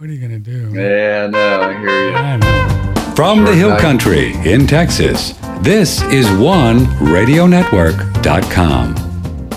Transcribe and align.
What 0.00 0.08
are 0.08 0.12
you 0.14 0.26
going 0.26 0.42
to 0.42 0.48
do? 0.50 0.72
Yeah, 0.72 1.26
no, 1.26 1.60
I 1.60 1.78
hear 1.78 2.08
you. 2.08 2.14
I 2.14 2.36
know. 2.38 3.12
From 3.14 3.44
the 3.44 3.54
Hill 3.54 3.74
I- 3.74 3.80
Country 3.82 4.32
in 4.50 4.66
Texas, 4.66 5.34
this 5.60 6.00
is 6.04 6.24
OneRadioNetwork.com. 6.28 8.94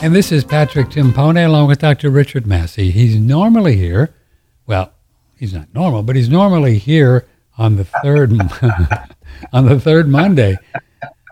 And 0.03 0.13
this 0.13 0.33
is 0.33 0.43
Patrick 0.43 0.89
Timpone 0.89 1.45
along 1.45 1.69
with 1.69 1.79
Dr. 1.79 2.09
Richard 2.09 2.45
Massey. 2.45 2.91
He's 2.91 3.15
normally 3.15 3.77
here. 3.77 4.13
Well, 4.67 4.91
he's 5.37 5.53
not 5.53 5.73
normal, 5.73 6.03
but 6.03 6.17
he's 6.17 6.27
normally 6.27 6.77
here 6.77 7.25
on 7.57 7.77
the 7.77 7.85
third 7.85 8.33
on 9.53 9.65
the 9.67 9.79
third 9.79 10.09
Monday 10.09 10.57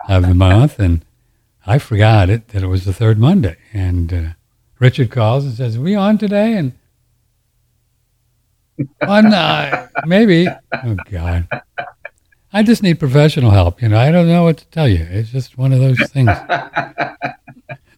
of 0.08 0.26
the 0.26 0.34
month, 0.34 0.78
and 0.78 1.04
I 1.66 1.78
forgot 1.78 2.30
it 2.30 2.48
that 2.48 2.62
it 2.62 2.68
was 2.68 2.86
the 2.86 2.94
third 2.94 3.18
Monday. 3.18 3.58
And 3.74 4.10
uh, 4.10 4.22
Richard 4.78 5.10
calls 5.10 5.44
and 5.44 5.52
says, 5.52 5.76
"Are 5.76 5.82
"We 5.82 5.94
on 5.94 6.16
today?" 6.16 6.56
And 6.56 6.72
on 9.00 9.30
not. 9.30 9.90
maybe. 10.06 10.48
Oh 10.48 10.96
God. 11.10 11.48
I 12.52 12.62
just 12.62 12.82
need 12.82 12.98
professional 12.98 13.50
help. 13.50 13.80
You 13.80 13.88
know, 13.88 13.98
I 13.98 14.10
don't 14.10 14.28
know 14.28 14.44
what 14.44 14.58
to 14.58 14.66
tell 14.66 14.88
you. 14.88 15.06
It's 15.10 15.30
just 15.30 15.56
one 15.56 15.72
of 15.72 15.80
those 15.80 15.98
things. 16.10 16.30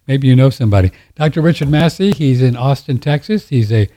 Maybe 0.07 0.29
you 0.29 0.37
know 0.37 0.51
somebody. 0.51 0.93
Dr. 1.15 1.41
Richard 1.41 1.69
Massey, 1.69 2.13
he's 2.13 2.43
in 2.43 2.57
Austin, 2.57 2.99
Texas. 2.99 3.49
He's 3.49 3.73
a 3.73 3.89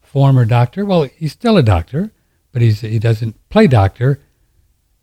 former 0.00 0.44
doctor. 0.44 0.84
Well, 0.84 1.02
he's 1.02 1.32
still 1.32 1.56
a 1.56 1.62
doctor, 1.62 2.12
but 2.52 2.62
he's 2.62 2.80
he 2.80 2.98
doesn't 2.98 3.36
play 3.50 3.66
doctor, 3.66 4.20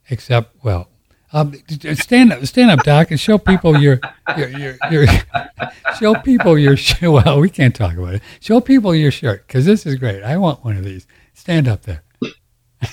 except 0.10 0.56
well, 0.64 0.90
um, 1.34 1.54
stand 1.96 2.32
up, 2.32 2.46
stand 2.46 2.72
up, 2.72 2.84
doc, 2.84 3.12
and 3.12 3.20
show 3.20 3.38
people 3.38 3.78
your 3.78 4.00
your 4.38 4.50
your, 4.50 4.78
your 4.90 5.08
show 6.00 6.16
people 6.16 6.58
your 6.58 6.78
shirt. 6.78 7.12
Well, 7.12 7.42
we 7.42 7.50
can't 7.50 7.76
talk 7.76 7.98
about 7.98 8.16
it. 8.16 8.22
Show 8.40 8.62
people 8.62 8.96
your 8.96 9.12
shirt 9.12 9.46
because 9.46 9.66
this 9.66 9.86
is 9.86 9.96
great. 9.96 10.24
I 10.24 10.38
want 10.38 10.64
one 10.64 10.78
of 10.78 10.86
these. 10.86 11.06
Stand 11.36 11.68
up 11.68 11.84
there. 11.84 12.02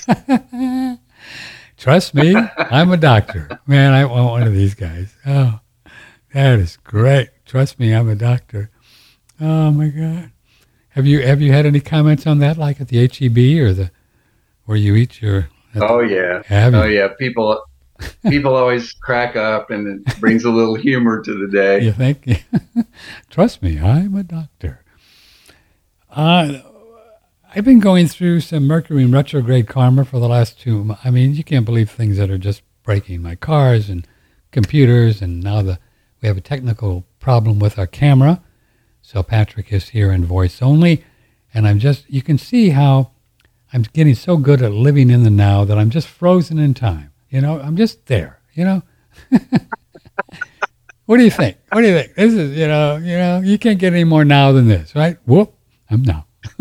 Trust 1.77 2.13
me, 2.13 2.35
I'm 2.35 2.91
a 2.91 2.97
doctor. 2.97 3.59
Man, 3.65 3.93
I 3.93 4.05
want 4.05 4.29
one 4.29 4.43
of 4.43 4.53
these 4.53 4.75
guys. 4.75 5.15
Oh, 5.25 5.59
that 6.33 6.59
is 6.59 6.77
great. 6.77 7.29
Trust 7.45 7.79
me, 7.79 7.95
I'm 7.95 8.09
a 8.09 8.15
doctor. 8.15 8.69
Oh 9.39 9.71
my 9.71 9.87
God. 9.87 10.31
Have 10.89 11.07
you 11.07 11.21
have 11.21 11.41
you 11.41 11.51
had 11.51 11.65
any 11.65 11.79
comments 11.79 12.27
on 12.27 12.39
that, 12.39 12.57
like 12.57 12.79
at 12.79 12.89
the 12.89 12.99
HEB 13.07 13.65
or 13.65 13.73
the 13.73 13.91
where 14.65 14.77
you 14.77 14.95
eat 14.95 15.21
your? 15.21 15.49
Oh 15.75 16.01
yeah, 16.01 16.43
oh 16.51 16.83
yeah. 16.83 17.07
People, 17.17 17.63
people 18.29 18.55
always 18.55 18.91
crack 18.91 19.35
up, 19.35 19.71
and 19.71 20.05
it 20.07 20.19
brings 20.19 20.43
a 20.43 20.51
little 20.51 20.75
humor 20.75 21.21
to 21.23 21.33
the 21.33 21.51
day. 21.51 21.81
You 21.81 21.93
think? 21.93 22.45
Trust 23.29 23.63
me, 23.63 23.79
I'm 23.79 24.15
a 24.15 24.23
doctor. 24.23 24.83
Uh, 26.11 26.59
I've 27.55 27.65
been 27.65 27.79
going 27.79 28.07
through 28.07 28.39
some 28.39 28.65
Mercury 28.65 29.05
retrograde 29.05 29.67
karma 29.67 30.05
for 30.05 30.19
the 30.19 30.27
last 30.27 30.59
two. 30.59 30.95
I 31.03 31.11
mean, 31.11 31.35
you 31.35 31.43
can't 31.43 31.65
believe 31.65 31.91
things 31.91 32.17
that 32.17 32.31
are 32.31 32.39
just 32.39 32.63
breaking. 32.81 33.21
My 33.21 33.35
cars 33.35 33.89
and 33.89 34.07
computers, 34.51 35.21
and 35.21 35.43
now 35.43 35.61
the 35.61 35.77
we 36.19 36.27
have 36.27 36.37
a 36.37 36.41
technical 36.41 37.05
problem 37.19 37.59
with 37.59 37.77
our 37.77 37.85
camera. 37.85 38.41
So 39.03 39.21
Patrick 39.21 39.71
is 39.71 39.89
here 39.89 40.11
in 40.11 40.25
voice 40.25 40.63
only, 40.63 41.03
and 41.53 41.67
I'm 41.67 41.77
just. 41.77 42.09
You 42.09 42.23
can 42.23 42.39
see 42.39 42.69
how 42.69 43.11
I'm 43.71 43.83
getting 43.83 44.15
so 44.15 44.37
good 44.37 44.63
at 44.63 44.71
living 44.71 45.11
in 45.11 45.21
the 45.21 45.29
now 45.29 45.63
that 45.63 45.77
I'm 45.77 45.91
just 45.91 46.07
frozen 46.07 46.57
in 46.57 46.73
time. 46.73 47.11
You 47.29 47.41
know, 47.41 47.59
I'm 47.59 47.77
just 47.77 48.07
there. 48.07 48.39
You 48.53 48.65
know. 48.65 48.83
What 51.05 51.17
do 51.17 51.25
you 51.25 51.31
think? 51.31 51.57
What 51.69 51.81
do 51.81 51.87
you 51.87 51.95
think? 51.95 52.15
This 52.15 52.33
is, 52.33 52.57
you 52.57 52.65
know, 52.65 52.95
you 52.95 53.17
know, 53.17 53.41
you 53.41 53.59
can't 53.59 53.77
get 53.77 53.91
any 53.91 54.05
more 54.05 54.23
now 54.23 54.53
than 54.53 54.69
this, 54.69 54.95
right? 54.95 55.17
Whoop, 55.25 55.53
I'm 55.89 56.01
now. 56.01 56.25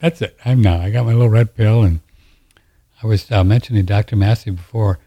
That's 0.00 0.22
it. 0.22 0.36
I'm 0.44 0.60
now. 0.60 0.80
I 0.80 0.90
got 0.90 1.06
my 1.06 1.12
little 1.12 1.28
red 1.28 1.54
pill, 1.54 1.82
and 1.82 2.00
I 3.02 3.06
was 3.06 3.30
uh, 3.30 3.44
mentioning 3.44 3.84
Dr. 3.84 4.16
Massey 4.16 4.50
before 4.50 4.98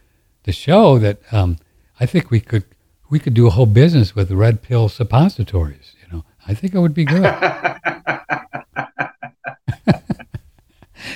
the 0.43 0.51
show 0.51 0.97
that 0.99 1.19
um, 1.31 1.57
I 1.99 2.05
think 2.05 2.31
we 2.31 2.39
could 2.39 2.63
we 3.09 3.19
could 3.19 3.33
do 3.33 3.47
a 3.47 3.51
whole 3.51 3.65
business 3.65 4.15
with 4.15 4.31
red 4.31 4.61
pill 4.61 4.87
suppositories. 4.89 5.95
You 6.01 6.17
know, 6.17 6.25
I 6.47 6.53
think 6.53 6.73
it 6.73 6.79
would 6.79 6.93
be 6.93 7.05
good. 7.05 7.23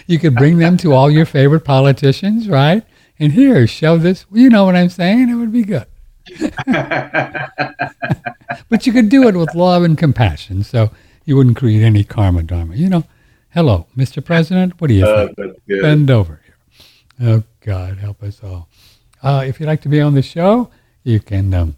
you 0.08 0.20
could 0.20 0.36
bring 0.36 0.58
them 0.58 0.78
to 0.78 0.94
all 0.94 1.10
your 1.10 1.26
favorite 1.26 1.64
politicians, 1.66 2.50
right? 2.50 2.84
And 3.18 3.32
here, 3.32 3.66
show 3.66 3.98
this. 3.98 4.26
You 4.32 4.50
know 4.50 4.66
what 4.66 4.76
I'm 4.76 4.90
saying? 4.90 5.30
It 5.30 5.36
would 5.36 5.54
be 5.54 5.64
good. 5.64 5.88
but 8.70 8.86
you 8.86 8.94
could 8.94 9.10
do 9.10 9.28
it 9.28 9.36
with 9.36 9.54
love 9.56 9.84
and 9.84 9.98
compassion, 9.98 10.64
so 10.64 10.92
you 11.26 11.36
wouldn't 11.36 11.58
create 11.58 11.84
any 11.84 12.04
karma 12.04 12.44
dharma. 12.44 12.76
You 12.76 12.90
know, 12.90 13.04
hello, 13.50 13.88
Mr. 13.98 14.24
President. 14.24 14.80
What 14.80 14.88
do 14.88 14.94
you 14.94 15.06
Uh, 15.06 15.28
think? 15.36 15.56
Bend 15.68 16.10
over 16.12 16.42
here. 16.46 16.56
Oh 17.30 17.44
God, 17.62 17.98
help 17.98 18.22
us 18.24 18.42
all. 18.44 18.68
Uh, 19.24 19.44
if 19.48 19.60
you'd 19.60 19.68
like 19.68 19.82
to 19.82 19.90
be 19.90 20.02
on 20.02 20.14
the 20.14 20.22
show, 20.22 20.70
you 21.04 21.20
can 21.20 21.54
um, 21.54 21.76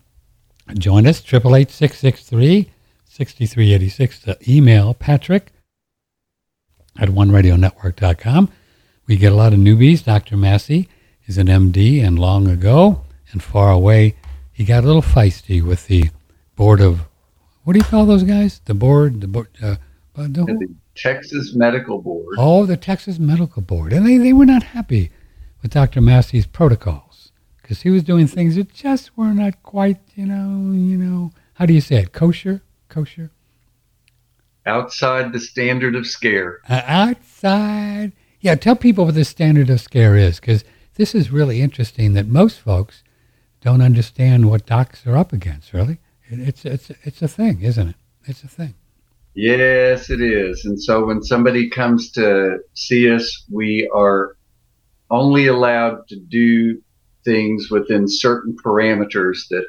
join 0.77 1.05
us. 1.07 1.21
Triple 1.21 1.55
eight 1.55 1.71
six 1.71 1.97
six 1.99 2.23
three 2.23 2.71
sixty 3.05 3.45
three 3.45 3.73
eighty 3.73 3.89
six. 3.89 4.19
To 4.21 4.37
email 4.49 4.93
Patrick 4.93 5.51
at 6.99 7.09
oneradionetwork.com. 7.09 8.49
We 9.05 9.15
get 9.17 9.31
a 9.31 9.35
lot 9.35 9.53
of 9.53 9.59
newbies. 9.59 10.03
Dr. 10.03 10.35
Massey 10.35 10.89
is 11.27 11.37
an 11.37 11.47
MD, 11.47 12.03
and 12.03 12.17
long 12.19 12.47
ago 12.47 13.03
and 13.31 13.41
far 13.43 13.71
away, 13.71 14.15
he 14.57 14.65
got 14.65 14.83
a 14.83 14.87
little 14.87 15.03
feisty 15.03 15.61
with 15.61 15.85
the 15.85 16.09
board 16.55 16.81
of 16.81 17.01
what 17.63 17.73
do 17.73 17.79
you 17.79 17.85
call 17.85 18.07
those 18.07 18.23
guys? 18.23 18.59
The 18.65 18.73
board, 18.73 19.21
the 19.21 19.27
board. 19.27 19.49
Uh, 19.61 19.75
the, 20.15 20.45
the 20.45 20.73
Texas 20.95 21.53
Medical 21.53 22.01
Board. 22.01 22.37
Oh, 22.39 22.65
the 22.65 22.75
Texas 22.77 23.19
Medical 23.19 23.61
Board. 23.61 23.93
And 23.93 24.03
they, 24.03 24.17
they 24.17 24.33
were 24.33 24.47
not 24.47 24.63
happy 24.63 25.11
with 25.61 25.71
Dr. 25.71 26.01
Massey's 26.01 26.47
protocols 26.47 27.31
because 27.61 27.83
he 27.83 27.91
was 27.91 28.01
doing 28.01 28.25
things 28.25 28.55
that 28.55 28.73
just 28.73 29.15
were 29.15 29.33
not 29.33 29.61
quite, 29.61 29.99
you 30.15 30.25
know, 30.25 30.73
you 30.73 30.97
know, 30.97 31.31
how 31.53 31.67
do 31.67 31.73
you 31.73 31.81
say 31.81 31.97
it? 31.97 32.13
Kosher? 32.13 32.63
Kosher? 32.89 33.29
outside 34.67 35.31
the 35.31 35.39
standard 35.39 35.95
of 35.95 36.05
scare. 36.05 36.59
Uh, 36.67 36.81
outside. 36.85 38.11
Yeah, 38.41 38.55
tell 38.55 38.75
people 38.75 39.05
what 39.05 39.15
the 39.15 39.23
standard 39.23 39.69
of 39.69 39.81
scare 39.81 40.15
is 40.15 40.39
because 40.39 40.63
this 40.95 41.15
is 41.15 41.31
really 41.31 41.61
interesting 41.61 42.13
that 42.13 42.27
most 42.27 42.59
folks 42.59 43.03
don't 43.61 43.81
understand 43.81 44.49
what 44.49 44.65
docs 44.65 45.05
are 45.07 45.17
up 45.17 45.33
against, 45.33 45.73
really. 45.73 45.99
It, 46.29 46.39
it's, 46.39 46.65
it's, 46.65 46.91
it's 47.03 47.21
a 47.21 47.27
thing, 47.27 47.61
isn't 47.61 47.89
it? 47.89 47.95
It's 48.25 48.43
a 48.43 48.47
thing. 48.47 48.73
Yes, 49.33 50.09
it 50.09 50.21
is. 50.21 50.65
And 50.65 50.81
so 50.81 51.05
when 51.05 51.21
somebody 51.23 51.69
comes 51.69 52.11
to 52.13 52.57
see 52.73 53.11
us, 53.11 53.45
we 53.51 53.89
are 53.93 54.35
only 55.11 55.47
allowed 55.47 56.07
to 56.09 56.19
do 56.19 56.81
things 57.23 57.69
within 57.69 58.07
certain 58.07 58.55
parameters 58.63 59.47
that 59.49 59.65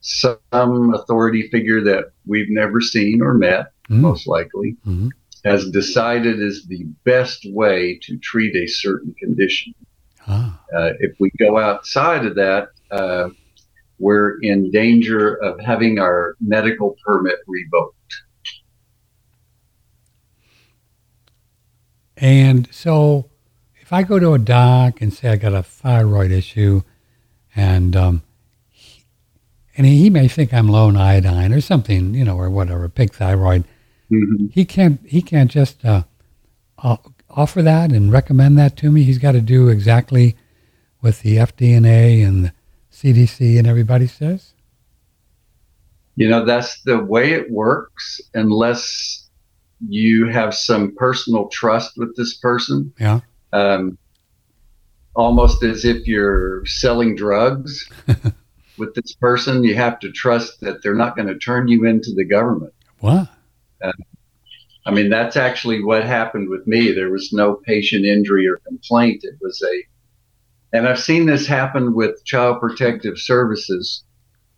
some 0.00 0.94
authority 0.94 1.48
figure 1.50 1.82
that 1.82 2.12
we've 2.26 2.50
never 2.50 2.80
seen 2.80 3.20
or 3.20 3.34
met, 3.34 3.72
Mm. 3.90 4.00
most 4.00 4.26
likely, 4.26 4.76
Mhm. 4.86 5.10
has 5.44 5.68
decided 5.70 6.40
is 6.40 6.66
the 6.66 6.84
best 7.04 7.44
way 7.52 7.98
to 8.02 8.16
treat 8.18 8.54
a 8.54 8.66
certain 8.66 9.14
condition. 9.18 9.74
Ah, 10.26 10.60
Uh, 10.74 10.92
if 11.00 11.16
we 11.18 11.30
go 11.38 11.58
outside 11.58 12.24
of 12.24 12.36
that, 12.36 12.68
uh, 12.90 13.28
we're 13.98 14.40
in 14.40 14.70
danger 14.70 15.34
of 15.34 15.60
having 15.60 15.98
our 15.98 16.36
medical 16.40 16.96
permit 17.04 17.36
revoked. 17.46 17.96
And 22.16 22.68
so, 22.72 23.30
if 23.80 23.92
I 23.92 24.02
go 24.02 24.18
to 24.18 24.34
a 24.34 24.38
doc 24.38 25.00
and 25.00 25.12
say 25.12 25.30
I 25.30 25.36
got 25.36 25.54
a 25.54 25.62
thyroid 25.62 26.30
issue, 26.30 26.82
and 27.56 27.96
um, 27.96 28.22
he, 28.70 29.04
and 29.76 29.86
he 29.86 30.10
may 30.10 30.28
think 30.28 30.52
I'm 30.52 30.68
low 30.68 30.88
in 30.88 30.96
iodine 30.96 31.52
or 31.52 31.60
something, 31.60 32.14
you 32.14 32.24
know, 32.24 32.36
or 32.36 32.50
whatever, 32.50 32.88
pig 32.88 33.12
thyroid, 33.14 33.64
Mhm. 34.10 34.50
he 34.52 34.64
can't 34.64 35.00
he 35.06 35.22
can't 35.22 35.50
just 35.50 35.84
uh, 35.84 36.02
uh, 36.78 36.96
offer 37.30 37.62
that 37.62 37.92
and 37.92 38.10
recommend 38.12 38.58
that 38.58 38.76
to 38.78 38.90
me. 38.90 39.04
He's 39.04 39.18
got 39.18 39.32
to 39.32 39.40
do 39.40 39.68
exactly 39.68 40.36
what 40.98 41.20
the 41.20 41.36
FDA 41.38 42.26
and 42.26 42.46
the 42.46 42.52
CDC 43.00 43.58
and 43.58 43.66
everybody 43.66 44.06
says. 44.06 44.52
You 46.16 46.28
know, 46.28 46.44
that's 46.44 46.82
the 46.82 46.98
way 46.98 47.32
it 47.32 47.50
works 47.50 48.20
unless 48.34 49.28
you 49.88 50.26
have 50.28 50.54
some 50.54 50.94
personal 50.96 51.48
trust 51.48 51.96
with 51.96 52.14
this 52.16 52.34
person. 52.34 52.92
Yeah. 53.00 53.20
Um, 53.52 53.96
almost 55.14 55.62
as 55.62 55.84
if 55.84 56.06
you're 56.06 56.64
selling 56.66 57.16
drugs 57.16 57.88
with 58.78 58.94
this 58.94 59.14
person, 59.14 59.64
you 59.64 59.74
have 59.74 59.98
to 60.00 60.12
trust 60.12 60.60
that 60.60 60.82
they're 60.82 60.94
not 60.94 61.16
going 61.16 61.28
to 61.28 61.38
turn 61.38 61.68
you 61.68 61.86
into 61.86 62.12
the 62.14 62.24
government. 62.24 62.74
What? 62.98 63.28
I 64.86 64.90
mean, 64.92 65.08
that's 65.08 65.36
actually 65.36 65.84
what 65.84 66.04
happened 66.04 66.48
with 66.48 66.66
me. 66.66 66.92
There 66.92 67.10
was 67.10 67.32
no 67.32 67.54
patient 67.54 68.04
injury 68.04 68.48
or 68.48 68.56
complaint. 68.66 69.24
It 69.24 69.34
was 69.40 69.62
a, 69.62 69.84
and 70.72 70.86
I've 70.86 71.00
seen 71.00 71.26
this 71.26 71.46
happen 71.46 71.94
with 71.94 72.24
Child 72.24 72.60
Protective 72.60 73.18
Services. 73.18 74.04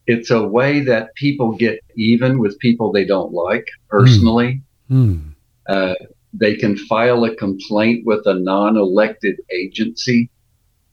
It's 0.06 0.30
a 0.30 0.42
way 0.42 0.80
that 0.80 1.14
people 1.14 1.52
get 1.52 1.80
even 1.96 2.38
with 2.38 2.58
people 2.58 2.92
they 2.92 3.04
don't 3.04 3.32
like 3.32 3.66
personally. 3.88 4.62
Hmm. 4.88 5.30
Uh, 5.68 5.94
they 6.32 6.56
can 6.56 6.76
file 6.76 7.24
a 7.24 7.34
complaint 7.36 8.06
with 8.06 8.26
a 8.26 8.34
non-elected 8.34 9.40
agency 9.50 10.30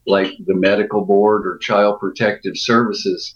like 0.05 0.33
the 0.45 0.55
medical 0.55 1.05
board 1.05 1.45
or 1.45 1.57
child 1.59 1.99
protective 1.99 2.57
services 2.57 3.35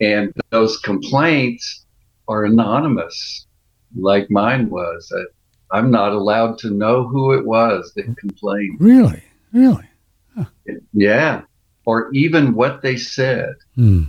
and 0.00 0.32
those 0.50 0.78
complaints 0.78 1.86
are 2.28 2.44
anonymous 2.44 3.46
like 3.96 4.30
mine 4.30 4.68
was 4.68 5.10
I, 5.16 5.76
i'm 5.78 5.90
not 5.90 6.12
allowed 6.12 6.58
to 6.58 6.70
know 6.70 7.06
who 7.06 7.32
it 7.32 7.44
was 7.44 7.92
that 7.96 8.16
complained 8.18 8.80
Really? 8.80 9.22
Really? 9.52 9.88
Yeah 10.92 11.42
or 11.84 12.10
even 12.12 12.54
what 12.54 12.82
they 12.82 12.96
said 12.96 13.54
Hmm. 13.74 14.02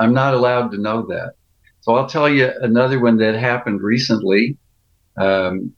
i'm 0.00 0.14
not 0.14 0.34
allowed 0.34 0.70
to 0.72 0.78
know 0.78 1.02
that 1.06 1.34
so 1.80 1.94
i'll 1.94 2.08
tell 2.08 2.28
you 2.28 2.50
another 2.60 3.00
one 3.00 3.16
that 3.18 3.34
happened 3.34 3.80
recently 3.82 4.56
um, 5.16 5.72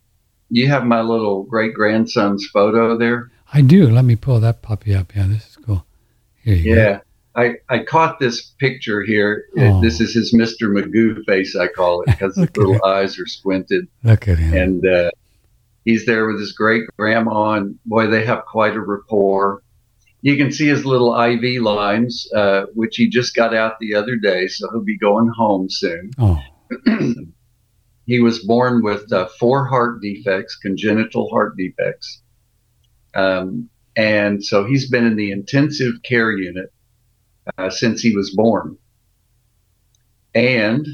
you 0.49 0.67
have 0.67 0.85
my 0.85 1.01
little 1.01 1.43
great 1.43 1.73
grandson's 1.73 2.47
photo 2.47 2.97
there 2.97 3.29
I 3.53 3.61
do. 3.61 3.87
Let 3.89 4.03
me 4.05 4.15
pull 4.15 4.39
that 4.41 4.61
puppy 4.63 4.93
up. 4.95 5.15
Yeah, 5.15 5.27
this 5.27 5.47
is 5.47 5.55
cool. 5.57 5.85
Here 6.43 6.55
you 6.55 6.75
go. 6.75 6.81
Yeah. 6.81 6.99
I, 7.35 7.55
I 7.69 7.83
caught 7.83 8.19
this 8.19 8.41
picture 8.59 9.03
here. 9.03 9.45
Oh. 9.57 9.81
This 9.81 10.01
is 10.01 10.13
his 10.13 10.33
Mr. 10.33 10.63
Magoo 10.69 11.23
face, 11.25 11.55
I 11.55 11.67
call 11.67 12.01
it, 12.01 12.07
because 12.07 12.35
his 12.35 12.49
little 12.57 12.83
eyes 12.83 13.19
are 13.19 13.27
squinted. 13.27 13.87
Look 14.03 14.27
at 14.27 14.39
him. 14.39 14.53
And 14.53 14.85
uh, 14.85 15.11
he's 15.85 16.05
there 16.05 16.27
with 16.27 16.39
his 16.39 16.51
great 16.51 16.83
grandma, 16.97 17.51
and 17.53 17.79
boy, 17.85 18.07
they 18.07 18.25
have 18.25 18.45
quite 18.45 18.75
a 18.75 18.81
rapport. 18.81 19.61
You 20.21 20.35
can 20.35 20.51
see 20.51 20.67
his 20.67 20.85
little 20.85 21.15
IV 21.19 21.61
lines, 21.61 22.27
uh, 22.35 22.65
which 22.73 22.97
he 22.97 23.07
just 23.07 23.35
got 23.35 23.55
out 23.55 23.79
the 23.79 23.93
other 23.93 24.15
day, 24.15 24.47
so 24.47 24.69
he'll 24.71 24.83
be 24.83 24.97
going 24.97 25.29
home 25.29 25.69
soon. 25.69 26.11
oh, 26.17 26.41
he 28.07 28.19
was 28.19 28.43
born 28.43 28.83
with 28.83 29.11
uh, 29.13 29.27
four 29.39 29.65
heart 29.65 30.01
defects, 30.01 30.55
congenital 30.55 31.29
heart 31.29 31.55
defects. 31.55 32.21
Um, 33.13 33.69
and 33.95 34.43
so 34.43 34.65
he's 34.65 34.89
been 34.89 35.05
in 35.05 35.15
the 35.15 35.31
intensive 35.31 35.93
care 36.03 36.31
unit 36.31 36.73
uh, 37.57 37.69
since 37.69 38.01
he 38.01 38.15
was 38.15 38.35
born. 38.35 38.77
And 40.33 40.85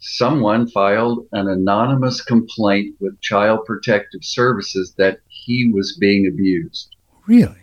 someone 0.00 0.66
filed 0.68 1.26
an 1.32 1.48
anonymous 1.48 2.22
complaint 2.22 2.96
with 3.00 3.20
Child 3.20 3.60
Protective 3.66 4.24
Services 4.24 4.94
that 4.98 5.20
he 5.28 5.70
was 5.72 5.96
being 5.98 6.26
abused. 6.26 6.94
really? 7.26 7.56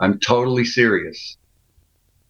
I'm 0.00 0.18
totally 0.20 0.64
serious. 0.64 1.36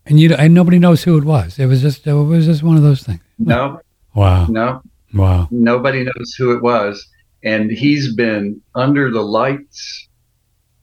And 0.06 0.18
you 0.18 0.32
and 0.34 0.54
nobody 0.54 0.78
knows 0.78 1.02
who 1.02 1.18
it 1.18 1.24
was. 1.24 1.58
It 1.58 1.66
was 1.66 1.82
just 1.82 2.06
it 2.06 2.14
was 2.14 2.46
just 2.46 2.62
one 2.62 2.76
of 2.78 2.82
those 2.82 3.02
things. 3.02 3.20
No, 3.38 3.80
Wow. 4.14 4.46
no, 4.46 4.80
Wow. 5.12 5.48
nobody 5.50 6.04
knows 6.04 6.34
who 6.38 6.52
it 6.56 6.62
was. 6.62 7.06
And 7.44 7.70
he's 7.70 8.14
been 8.14 8.62
under 8.74 9.10
the 9.10 9.20
lights, 9.22 10.08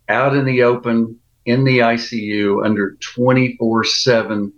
out 0.10 0.36
in 0.36 0.46
the 0.46 0.62
open, 0.64 1.18
in 1.46 1.64
the 1.64 1.80
ICU, 1.80 2.64
under 2.64 2.98
24 3.02 3.84
7 3.84 4.54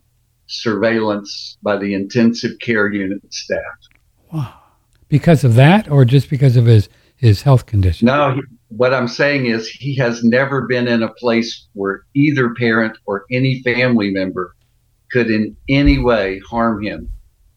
surveillance 0.47 1.57
by 1.61 1.77
the 1.77 1.93
intensive 1.93 2.51
care 2.61 2.91
unit 2.91 3.21
staff. 3.33 3.59
Wow. 4.31 4.53
Because 5.09 5.43
of 5.43 5.55
that, 5.55 5.89
or 5.89 6.03
just 6.05 6.29
because 6.29 6.57
of 6.57 6.65
his 6.65 6.89
his 7.15 7.41
health 7.41 7.65
condition? 7.65 8.05
No, 8.07 8.35
he- 8.35 8.41
what 8.69 8.93
I'm 8.93 9.07
saying 9.07 9.45
is 9.45 9.69
he 9.69 9.95
has 9.95 10.23
never 10.23 10.67
been 10.67 10.87
in 10.87 11.01
a 11.01 11.07
place 11.13 11.67
where 11.73 12.01
either 12.13 12.53
parent 12.55 12.97
or 13.05 13.23
any 13.31 13.61
family 13.63 14.11
member 14.11 14.53
could 15.11 15.31
in 15.31 15.55
any 15.69 15.97
way 15.99 16.39
harm 16.49 16.83
him. 16.83 17.09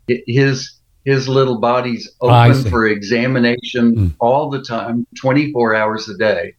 Hi- 0.09 0.23
His 0.27 0.77
his 1.05 1.29
little 1.29 1.59
body's 1.59 2.09
open 2.21 2.55
see. 2.63 2.71
for 2.71 2.87
examination 2.87 3.95
Hmm. 3.97 4.07
all 4.21 4.51
the 4.51 4.63
time, 4.63 5.07
24 5.21 5.75
hours 5.75 6.09
a 6.09 6.17
day, 6.17 6.55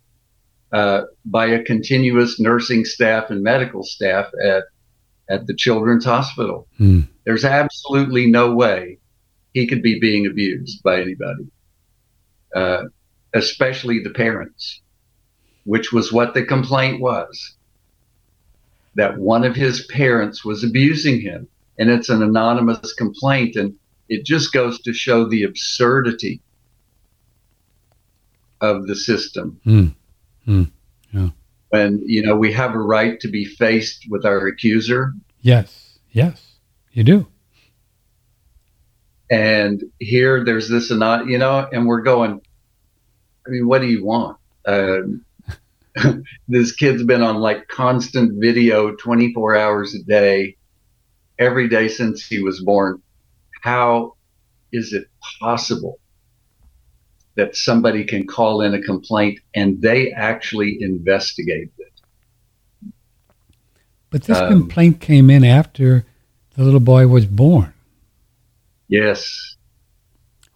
uh, 0.73 1.03
by 1.25 1.45
a 1.45 1.63
continuous 1.63 2.39
nursing 2.39 2.83
staff 2.83 3.29
and 3.29 3.41
medical 3.43 3.83
staff 3.83 4.25
at 4.43 4.63
at 5.29 5.47
the 5.47 5.55
Children's 5.55 6.05
Hospital. 6.05 6.67
Hmm. 6.77 7.01
There's 7.25 7.45
absolutely 7.45 8.27
no 8.27 8.53
way 8.53 8.97
he 9.53 9.67
could 9.67 9.81
be 9.81 9.99
being 9.99 10.25
abused 10.25 10.81
by 10.83 11.01
anybody, 11.01 11.47
uh, 12.55 12.83
especially 13.33 14.01
the 14.01 14.09
parents, 14.09 14.81
which 15.65 15.91
was 15.91 16.11
what 16.11 16.33
the 16.33 16.43
complaint 16.43 17.01
was. 17.01 17.55
That 18.95 19.17
one 19.17 19.45
of 19.45 19.55
his 19.55 19.85
parents 19.85 20.43
was 20.43 20.63
abusing 20.63 21.21
him, 21.21 21.47
and 21.77 21.89
it's 21.89 22.09
an 22.09 22.21
anonymous 22.21 22.93
complaint, 22.93 23.55
and 23.55 23.73
it 24.09 24.25
just 24.25 24.51
goes 24.51 24.81
to 24.81 24.91
show 24.91 25.25
the 25.25 25.43
absurdity 25.43 26.41
of 28.59 28.87
the 28.87 28.95
system. 28.95 29.59
Hmm. 29.63 29.87
Hmm. 30.45 30.63
Yeah. 31.13 31.29
When 31.71 32.01
you 32.05 32.21
know 32.21 32.35
we 32.35 32.53
have 32.53 32.75
a 32.75 32.79
right 32.79 33.19
to 33.21 33.27
be 33.27 33.45
faced 33.45 34.05
with 34.09 34.25
our 34.25 34.45
accuser, 34.47 35.13
Yes. 35.41 35.97
Yes. 36.11 36.55
You 36.91 37.03
do. 37.03 37.27
and 39.29 39.81
here 39.99 40.43
there's 40.43 40.67
this 40.67 40.91
and 40.91 40.99
not 40.99 41.27
you 41.27 41.37
know 41.37 41.65
and 41.71 41.87
we're 41.87 42.01
going 42.01 42.41
i 43.47 43.49
mean 43.49 43.65
what 43.65 43.79
do 43.79 43.87
you 43.87 44.03
want 44.05 44.37
um, 44.67 45.23
this 46.49 46.73
kid's 46.73 47.03
been 47.03 47.21
on 47.23 47.37
like 47.37 47.67
constant 47.69 48.39
video 48.41 48.93
24 48.97 49.55
hours 49.55 49.95
a 49.95 50.03
day 50.03 50.57
every 51.39 51.69
day 51.69 51.87
since 51.87 52.27
he 52.27 52.43
was 52.43 52.59
born 52.61 53.01
how 53.61 54.15
is 54.73 54.91
it 54.91 55.05
possible 55.39 55.97
that 57.35 57.55
somebody 57.55 58.03
can 58.03 58.27
call 58.27 58.61
in 58.61 58.73
a 58.73 58.81
complaint 58.81 59.39
and 59.55 59.81
they 59.81 60.11
actually 60.11 60.77
investigate 60.81 61.71
it 61.77 62.91
But 64.09 64.23
this 64.23 64.37
Um, 64.37 64.49
complaint 64.49 64.99
came 64.99 65.29
in 65.29 65.43
after 65.43 66.05
the 66.55 66.63
little 66.63 66.79
boy 66.81 67.07
was 67.07 67.25
born. 67.25 67.73
yes 68.87 69.55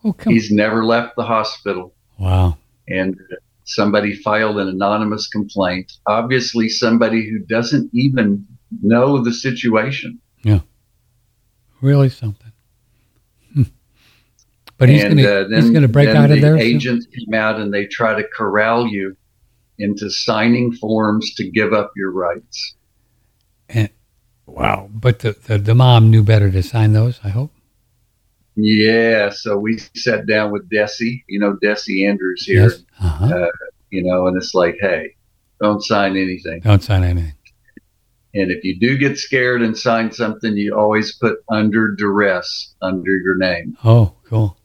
Oh, 0.04 0.14
come 0.14 0.34
he's 0.34 0.52
never 0.52 0.84
left 0.86 1.16
the 1.16 1.24
hospital 1.24 1.94
Wow. 2.20 2.58
and 2.88 3.18
somebody 3.64 4.14
filed 4.16 4.58
an 4.60 4.68
anonymous 4.68 5.28
complaint. 5.28 5.92
Obviously, 6.06 6.70
somebody 6.70 7.28
who 7.28 7.40
doesn't 7.40 7.90
even 7.94 8.46
know 8.84 9.24
the 9.24 9.34
situation. 9.34 10.20
Yeah. 10.44 10.60
Really 11.82 12.10
something. 12.10 12.45
But 14.78 14.90
he's 14.90 15.04
gonna 15.04 15.24
uh, 15.24 15.62
gonna 15.72 15.88
break 15.88 16.10
out 16.10 16.30
of 16.32 16.36
the 16.36 16.42
there. 16.42 16.58
Agents 16.58 17.08
come 17.08 17.34
out 17.34 17.60
and 17.60 17.74
they 17.74 17.86
try 17.86 18.14
to 18.14 18.28
corral 18.28 18.88
you 18.88 19.16
into 19.78 20.10
signing 20.10 20.74
forms 20.74 21.34
to 21.36 21.50
give 21.50 21.74
up 21.74 21.92
your 21.96 22.12
rights. 22.12 22.76
And, 23.70 23.90
Wow. 24.46 24.90
But 24.94 25.20
the, 25.20 25.36
the 25.48 25.58
the 25.58 25.76
mom 25.76 26.12
knew 26.12 26.24
better 26.24 26.52
to 26.52 26.62
sign 26.62 26.94
those. 26.94 27.20
I 27.24 27.30
hope. 27.30 27.52
Yeah, 28.56 29.32
so 29.32 29.58
we 29.58 29.80
sat 29.96 30.28
down 30.28 30.52
with 30.52 30.70
Desi, 30.70 31.24
you 31.28 31.40
know, 31.40 31.58
Desi 31.62 32.08
Andrews 32.08 32.46
here, 32.46 32.70
Yes. 32.70 32.84
Uh-huh. 33.02 33.48
you 33.90 34.02
know, 34.02 34.28
and 34.28 34.38
it's 34.38 34.54
like, 34.54 34.78
hey, 34.80 35.16
don't 35.60 35.84
sign 35.84 36.16
anything. 36.16 36.62
Don't 36.62 36.82
sign 36.82 37.04
anything. 37.04 37.34
And 38.34 38.52
if 38.52 38.64
you 38.64 38.80
do 38.80 38.98
get 38.98 39.18
scared 39.18 39.62
and 39.62 39.78
sign 39.78 40.12
something, 40.12 40.56
you 40.56 40.74
always 40.74 41.16
put 41.16 41.40
under 41.50 41.96
duress 41.96 42.76
under 42.82 43.18
your 43.18 43.36
name. 43.38 43.78
Oh, 43.84 44.14
cool. 44.26 44.58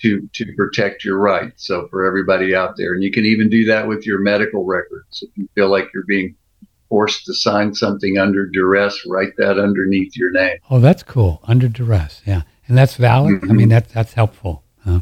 To 0.00 0.28
to 0.34 0.52
protect 0.56 1.04
your 1.04 1.18
rights. 1.18 1.66
So 1.66 1.88
for 1.88 2.06
everybody 2.06 2.54
out 2.54 2.76
there, 2.76 2.94
and 2.94 3.02
you 3.02 3.10
can 3.10 3.24
even 3.24 3.48
do 3.48 3.64
that 3.66 3.88
with 3.88 4.06
your 4.06 4.20
medical 4.20 4.64
records. 4.64 5.22
If 5.22 5.30
you 5.36 5.48
feel 5.54 5.68
like 5.68 5.88
you're 5.92 6.04
being 6.06 6.34
forced 6.88 7.26
to 7.26 7.34
sign 7.34 7.74
something 7.74 8.16
under 8.18 8.46
duress, 8.46 9.04
write 9.06 9.36
that 9.36 9.58
underneath 9.58 10.16
your 10.16 10.30
name. 10.30 10.56
Oh, 10.70 10.80
that's 10.80 11.02
cool. 11.02 11.40
Under 11.44 11.68
duress. 11.68 12.22
Yeah. 12.26 12.42
And 12.66 12.76
that's 12.78 12.96
valid. 12.96 13.42
I 13.42 13.46
Mhm. 13.46 13.56
mean, 13.56 13.68
that 13.70 13.88
that's 13.90 14.12
helpful. 14.14 14.62
Huh? 14.84 15.00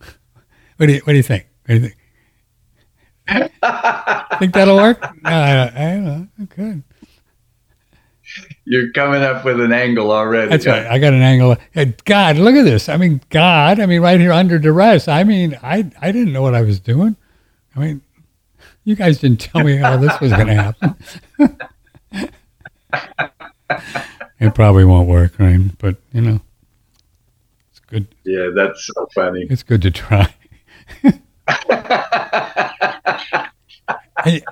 what 0.76 0.86
do 0.86 0.92
you 0.92 1.00
What 1.00 1.12
do 1.12 1.16
you 1.16 1.22
think? 1.22 1.46
What 1.66 1.74
do 1.74 1.80
you 1.80 1.80
think? 1.88 1.96
think 4.38 4.52
that'll 4.52 4.76
work? 4.76 5.00
No, 5.22 5.30
I, 5.30 5.66
I 5.66 5.94
don't 5.94 6.04
know. 6.04 6.28
It 6.42 6.50
could. 6.50 6.82
You're 8.66 8.90
coming 8.92 9.22
up 9.22 9.44
with 9.44 9.60
an 9.60 9.72
angle 9.72 10.10
already. 10.10 10.48
That's 10.48 10.66
right. 10.66 10.86
I 10.86 10.98
got 10.98 11.12
an 11.12 11.20
angle. 11.20 11.56
Hey, 11.72 11.94
God, 12.04 12.38
look 12.38 12.54
at 12.54 12.64
this. 12.64 12.88
I 12.88 12.96
mean, 12.96 13.20
God. 13.28 13.78
I 13.78 13.84
mean, 13.86 14.00
right 14.00 14.18
here 14.18 14.32
under 14.32 14.58
duress. 14.58 15.06
I 15.06 15.22
mean, 15.24 15.58
I 15.62 15.90
I 16.00 16.12
didn't 16.12 16.32
know 16.32 16.42
what 16.42 16.54
I 16.54 16.62
was 16.62 16.80
doing. 16.80 17.16
I 17.76 17.80
mean, 17.80 18.00
you 18.84 18.96
guys 18.96 19.18
didn't 19.18 19.40
tell 19.40 19.62
me 19.62 19.76
how 19.76 19.98
this 19.98 20.18
was 20.20 20.32
going 20.32 20.46
to 20.46 20.54
happen. 20.54 20.96
it 24.40 24.54
probably 24.54 24.84
won't 24.84 25.08
work, 25.08 25.38
right? 25.38 25.60
But 25.78 25.96
you 26.12 26.22
know, 26.22 26.40
it's 27.70 27.80
good. 27.80 28.06
Yeah, 28.24 28.48
that's 28.54 28.86
so 28.86 29.08
funny. 29.14 29.46
It's 29.50 29.62
good 29.62 29.82
to 29.82 29.90
try. 29.90 30.34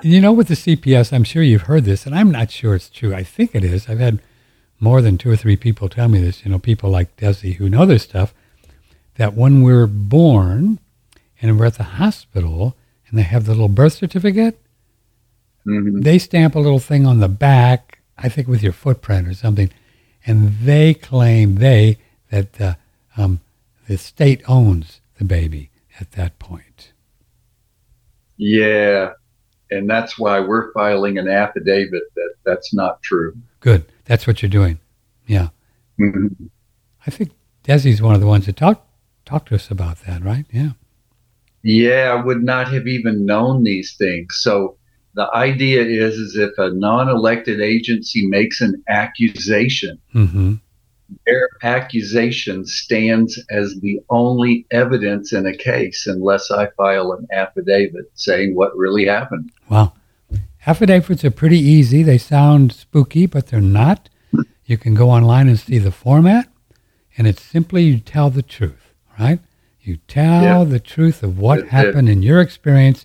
You 0.02 0.20
know, 0.20 0.32
with 0.32 0.48
the 0.48 0.54
CPS, 0.54 1.12
I'm 1.12 1.24
sure 1.24 1.42
you've 1.42 1.62
heard 1.62 1.84
this, 1.84 2.06
and 2.06 2.14
I'm 2.14 2.30
not 2.30 2.50
sure 2.50 2.74
it's 2.74 2.90
true. 2.90 3.14
I 3.14 3.22
think 3.22 3.54
it 3.54 3.64
is. 3.64 3.88
I've 3.88 3.98
had 4.00 4.20
more 4.80 5.00
than 5.00 5.16
two 5.18 5.30
or 5.30 5.36
three 5.36 5.56
people 5.56 5.88
tell 5.88 6.08
me 6.08 6.20
this. 6.20 6.44
You 6.44 6.50
know, 6.50 6.58
people 6.58 6.90
like 6.90 7.16
Desi 7.16 7.54
who 7.54 7.68
know 7.68 7.86
this 7.86 8.02
stuff. 8.02 8.34
That 9.16 9.34
when 9.34 9.62
we're 9.62 9.86
born 9.86 10.78
and 11.40 11.58
we're 11.58 11.66
at 11.66 11.74
the 11.74 11.84
hospital 11.84 12.76
and 13.08 13.18
they 13.18 13.22
have 13.22 13.44
the 13.44 13.52
little 13.52 13.68
birth 13.68 13.94
certificate, 13.94 14.58
Mhm. 15.66 16.02
they 16.02 16.18
stamp 16.18 16.54
a 16.54 16.58
little 16.60 16.78
thing 16.80 17.06
on 17.06 17.20
the 17.20 17.28
back, 17.28 17.98
I 18.18 18.28
think 18.28 18.48
with 18.48 18.62
your 18.62 18.72
footprint 18.72 19.28
or 19.28 19.34
something, 19.34 19.70
and 20.26 20.58
they 20.62 20.94
claim 20.94 21.56
they 21.56 21.98
that 22.30 22.54
the 22.54 22.76
um, 23.16 23.40
the 23.86 23.98
state 23.98 24.42
owns 24.48 25.00
the 25.18 25.24
baby 25.24 25.70
at 26.00 26.12
that 26.12 26.38
point. 26.38 26.92
Yeah, 28.38 29.12
and 29.72 29.88
that's 29.88 30.18
why 30.18 30.40
we're 30.40 30.72
filing 30.72 31.18
an 31.18 31.28
affidavit 31.28 32.02
that 32.14 32.34
that's 32.44 32.72
not 32.74 33.02
true. 33.02 33.34
Good. 33.60 33.84
That's 34.04 34.26
what 34.26 34.42
you're 34.42 34.50
doing. 34.50 34.78
Yeah. 35.26 35.48
Mhm. 35.98 36.50
I 37.06 37.10
think 37.10 37.30
Desi's 37.64 38.02
one 38.02 38.14
of 38.14 38.20
the 38.20 38.26
ones 38.26 38.46
that 38.46 38.56
talked 38.56 38.86
talked 39.24 39.48
to 39.48 39.54
us 39.54 39.70
about 39.70 40.02
that, 40.06 40.22
right? 40.22 40.44
Yeah. 40.52 40.72
Yeah, 41.62 42.16
I 42.16 42.24
would 42.24 42.42
not 42.42 42.72
have 42.72 42.86
even 42.86 43.24
known 43.24 43.62
these 43.62 43.94
things. 43.96 44.38
So 44.40 44.76
the 45.14 45.32
idea 45.34 45.82
is, 45.82 46.16
is 46.16 46.36
if 46.36 46.50
a 46.58 46.70
non-elected 46.70 47.60
agency 47.60 48.26
makes 48.26 48.60
an 48.60 48.82
accusation, 48.88 49.98
Mm-hmm. 50.14 50.54
Their 51.26 51.48
accusation 51.62 52.64
stands 52.66 53.42
as 53.50 53.76
the 53.80 54.00
only 54.10 54.66
evidence 54.70 55.32
in 55.32 55.46
a 55.46 55.56
case 55.56 56.06
unless 56.06 56.50
I 56.50 56.68
file 56.76 57.12
an 57.12 57.26
affidavit 57.32 58.10
saying 58.14 58.54
what 58.54 58.76
really 58.76 59.06
happened. 59.06 59.50
Wow. 59.68 59.92
Affidavits 60.66 61.24
are 61.24 61.30
pretty 61.30 61.58
easy. 61.58 62.02
They 62.02 62.18
sound 62.18 62.72
spooky, 62.72 63.26
but 63.26 63.48
they're 63.48 63.60
not. 63.60 64.08
You 64.64 64.78
can 64.78 64.94
go 64.94 65.10
online 65.10 65.48
and 65.48 65.58
see 65.58 65.78
the 65.78 65.90
format, 65.90 66.48
and 67.18 67.26
it's 67.26 67.42
simply 67.42 67.82
you 67.82 67.98
tell 67.98 68.30
the 68.30 68.42
truth, 68.42 68.94
right? 69.18 69.40
You 69.82 69.96
tell 70.06 70.42
Yeah. 70.42 70.64
the 70.64 70.78
truth 70.78 71.22
of 71.24 71.38
what 71.38 71.58
it. 71.58 71.68
happened 71.68 72.08
in 72.08 72.22
your 72.22 72.40
experience, 72.40 73.04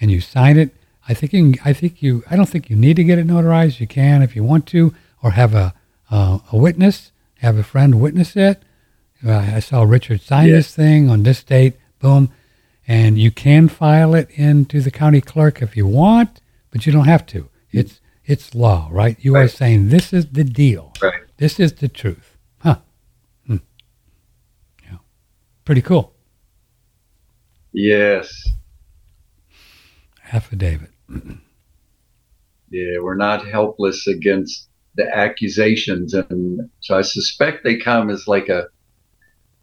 and 0.00 0.10
you 0.10 0.20
sign 0.20 0.56
it. 0.58 0.74
I 1.08 1.12
think 1.14 1.32
you. 1.34 1.52
Can, 1.52 1.60
I 1.64 1.72
think 1.74 2.02
you. 2.02 2.24
I 2.30 2.34
don't 2.34 2.48
think 2.48 2.70
you 2.70 2.76
need 2.76 2.96
to 2.96 3.04
get 3.04 3.18
it 3.18 3.26
notarized. 3.26 3.78
You 3.78 3.86
can 3.86 4.22
if 4.22 4.34
you 4.34 4.42
want 4.42 4.66
to, 4.68 4.94
or 5.22 5.32
have 5.32 5.54
a 5.54 5.74
uh, 6.10 6.38
a 6.50 6.56
witness. 6.56 7.12
Have 7.40 7.56
a 7.56 7.62
friend 7.62 8.00
witness 8.00 8.36
it. 8.36 8.62
Uh, 9.24 9.32
I 9.32 9.60
saw 9.60 9.82
Richard 9.82 10.20
sign 10.20 10.50
this 10.50 10.74
thing 10.74 11.08
on 11.10 11.22
this 11.22 11.42
date. 11.42 11.76
Boom, 11.98 12.30
and 12.86 13.18
you 13.18 13.30
can 13.30 13.68
file 13.68 14.14
it 14.14 14.28
into 14.30 14.80
the 14.80 14.90
county 14.90 15.20
clerk 15.20 15.62
if 15.62 15.76
you 15.76 15.86
want, 15.86 16.40
but 16.70 16.86
you 16.86 16.92
don't 16.92 17.06
have 17.06 17.26
to. 17.26 17.48
It's 17.70 18.00
it's 18.24 18.54
law, 18.54 18.88
right? 18.90 19.16
You 19.20 19.36
are 19.36 19.48
saying 19.48 19.88
this 19.88 20.12
is 20.12 20.26
the 20.26 20.44
deal. 20.44 20.92
Right. 21.00 21.22
This 21.36 21.60
is 21.60 21.74
the 21.74 21.88
truth. 21.88 22.36
Huh. 22.58 22.78
Hmm. 23.46 23.56
Yeah. 24.84 24.98
Pretty 25.64 25.82
cool. 25.82 26.12
Yes. 27.72 28.48
Affidavit. 30.32 30.90
Yeah, 32.68 32.98
we're 33.00 33.14
not 33.14 33.46
helpless 33.46 34.08
against 34.08 34.68
the 34.96 35.14
accusations, 35.14 36.14
and 36.14 36.70
so 36.80 36.96
I 36.96 37.02
suspect 37.02 37.64
they 37.64 37.76
come 37.76 38.10
as 38.10 38.26
like 38.26 38.48
a 38.48 38.68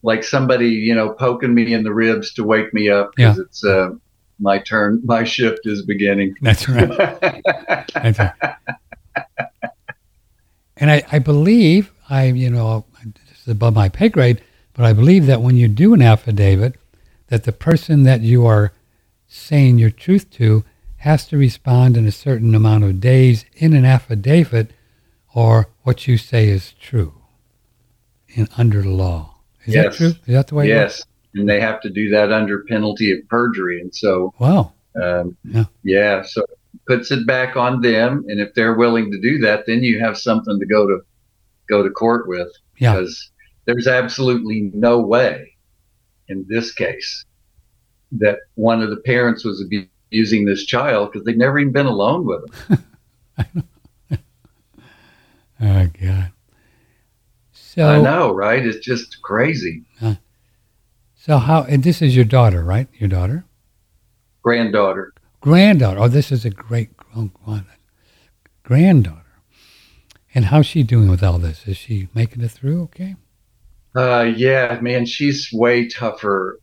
like 0.02 0.24
somebody 0.24 0.70
you 0.70 0.94
know 0.94 1.12
poking 1.12 1.54
me 1.54 1.74
in 1.74 1.84
the 1.84 1.94
ribs 1.94 2.34
to 2.36 2.44
wake 2.44 2.74
me 2.74 2.90
up 2.90 3.12
because 3.16 3.40
it's 3.40 3.64
uh, 3.66 3.90
my 4.40 4.60
turn, 4.60 5.02
my 5.04 5.24
shift 5.24 5.62
is 5.66 5.86
beginning. 5.86 6.36
That's 6.42 6.68
right. 6.68 6.90
That's 7.94 8.20
right. 8.20 8.56
And 10.78 10.92
I, 10.92 11.04
I 11.12 11.20
believe 11.20 11.92
I 12.10 12.26
you 12.26 12.50
know 12.50 12.86
this 13.04 13.42
is 13.42 13.48
above 13.48 13.76
my 13.76 13.90
pay 13.90 14.10
grade, 14.10 14.44
but 14.74 14.86
I 14.86 14.94
believe 14.94 15.26
that 15.28 15.42
when 15.42 15.56
you 15.56 15.68
do 15.68 15.94
an 15.94 16.02
affidavit, 16.02 16.76
that 17.28 17.44
the 17.44 17.52
person 17.52 18.04
that 18.04 18.22
you 18.22 18.46
are 18.46 18.72
saying 19.28 19.80
your 19.80 19.90
truth 19.90 20.30
to 20.32 20.64
has 20.98 21.26
to 21.28 21.38
respond 21.38 21.98
in 21.98 22.08
a 22.08 22.12
certain 22.12 22.56
amount 22.56 22.84
of 22.84 23.02
days 23.02 23.46
in 23.56 23.74
an 23.74 23.84
affidavit, 23.84 24.72
or 25.34 25.68
what 25.84 26.08
you 26.08 26.18
say 26.18 26.48
is 26.48 26.74
true 26.82 27.14
in 28.30 28.48
under 28.58 28.82
the 28.82 28.90
law. 28.90 29.36
Is 29.66 29.74
that 29.74 29.84
Yes. 29.86 29.98
true? 29.98 30.08
Is 30.08 30.18
that 30.28 30.48
the 30.48 30.56
way? 30.56 30.68
yes, 30.68 31.04
and 31.36 31.48
they 31.48 31.60
have 31.60 31.82
to 31.82 31.90
do 31.90 32.10
that 32.12 32.32
under 32.32 32.64
penalty 32.66 33.12
of 33.12 33.20
perjury, 33.30 33.80
and 33.82 33.94
so 33.94 34.34
Wow. 34.40 34.74
um, 35.02 35.36
Yeah. 35.44 35.66
yeah, 35.84 36.22
so 36.24 36.42
it 36.44 36.80
puts 36.88 37.12
it 37.12 37.26
back 37.26 37.56
on 37.56 37.82
them, 37.82 38.26
and 38.28 38.40
if 38.40 38.54
they're 38.54 38.76
willing 38.76 39.12
to 39.12 39.20
do 39.20 39.38
that, 39.40 39.66
then 39.66 39.84
you 39.84 40.00
have 40.00 40.18
something 40.18 40.60
to 40.60 40.66
go 40.66 40.88
to 40.88 41.00
go 41.70 41.82
to 41.84 41.90
court 41.90 42.28
with. 42.28 42.50
Yeah. 42.78 42.94
because 42.96 43.32
there's 43.66 43.88
absolutely 43.88 44.72
no 44.74 45.00
way 45.00 45.56
in 46.28 46.46
this 46.50 46.74
case 46.74 47.24
that 48.12 48.40
one 48.56 48.82
of 48.82 48.90
the 48.90 48.98
parents 48.98 49.46
was 49.46 49.62
abusing 49.64 50.44
this 50.46 50.66
child 50.66 51.12
because 51.12 51.24
they've 51.26 51.38
never 51.38 51.60
even 51.60 51.72
been 51.72 51.86
alone 51.86 52.26
with 52.26 52.42
him. 52.68 52.84
Oh 55.62 55.88
God. 56.02 56.32
So 57.52 57.88
I 57.88 58.02
know, 58.02 58.32
right? 58.34 58.66
It's 58.66 58.86
just 58.86 59.22
crazy. 59.22 59.84
So 61.16 61.38
how? 61.38 61.64
And 61.64 61.84
this 61.84 62.02
is 62.02 62.16
your 62.16 62.26
daughter, 62.26 62.64
right? 62.64 62.88
Your 63.00 63.08
daughter, 63.10 63.46
Granddaughter. 64.44 65.14
granddaughter. 65.40 66.00
Oh, 66.00 66.08
this 66.10 66.32
is 66.32 66.44
a 66.46 66.50
great 66.50 66.90
granddaughter. 68.64 69.20
And 70.36 70.46
how's 70.46 70.66
she 70.66 70.84
doing 70.84 71.10
with 71.10 71.24
all 71.24 71.38
this? 71.38 71.68
Is 71.68 71.78
she 71.78 72.10
making 72.14 72.42
it 72.42 72.52
through? 72.52 72.84
Okay. 72.84 73.16
Uh, 73.96 74.24
yeah, 74.36 74.80
man, 74.82 75.06
she's 75.06 75.50
way 75.54 75.88
tougher 75.88 76.60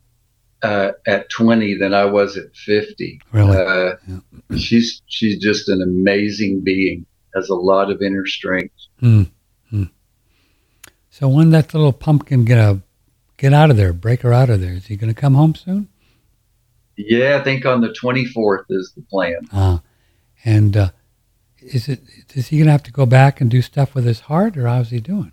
uh, 0.61 0.91
at 1.07 1.29
20 1.29 1.77
than 1.77 1.93
I 1.93 2.05
was 2.05 2.37
at 2.37 2.53
50. 2.55 3.21
Really? 3.31 3.57
Uh, 3.57 3.95
Yeah. 4.07 4.57
She's 4.57 5.01
she's 5.07 5.39
just 5.39 5.69
an 5.69 5.81
amazing 5.81 6.59
being. 6.61 7.05
Has 7.35 7.49
a 7.49 7.55
lot 7.55 7.91
of 7.91 8.01
inner 8.01 8.25
strength. 8.25 8.75
Hmm. 8.99 9.23
Hmm. 9.69 9.85
So 11.09 11.27
when 11.27 11.51
that 11.51 11.73
little 11.73 11.93
pumpkin 11.93 12.45
get 12.45 12.57
a 12.57 12.81
get 13.37 13.53
out 13.53 13.71
of 13.71 13.77
there, 13.77 13.93
break 13.93 14.21
her 14.21 14.33
out 14.33 14.49
of 14.49 14.61
there. 14.61 14.73
Is 14.73 14.87
he 14.87 14.95
going 14.95 15.13
to 15.13 15.19
come 15.19 15.33
home 15.33 15.55
soon? 15.55 15.89
Yeah, 16.95 17.37
I 17.37 17.43
think 17.43 17.65
on 17.65 17.81
the 17.81 17.89
24th 17.89 18.65
is 18.69 18.93
the 18.95 19.01
plan. 19.01 19.47
Uh, 19.51 19.79
and 20.45 20.77
uh, 20.77 20.89
is 21.61 21.87
it 21.87 22.01
is 22.33 22.47
he 22.47 22.59
gonna 22.59 22.71
have 22.71 22.83
to 22.83 22.91
go 22.91 23.05
back 23.05 23.39
and 23.39 23.49
do 23.49 23.61
stuff 23.61 23.93
with 23.93 24.05
his 24.05 24.21
heart, 24.21 24.57
or 24.57 24.67
how's 24.67 24.89
he 24.89 24.99
doing? 24.99 25.31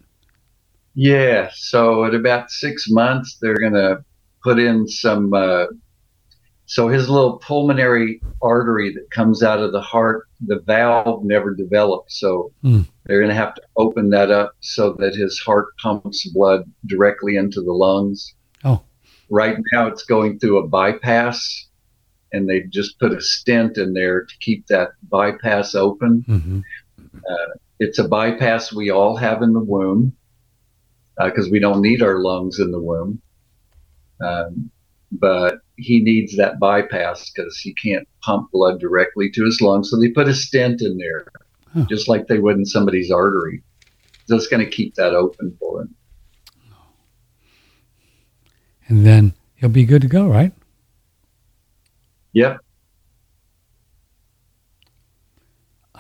Yeah. 0.95 1.51
So 1.55 2.05
at 2.05 2.15
about 2.15 2.51
six 2.51 2.91
months, 2.91 3.39
they're 3.41 3.59
gonna 3.59 4.05
put 4.43 4.59
in 4.59 4.87
some. 4.87 5.33
Uh, 5.33 5.67
so 6.71 6.87
his 6.89 7.09
little 7.09 7.39
pulmonary 7.39 8.21
artery 8.43 8.93
that 8.93 9.11
comes 9.11 9.43
out 9.43 9.59
of 9.59 9.73
the 9.73 9.81
heart, 9.81 10.29
the 10.47 10.61
valve 10.61 11.25
never 11.25 11.55
developed. 11.55 12.13
So 12.13 12.53
Hmm. 12.61 12.83
they're 13.07 13.21
going 13.21 13.31
to 13.31 13.35
have 13.35 13.55
to 13.55 13.63
open 13.77 14.11
that 14.11 14.31
up 14.31 14.53
so 14.61 14.93
that 14.99 15.15
his 15.15 15.39
heart 15.41 15.69
pumps 15.83 16.29
blood 16.29 16.71
directly 16.85 17.37
into 17.37 17.63
the 17.63 17.73
lungs. 17.73 18.35
Oh. 18.65 18.83
Right 19.31 19.57
now 19.73 19.87
it's 19.87 20.05
going 20.05 20.39
through 20.39 20.59
a 20.59 20.69
bypass 20.69 21.69
and 22.35 22.47
they 22.47 22.65
just 22.65 22.99
put 23.01 23.13
a 23.15 23.21
stent 23.23 23.79
in 23.79 23.95
there 23.95 24.27
to 24.27 24.35
keep 24.41 24.67
that 24.67 24.91
bypass 25.11 25.75
open. 25.75 26.23
Mm-hmm. 26.29 26.61
It's 27.81 27.99
a 27.99 28.07
bypass 28.07 28.75
we 28.75 28.91
all 28.91 29.17
have 29.17 29.41
in 29.41 29.55
the 29.55 29.65
womb 29.65 30.13
because 31.19 31.49
we 31.51 31.61
don't 31.61 31.81
need 31.81 32.03
our 32.03 32.19
lungs 32.19 32.59
in 32.59 32.73
the 32.73 32.81
womb. 32.81 33.23
Um, 34.21 34.71
but 35.13 35.61
he 35.77 36.01
needs 36.03 36.37
that 36.37 36.59
bypass 36.59 37.31
because 37.31 37.59
he 37.59 37.75
can't 37.75 38.07
pump 38.23 38.51
blood 38.53 38.81
directly 38.81 39.31
to 39.31 39.45
his 39.45 39.61
lungs. 39.61 39.91
So 39.91 39.99
they 39.99 40.09
put 40.09 40.29
a 40.29 40.35
stent 40.35 40.83
in 40.83 40.99
there, 40.99 41.27
Huh. 41.73 41.85
just 41.89 42.09
like 42.09 42.27
they 42.27 42.39
would 42.39 42.57
in 42.57 42.65
somebody's 42.65 43.11
artery. 43.11 43.63
That's 44.27 44.47
going 44.47 44.65
to 44.65 44.71
keep 44.71 44.95
that 44.95 45.15
open 45.15 45.57
for 45.59 45.83
him. 45.83 45.95
And 48.87 49.05
then 49.05 49.35
he'll 49.57 49.69
be 49.69 49.85
good 49.85 50.03
to 50.03 50.09
go, 50.09 50.27
right? 50.27 50.53
Yep. 52.33 52.59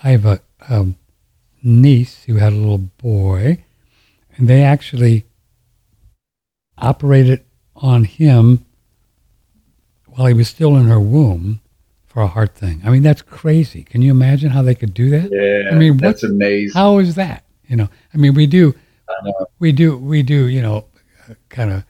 I 0.02 0.10
have 0.10 0.24
a, 0.24 0.40
a 0.60 0.86
niece 1.62 2.24
who 2.24 2.36
had 2.36 2.52
a 2.52 2.56
little 2.56 2.78
boy, 2.78 3.64
and 4.36 4.48
they 4.48 4.62
actually 4.62 5.26
operated 6.78 7.44
on 7.76 8.04
him 8.04 8.64
while 10.18 10.26
he 10.26 10.34
was 10.34 10.48
still 10.48 10.76
in 10.76 10.86
her 10.86 10.98
womb 10.98 11.60
for 12.04 12.22
a 12.22 12.26
heart 12.26 12.52
thing. 12.52 12.80
I 12.84 12.90
mean, 12.90 13.04
that's 13.04 13.22
crazy. 13.22 13.84
Can 13.84 14.02
you 14.02 14.10
imagine 14.10 14.50
how 14.50 14.62
they 14.62 14.74
could 14.74 14.92
do 14.92 15.10
that? 15.10 15.30
Yeah. 15.30 15.70
I 15.70 15.78
mean, 15.78 15.96
that's 15.96 16.24
amazing. 16.24 16.74
How 16.74 16.98
is 16.98 17.14
that? 17.14 17.44
You 17.68 17.76
know, 17.76 17.88
I 18.12 18.16
mean, 18.16 18.34
we 18.34 18.48
do, 18.48 18.74
we 19.60 19.70
do, 19.70 19.96
we 19.96 20.24
do, 20.24 20.48
you 20.48 20.60
know, 20.60 20.86
kind 21.50 21.70
of, 21.70 21.84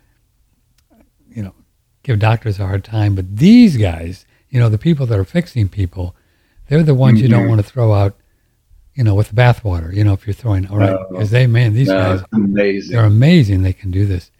you 1.30 1.42
know, 1.42 1.54
give 2.02 2.18
doctors 2.18 2.58
a 2.60 2.66
hard 2.66 2.84
time, 2.84 3.14
but 3.14 3.34
these 3.38 3.78
guys, 3.78 4.26
you 4.50 4.60
know, 4.60 4.68
the 4.68 4.76
people 4.76 5.06
that 5.06 5.18
are 5.18 5.24
fixing 5.24 5.66
people, 5.70 6.14
they're 6.68 6.82
the 6.82 6.94
ones 6.94 7.22
you 7.22 7.28
don't 7.28 7.46
Mhm. 7.46 7.48
want 7.48 7.60
to 7.64 7.66
throw 7.66 7.94
out, 7.94 8.14
you 8.94 9.04
know, 9.04 9.14
with 9.14 9.30
the 9.30 9.36
bathwater, 9.36 9.94
you 9.94 10.04
know, 10.04 10.12
if 10.12 10.26
you're 10.26 10.34
throwing, 10.34 10.66
all 10.66 10.76
right, 10.76 10.90
No. 10.90 11.06
because 11.12 11.30
they, 11.30 11.46
man, 11.46 11.72
these 11.72 11.88
No, 11.88 11.94
guys, 12.18 12.24
amazing. 12.34 12.94
they're 12.94 13.06
amazing. 13.06 13.62
They 13.62 13.72
can 13.72 13.90
do 13.90 14.04
this. 14.04 14.30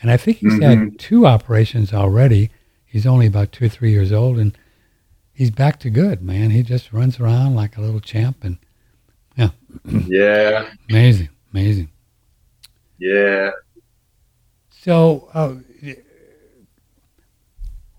And 0.00 0.12
I 0.12 0.16
think 0.16 0.36
he's 0.36 0.60
had 0.62 0.78
Mhm. 0.78 0.98
two 0.98 1.26
operations 1.26 1.92
already. 1.92 2.50
He's 2.92 3.06
only 3.06 3.24
about 3.26 3.52
two 3.52 3.64
or 3.64 3.68
three 3.70 3.90
years 3.90 4.12
old, 4.12 4.38
and 4.38 4.54
he's 5.32 5.50
back 5.50 5.80
to 5.80 5.88
good, 5.88 6.20
man. 6.20 6.50
He 6.50 6.62
just 6.62 6.92
runs 6.92 7.18
around 7.18 7.54
like 7.54 7.78
a 7.78 7.80
little 7.80 8.00
champ, 8.00 8.44
and 8.44 8.58
yeah. 9.34 9.48
Yeah, 10.06 10.68
amazing, 10.90 11.30
amazing. 11.54 11.88
Yeah. 12.98 13.52
So, 14.68 15.30
uh, 15.32 15.54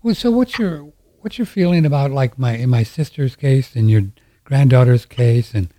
well, 0.04 0.14
so 0.14 0.30
what's 0.30 0.60
your 0.60 0.92
what's 1.22 1.38
your 1.38 1.46
feeling 1.46 1.84
about 1.84 2.12
like 2.12 2.38
my 2.38 2.52
in 2.52 2.70
my 2.70 2.84
sister's 2.84 3.34
case 3.34 3.74
and 3.74 3.90
your 3.90 4.02
granddaughter's 4.44 5.06
case, 5.06 5.54
and 5.54 5.74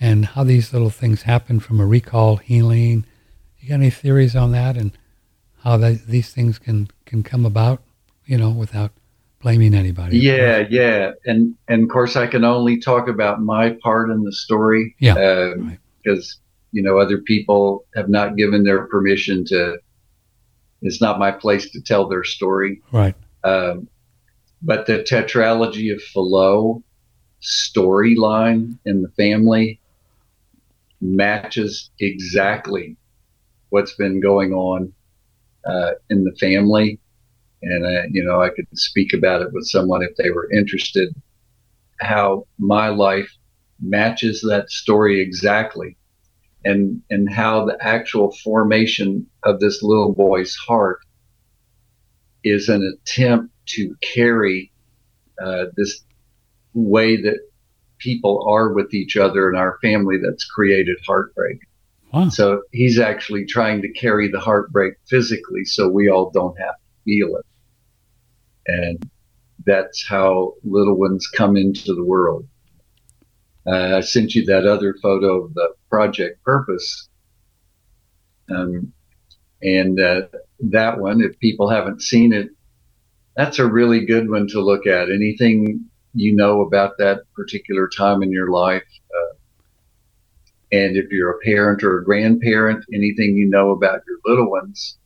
and 0.00 0.24
how 0.24 0.42
these 0.42 0.72
little 0.72 0.88
things 0.88 1.24
happen 1.24 1.60
from 1.60 1.80
a 1.80 1.86
recall 1.86 2.36
healing? 2.36 3.04
You 3.60 3.68
got 3.68 3.74
any 3.74 3.90
theories 3.90 4.34
on 4.34 4.52
that, 4.52 4.78
and 4.78 4.96
how 5.64 5.76
that 5.76 6.06
these 6.06 6.32
things 6.32 6.58
can 6.58 6.88
can 7.04 7.22
come 7.22 7.44
about? 7.44 7.82
You 8.28 8.38
know, 8.38 8.50
without 8.50 8.92
blaming 9.40 9.74
anybody. 9.74 10.18
Yeah, 10.18 10.64
yeah, 10.70 11.12
and 11.24 11.54
and 11.66 11.84
of 11.84 11.88
course 11.88 12.14
I 12.14 12.26
can 12.26 12.44
only 12.44 12.78
talk 12.78 13.08
about 13.08 13.40
my 13.40 13.70
part 13.82 14.10
in 14.10 14.22
the 14.22 14.32
story. 14.32 14.94
Yeah, 15.00 15.14
um, 15.14 15.78
because 16.02 16.38
you 16.72 16.82
know 16.82 16.98
other 16.98 17.18
people 17.18 17.86
have 17.96 18.08
not 18.08 18.36
given 18.36 18.64
their 18.64 18.86
permission 18.86 19.44
to. 19.46 19.78
It's 20.82 21.00
not 21.00 21.18
my 21.18 21.32
place 21.32 21.70
to 21.72 21.80
tell 21.80 22.08
their 22.08 22.22
story. 22.22 22.80
right. 22.92 23.16
Um, 23.42 23.88
but 24.62 24.86
the 24.86 24.98
tetralogy 24.98 25.92
of 25.92 26.00
Fallot 26.02 26.82
storyline 27.42 28.78
in 28.84 29.02
the 29.02 29.08
family 29.10 29.80
matches 31.00 31.90
exactly 32.00 32.96
what's 33.70 33.94
been 33.94 34.20
going 34.20 34.52
on 34.52 34.92
uh, 35.64 35.92
in 36.10 36.24
the 36.24 36.34
family. 36.40 36.98
And, 37.62 37.84
uh, 37.84 38.02
you 38.10 38.22
know, 38.24 38.40
I 38.40 38.50
could 38.50 38.66
speak 38.74 39.12
about 39.12 39.42
it 39.42 39.52
with 39.52 39.66
someone 39.66 40.02
if 40.02 40.16
they 40.16 40.30
were 40.30 40.50
interested, 40.52 41.14
how 42.00 42.46
my 42.58 42.88
life 42.88 43.30
matches 43.80 44.44
that 44.48 44.70
story 44.70 45.20
exactly. 45.20 45.96
And, 46.64 47.02
and 47.08 47.30
how 47.30 47.66
the 47.66 47.78
actual 47.80 48.32
formation 48.42 49.26
of 49.44 49.60
this 49.60 49.82
little 49.82 50.12
boy's 50.12 50.54
heart 50.54 50.98
is 52.44 52.68
an 52.68 52.82
attempt 52.82 53.54
to 53.66 53.94
carry 54.00 54.72
uh, 55.42 55.66
this 55.76 56.04
way 56.74 57.20
that 57.22 57.38
people 57.98 58.44
are 58.48 58.72
with 58.72 58.94
each 58.94 59.16
other 59.16 59.48
in 59.50 59.56
our 59.56 59.78
family 59.82 60.16
that's 60.22 60.44
created 60.44 60.96
heartbreak. 61.06 61.58
Wow. 62.12 62.28
So 62.28 62.62
he's 62.72 62.98
actually 62.98 63.44
trying 63.44 63.82
to 63.82 63.92
carry 63.92 64.28
the 64.28 64.40
heartbreak 64.40 64.94
physically 65.06 65.64
so 65.64 65.88
we 65.88 66.08
all 66.08 66.30
don't 66.30 66.58
have 66.58 66.74
to 66.74 67.04
feel 67.04 67.36
it. 67.36 67.46
And 68.68 69.10
that's 69.66 70.06
how 70.06 70.54
little 70.62 70.96
ones 70.96 71.26
come 71.26 71.56
into 71.56 71.94
the 71.94 72.04
world. 72.04 72.46
Uh, 73.66 73.96
I 73.96 74.00
sent 74.00 74.34
you 74.34 74.44
that 74.46 74.66
other 74.66 74.94
photo 75.02 75.44
of 75.44 75.54
the 75.54 75.74
Project 75.90 76.42
Purpose. 76.44 77.08
Um, 78.50 78.92
and 79.62 80.00
uh, 80.00 80.22
that 80.60 80.98
one, 80.98 81.20
if 81.20 81.38
people 81.40 81.68
haven't 81.68 82.02
seen 82.02 82.32
it, 82.32 82.48
that's 83.36 83.58
a 83.58 83.66
really 83.66 84.06
good 84.06 84.30
one 84.30 84.46
to 84.48 84.60
look 84.60 84.86
at. 84.86 85.10
Anything 85.10 85.84
you 86.14 86.34
know 86.34 86.62
about 86.62 86.98
that 86.98 87.22
particular 87.34 87.88
time 87.88 88.22
in 88.22 88.32
your 88.32 88.50
life, 88.50 88.82
uh, 89.14 89.36
and 90.72 90.96
if 90.96 91.10
you're 91.10 91.32
a 91.32 91.38
parent 91.40 91.82
or 91.82 91.98
a 91.98 92.04
grandparent, 92.04 92.84
anything 92.92 93.36
you 93.36 93.48
know 93.48 93.70
about 93.70 94.00
your 94.06 94.18
little 94.24 94.50
ones, 94.50 94.98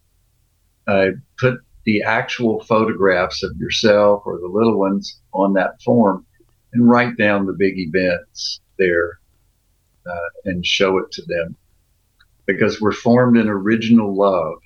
put 1.38 1.58
the 1.84 2.02
actual 2.02 2.62
photographs 2.64 3.42
of 3.42 3.56
yourself 3.56 4.22
or 4.24 4.38
the 4.38 4.46
little 4.46 4.78
ones 4.78 5.20
on 5.32 5.54
that 5.54 5.80
form 5.82 6.24
and 6.72 6.88
write 6.88 7.16
down 7.16 7.46
the 7.46 7.52
big 7.52 7.74
events 7.78 8.60
there 8.78 9.18
uh, 10.06 10.28
and 10.44 10.64
show 10.64 10.98
it 10.98 11.10
to 11.12 11.22
them 11.26 11.56
because 12.46 12.80
we're 12.80 12.92
formed 12.92 13.36
in 13.36 13.48
original 13.48 14.16
love. 14.16 14.58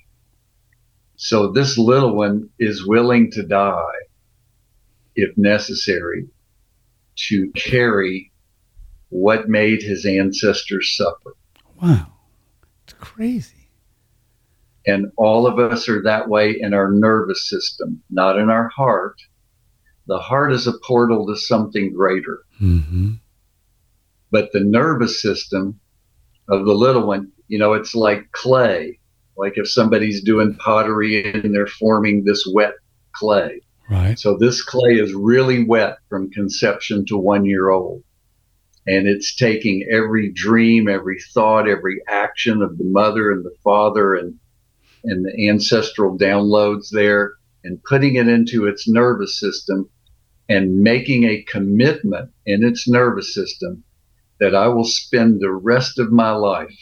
So 1.15 1.51
this 1.51 1.77
little 1.77 2.15
one 2.15 2.49
is 2.59 2.85
willing 2.85 3.31
to 3.31 3.43
die 3.43 3.81
if 5.15 5.35
necessary 5.37 6.27
to 7.15 7.51
carry 7.53 8.31
what 9.09 9.49
made 9.49 9.81
his 9.81 10.05
ancestors 10.05 10.95
suffer. 10.95 11.33
Wow. 11.81 12.13
It's 12.83 12.93
crazy. 12.93 13.56
And 14.87 15.11
all 15.17 15.45
of 15.45 15.59
us 15.59 15.89
are 15.89 16.01
that 16.03 16.29
way 16.29 16.55
in 16.59 16.73
our 16.73 16.89
nervous 16.89 17.49
system, 17.49 18.01
not 18.09 18.39
in 18.39 18.49
our 18.49 18.69
heart. 18.69 19.21
The 20.07 20.17
heart 20.17 20.53
is 20.53 20.65
a 20.65 20.79
portal 20.85 21.27
to 21.27 21.35
something 21.35 21.93
greater, 21.93 22.39
Mm-hmm. 22.61 23.15
but 24.31 24.51
the 24.53 24.61
nervous 24.61 25.21
system 25.21 25.79
of 26.49 26.65
the 26.65 26.73
little 26.73 27.05
one, 27.05 27.31
you 27.49 27.59
know, 27.59 27.73
it's 27.73 27.93
like 27.93 28.31
clay. 28.31 28.97
Like 29.35 29.53
if 29.57 29.69
somebody's 29.69 30.23
doing 30.23 30.55
pottery 30.55 31.31
and 31.31 31.53
they're 31.53 31.67
forming 31.67 32.23
this 32.23 32.49
wet 32.51 32.73
clay. 33.13 33.61
Right. 33.89 34.17
So 34.17 34.37
this 34.37 34.63
clay 34.63 34.93
is 34.95 35.13
really 35.13 35.63
wet 35.65 35.97
from 36.09 36.31
conception 36.31 37.05
to 37.07 37.17
one 37.17 37.45
year 37.45 37.69
old. 37.69 38.03
And 38.87 39.07
it's 39.07 39.35
taking 39.35 39.85
every 39.91 40.31
dream, 40.31 40.87
every 40.87 41.19
thought, 41.33 41.67
every 41.67 42.01
action 42.07 42.61
of 42.61 42.77
the 42.77 42.85
mother 42.85 43.31
and 43.31 43.43
the 43.45 43.55
father 43.63 44.15
and, 44.15 44.39
and 45.03 45.25
the 45.25 45.49
ancestral 45.49 46.17
downloads 46.17 46.89
there 46.91 47.33
and 47.63 47.83
putting 47.83 48.15
it 48.15 48.27
into 48.27 48.65
its 48.65 48.87
nervous 48.87 49.39
system 49.39 49.89
and 50.49 50.79
making 50.79 51.23
a 51.25 51.43
commitment 51.43 52.31
in 52.45 52.63
its 52.63 52.87
nervous 52.87 53.33
system 53.33 53.83
that 54.39 54.55
I 54.55 54.67
will 54.67 54.85
spend 54.85 55.39
the 55.39 55.51
rest 55.51 55.99
of 55.99 56.11
my 56.11 56.31
life 56.31 56.77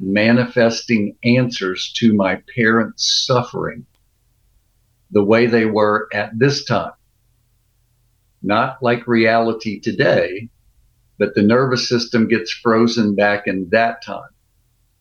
manifesting 0.00 1.16
answers 1.24 1.92
to 1.98 2.12
my 2.12 2.42
parents' 2.54 3.24
suffering 3.26 3.86
the 5.10 5.24
way 5.24 5.46
they 5.46 5.64
were 5.64 6.08
at 6.12 6.36
this 6.38 6.64
time. 6.64 6.92
Not 8.42 8.82
like 8.82 9.06
reality 9.06 9.80
today, 9.80 10.50
but 11.18 11.34
the 11.34 11.42
nervous 11.42 11.88
system 11.88 12.28
gets 12.28 12.52
frozen 12.52 13.14
back 13.14 13.46
in 13.46 13.68
that 13.70 14.04
time. 14.04 14.28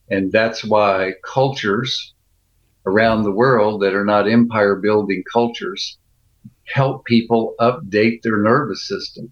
And 0.09 0.31
that's 0.31 0.63
why 0.63 1.13
cultures 1.25 2.12
around 2.85 3.23
the 3.23 3.31
world 3.31 3.81
that 3.81 3.93
are 3.93 4.05
not 4.05 4.29
empire 4.29 4.75
building 4.75 5.23
cultures 5.31 5.97
help 6.65 7.05
people 7.05 7.55
update 7.59 8.21
their 8.21 8.41
nervous 8.41 8.87
system. 8.87 9.31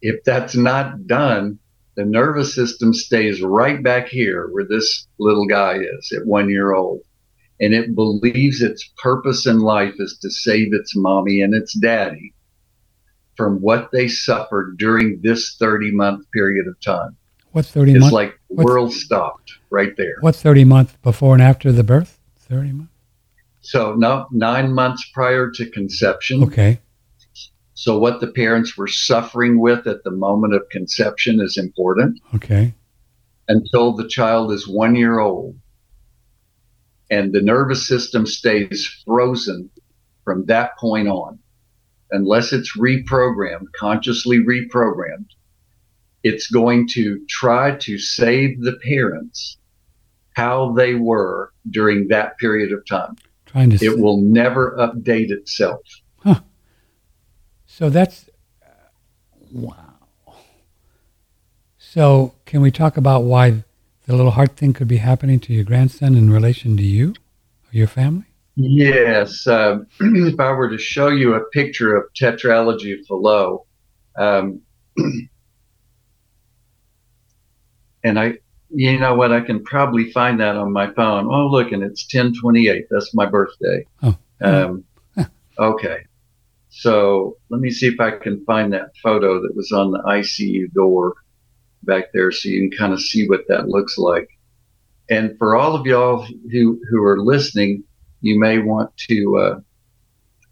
If 0.00 0.24
that's 0.24 0.56
not 0.56 1.06
done, 1.06 1.58
the 1.96 2.04
nervous 2.04 2.54
system 2.54 2.94
stays 2.94 3.42
right 3.42 3.82
back 3.82 4.08
here 4.08 4.48
where 4.48 4.64
this 4.64 5.06
little 5.18 5.46
guy 5.46 5.78
is 5.78 6.12
at 6.16 6.26
one 6.26 6.48
year 6.48 6.72
old. 6.72 7.02
And 7.60 7.74
it 7.74 7.94
believes 7.94 8.60
its 8.60 8.90
purpose 9.00 9.46
in 9.46 9.60
life 9.60 9.94
is 9.98 10.18
to 10.22 10.30
save 10.30 10.72
its 10.72 10.96
mommy 10.96 11.42
and 11.42 11.54
its 11.54 11.74
daddy 11.74 12.34
from 13.36 13.60
what 13.60 13.90
they 13.92 14.08
suffered 14.08 14.78
during 14.78 15.20
this 15.22 15.56
30 15.58 15.92
month 15.92 16.26
period 16.32 16.66
of 16.66 16.80
time. 16.80 17.16
What's 17.52 17.70
30 17.70 17.92
months? 17.92 17.96
It's 17.96 18.00
months? 18.00 18.14
like 18.14 18.40
the 18.50 18.64
world 18.64 18.92
stopped 18.92 19.58
right 19.72 19.96
there. 19.96 20.16
What's 20.20 20.42
30 20.42 20.64
months 20.64 20.94
before 21.02 21.34
and 21.34 21.42
after 21.42 21.72
the 21.72 21.82
birth? 21.82 22.20
30 22.38 22.72
months? 22.72 22.92
So 23.62 23.94
no, 23.94 24.26
nine 24.30 24.72
months 24.72 25.08
prior 25.14 25.50
to 25.50 25.70
conception. 25.70 26.42
Okay. 26.44 26.78
So 27.74 27.98
what 27.98 28.20
the 28.20 28.28
parents 28.28 28.76
were 28.76 28.86
suffering 28.88 29.58
with 29.58 29.86
at 29.86 30.04
the 30.04 30.10
moment 30.10 30.54
of 30.54 30.68
conception 30.70 31.40
is 31.40 31.56
important 31.56 32.20
Okay. 32.34 32.74
until 33.48 33.92
the 33.92 34.06
child 34.06 34.52
is 34.52 34.68
one 34.68 34.94
year 34.94 35.18
old. 35.18 35.56
And 37.10 37.32
the 37.32 37.40
nervous 37.42 37.86
system 37.86 38.26
stays 38.26 38.86
frozen 39.04 39.70
from 40.24 40.44
that 40.46 40.76
point 40.78 41.08
on. 41.08 41.38
Unless 42.10 42.52
it's 42.52 42.76
reprogrammed, 42.76 43.66
consciously 43.78 44.38
reprogrammed, 44.38 45.28
it's 46.22 46.48
going 46.50 46.86
to 46.92 47.24
try 47.28 47.74
to 47.76 47.98
save 47.98 48.60
the 48.60 48.78
parents 48.84 49.56
how 50.34 50.72
they 50.72 50.94
were 50.94 51.52
during 51.70 52.08
that 52.08 52.38
period 52.38 52.72
of 52.72 52.86
time. 52.86 53.16
Trying 53.46 53.70
to. 53.70 53.84
It 53.84 53.98
will 53.98 54.20
never 54.20 54.76
update 54.78 55.30
itself. 55.30 55.82
Huh. 56.18 56.40
So 57.66 57.90
that's 57.90 58.28
wow. 59.50 59.92
So 61.78 62.34
can 62.46 62.62
we 62.62 62.70
talk 62.70 62.96
about 62.96 63.24
why 63.24 63.64
the 64.06 64.16
little 64.16 64.30
heart 64.32 64.56
thing 64.56 64.72
could 64.72 64.88
be 64.88 64.96
happening 64.96 65.38
to 65.40 65.52
your 65.52 65.64
grandson 65.64 66.14
in 66.14 66.30
relation 66.30 66.76
to 66.78 66.82
you 66.82 67.10
or 67.10 67.70
your 67.72 67.86
family? 67.86 68.24
Yes. 68.56 69.46
Um, 69.46 69.86
if 70.00 70.38
I 70.40 70.52
were 70.52 70.70
to 70.70 70.78
show 70.78 71.08
you 71.08 71.34
a 71.34 71.44
picture 71.50 71.96
of 71.96 72.04
tetralogy 72.14 72.98
of 72.98 73.06
Fallot, 73.06 73.60
um, 74.16 74.60
and 78.04 78.18
I, 78.18 78.38
you 78.74 78.98
know 78.98 79.14
what, 79.14 79.32
I 79.32 79.40
can 79.40 79.62
probably 79.64 80.10
find 80.12 80.40
that 80.40 80.56
on 80.56 80.72
my 80.72 80.92
phone. 80.92 81.26
Oh, 81.30 81.48
look, 81.48 81.72
and 81.72 81.82
it's 81.82 82.02
1028. 82.12 82.86
That's 82.90 83.14
my 83.14 83.26
birthday. 83.26 83.86
Oh. 84.02 84.16
Um, 84.40 84.84
okay. 85.58 86.04
So 86.70 87.36
let 87.50 87.60
me 87.60 87.70
see 87.70 87.86
if 87.86 88.00
I 88.00 88.12
can 88.12 88.44
find 88.44 88.72
that 88.72 88.96
photo 89.02 89.42
that 89.42 89.54
was 89.54 89.72
on 89.72 89.90
the 89.90 89.98
ICU 90.00 90.72
door 90.72 91.14
back 91.82 92.12
there 92.12 92.32
so 92.32 92.48
you 92.48 92.68
can 92.70 92.78
kind 92.78 92.92
of 92.92 93.00
see 93.00 93.28
what 93.28 93.42
that 93.48 93.68
looks 93.68 93.98
like. 93.98 94.28
And 95.10 95.36
for 95.36 95.54
all 95.54 95.74
of 95.74 95.84
y'all 95.84 96.26
who, 96.50 96.80
who 96.88 97.04
are 97.04 97.22
listening, 97.22 97.84
you 98.22 98.40
may 98.40 98.58
want 98.58 98.96
to, 99.08 99.36
uh, 99.36 99.60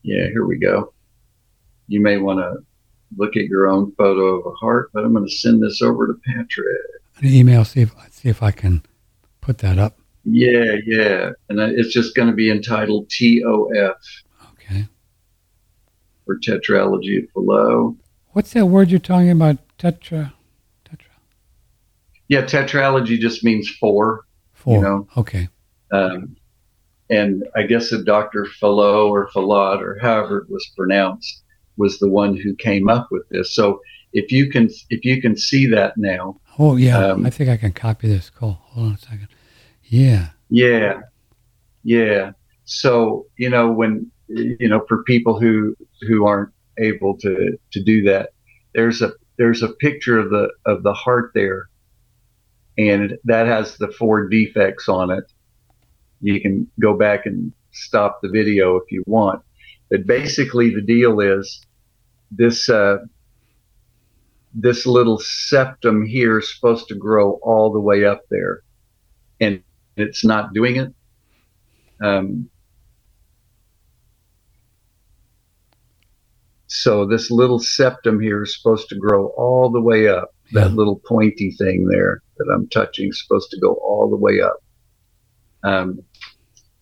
yeah, 0.03 0.27
here 0.33 0.45
we 0.45 0.59
go. 0.59 0.93
You 1.89 2.01
may 2.01 2.19
want 2.19 2.41
to 2.41 2.57
look 3.17 3.37
at 3.37 3.45
your 3.45 3.69
own 3.69 3.93
photo 3.97 4.39
of 4.39 4.47
a 4.47 4.55
heart, 4.57 4.91
but 4.93 5.05
I'm 5.05 5.13
going 5.13 5.27
to 5.27 5.33
send 5.33 5.63
this 5.63 5.81
over 5.81 6.07
to 6.07 6.15
Patrick. 6.27 6.77
An 7.19 7.27
email. 7.27 7.65
See 7.65 7.83
if 7.83 7.93
see 8.21 8.29
if 8.29 8.43
I 8.43 8.51
can 8.51 8.83
put 9.41 9.59
that 9.59 9.79
up. 9.79 9.99
Yeah, 10.25 10.77
yeah. 10.85 11.31
And 11.49 11.59
it's 11.61 11.93
just 11.93 12.15
going 12.15 12.29
to 12.29 12.35
be 12.35 12.51
entitled 12.51 13.09
TOF 13.09 13.95
Okay. 14.53 14.87
for 16.27 16.39
tetralogy 16.39 17.25
of 17.25 17.31
Fallot. 17.33 17.97
What's 18.33 18.53
that 18.53 18.67
word 18.67 18.91
you're 18.91 19.01
talking 19.01 19.31
about? 19.31 19.57
Tetra. 19.79 20.33
Tetra. 20.85 21.17
Yeah, 22.29 22.43
tetralogy 22.43 23.19
just 23.19 23.43
means 23.43 23.69
four. 23.71 24.25
Four. 24.53 24.83
know. 24.83 25.09
Okay. 25.17 25.49
Um, 25.91 26.37
and 27.09 27.45
I 27.57 27.63
guess 27.63 27.91
if 27.91 28.05
Dr. 28.05 28.45
Fallot 28.61 29.11
or 29.11 29.31
Fallot 29.33 29.83
or 29.83 29.99
however 30.01 30.39
it 30.39 30.51
was 30.51 30.71
pronounced 30.77 31.43
was 31.79 31.99
the 31.99 32.09
one 32.11 32.37
who 32.37 32.55
came 32.55 32.91
up 32.91 33.09
with 33.11 33.27
this. 33.31 33.55
So 33.55 33.81
if 34.13 34.31
you 34.31 34.51
can 34.51 34.69
if 34.91 35.05
you 35.05 35.23
can 35.23 35.35
see 35.37 35.67
that 35.69 35.97
now, 35.97 36.39
Oh 36.62 36.77
yeah. 36.77 36.99
Um, 36.99 37.25
I 37.25 37.31
think 37.31 37.49
I 37.49 37.57
can 37.57 37.73
copy 37.73 38.07
this. 38.07 38.29
Cool. 38.29 38.59
Hold 38.61 38.88
on 38.88 38.92
a 38.92 38.99
second. 38.99 39.29
Yeah. 39.85 40.29
Yeah. 40.51 41.01
Yeah. 41.85 42.33
So, 42.66 43.25
you 43.38 43.49
know, 43.49 43.73
when, 43.73 44.11
you 44.29 44.68
know, 44.68 44.85
for 44.87 45.03
people 45.05 45.40
who, 45.40 45.75
who 46.03 46.27
aren't 46.27 46.53
able 46.79 47.16
to, 47.16 47.59
to 47.70 47.83
do 47.83 48.03
that, 48.03 48.35
there's 48.75 49.01
a, 49.01 49.12
there's 49.38 49.62
a 49.62 49.70
picture 49.70 50.18
of 50.18 50.29
the, 50.29 50.51
of 50.66 50.83
the 50.83 50.92
heart 50.92 51.33
there 51.35 51.70
and 52.77 53.16
that 53.25 53.46
has 53.46 53.79
the 53.79 53.88
four 53.88 54.29
defects 54.29 54.87
on 54.87 55.11
it. 55.11 55.25
You 56.20 56.42
can 56.42 56.70
go 56.79 56.94
back 56.94 57.25
and 57.25 57.55
stop 57.73 58.20
the 58.20 58.29
video 58.29 58.77
if 58.77 58.92
you 58.92 59.03
want. 59.07 59.42
But 59.90 60.07
basically 60.07 60.75
the 60.75 60.83
deal 60.83 61.20
is 61.20 61.64
this, 62.31 62.68
uh, 62.68 62.99
this 64.53 64.87
little 64.87 65.19
septum 65.19 66.05
here 66.05 66.39
is 66.39 66.55
supposed 66.55 66.89
to 66.89 66.95
grow 66.95 67.39
all 67.43 67.73
the 67.73 67.81
way 67.81 68.05
up 68.05 68.23
there 68.31 68.63
and 69.41 69.63
it's 69.97 70.25
not 70.25 70.53
doing 70.53 70.77
it. 70.77 70.93
Um, 72.03 72.49
so 76.67 77.07
this 77.07 77.31
little 77.31 77.59
septum 77.59 78.21
here 78.21 78.43
is 78.43 78.57
supposed 78.57 78.89
to 78.89 78.97
grow 78.97 79.29
all 79.37 79.71
the 79.71 79.81
way 79.81 80.09
up. 80.09 80.35
Yeah. 80.51 80.65
That 80.65 80.75
little 80.75 81.01
pointy 81.07 81.53
thing 81.53 81.87
there 81.87 82.23
that 82.39 82.51
I'm 82.53 82.69
touching 82.69 83.11
is 83.11 83.23
supposed 83.23 83.51
to 83.51 83.61
go 83.61 83.75
all 83.75 84.11
the 84.11 84.17
way 84.17 84.41
up. 84.41 84.57
Um, 85.63 86.01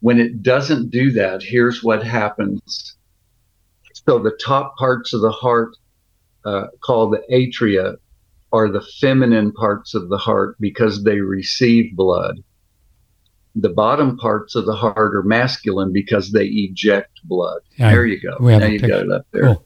when 0.00 0.20
it 0.20 0.42
doesn't 0.42 0.90
do 0.90 1.10
that, 1.12 1.42
here's 1.42 1.82
what 1.82 2.04
happens. 2.04 2.96
So 4.06 4.18
the 4.18 4.38
top 4.42 4.76
parts 4.76 5.12
of 5.12 5.20
the 5.20 5.32
heart, 5.32 5.76
uh, 6.44 6.66
called 6.80 7.12
the 7.12 7.22
atria, 7.30 7.96
are 8.52 8.70
the 8.70 8.80
feminine 9.00 9.52
parts 9.52 9.94
of 9.94 10.08
the 10.08 10.18
heart 10.18 10.56
because 10.58 11.04
they 11.04 11.20
receive 11.20 11.94
blood 11.94 12.42
the 13.60 13.68
bottom 13.68 14.16
parts 14.16 14.54
of 14.54 14.66
the 14.66 14.74
heart 14.74 15.16
are 15.16 15.22
masculine 15.22 15.92
because 15.92 16.30
they 16.32 16.46
eject 16.46 17.20
blood. 17.24 17.60
Yeah, 17.76 17.90
there 17.90 18.06
you 18.06 18.20
go. 18.20 18.36
now 18.38 18.66
you 18.66 18.78
picture. 18.78 18.88
got 18.88 19.02
it 19.02 19.10
up 19.10 19.26
there. 19.32 19.42
Cool. 19.42 19.64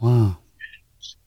Wow. 0.00 0.38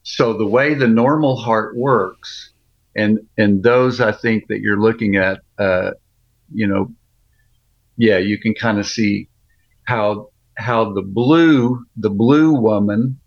So 0.04 0.34
the 0.34 0.46
way 0.46 0.74
the 0.74 0.88
normal 0.88 1.36
heart 1.36 1.76
works, 1.76 2.52
and 2.96 3.20
and 3.38 3.64
those 3.64 4.00
I 4.00 4.12
think 4.12 4.48
that 4.48 4.62
you're 4.62 4.80
looking 4.80 5.16
at, 5.16 5.42
uh, 5.58 5.92
you 6.54 6.68
know, 6.68 6.92
yeah, 7.98 8.18
you 8.18 8.38
can 8.38 8.54
kind 8.54 8.80
of 8.80 8.88
see 8.88 9.28
how 9.84 10.30
how 10.58 10.94
the 10.94 11.02
blue 11.02 11.86
the 11.98 12.10
blue 12.10 12.54
woman 12.54 13.20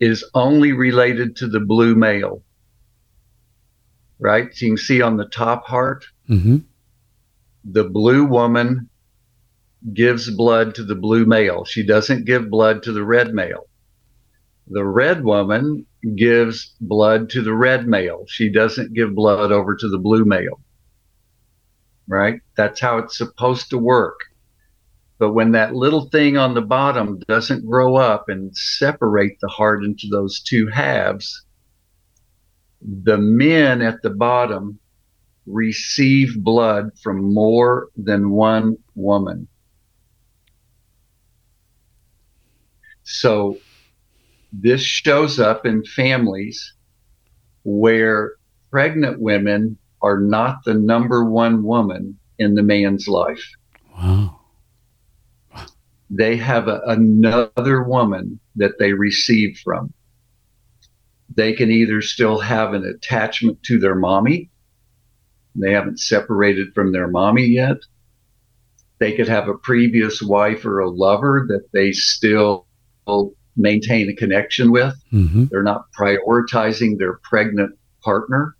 is 0.00 0.24
only 0.34 0.72
related 0.72 1.36
to 1.36 1.46
the 1.46 1.60
blue 1.60 1.94
male, 1.94 2.42
right? 4.18 4.54
So 4.54 4.66
you 4.66 4.72
can 4.72 4.76
see 4.78 5.02
on 5.02 5.16
the 5.16 5.26
top 5.28 5.64
heart, 5.66 6.04
Mm-hmm. 6.28 6.56
the 7.64 7.84
blue 7.84 8.24
woman 8.24 8.88
gives 9.92 10.30
blood 10.30 10.74
to 10.76 10.82
the 10.84 10.94
blue 10.94 11.26
male. 11.26 11.66
She 11.66 11.84
doesn't 11.84 12.24
give 12.24 12.48
blood 12.48 12.82
to 12.84 12.92
the 12.92 13.04
red 13.04 13.34
male. 13.34 13.68
The 14.68 14.84
red 14.84 15.22
woman 15.22 15.84
gives 16.16 16.74
blood 16.80 17.28
to 17.30 17.42
the 17.42 17.52
red 17.52 17.86
male. 17.86 18.24
She 18.26 18.48
doesn't 18.50 18.94
give 18.94 19.14
blood 19.14 19.52
over 19.52 19.76
to 19.76 19.88
the 19.90 19.98
blue 19.98 20.24
male. 20.24 20.60
Right? 22.08 22.40
That's 22.56 22.80
how 22.80 22.96
it's 22.98 23.18
supposed 23.18 23.68
to 23.70 23.78
work. 23.78 24.18
But 25.24 25.32
when 25.32 25.52
that 25.52 25.74
little 25.74 26.10
thing 26.10 26.36
on 26.36 26.52
the 26.52 26.60
bottom 26.60 27.18
doesn't 27.26 27.64
grow 27.64 27.96
up 27.96 28.28
and 28.28 28.54
separate 28.54 29.40
the 29.40 29.48
heart 29.48 29.82
into 29.82 30.06
those 30.06 30.42
two 30.42 30.66
halves, 30.66 31.46
the 32.82 33.16
men 33.16 33.80
at 33.80 34.02
the 34.02 34.10
bottom 34.10 34.78
receive 35.46 36.44
blood 36.44 36.90
from 37.02 37.32
more 37.32 37.88
than 37.96 38.32
one 38.32 38.76
woman. 38.94 39.48
So 43.04 43.56
this 44.52 44.82
shows 44.82 45.40
up 45.40 45.64
in 45.64 45.86
families 45.86 46.74
where 47.62 48.32
pregnant 48.70 49.20
women 49.20 49.78
are 50.02 50.20
not 50.20 50.64
the 50.66 50.74
number 50.74 51.24
one 51.24 51.62
woman 51.62 52.18
in 52.38 52.56
the 52.56 52.62
man's 52.62 53.08
life. 53.08 53.52
Wow. 53.96 54.43
They 56.16 56.36
have 56.36 56.68
a, 56.68 56.80
another 56.86 57.82
woman 57.82 58.38
that 58.54 58.78
they 58.78 58.92
receive 58.92 59.58
from. 59.64 59.92
They 61.34 61.54
can 61.54 61.72
either 61.72 62.02
still 62.02 62.38
have 62.38 62.72
an 62.72 62.84
attachment 62.84 63.60
to 63.64 63.80
their 63.80 63.96
mommy. 63.96 64.48
They 65.56 65.72
haven't 65.72 65.98
separated 65.98 66.72
from 66.72 66.92
their 66.92 67.08
mommy 67.08 67.46
yet. 67.46 67.78
They 69.00 69.16
could 69.16 69.26
have 69.26 69.48
a 69.48 69.58
previous 69.58 70.22
wife 70.22 70.64
or 70.64 70.78
a 70.78 70.88
lover 70.88 71.46
that 71.48 71.72
they 71.72 71.90
still 71.90 72.66
maintain 73.56 74.08
a 74.08 74.14
connection 74.14 74.70
with. 74.70 74.94
Mm-hmm. 75.12 75.46
They're 75.50 75.64
not 75.64 75.86
prioritizing 75.98 76.96
their 76.96 77.14
pregnant 77.24 77.76
partner. 78.02 78.54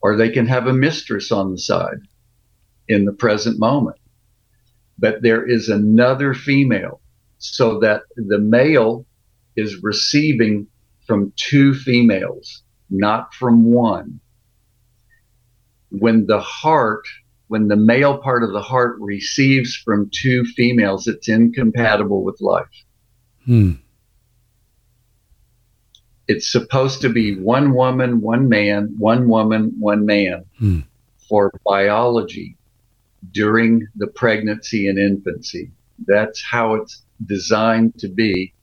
Or 0.00 0.16
they 0.16 0.30
can 0.30 0.46
have 0.46 0.68
a 0.68 0.72
mistress 0.72 1.32
on 1.32 1.50
the 1.50 1.58
side 1.58 1.98
in 2.86 3.04
the 3.04 3.12
present 3.12 3.58
moment. 3.58 3.96
But 4.98 5.22
there 5.22 5.46
is 5.46 5.68
another 5.68 6.34
female 6.34 7.00
so 7.38 7.78
that 7.80 8.02
the 8.16 8.38
male 8.38 9.06
is 9.56 9.82
receiving 9.82 10.66
from 11.06 11.32
two 11.36 11.74
females, 11.74 12.62
not 12.90 13.32
from 13.34 13.64
one. 13.64 14.20
When 15.90 16.26
the 16.26 16.40
heart, 16.40 17.04
when 17.46 17.68
the 17.68 17.76
male 17.76 18.18
part 18.18 18.42
of 18.42 18.52
the 18.52 18.60
heart 18.60 18.96
receives 19.00 19.74
from 19.74 20.10
two 20.12 20.44
females, 20.44 21.06
it's 21.06 21.28
incompatible 21.28 22.24
with 22.24 22.40
life. 22.40 22.66
Hmm. 23.46 23.72
It's 26.26 26.50
supposed 26.52 27.00
to 27.02 27.08
be 27.08 27.36
one 27.40 27.72
woman, 27.72 28.20
one 28.20 28.50
man, 28.50 28.94
one 28.98 29.28
woman, 29.28 29.72
one 29.78 30.04
man 30.04 30.44
Hmm. 30.58 30.80
for 31.26 31.50
biology 31.64 32.57
during 33.32 33.86
the 33.96 34.06
pregnancy 34.06 34.88
and 34.88 34.98
infancy. 34.98 35.70
That's 36.06 36.42
how 36.42 36.74
it's 36.74 37.02
designed 37.26 37.98
to 37.98 38.08
be. 38.08 38.54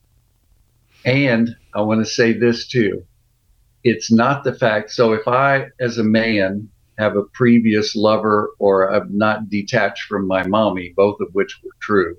And 1.03 1.55
I 1.73 1.81
want 1.81 2.03
to 2.05 2.09
say 2.09 2.33
this 2.33 2.67
too. 2.67 3.05
It's 3.83 4.11
not 4.11 4.43
the 4.43 4.55
fact. 4.55 4.91
So 4.91 5.13
if 5.13 5.27
I, 5.27 5.67
as 5.79 5.97
a 5.97 6.03
man, 6.03 6.69
have 6.97 7.15
a 7.15 7.23
previous 7.33 7.95
lover 7.95 8.51
or 8.57 8.93
I'm 8.93 9.15
not 9.17 9.49
detached 9.49 10.03
from 10.03 10.27
my 10.27 10.47
mommy, 10.47 10.93
both 10.95 11.19
of 11.19 11.27
which 11.33 11.59
were 11.63 11.71
true, 11.81 12.15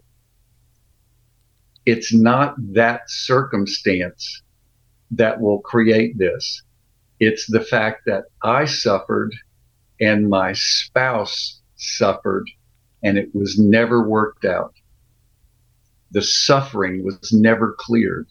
it's 1.87 2.12
not 2.14 2.55
that 2.75 3.09
circumstance 3.09 4.42
that 5.12 5.40
will 5.40 5.61
create 5.61 6.18
this. 6.18 6.62
It's 7.18 7.46
the 7.51 7.62
fact 7.62 8.03
that 8.07 8.25
I 8.42 8.66
suffered 8.66 9.35
and 10.01 10.29
my 10.29 10.53
spouse 10.53 11.61
suffered 11.87 12.49
and 13.03 13.18
it 13.18 13.35
was 13.35 13.59
never 13.59 14.07
worked 14.09 14.44
out. 14.44 14.75
The 16.11 16.22
suffering 16.22 17.05
was 17.05 17.33
never 17.33 17.75
cleared. 17.79 18.27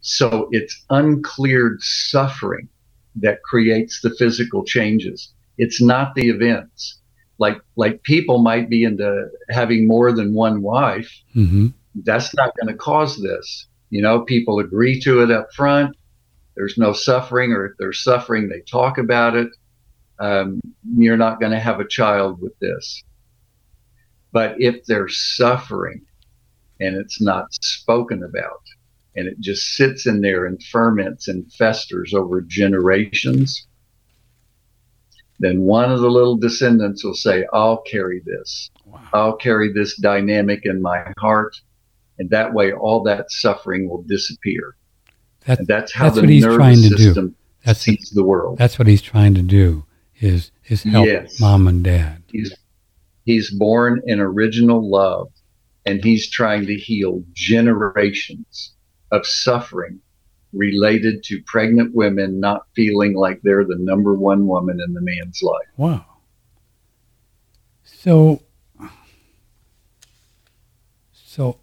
So 0.00 0.48
it's 0.50 0.84
uncleared 0.90 1.82
suffering 1.82 2.68
that 3.16 3.42
creates 3.42 4.00
the 4.00 4.10
physical 4.10 4.64
changes. 4.64 5.32
It's 5.58 5.82
not 5.82 6.14
the 6.14 6.28
events. 6.28 6.98
Like, 7.38 7.60
like 7.76 8.02
people 8.02 8.42
might 8.42 8.70
be 8.70 8.84
into 8.84 9.28
having 9.48 9.86
more 9.86 10.12
than 10.12 10.34
one 10.34 10.62
wife. 10.62 11.10
Mm-hmm. 11.34 11.68
That's 12.04 12.34
not 12.34 12.54
going 12.56 12.72
to 12.72 12.78
cause 12.78 13.20
this. 13.20 13.66
You 13.90 14.02
know, 14.02 14.20
people 14.20 14.60
agree 14.60 15.00
to 15.00 15.22
it 15.22 15.30
up 15.30 15.48
front. 15.54 15.96
There's 16.54 16.78
no 16.78 16.92
suffering, 16.92 17.52
or 17.52 17.66
if 17.66 17.72
there's 17.78 18.02
suffering, 18.02 18.48
they 18.48 18.60
talk 18.60 18.98
about 18.98 19.34
it. 19.36 19.48
Um, 20.20 20.60
you're 20.96 21.16
not 21.16 21.40
going 21.40 21.52
to 21.52 21.58
have 21.58 21.80
a 21.80 21.88
child 21.88 22.40
with 22.40 22.58
this. 22.58 23.02
But 24.32 24.54
if 24.60 24.84
there's 24.84 25.16
suffering 25.36 26.02
and 26.78 26.96
it's 26.96 27.20
not 27.20 27.52
spoken 27.52 28.22
about, 28.22 28.62
and 29.16 29.26
it 29.26 29.40
just 29.40 29.74
sits 29.74 30.06
in 30.06 30.20
there 30.20 30.46
and 30.46 30.62
ferments 30.62 31.26
and 31.26 31.52
festers 31.54 32.14
over 32.14 32.40
generations, 32.42 33.66
then 35.40 35.62
one 35.62 35.90
of 35.90 36.00
the 36.00 36.10
little 36.10 36.36
descendants 36.36 37.02
will 37.02 37.14
say, 37.14 37.44
I'll 37.52 37.78
carry 37.78 38.22
this. 38.24 38.70
Wow. 38.84 39.00
I'll 39.12 39.36
carry 39.36 39.72
this 39.72 39.96
dynamic 39.96 40.60
in 40.64 40.80
my 40.80 41.12
heart. 41.18 41.56
And 42.18 42.28
that 42.30 42.52
way, 42.52 42.72
all 42.72 43.02
that 43.04 43.30
suffering 43.30 43.88
will 43.88 44.02
disappear. 44.02 44.76
That's 45.46 45.66
that's 45.66 45.92
how 45.92 46.04
that's 46.04 46.16
the 46.16 46.20
what 46.20 46.30
he's 46.30 46.44
nervous 46.44 46.82
to 46.82 46.88
do. 46.90 46.96
system 46.96 47.36
That's 47.64 47.80
sees 47.80 48.10
the 48.14 48.22
world. 48.22 48.58
that's 48.58 48.78
what 48.78 48.86
he's 48.86 49.00
trying 49.00 49.34
to 49.34 49.42
do. 49.42 49.84
Is 50.20 50.52
is 50.68 50.82
help 50.82 51.06
Yes. 51.06 51.40
mom 51.40 51.66
and 51.66 51.82
dad. 51.82 52.22
He's, 52.30 52.54
he's 53.24 53.50
born 53.50 54.02
in 54.06 54.20
original 54.20 54.88
love, 54.88 55.32
and 55.86 56.04
he's 56.04 56.28
trying 56.28 56.66
to 56.66 56.74
heal 56.76 57.24
generations 57.32 58.72
of 59.10 59.26
suffering 59.26 59.98
related 60.52 61.22
to 61.24 61.40
pregnant 61.46 61.94
women 61.94 62.38
not 62.40 62.66
feeling 62.74 63.14
like 63.14 63.40
they're 63.42 63.64
the 63.64 63.78
number 63.78 64.14
one 64.14 64.46
woman 64.46 64.78
in 64.84 64.92
the 64.94 65.00
man's 65.00 65.40
life. 65.42 65.68
Wow. 65.76 66.04
So, 67.84 68.42
so, 71.12 71.58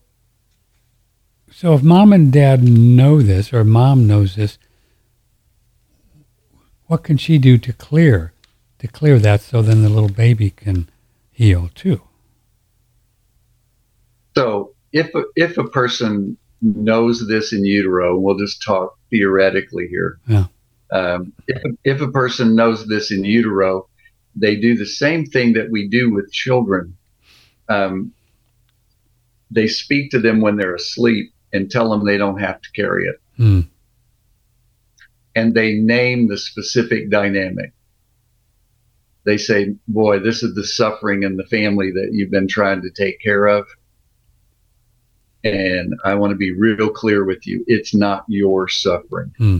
so 1.52 1.74
if 1.74 1.84
mom 1.84 2.13
and 2.13 2.32
dad 2.32 2.63
know 2.63 3.22
this, 3.22 3.52
or 3.54 3.63
mom 3.63 4.08
knows 4.08 4.36
this, 4.36 4.58
what 6.86 7.04
can 7.04 7.17
she 7.17 7.38
do 7.38 7.58
to 7.58 7.74
clear, 7.74 8.32
to 8.80 8.88
clear 8.88 9.20
that, 9.20 9.42
so 9.42 9.62
then 9.62 9.84
the 9.84 9.90
little 9.90 10.10
baby 10.10 10.50
can 10.52 10.90
heal 11.32 11.70
too? 11.74 12.02
So 14.36 14.74
if 14.92 15.13
a, 15.16 15.24
if 15.36 15.58
a 15.58 15.68
person 15.68 16.38
knows 16.62 17.28
this 17.28 17.54
in 17.54 17.66
utero, 17.66 18.18
we'll 18.20 18.38
just 18.38 18.62
talk 18.63 18.98
theoretically 19.10 19.88
here. 19.88 20.20
Yeah. 20.28 20.46
Um, 20.92 21.34
if, 21.48 21.62
if 21.84 22.02
a 22.02 22.12
person 22.12 22.56
knows 22.56 22.88
this 22.88 23.12
in 23.12 23.24
utero, 23.24 23.88
they 24.36 24.56
do 24.56 24.78
the 24.78 24.86
same 24.86 25.26
thing 25.26 25.54
that 25.54 25.70
we 25.70 25.88
do 25.88 26.13
with 26.13 26.32
children. 26.32 26.96
Um, 27.70 28.13
they 29.52 29.68
speak 29.68 30.12
to 30.12 30.20
them 30.20 30.42
when 30.42 30.58
they're 30.58 30.76
asleep 30.76 31.34
and 31.54 31.72
tell 31.72 31.90
them 31.90 32.06
they 32.06 32.18
don't 32.18 32.40
have 32.40 32.62
to 32.62 32.72
carry 32.76 33.08
it. 33.08 33.20
Hmm. 33.38 33.62
And 35.36 35.54
they 35.54 35.74
name 35.74 36.28
the 36.28 36.38
specific 36.38 37.10
dynamic. 37.10 37.72
They 39.28 39.38
say, 39.38 39.76
boy, 39.90 40.20
this 40.20 40.42
is 40.42 40.56
the 40.56 40.63
suffering 40.63 41.24
in 41.24 41.36
the 41.36 41.44
family 41.48 41.92
that 41.92 42.12
you've 42.13 42.32
been 42.32 42.48
trying 42.48 42.82
to 42.82 42.90
take 42.90 43.20
care 43.20 43.46
of. 43.46 43.68
And 45.44 45.94
I 46.06 46.16
want 46.16 46.32
to 46.32 46.38
be 46.38 46.54
real 46.54 46.90
clear 46.90 47.26
with 47.26 47.46
you. 47.46 47.62
It's 47.68 47.94
not 47.94 48.24
your 48.30 48.70
suffering. 48.70 49.34
Hmm. 49.38 49.60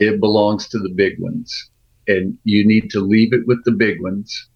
It 0.00 0.18
belongs 0.18 0.66
to 0.70 0.80
the 0.80 0.88
big 0.88 1.20
ones. 1.20 1.70
And 2.08 2.36
you 2.42 2.66
need 2.66 2.90
to 2.90 2.98
leave 2.98 3.32
it 3.32 3.46
with 3.46 3.62
the 3.64 3.70
big 3.70 4.02
ones 4.02 4.48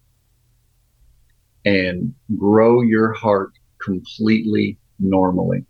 and 1.63 2.13
grow 2.37 2.81
your 2.81 3.13
heart 3.13 3.53
completely 3.81 4.77
normally. 4.99 5.63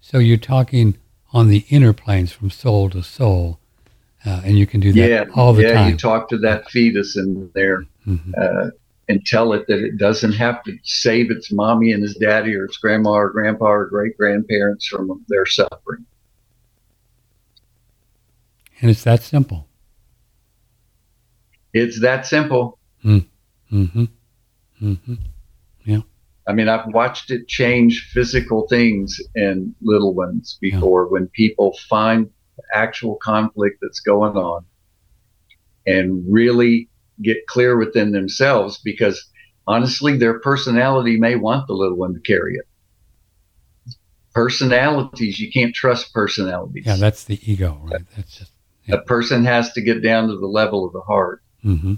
So 0.00 0.18
you're 0.18 0.38
talking 0.38 0.96
on 1.32 1.46
the 1.46 1.64
inner 1.68 1.92
planes 1.92 2.32
from 2.32 2.50
soul 2.50 2.90
to 2.90 3.04
soul, 3.04 3.60
uh, 4.26 4.42
and 4.44 4.58
you 4.58 4.66
can 4.66 4.80
do 4.80 4.92
that 4.92 5.08
yeah, 5.08 5.24
all 5.34 5.52
the 5.52 5.62
yeah, 5.62 5.74
time. 5.74 5.84
Yeah, 5.86 5.88
you 5.92 5.96
talk 5.96 6.28
to 6.30 6.38
that 6.38 6.68
fetus 6.70 7.16
in 7.16 7.50
there 7.54 7.84
Mhm. 8.06 8.32
uh, 8.36 8.70
and 9.08 9.24
tell 9.24 9.52
it 9.52 9.66
that 9.68 9.78
it 9.78 9.96
doesn't 9.98 10.32
have 10.32 10.62
to 10.64 10.76
save 10.82 11.30
its 11.30 11.52
mommy 11.52 11.92
and 11.92 12.02
its 12.02 12.16
daddy 12.18 12.54
or 12.56 12.64
its 12.64 12.76
grandma 12.76 13.10
or 13.10 13.30
grandpa 13.30 13.66
or 13.66 13.86
great 13.86 14.16
grandparents 14.18 14.86
from 14.88 15.24
their 15.28 15.46
suffering. 15.46 16.04
And 18.80 18.90
it's 18.90 19.04
that 19.04 19.22
simple. 19.22 19.68
It's 21.72 22.00
that 22.00 22.26
simple. 22.26 22.78
Mm-hmm. 23.04 24.04
Mm-hmm. 24.82 25.14
I 26.48 26.52
mean, 26.52 26.68
I've 26.68 26.86
watched 26.94 27.30
it 27.30 27.48
change 27.48 28.08
physical 28.12 28.68
things 28.68 29.20
in 29.34 29.74
little 29.82 30.14
ones 30.14 30.58
before 30.60 31.08
when 31.08 31.26
people 31.28 31.76
find 31.88 32.30
actual 32.74 33.16
conflict 33.16 33.78
that's 33.80 34.00
going 34.00 34.36
on 34.36 34.64
and 35.86 36.24
really 36.28 36.88
get 37.22 37.46
clear 37.46 37.76
within 37.76 38.12
themselves 38.12 38.78
because 38.84 39.24
honestly, 39.66 40.16
their 40.16 40.38
personality 40.40 41.18
may 41.18 41.36
want 41.36 41.66
the 41.66 41.74
little 41.74 41.96
one 41.96 42.14
to 42.14 42.20
carry 42.20 42.56
it. 42.56 42.66
Personalities, 44.34 45.38
you 45.38 45.50
can't 45.50 45.74
trust 45.74 46.12
personalities. 46.12 46.84
Yeah, 46.86 46.96
that's 46.96 47.24
the 47.24 47.40
ego, 47.50 47.80
right? 47.84 48.02
That's 48.14 48.38
just. 48.38 48.52
a 48.90 48.98
person 48.98 49.44
has 49.44 49.72
to 49.72 49.80
get 49.80 50.02
down 50.02 50.28
to 50.28 50.36
the 50.36 50.46
level 50.46 50.86
of 50.86 50.92
the 50.92 51.00
heart 51.00 51.42
Mm-hmm. 51.64 51.94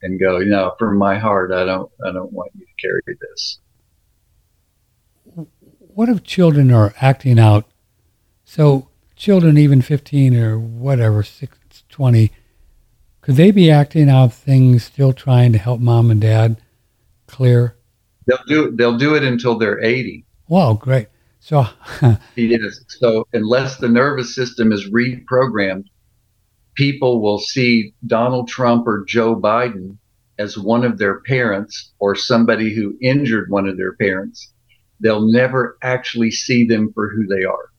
and 0.00 0.20
go, 0.20 0.38
you 0.38 0.46
know, 0.46 0.74
from 0.78 0.96
my 0.96 1.18
heart, 1.18 1.52
I 1.52 1.64
don't, 1.66 1.90
I 2.02 2.12
don't 2.12 2.32
want 2.32 2.50
you 2.54 2.64
to 2.64 2.72
carry 2.80 3.02
this. 3.20 3.58
What 5.78 6.08
if 6.08 6.22
children 6.22 6.72
are 6.72 6.94
acting 7.00 7.38
out? 7.38 7.66
So 8.44 8.88
children, 9.18 9.58
even 9.58 9.82
15 9.82 10.36
or 10.36 10.58
whatever, 10.58 11.22
6, 11.22 11.58
20, 11.88 12.32
could 13.20 13.36
they 13.36 13.50
be 13.50 13.70
acting 13.70 14.08
out 14.08 14.32
things 14.32 14.84
still 14.84 15.12
trying 15.12 15.52
to 15.52 15.58
help 15.58 15.80
mom 15.80 16.10
and 16.10 16.20
dad 16.20 16.60
clear? 17.26 17.76
They'll 18.26 18.38
do, 18.46 18.70
they'll 18.74 18.96
do 18.96 19.14
it 19.16 19.24
until 19.24 19.58
they're 19.58 19.82
80. 19.82 20.24
Wow, 20.48 20.74
great. 20.74 21.08
So, 21.40 21.66
He 22.36 22.54
is. 22.54 22.84
So 22.88 23.26
unless 23.32 23.76
the 23.78 23.88
nervous 23.88 24.34
system 24.34 24.72
is 24.72 24.90
reprogrammed, 24.90 25.84
people 26.74 27.20
will 27.20 27.38
see 27.38 27.94
Donald 28.06 28.48
Trump 28.48 28.86
or 28.86 29.04
Joe 29.06 29.34
Biden 29.34 29.98
as 30.38 30.56
one 30.56 30.84
of 30.84 30.98
their 30.98 31.20
parents 31.20 31.92
or 31.98 32.14
somebody 32.14 32.74
who 32.74 32.96
injured 33.02 33.50
one 33.50 33.68
of 33.68 33.76
their 33.76 33.94
parents. 33.94 34.52
They'll 35.00 35.26
never 35.26 35.76
actually 35.82 36.30
see 36.30 36.66
them 36.66 36.92
for 36.92 37.08
who 37.08 37.26
they 37.26 37.44
are. 37.44 37.70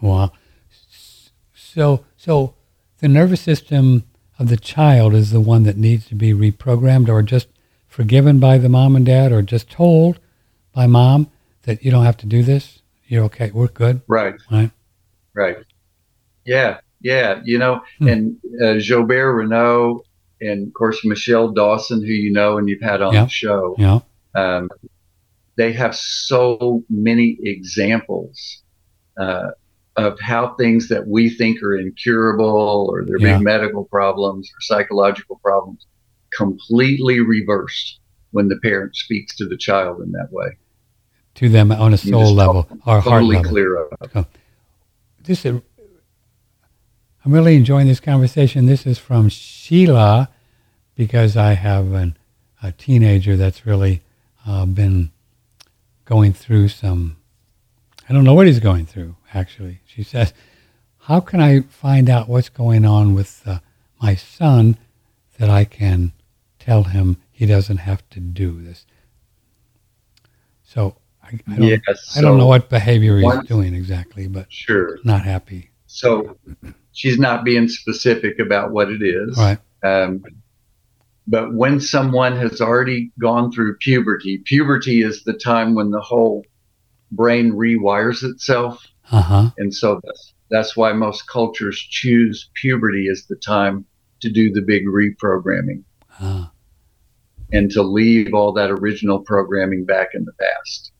Wow. 0.00 0.32
So, 1.54 2.04
so 2.16 2.54
the 2.98 3.08
nervous 3.08 3.40
system 3.40 4.04
of 4.38 4.48
the 4.48 4.56
child 4.56 5.14
is 5.14 5.30
the 5.30 5.40
one 5.40 5.62
that 5.64 5.76
needs 5.76 6.06
to 6.08 6.14
be 6.14 6.32
reprogrammed, 6.32 7.08
or 7.08 7.22
just 7.22 7.48
forgiven 7.86 8.40
by 8.40 8.58
the 8.58 8.68
mom 8.68 8.96
and 8.96 9.04
dad, 9.06 9.32
or 9.32 9.42
just 9.42 9.70
told 9.70 10.18
by 10.74 10.86
mom 10.86 11.30
that 11.62 11.84
you 11.84 11.90
don't 11.90 12.04
have 12.04 12.16
to 12.18 12.26
do 12.26 12.42
this. 12.42 12.80
You're 13.06 13.24
okay. 13.24 13.50
We're 13.52 13.68
good. 13.68 14.00
Right. 14.06 14.34
Right. 14.50 14.70
Right. 15.34 15.56
Yeah. 16.44 16.78
Yeah. 17.00 17.40
You 17.44 17.58
know, 17.58 17.82
Hmm. 17.98 18.08
and 18.08 18.36
uh, 18.62 18.74
Gilbert 18.80 19.34
Renaud 19.34 20.02
and 20.40 20.68
of 20.68 20.74
course 20.74 21.04
Michelle 21.04 21.48
Dawson, 21.50 22.00
who 22.00 22.12
you 22.12 22.32
know 22.32 22.56
and 22.58 22.68
you've 22.68 22.80
had 22.80 23.02
on 23.02 23.12
Yeah. 23.12 23.24
the 23.24 23.30
show. 23.30 23.74
Yeah. 23.78 24.00
Um, 24.34 24.70
they 25.56 25.72
have 25.72 25.94
so 25.94 26.82
many 26.88 27.36
examples 27.42 28.62
uh, 29.18 29.50
of 30.00 30.18
how 30.20 30.54
things 30.54 30.88
that 30.88 31.06
we 31.06 31.28
think 31.30 31.62
are 31.62 31.76
incurable 31.76 32.88
or 32.90 33.04
they're 33.04 33.18
Yeah. 33.18 33.36
big 33.36 33.44
medical 33.44 33.84
problems 33.84 34.48
or 34.50 34.60
psychological 34.60 35.36
problems 35.42 35.86
completely 36.30 37.20
reversed 37.20 37.98
when 38.32 38.48
the 38.48 38.56
parent 38.62 38.94
speaks 38.96 39.36
to 39.36 39.46
the 39.46 39.56
child 39.56 40.00
in 40.00 40.12
that 40.12 40.28
way. 40.32 40.56
To 41.36 41.48
them 41.48 41.72
on 41.72 41.92
a 41.94 41.96
soul 41.98 42.32
level 42.34 42.66
or 42.86 43.00
heart 43.00 43.04
Totally 43.04 43.36
level. 43.36 43.50
clear 43.50 43.82
up. 43.82 44.28
This 45.24 45.44
is, 45.44 45.60
I'm 47.24 47.32
really 47.32 47.56
enjoying 47.56 47.86
this 47.86 48.00
conversation. 48.00 48.66
This 48.66 48.86
is 48.86 48.98
from 48.98 49.28
Sheila 49.28 50.28
because 50.96 51.36
I 51.36 51.52
have 51.54 51.92
an, 51.92 52.16
a 52.62 52.72
teenager 52.72 53.36
that's 53.36 53.66
really 53.66 54.02
uh, 54.46 54.66
been 54.66 55.10
going 56.04 56.32
through 56.32 56.68
some. 56.68 57.16
I 58.10 58.12
don't 58.12 58.24
know 58.24 58.34
what 58.34 58.48
he's 58.48 58.58
going 58.58 58.86
through. 58.86 59.14
Actually, 59.32 59.82
she 59.86 60.02
says, 60.02 60.34
"How 60.98 61.20
can 61.20 61.40
I 61.40 61.60
find 61.60 62.10
out 62.10 62.28
what's 62.28 62.48
going 62.48 62.84
on 62.84 63.14
with 63.14 63.40
uh, 63.46 63.60
my 64.02 64.16
son 64.16 64.76
that 65.38 65.48
I 65.48 65.64
can 65.64 66.12
tell 66.58 66.82
him 66.82 67.18
he 67.30 67.46
doesn't 67.46 67.76
have 67.76 68.02
to 68.10 68.18
do 68.18 68.60
this?" 68.60 68.84
So 70.64 70.96
I, 71.22 71.38
I 71.48 71.56
don't. 71.56 71.62
Yes, 71.86 72.16
I 72.18 72.20
don't 72.20 72.36
know 72.36 72.48
what 72.48 72.68
behavior 72.68 73.16
he's 73.16 73.24
once- 73.24 73.48
doing 73.48 73.74
exactly, 73.74 74.26
but 74.26 74.46
Sure. 74.52 74.98
not 75.04 75.22
happy. 75.24 75.70
So 75.86 76.36
she's 76.90 77.18
not 77.18 77.44
being 77.44 77.68
specific 77.68 78.40
about 78.40 78.72
what 78.72 78.90
it 78.90 79.02
is. 79.02 79.38
Right. 79.38 79.58
Um, 79.84 80.24
but 81.28 81.54
when 81.54 81.78
someone 81.78 82.36
has 82.36 82.60
already 82.60 83.12
gone 83.20 83.52
through 83.52 83.76
puberty, 83.76 84.38
puberty 84.38 85.02
is 85.02 85.22
the 85.22 85.34
time 85.34 85.76
when 85.76 85.92
the 85.92 86.00
whole 86.00 86.44
brain 87.10 87.52
rewires 87.52 88.22
itself. 88.22 88.86
Uh 89.10 89.22
huh. 89.22 89.50
And 89.58 89.74
so 89.74 90.00
that's, 90.04 90.34
that's 90.50 90.76
why 90.76 90.92
most 90.92 91.26
cultures 91.28 91.78
choose 91.78 92.50
puberty 92.54 93.08
as 93.10 93.26
the 93.26 93.36
time 93.36 93.84
to 94.20 94.30
do 94.30 94.52
the 94.52 94.62
big 94.62 94.84
reprogramming 94.86 95.82
Uh, 96.20 96.46
and 97.52 97.70
to 97.70 97.82
leave 97.82 98.34
all 98.34 98.52
that 98.52 98.70
original 98.70 99.20
programming 99.20 99.84
back 99.84 100.08
in 100.14 100.24
the 100.24 100.32
past. 100.32 100.92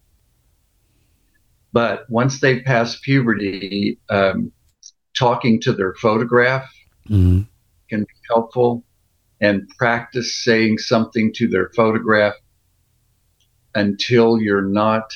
But 1.73 2.11
once 2.11 2.41
they 2.41 2.61
pass 2.63 2.99
puberty, 2.99 4.01
um, 4.09 4.51
talking 5.15 5.61
to 5.61 5.73
their 5.73 5.95
photograph 5.95 6.69
mm, 7.09 7.47
can 7.89 8.01
be 8.01 8.15
helpful 8.29 8.85
and 9.41 9.69
practice 9.79 10.43
saying 10.45 10.79
something 10.79 11.33
to 11.35 11.47
their 11.49 11.71
photograph 11.77 12.35
until 13.75 14.41
you're 14.41 14.63
not 14.63 15.13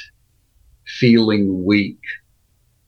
feeling 0.87 1.65
weak 1.65 2.01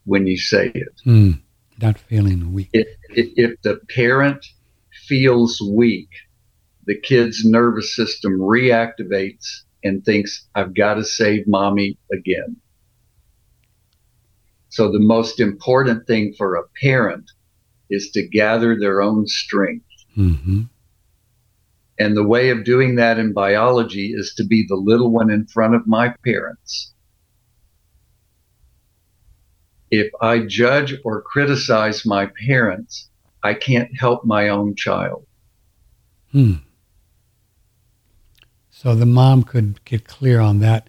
when 0.04 0.26
you 0.26 0.38
say 0.38 0.70
it. 0.74 1.00
mm, 1.04 1.40
not 1.80 1.98
feeling 1.98 2.52
weak. 2.52 2.70
If, 2.72 2.86
if 3.10 3.60
the 3.62 3.80
parent 3.94 4.44
feels 5.06 5.60
weak, 5.60 6.08
the 6.86 6.98
kid's 6.98 7.44
nervous 7.44 7.94
system 7.94 8.38
reactivates 8.38 9.62
and 9.82 10.04
thinks, 10.04 10.46
I've 10.54 10.74
got 10.74 10.94
to 10.94 11.04
save 11.04 11.46
mommy 11.46 11.98
again. 12.12 12.56
So 14.68 14.90
the 14.90 15.00
most 15.00 15.40
important 15.40 16.06
thing 16.06 16.34
for 16.36 16.54
a 16.56 16.62
parent 16.82 17.30
is 17.90 18.10
to 18.12 18.26
gather 18.26 18.78
their 18.78 19.00
own 19.00 19.26
strength. 19.26 19.86
hmm 20.14 20.62
And 21.98 22.16
the 22.16 22.24
way 22.24 22.50
of 22.50 22.64
doing 22.64 22.96
that 22.96 23.18
in 23.18 23.32
biology 23.32 24.12
is 24.14 24.34
to 24.36 24.44
be 24.44 24.64
the 24.68 24.76
little 24.76 25.10
one 25.10 25.30
in 25.30 25.46
front 25.46 25.74
of 25.74 25.86
my 25.86 26.14
parents. 26.24 26.92
If 29.90 30.10
I 30.20 30.40
judge 30.40 30.96
or 31.04 31.22
criticize 31.22 32.04
my 32.04 32.30
parents, 32.46 33.08
I 33.42 33.54
can't 33.54 33.90
help 33.98 34.24
my 34.24 34.48
own 34.48 34.74
child. 34.74 35.26
Hmm. 36.32 36.54
So 38.70 38.94
the 38.94 39.06
mom 39.06 39.42
could 39.42 39.84
get 39.84 40.06
clear 40.06 40.40
on 40.40 40.58
that 40.60 40.88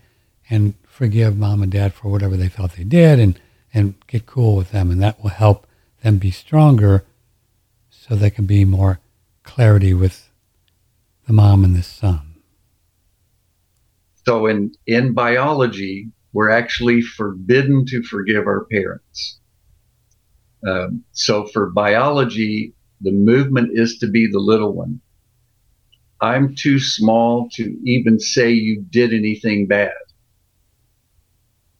and 0.50 0.74
forgive 0.86 1.38
mom 1.38 1.62
and 1.62 1.72
dad 1.72 1.94
for 1.94 2.10
whatever 2.10 2.36
they 2.36 2.50
felt 2.50 2.74
they 2.74 2.84
did 2.84 3.20
and, 3.20 3.40
and 3.74 3.96
get 4.08 4.26
cool 4.26 4.56
with 4.56 4.72
them. 4.72 4.92
And 4.92 5.02
that 5.02 5.22
will 5.22 5.30
help 5.30 5.68
them 6.04 6.18
be 6.18 6.32
stronger 6.32 7.06
so 7.90 8.16
they 8.16 8.30
can 8.30 8.46
be 8.46 8.66
more 8.66 9.00
clarity 9.44 9.94
with 9.94 10.30
the 11.28 11.34
mom 11.34 11.64
and 11.64 11.76
the 11.76 11.84
son. 11.84 12.36
So 14.26 14.48
in, 14.48 14.74
in 14.86 15.14
biology, 15.14 16.10
we're 16.38 16.52
actually 16.52 17.02
forbidden 17.02 17.84
to 17.84 18.04
forgive 18.04 18.46
our 18.46 18.66
parents. 18.66 19.40
Um, 20.68 21.04
so 21.12 21.48
for 21.48 21.72
biology, 21.72 22.76
the 23.02 23.12
movement 23.12 23.72
is 23.74 23.98
to 23.98 24.08
be 24.08 24.28
the 24.28 24.38
little 24.38 24.72
one. 24.72 25.02
I'm 26.22 26.54
too 26.54 26.78
small 26.78 27.50
to 27.54 27.76
even 27.86 28.20
say 28.20 28.52
you 28.52 28.86
did 28.88 29.16
anything 29.16 29.66
bad. 29.66 29.98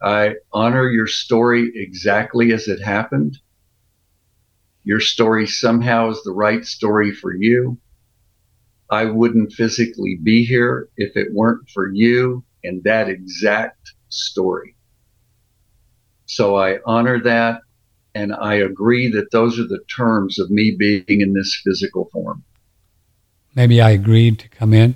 I 0.02 0.38
honor 0.52 0.90
your 0.90 1.06
story 1.06 1.72
exactly 1.76 2.52
as 2.52 2.68
it 2.68 2.82
happened. 2.82 3.38
Your 4.84 5.02
story 5.02 5.46
somehow 5.46 6.10
is 6.10 6.24
the 6.24 6.34
right 6.34 6.66
story 6.66 7.12
for 7.12 7.32
you. 7.32 7.78
I 8.90 9.06
wouldn't 9.06 9.54
physically 9.54 10.18
be 10.24 10.44
here 10.44 10.90
if 10.98 11.16
it 11.16 11.28
weren't 11.32 11.70
for 11.70 11.94
you 11.94 12.44
and 12.64 12.84
that 12.86 13.08
exact 13.08 13.94
story. 14.10 14.76
So 16.26 16.56
I 16.58 16.80
honor 16.86 17.22
that 17.24 17.62
and 18.16 18.34
I 18.34 18.56
agree 18.56 19.10
that 19.12 19.32
those 19.32 19.60
are 19.60 19.68
the 19.68 19.80
terms 19.96 20.40
of 20.40 20.50
me 20.50 20.76
being 20.78 21.22
in 21.22 21.34
this 21.34 21.62
physical 21.64 22.10
form. 22.12 22.44
Maybe 23.56 23.82
I 23.82 23.92
agreed 23.92 24.40
to 24.40 24.50
come 24.50 24.74
in. 24.74 24.96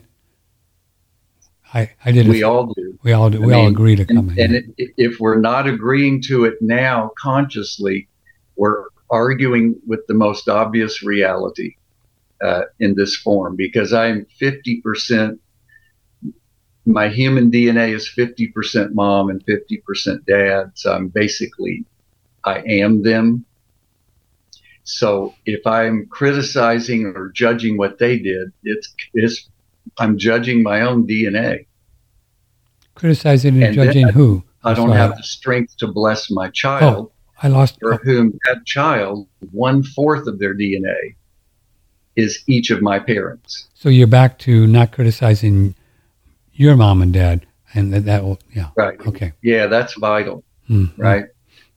I, 1.74 1.92
I 2.04 2.12
did. 2.12 2.28
We 2.28 2.44
all 2.44 2.74
do. 2.74 3.00
we 3.04 3.14
all 3.14 3.30
do. 3.30 3.42
I 3.42 3.46
We 3.46 3.54
all 3.54 3.64
mean, 3.64 3.72
agree 3.72 3.96
to 3.96 4.06
come 4.06 4.30
And, 4.30 4.38
in. 4.40 4.56
and 4.56 4.74
it, 4.78 4.92
if 4.98 5.20
we're 5.20 5.40
not 5.40 5.68
agreeing 5.68 6.22
to 6.24 6.46
it 6.46 6.56
now 6.62 7.12
consciously, 7.18 8.10
we're 8.56 8.86
arguing 9.10 9.76
with 9.88 10.02
the 10.08 10.14
most 10.14 10.50
obvious 10.50 11.02
reality 11.04 11.76
uh, 12.44 12.64
in 12.80 12.96
this 12.96 13.16
form 13.16 13.56
because 13.56 13.94
I'm 13.94 14.26
50%, 14.42 15.38
my 16.86 17.10
human 17.10 17.52
DNA 17.52 17.94
is 17.94 18.10
50% 18.18 18.94
mom 18.94 19.30
and 19.30 19.44
50% 19.46 20.26
dad. 20.26 20.72
So 20.76 20.94
I'm 20.94 21.10
basically, 21.10 21.86
I 22.44 22.60
am 22.60 23.04
them. 23.04 23.46
So 24.84 25.34
if 25.46 25.66
I'm 25.68 26.08
criticizing 26.08 27.06
or 27.06 27.30
judging 27.30 27.78
what 27.78 28.00
they 28.00 28.18
did, 28.18 28.52
it's, 28.64 28.94
it's 29.14 29.50
I'm 29.98 30.18
judging 30.18 30.64
my 30.64 30.82
own 30.82 31.06
DNA. 31.06 31.68
Criticizing 32.96 33.56
and, 33.56 33.64
and 33.64 33.76
judging 33.76 34.10
who? 34.10 34.44
I 34.64 34.74
don't 34.74 34.90
sorry. 34.90 35.00
have 35.00 35.18
the 35.18 35.24
strength 35.24 35.78
to 35.78 35.88
bless 35.88 36.30
my 36.30 36.48
oh, 36.48 36.52
child, 36.52 37.08
Oh, 37.08 37.12
I 37.42 37.48
lost. 37.48 37.80
for 37.80 37.98
whom 37.98 38.38
that 38.48 38.66
child, 38.66 39.28
one 39.52 39.84
fourth 39.84 40.28
of 40.28 40.40
their 40.40 40.56
DNA, 40.56 41.16
is 42.16 42.44
each 42.48 42.70
of 42.70 42.82
my 42.82 43.00
parents. 43.00 43.70
So 43.74 43.90
you're 43.90 44.08
back 44.08 44.38
to 44.40 44.68
not 44.68 44.92
criticizing 44.92 45.76
your 46.62 46.76
mom 46.76 47.02
and 47.02 47.12
dad, 47.12 47.46
and 47.74 47.92
that, 47.94 48.06
that 48.06 48.24
will, 48.24 48.40
yeah, 48.54 48.68
Right. 48.76 49.00
okay, 49.08 49.34
Yeah, 49.42 49.68
that's 49.68 49.94
vital, 49.96 50.44
Mm, 50.70 50.92
right? 50.98 51.26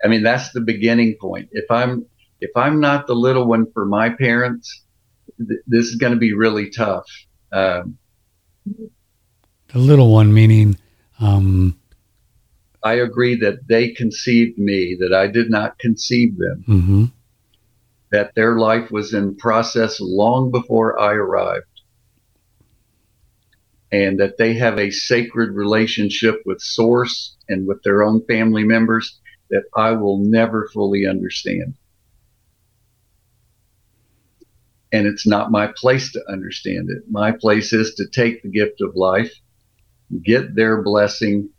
I 0.05 0.09
mean, 0.09 0.23
that's 0.23 0.53
the 0.53 0.61
beginning 0.61 1.17
point. 1.21 1.49
If 1.53 1.65
I'm 1.71 2.05
if 2.41 2.51
I'm 2.55 2.79
not 2.79 3.07
the 3.07 3.15
little 3.15 3.47
one 3.47 3.67
for 3.73 3.87
my 3.87 4.11
parents, 4.11 4.83
th- 5.39 5.61
this 5.67 5.87
is 5.87 5.97
going 5.97 6.13
to 6.13 6.19
be 6.19 6.35
really 6.35 6.69
tough. 6.71 7.07
Um, 7.51 7.97
The 9.73 9.79
little 9.79 10.13
one 10.13 10.33
meaning, 10.35 10.77
um, 11.19 11.79
I 12.83 12.95
agree 12.95 13.35
that 13.37 13.67
they 13.67 13.89
conceived 13.93 14.59
me, 14.59 14.97
that 15.01 15.15
I 15.15 15.27
did 15.27 15.49
not 15.51 15.79
conceive 15.79 16.37
them, 16.39 16.63
hmm 16.67 17.05
that 18.13 18.33
their 18.37 18.59
life 18.59 18.93
was 18.93 19.13
in 19.15 19.35
process 19.37 19.99
long 20.01 20.51
before 20.53 21.01
I 21.01 21.15
arrived, 21.15 21.74
and 23.95 24.19
that 24.19 24.39
they 24.39 24.55
have 24.55 24.77
a 24.77 24.91
sacred 24.91 25.55
relationship 25.55 26.43
with 26.45 26.61
Source 26.61 27.37
and 27.49 27.65
with 27.65 27.81
their 27.85 28.03
own 28.03 28.25
family 28.27 28.65
members 28.65 29.21
that 29.51 29.63
I 29.77 29.93
will 29.93 30.19
never 30.19 30.69
fully 30.73 31.07
understand. 31.07 31.77
And 34.91 35.07
it's 35.07 35.29
not 35.29 35.53
my 35.53 35.69
place 35.77 36.11
to 36.13 36.25
understand 36.29 36.91
it. 36.91 37.05
My 37.09 37.31
place 37.31 37.73
is 37.73 37.95
to 37.95 38.09
take 38.09 38.43
the 38.43 38.49
gift 38.49 38.81
of 38.81 38.97
life, 38.97 39.33
get 40.25 40.57
their 40.57 40.83
blessing, 40.83 41.51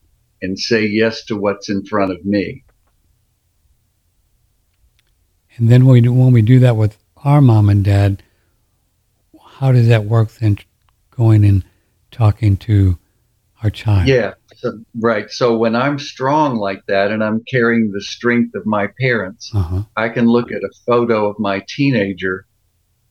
and 0.42 0.60
say 0.60 0.86
yes 0.86 1.24
to 1.26 1.38
what's 1.38 1.70
in 1.70 1.86
front 1.86 2.12
of 2.12 2.26
me. 2.26 2.66
And 5.56 5.70
then 5.70 5.86
when 5.86 5.94
we 5.94 6.02
do, 6.02 6.12
when 6.12 6.34
we 6.34 6.42
do 6.42 6.60
that 6.60 6.76
with 6.76 6.98
our 7.24 7.40
mom 7.40 7.70
and 7.70 7.82
dad, 7.82 8.22
how 9.42 9.72
does 9.72 9.88
that 9.88 10.04
work 10.04 10.32
then? 10.34 10.58
Going 11.12 11.46
and 11.46 11.64
talking 12.16 12.56
to 12.58 12.98
our 13.62 13.70
child. 13.70 14.08
Yeah, 14.08 14.36
so, 14.56 14.80
right. 15.00 15.30
So 15.30 15.58
when 15.58 15.76
I'm 15.76 16.00
strong 16.00 16.56
like 16.58 16.82
that 16.88 17.12
and 17.12 17.24
I'm 17.24 17.44
carrying 17.44 17.92
the 17.92 18.02
strength 18.02 18.56
of 18.56 18.66
my 18.66 18.88
parents, 19.00 19.52
Uh-huh. 19.54 19.84
I 19.98 20.10
can 20.10 20.28
look 20.28 20.52
at 20.52 20.64
a 20.64 20.72
photo 20.86 21.30
of 21.30 21.38
my 21.40 21.64
teenager 21.68 22.46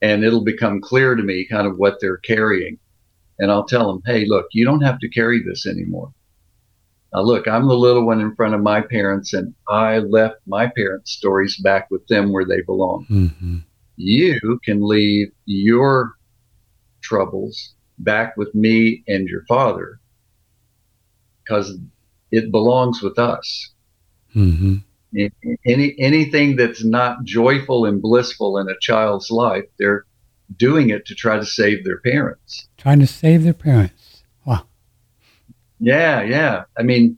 and 0.01 0.23
it'll 0.23 0.43
become 0.43 0.81
clear 0.81 1.15
to 1.15 1.21
me 1.23 1.45
kind 1.45 1.67
of 1.67 1.77
what 1.77 1.97
they're 2.01 2.17
carrying. 2.17 2.79
And 3.37 3.51
I'll 3.51 3.65
tell 3.65 3.87
them, 3.87 4.01
hey, 4.05 4.25
look, 4.25 4.47
you 4.53 4.65
don't 4.65 4.81
have 4.81 4.99
to 4.99 5.09
carry 5.09 5.43
this 5.43 5.67
anymore. 5.67 6.11
Now, 7.13 7.21
look, 7.21 7.47
I'm 7.47 7.67
the 7.67 7.77
little 7.77 8.05
one 8.05 8.21
in 8.21 8.35
front 8.35 8.55
of 8.55 8.61
my 8.61 8.81
parents, 8.81 9.33
and 9.33 9.53
I 9.69 9.99
left 9.99 10.37
my 10.47 10.67
parents' 10.75 11.11
stories 11.11 11.57
back 11.61 11.91
with 11.91 12.05
them 12.07 12.31
where 12.33 12.45
they 12.45 12.61
belong. 12.61 13.05
hmm 13.05 13.57
You 13.97 14.59
can 14.63 14.81
leave 14.81 15.27
your 15.45 16.13
troubles 17.01 17.74
back 17.99 18.35
with 18.37 18.53
me 18.53 19.03
and 19.07 19.27
your 19.27 19.43
father 19.45 19.99
because 21.43 21.77
it 22.31 22.51
belongs 22.51 23.01
with 23.01 23.17
us 23.17 23.71
hmm 24.33 24.77
any 25.65 25.95
anything 25.97 26.55
that's 26.55 26.83
not 26.83 27.23
joyful 27.23 27.85
and 27.85 28.01
blissful 28.01 28.57
in 28.57 28.67
a 28.69 28.75
child's 28.81 29.31
life, 29.31 29.65
they're 29.79 30.05
doing 30.57 30.89
it 30.89 31.05
to 31.07 31.15
try 31.15 31.37
to 31.37 31.45
save 31.45 31.83
their 31.83 31.99
parents. 31.99 32.67
Trying 32.77 32.99
to 32.99 33.07
save 33.07 33.43
their 33.43 33.53
parents. 33.53 34.23
Wow. 34.45 34.65
Yeah, 35.79 36.21
yeah. 36.21 36.63
I 36.77 36.83
mean, 36.83 37.17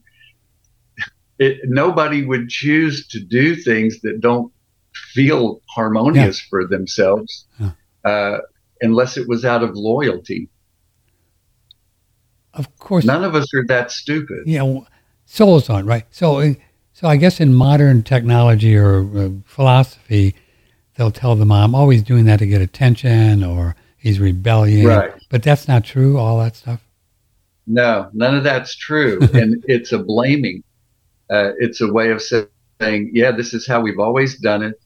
it, 1.38 1.60
nobody 1.64 2.24
would 2.24 2.48
choose 2.48 3.06
to 3.08 3.20
do 3.20 3.56
things 3.56 4.00
that 4.02 4.20
don't 4.20 4.52
feel 5.12 5.60
harmonious 5.68 6.40
for 6.40 6.66
themselves 6.66 7.46
Yeah. 7.60 7.70
uh, 8.04 8.38
unless 8.80 9.16
it 9.16 9.28
was 9.28 9.44
out 9.44 9.62
of 9.62 9.74
loyalty. 9.74 10.48
Of 12.58 12.76
course. 12.78 13.04
None 13.04 13.24
of 13.24 13.34
us 13.34 13.46
are 13.54 13.64
that 13.68 13.90
stupid. 13.90 14.40
you 14.44 14.58
know, 14.58 14.86
souls 15.24 15.70
on, 15.70 15.86
right? 15.86 16.04
So, 16.10 16.40
uh, 16.40 16.54
so 16.92 17.08
I 17.08 17.16
guess 17.16 17.40
in 17.40 17.54
modern 17.54 18.02
technology 18.02 18.76
or 18.76 19.00
uh, 19.16 19.30
philosophy, 19.46 20.34
they'll 20.96 21.12
tell 21.12 21.36
the 21.36 21.46
mom, 21.46 21.74
"Oh, 21.74 21.88
he's 21.88 22.02
doing 22.02 22.24
that 22.26 22.40
to 22.40 22.46
get 22.46 22.60
attention," 22.60 23.44
or 23.44 23.76
"He's 23.96 24.18
rebelling." 24.20 24.84
Right. 24.84 25.12
But 25.30 25.42
that's 25.42 25.68
not 25.68 25.84
true. 25.84 26.18
All 26.18 26.38
that 26.40 26.56
stuff. 26.56 26.84
No, 27.66 28.10
none 28.12 28.34
of 28.34 28.44
that's 28.44 28.74
true. 28.76 29.18
and 29.32 29.62
it's 29.68 29.92
a 29.92 29.98
blaming. 29.98 30.64
Uh, 31.30 31.52
it's 31.58 31.80
a 31.80 31.92
way 31.92 32.10
of 32.10 32.22
saying, 32.22 33.10
yeah, 33.12 33.30
this 33.30 33.52
is 33.52 33.66
how 33.66 33.80
we've 33.80 33.98
always 33.98 34.38
done 34.40 34.62
it. 34.62 34.80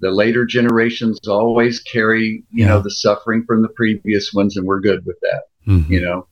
The 0.00 0.10
later 0.10 0.44
generations 0.44 1.18
always 1.26 1.80
carry, 1.80 2.44
you 2.50 2.66
know, 2.66 2.80
the 2.80 2.90
suffering 2.90 3.44
from 3.44 3.62
the 3.62 3.68
previous 3.68 4.32
ones, 4.32 4.56
and 4.56 4.66
we're 4.66 4.80
good 4.80 5.04
with 5.06 5.18
that. 5.22 5.42
Mhm. 5.66 5.88
You 5.88 6.00
know, 6.00 6.26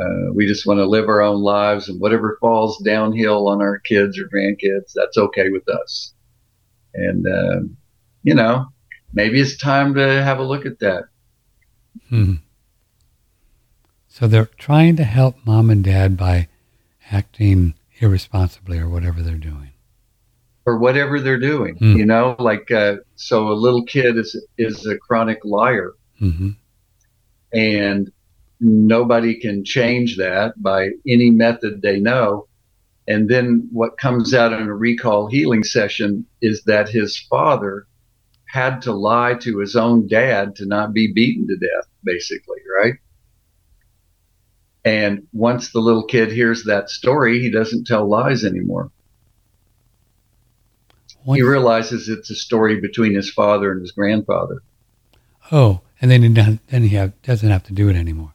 uh, 0.00 0.32
we 0.32 0.46
just 0.46 0.66
want 0.66 0.78
to 0.78 0.86
live 0.86 1.08
our 1.08 1.20
own 1.22 1.42
lives, 1.42 1.88
and 1.88 2.00
whatever 2.00 2.38
falls 2.40 2.78
downhill 2.78 3.48
on 3.48 3.60
our 3.60 3.78
kids 3.78 4.18
or 4.18 4.28
grandkids, 4.28 4.92
that's 4.94 5.18
okay 5.18 5.50
with 5.50 5.68
us. 5.68 6.14
And, 6.94 7.26
um, 7.26 7.76
you 8.22 8.34
know, 8.34 8.66
maybe 9.12 9.40
it's 9.40 9.56
time 9.56 9.94
to 9.94 10.22
have 10.22 10.38
a 10.38 10.44
look 10.44 10.64
at 10.66 10.78
that. 10.80 11.04
Mhm. 12.10 12.38
So 14.08 14.26
they're 14.28 14.48
trying 14.58 14.96
to 14.96 15.04
help 15.04 15.36
mom 15.44 15.70
and 15.70 15.82
dad 15.82 16.16
by 16.16 16.48
acting 17.10 17.74
irresponsibly 18.00 18.78
or 18.78 18.88
whatever 18.88 19.22
they're 19.22 19.36
doing. 19.36 19.68
or 20.64 20.78
whatever 20.78 21.18
they're 21.18 21.40
doing. 21.40 21.74
Hmm. 21.74 21.96
You 21.96 22.06
know, 22.06 22.36
like 22.38 22.70
uh, 22.70 22.98
so 23.16 23.48
a 23.48 23.52
little 23.52 23.82
kid 23.84 24.16
is 24.16 24.40
is 24.56 24.86
a 24.86 24.96
chronic 24.96 25.40
liar, 25.44 25.92
hmm 26.20 26.50
and 27.52 28.12
nobody 28.62 29.34
can 29.34 29.64
change 29.64 30.16
that 30.16 30.54
by 30.62 30.90
any 31.06 31.30
method 31.30 31.82
they 31.82 31.98
know. 31.98 32.46
And 33.08 33.28
then 33.28 33.68
what 33.72 33.98
comes 33.98 34.32
out 34.32 34.52
in 34.52 34.68
a 34.68 34.74
recall 34.74 35.26
healing 35.26 35.64
session 35.64 36.24
is 36.40 36.62
that 36.64 36.88
his 36.88 37.18
father 37.18 37.86
had 38.46 38.82
to 38.82 38.92
lie 38.92 39.34
to 39.34 39.58
his 39.58 39.74
own 39.74 40.06
dad 40.06 40.54
to 40.56 40.66
not 40.66 40.92
be 40.92 41.12
beaten 41.12 41.48
to 41.48 41.56
death, 41.56 41.88
basically, 42.04 42.58
right? 42.80 42.94
And 44.84 45.26
once 45.32 45.72
the 45.72 45.80
little 45.80 46.04
kid 46.04 46.30
hears 46.30 46.64
that 46.64 46.88
story, 46.90 47.40
he 47.40 47.50
doesn't 47.50 47.86
tell 47.86 48.08
lies 48.08 48.44
anymore. 48.44 48.90
Once, 51.24 51.38
He 51.38 51.42
realizes 51.42 52.08
it's 52.08 52.30
a 52.30 52.34
story 52.34 52.80
between 52.80 53.14
his 53.14 53.30
father 53.32 53.72
and 53.72 53.80
his 53.80 53.92
grandfather. 53.92 54.62
oh, 55.50 55.80
and 56.00 56.10
then 56.10 56.22
he 56.22 56.28
doesn't, 56.28 56.60
have, 56.68 57.22
doesn't 57.22 57.48
have 57.48 57.62
to 57.64 57.72
do 57.72 57.88
it 57.88 57.96
anymore. 57.96 58.34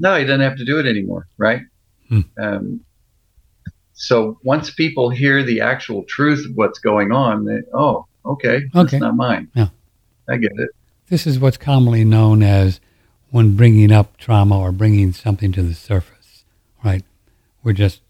No, 0.00 0.16
he 0.16 0.24
doesn't 0.24 0.40
have 0.40 0.56
to 0.56 0.64
do 0.64 0.78
it 0.78 0.86
anymore, 0.86 1.28
right? 1.36 1.60
Hmm. 2.08 2.20
Um, 2.38 2.80
so 3.92 4.38
once 4.42 4.70
people 4.70 5.10
hear 5.10 5.42
the 5.44 5.60
actual 5.60 6.04
truth 6.04 6.46
of 6.46 6.56
what's 6.56 6.78
going 6.78 7.12
on, 7.12 7.44
they, 7.44 7.60
oh, 7.74 8.06
okay, 8.24 8.62
that's 8.72 8.94
not 8.94 9.14
mine. 9.14 9.48
Yeah. 9.54 9.68
I 10.28 10.38
get 10.38 10.52
it. 10.56 10.70
This 11.08 11.26
is 11.26 11.38
what's 11.38 11.58
commonly 11.58 12.04
known 12.04 12.42
as 12.42 12.80
when 13.30 13.56
bringing 13.56 13.92
up 13.92 14.16
trauma 14.16 14.58
or 14.58 14.72
bringing 14.72 15.12
something 15.12 15.52
to 15.52 15.62
the 15.62 15.74
surface, 15.74 16.44
right? 16.82 17.04
We're 17.62 17.74
just 17.74 18.00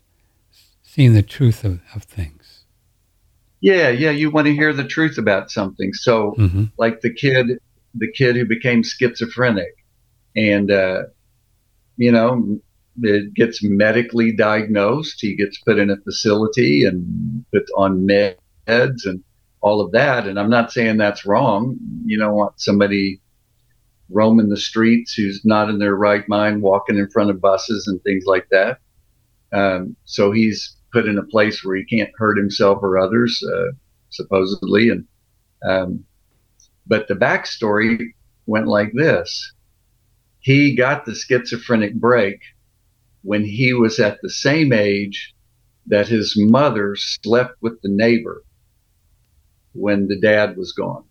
seeing 0.83 1.15
the 1.15 1.23
truth 1.23 1.65
of, 1.65 1.81
of 1.95 2.05
things. 2.05 2.65
Yeah, 3.61 3.89
yeah, 3.89 4.11
you 4.11 4.31
want 4.31 4.47
to 4.47 4.55
hear 4.55 4.73
the 4.73 4.87
truth 4.87 5.19
about 5.19 5.51
something. 5.51 5.93
So, 5.93 6.35
hmm 6.37 6.65
like 6.79 7.01
the 7.01 7.13
kid, 7.13 7.59
the 7.95 8.11
kid 8.13 8.37
who 8.37 8.45
became 8.45 8.83
schizophrenic, 8.83 9.75
and 10.37 10.71
uh, 10.71 11.03
you 12.01 12.11
know, 12.11 12.59
it 13.03 13.35
gets 13.35 13.63
medically 13.63 14.33
diagnosed. 14.33 15.19
He 15.21 15.37
gets 15.37 15.59
put 15.61 15.79
in 15.79 15.91
a 15.91 15.99
facility 15.99 16.85
and 16.85 17.45
put 17.53 17.65
on 17.77 18.07
meds 18.07 19.05
and 19.05 19.23
all 19.61 19.83
of 19.83 19.93
that. 19.93 20.27
And 20.27 20.41
I'm 20.41 20.49
not 20.49 20.73
saying 20.73 20.97
that's 20.97 21.27
wrong. 21.27 21.77
You 22.07 22.19
don't 22.19 22.35
want 22.35 22.59
somebody 22.59 23.21
roaming 24.09 24.49
the 24.49 24.57
streets 24.57 25.13
who's 25.13 25.45
not 25.45 25.69
in 25.69 25.79
their 25.79 25.95
right 25.95 26.27
mind, 26.27 26.63
walking 26.63 26.97
in 26.97 27.11
front 27.11 27.29
of 27.29 27.39
buses 27.39 27.87
and 27.87 28.03
things 28.03 28.25
like 28.25 28.49
that. 28.51 28.79
Um, 29.53 29.95
so 30.07 30.33
he's 30.33 30.75
put 30.95 31.07
in 31.07 31.19
a 31.19 31.23
place 31.25 31.63
where 31.63 31.77
he 31.77 31.85
can't 31.85 32.11
hurt 32.17 32.39
himself 32.39 32.79
or 32.81 32.97
others, 32.97 33.45
uh, 33.47 33.73
supposedly. 34.09 34.89
And 34.89 35.05
um, 35.69 36.03
but 36.87 37.09
the 37.09 37.15
backstory 37.15 38.15
went 38.47 38.69
like 38.69 38.93
this: 38.95 39.53
he 40.41 40.75
got 40.75 41.05
the 41.05 41.15
schizophrenic 41.15 41.95
break 41.95 42.41
when 43.23 43.45
he 43.45 43.73
was 43.73 43.99
at 44.01 44.19
the 44.23 44.31
same 44.31 44.73
age 44.73 45.35
that 45.87 46.09
his 46.09 46.35
mother 46.37 46.97
slept 46.97 47.57
with 47.61 47.81
the 47.83 47.89
neighbor 47.91 48.43
when 49.73 50.09
the 50.09 50.19
dad 50.21 50.57
was 50.57 50.73
gone 50.73 51.05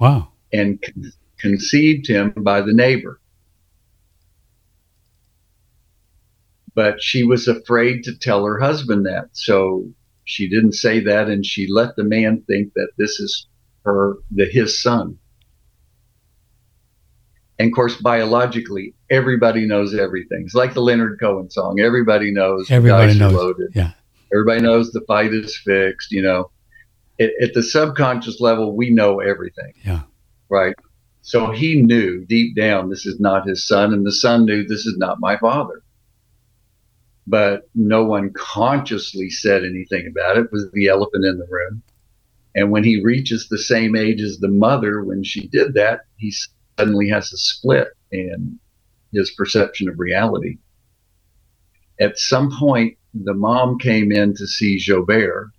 Wow. 0.00 0.28
and 0.52 0.80
con- 0.82 1.12
conceived 1.38 2.06
him 2.08 2.32
by 2.36 2.60
the 2.60 2.72
neighbor. 2.72 3.20
But 6.74 7.02
she 7.02 7.24
was 7.24 7.48
afraid 7.48 8.04
to 8.04 8.16
tell 8.16 8.44
her 8.44 8.58
husband 8.58 9.04
that. 9.06 9.28
So 9.32 9.92
she 10.24 10.48
didn't 10.48 10.74
say 10.74 11.00
that 11.00 11.28
and 11.28 11.44
she 11.44 11.66
let 11.70 11.96
the 11.96 12.04
man 12.04 12.42
think 12.46 12.72
that 12.74 12.90
this 12.96 13.18
is 13.18 13.46
her 13.84 14.16
the 14.30 14.46
his 14.46 14.80
son. 14.80 15.18
And 17.58 17.68
of 17.70 17.74
course 17.74 17.96
biologically 18.00 18.94
everybody 19.10 19.66
knows 19.66 19.94
everything. 19.94 20.42
It's 20.44 20.54
like 20.54 20.74
the 20.74 20.80
Leonard 20.82 21.18
Cohen 21.20 21.50
song. 21.50 21.80
Everybody 21.80 22.30
knows 22.30 22.70
Everybody 22.70 23.18
knows. 23.18 23.32
loaded. 23.32 23.70
Yeah. 23.74 23.92
Everybody 24.32 24.60
knows 24.62 24.92
the 24.92 25.00
fight 25.02 25.32
is 25.32 25.56
fixed, 25.64 26.12
you 26.12 26.22
know. 26.22 26.50
At, 27.20 27.30
at 27.42 27.54
the 27.54 27.62
subconscious 27.62 28.40
level 28.40 28.76
we 28.76 28.90
know 28.90 29.20
everything 29.20 29.72
Yeah. 29.84 30.02
right? 30.48 30.74
So 31.22 31.50
he 31.50 31.82
knew 31.82 32.24
deep 32.24 32.54
down 32.56 32.88
this 32.90 33.04
is 33.04 33.18
not 33.20 33.46
his 33.46 33.66
son, 33.66 33.92
and 33.92 34.06
the 34.06 34.12
son 34.12 34.44
knew 34.46 34.64
this 34.66 34.86
is 34.86 34.96
not 34.96 35.18
my 35.20 35.36
father. 35.38 35.82
but 37.26 37.68
no 37.74 38.04
one 38.04 38.32
consciously 38.34 39.28
said 39.28 39.64
anything 39.64 40.06
about 40.06 40.38
it. 40.38 40.44
it 40.46 40.52
was 40.52 40.70
the 40.72 40.88
elephant 40.88 41.24
in 41.24 41.38
the 41.38 41.46
room 41.50 41.82
and 42.54 42.70
when 42.70 42.82
he 42.84 43.02
reaches 43.04 43.48
the 43.48 43.58
same 43.58 43.94
age 43.94 44.22
as 44.22 44.38
the 44.38 44.48
mother 44.48 45.04
when 45.04 45.22
she 45.22 45.46
did 45.48 45.74
that 45.74 46.00
he 46.16 46.32
suddenly 46.78 47.08
has 47.08 47.32
a 47.32 47.36
split 47.36 47.88
in 48.12 48.58
his 49.12 49.30
perception 49.32 49.88
of 49.88 49.98
reality 49.98 50.58
at 52.00 52.18
some 52.18 52.50
point 52.58 52.96
the 53.14 53.34
mom 53.34 53.78
came 53.78 54.12
in 54.12 54.34
to 54.34 54.46
see 54.46 54.78
Gilbert 54.78 55.50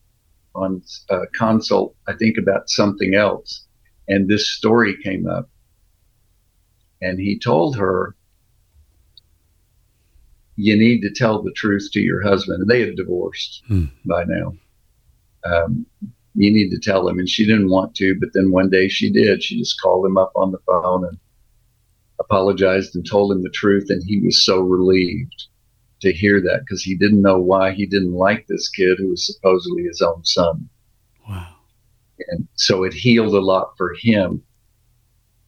on 0.56 0.82
a 1.10 1.28
consult 1.28 1.96
i 2.08 2.14
think 2.14 2.38
about 2.38 2.70
something 2.70 3.14
else 3.16 3.68
and 4.08 4.28
this 4.28 4.50
story 4.50 4.96
came 5.04 5.28
up 5.28 5.50
and 7.02 7.20
he 7.20 7.38
told 7.38 7.78
her 7.78 8.16
you 10.60 10.76
need 10.76 11.00
to 11.02 11.10
tell 11.10 11.42
the 11.42 11.54
truth 11.54 11.88
to 11.94 12.02
your 12.02 12.22
husband. 12.22 12.62
And 12.62 12.70
they 12.70 12.82
had 12.82 12.98
divorced 12.98 13.64
hmm. 13.68 13.86
by 14.06 14.26
now. 14.26 14.54
Um, 15.46 15.86
you 16.36 16.52
need 16.52 16.70
to 16.70 16.80
tell 16.80 17.08
him. 17.08 17.20
And 17.20 17.30
she 17.30 17.46
didn't 17.46 17.70
want 17.70 17.96
to, 17.96 18.16
but 18.20 18.30
then 18.34 18.52
one 18.52 18.70
day 18.70 18.88
she 18.88 19.12
did. 19.12 19.44
She 19.44 19.60
just 19.60 19.82
called 19.82 20.06
him 20.06 20.18
up 20.18 20.32
on 20.36 20.52
the 20.52 20.60
phone 20.66 21.06
and 21.06 21.18
apologized 22.20 22.96
and 22.96 23.06
told 23.06 23.32
him 23.32 23.44
the 23.44 23.50
truth. 23.50 23.88
And 23.90 24.04
he 24.06 24.20
was 24.20 24.44
so 24.44 24.60
relieved 24.62 25.46
to 26.02 26.14
hear 26.14 26.42
that 26.42 26.62
because 26.62 26.84
he 26.84 26.96
didn't 26.96 27.22
know 27.22 27.40
why 27.40 27.72
he 27.74 27.86
didn't 27.86 28.14
like 28.14 28.48
this 28.48 28.70
kid 28.70 28.98
who 28.98 29.10
was 29.10 29.26
supposedly 29.26 29.84
his 29.84 30.02
own 30.02 30.24
son. 30.24 30.70
Wow. 31.28 31.56
And 32.30 32.48
so 32.56 32.84
it 32.84 32.94
healed 32.94 33.34
a 33.34 33.40
lot 33.40 33.74
for 33.78 33.94
him. 34.00 34.44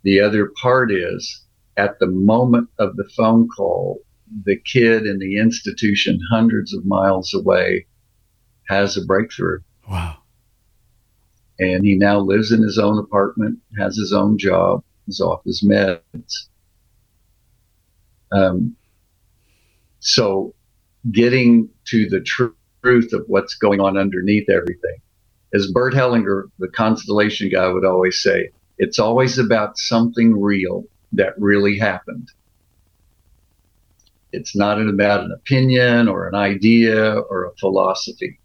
The 0.04 0.20
other 0.20 0.52
part 0.62 0.92
is 0.92 1.44
at 1.78 2.00
the 2.00 2.08
moment 2.08 2.70
of 2.80 2.96
the 2.96 3.10
phone 3.16 3.48
call, 3.48 4.02
the 4.46 4.58
kid 4.58 5.06
in 5.06 5.20
the 5.20 5.38
institution 5.38 6.20
hundreds 6.32 6.74
of 6.74 6.86
miles 6.86 7.34
away 7.34 7.86
has 8.68 8.98
a 8.98 9.06
breakthrough. 9.06 9.60
Wow. 9.90 10.18
And 11.62 11.86
he 11.86 11.96
now 11.96 12.20
lives 12.20 12.52
in 12.52 12.64
his 12.64 12.80
own 12.80 12.98
apartment, 12.98 13.60
has 13.78 13.96
his 13.96 14.12
own 14.14 14.40
job, 14.40 14.84
is 15.08 15.22
off 15.22 15.44
his 15.46 15.62
meds. 15.64 16.48
Um, 18.32 18.76
so 20.00 20.56
getting 21.12 21.70
to 21.86 22.10
the 22.10 22.22
tr- 22.22 22.48
truth 22.84 23.14
of 23.14 23.26
what's 23.28 23.54
going 23.54 23.80
on 23.80 23.96
underneath 23.96 24.50
everything. 24.50 24.98
As 25.54 25.72
Bert 25.72 25.94
Hellinger, 25.94 26.46
the 26.58 26.70
constellation 26.70 27.50
guy, 27.50 27.68
would 27.68 27.86
always 27.86 28.20
say, 28.20 28.50
it's 28.80 28.98
always 28.98 29.38
about 29.38 29.78
something 29.78 30.42
real 30.42 30.86
that 31.12 31.36
really 31.38 31.78
happened. 31.78 32.30
It's 34.32 34.56
not 34.56 34.82
about 34.82 35.26
an 35.26 35.32
opinion 35.32 36.08
or 36.08 36.28
an 36.28 36.34
idea 36.34 37.20
or 37.20 37.46
a 37.46 37.56
philosophy. 37.60 38.41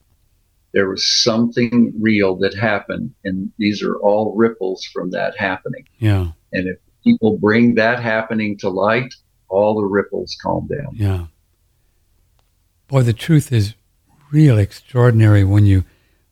There 0.73 0.89
was 0.89 1.07
something 1.07 1.93
real 1.99 2.37
that 2.37 2.55
happened, 2.55 3.15
and 3.25 3.51
these 3.59 3.83
are 3.83 3.97
all 3.97 4.35
ripples 4.37 4.85
from 4.85 5.11
that 5.11 5.37
happening. 5.39 5.87
Yeah. 5.99 6.29
And 6.53 6.69
if 6.69 6.79
people 7.03 7.39
bring 7.39 7.75
that 7.77 8.01
happening 8.01 8.59
to 8.59 8.69
light, 8.69 9.15
all 9.49 9.81
the 9.81 9.87
ripples 9.87 10.37
calm 10.43 10.69
down. 10.69 10.95
Yeah. 10.95 11.27
Boy, 12.89 13.03
the 13.03 13.13
truth 13.13 13.53
is 13.53 13.75
real 14.31 14.59
extraordinary 14.59 15.45
when 15.45 15.67
you 15.67 15.85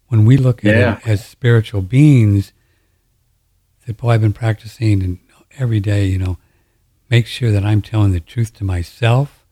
when 0.09 0.25
we 0.25 0.37
look 0.37 0.65
at 0.65 0.77
yeah. 0.77 0.99
it 0.99 1.09
as 1.09 1.25
spiritual 1.25 1.83
beings. 1.83 2.53
That 3.87 3.97
boy, 3.97 4.11
I've 4.11 4.21
been 4.21 4.33
practicing 4.33 5.03
and 5.03 5.19
every 5.59 5.81
day, 5.81 6.07
you 6.07 6.19
know, 6.19 6.39
make 7.11 7.27
sure 7.27 7.51
that 7.51 7.65
I'm 7.65 7.83
telling 7.83 8.13
the 8.13 8.21
truth 8.21 8.55
to 8.55 8.65
myself 8.65 9.45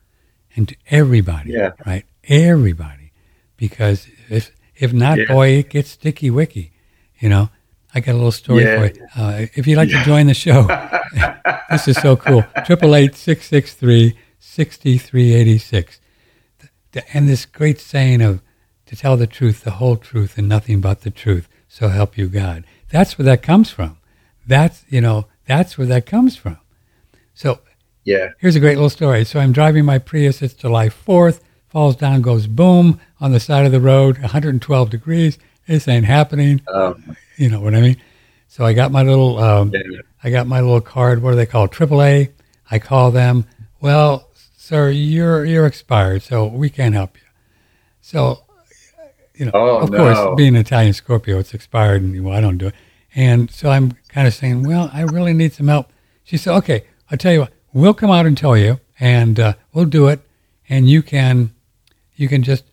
and 0.54 0.68
to 0.68 0.76
everybody, 0.90 1.52
yeah. 1.52 1.72
right? 1.86 2.04
Everybody, 2.24 3.12
because 3.56 4.06
if 4.28 4.50
if 4.82 4.92
not, 4.92 5.18
yeah. 5.18 5.26
boy, 5.26 5.48
it 5.50 5.70
gets 5.70 5.90
sticky 5.90 6.30
wicky. 6.30 6.72
You 7.18 7.28
know, 7.28 7.50
I 7.94 8.00
got 8.00 8.12
a 8.12 8.18
little 8.18 8.32
story 8.32 8.64
yeah. 8.64 8.78
for 8.78 8.86
you. 8.86 9.06
Uh, 9.16 9.46
if 9.54 9.66
you'd 9.66 9.76
like 9.76 9.90
to 9.90 10.02
join 10.02 10.26
the 10.26 10.34
show, 10.34 10.62
this 11.70 11.86
is 11.86 11.96
so 11.98 12.16
cool. 12.16 12.44
Triple 12.64 12.96
eight 12.96 13.14
six 13.14 13.46
six 13.46 13.74
three 13.74 14.18
sixty 14.40 14.98
three 14.98 15.34
eighty 15.34 15.56
six, 15.56 16.00
and 17.14 17.28
this 17.28 17.46
great 17.46 17.78
saying 17.78 18.22
of 18.22 18.42
to 18.86 18.96
tell 18.96 19.16
the 19.16 19.28
truth, 19.28 19.62
the 19.62 19.72
whole 19.72 19.96
truth, 19.96 20.36
and 20.36 20.48
nothing 20.48 20.80
but 20.80 21.02
the 21.02 21.10
truth. 21.10 21.48
So 21.68 21.88
help 21.88 22.18
you 22.18 22.28
God. 22.28 22.64
That's 22.90 23.16
where 23.16 23.24
that 23.26 23.42
comes 23.42 23.70
from. 23.70 23.98
That's 24.44 24.84
you 24.88 25.00
know 25.00 25.26
that's 25.46 25.78
where 25.78 25.86
that 25.86 26.06
comes 26.06 26.36
from. 26.36 26.58
So 27.34 27.60
yeah. 28.04 28.30
Here's 28.38 28.56
a 28.56 28.60
great 28.60 28.74
little 28.74 28.90
story. 28.90 29.24
So 29.24 29.38
I'm 29.38 29.52
driving 29.52 29.84
my 29.84 29.98
Prius. 29.98 30.42
It's 30.42 30.54
July 30.54 30.88
4th. 30.88 31.40
Falls 31.72 31.96
down, 31.96 32.20
goes 32.20 32.46
boom 32.46 33.00
on 33.18 33.32
the 33.32 33.40
side 33.40 33.64
of 33.64 33.72
the 33.72 33.80
road, 33.80 34.18
112 34.18 34.90
degrees. 34.90 35.38
This 35.66 35.88
ain't 35.88 36.04
happening. 36.04 36.60
Um, 36.68 37.16
you 37.38 37.48
know 37.48 37.60
what 37.60 37.74
I 37.74 37.80
mean? 37.80 37.96
So 38.46 38.66
I 38.66 38.74
got 38.74 38.92
my 38.92 39.02
little, 39.02 39.38
um. 39.38 39.72
I 40.22 40.30
got 40.30 40.46
my 40.46 40.60
little 40.60 40.80
card. 40.80 41.22
What 41.22 41.30
do 41.30 41.36
they 41.36 41.46
call 41.46 41.64
it? 41.64 41.72
AAA. 41.72 42.30
I 42.70 42.78
call 42.78 43.10
them. 43.10 43.46
Well, 43.80 44.28
sir, 44.56 44.90
you're 44.90 45.44
you're 45.44 45.66
expired, 45.66 46.22
so 46.22 46.46
we 46.46 46.70
can't 46.70 46.94
help 46.94 47.16
you. 47.16 47.26
So, 48.00 48.44
you 49.34 49.46
know, 49.46 49.52
oh, 49.54 49.78
of 49.78 49.90
no. 49.90 49.98
course, 49.98 50.36
being 50.36 50.54
an 50.54 50.60
Italian 50.60 50.92
Scorpio, 50.92 51.38
it's 51.38 51.54
expired, 51.54 52.02
and 52.02 52.24
well, 52.24 52.36
I 52.36 52.40
don't 52.40 52.58
do 52.58 52.68
it. 52.68 52.74
And 53.14 53.50
so 53.50 53.70
I'm 53.70 53.92
kind 54.08 54.26
of 54.26 54.34
saying, 54.34 54.62
well, 54.62 54.90
I 54.92 55.02
really 55.02 55.32
need 55.32 55.52
some 55.52 55.68
help. 55.68 55.90
She 56.24 56.36
said, 56.36 56.54
okay, 56.58 56.84
I'll 57.10 57.18
tell 57.18 57.32
you 57.32 57.40
what 57.40 57.52
we'll 57.72 57.94
come 57.94 58.10
out 58.10 58.26
and 58.26 58.38
tell 58.38 58.56
you, 58.56 58.78
and 59.00 59.40
uh, 59.40 59.54
we'll 59.72 59.86
do 59.86 60.08
it, 60.08 60.20
and 60.68 60.88
you 60.88 61.02
can 61.02 61.52
you 62.14 62.28
can 62.28 62.42
just 62.42 62.64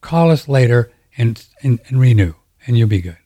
call 0.00 0.30
us 0.30 0.48
later 0.48 0.90
and, 1.16 1.44
and, 1.62 1.80
and 1.86 2.00
renew, 2.00 2.34
and 2.66 2.76
you'll 2.78 2.88
be 2.88 3.00
good. 3.00 3.18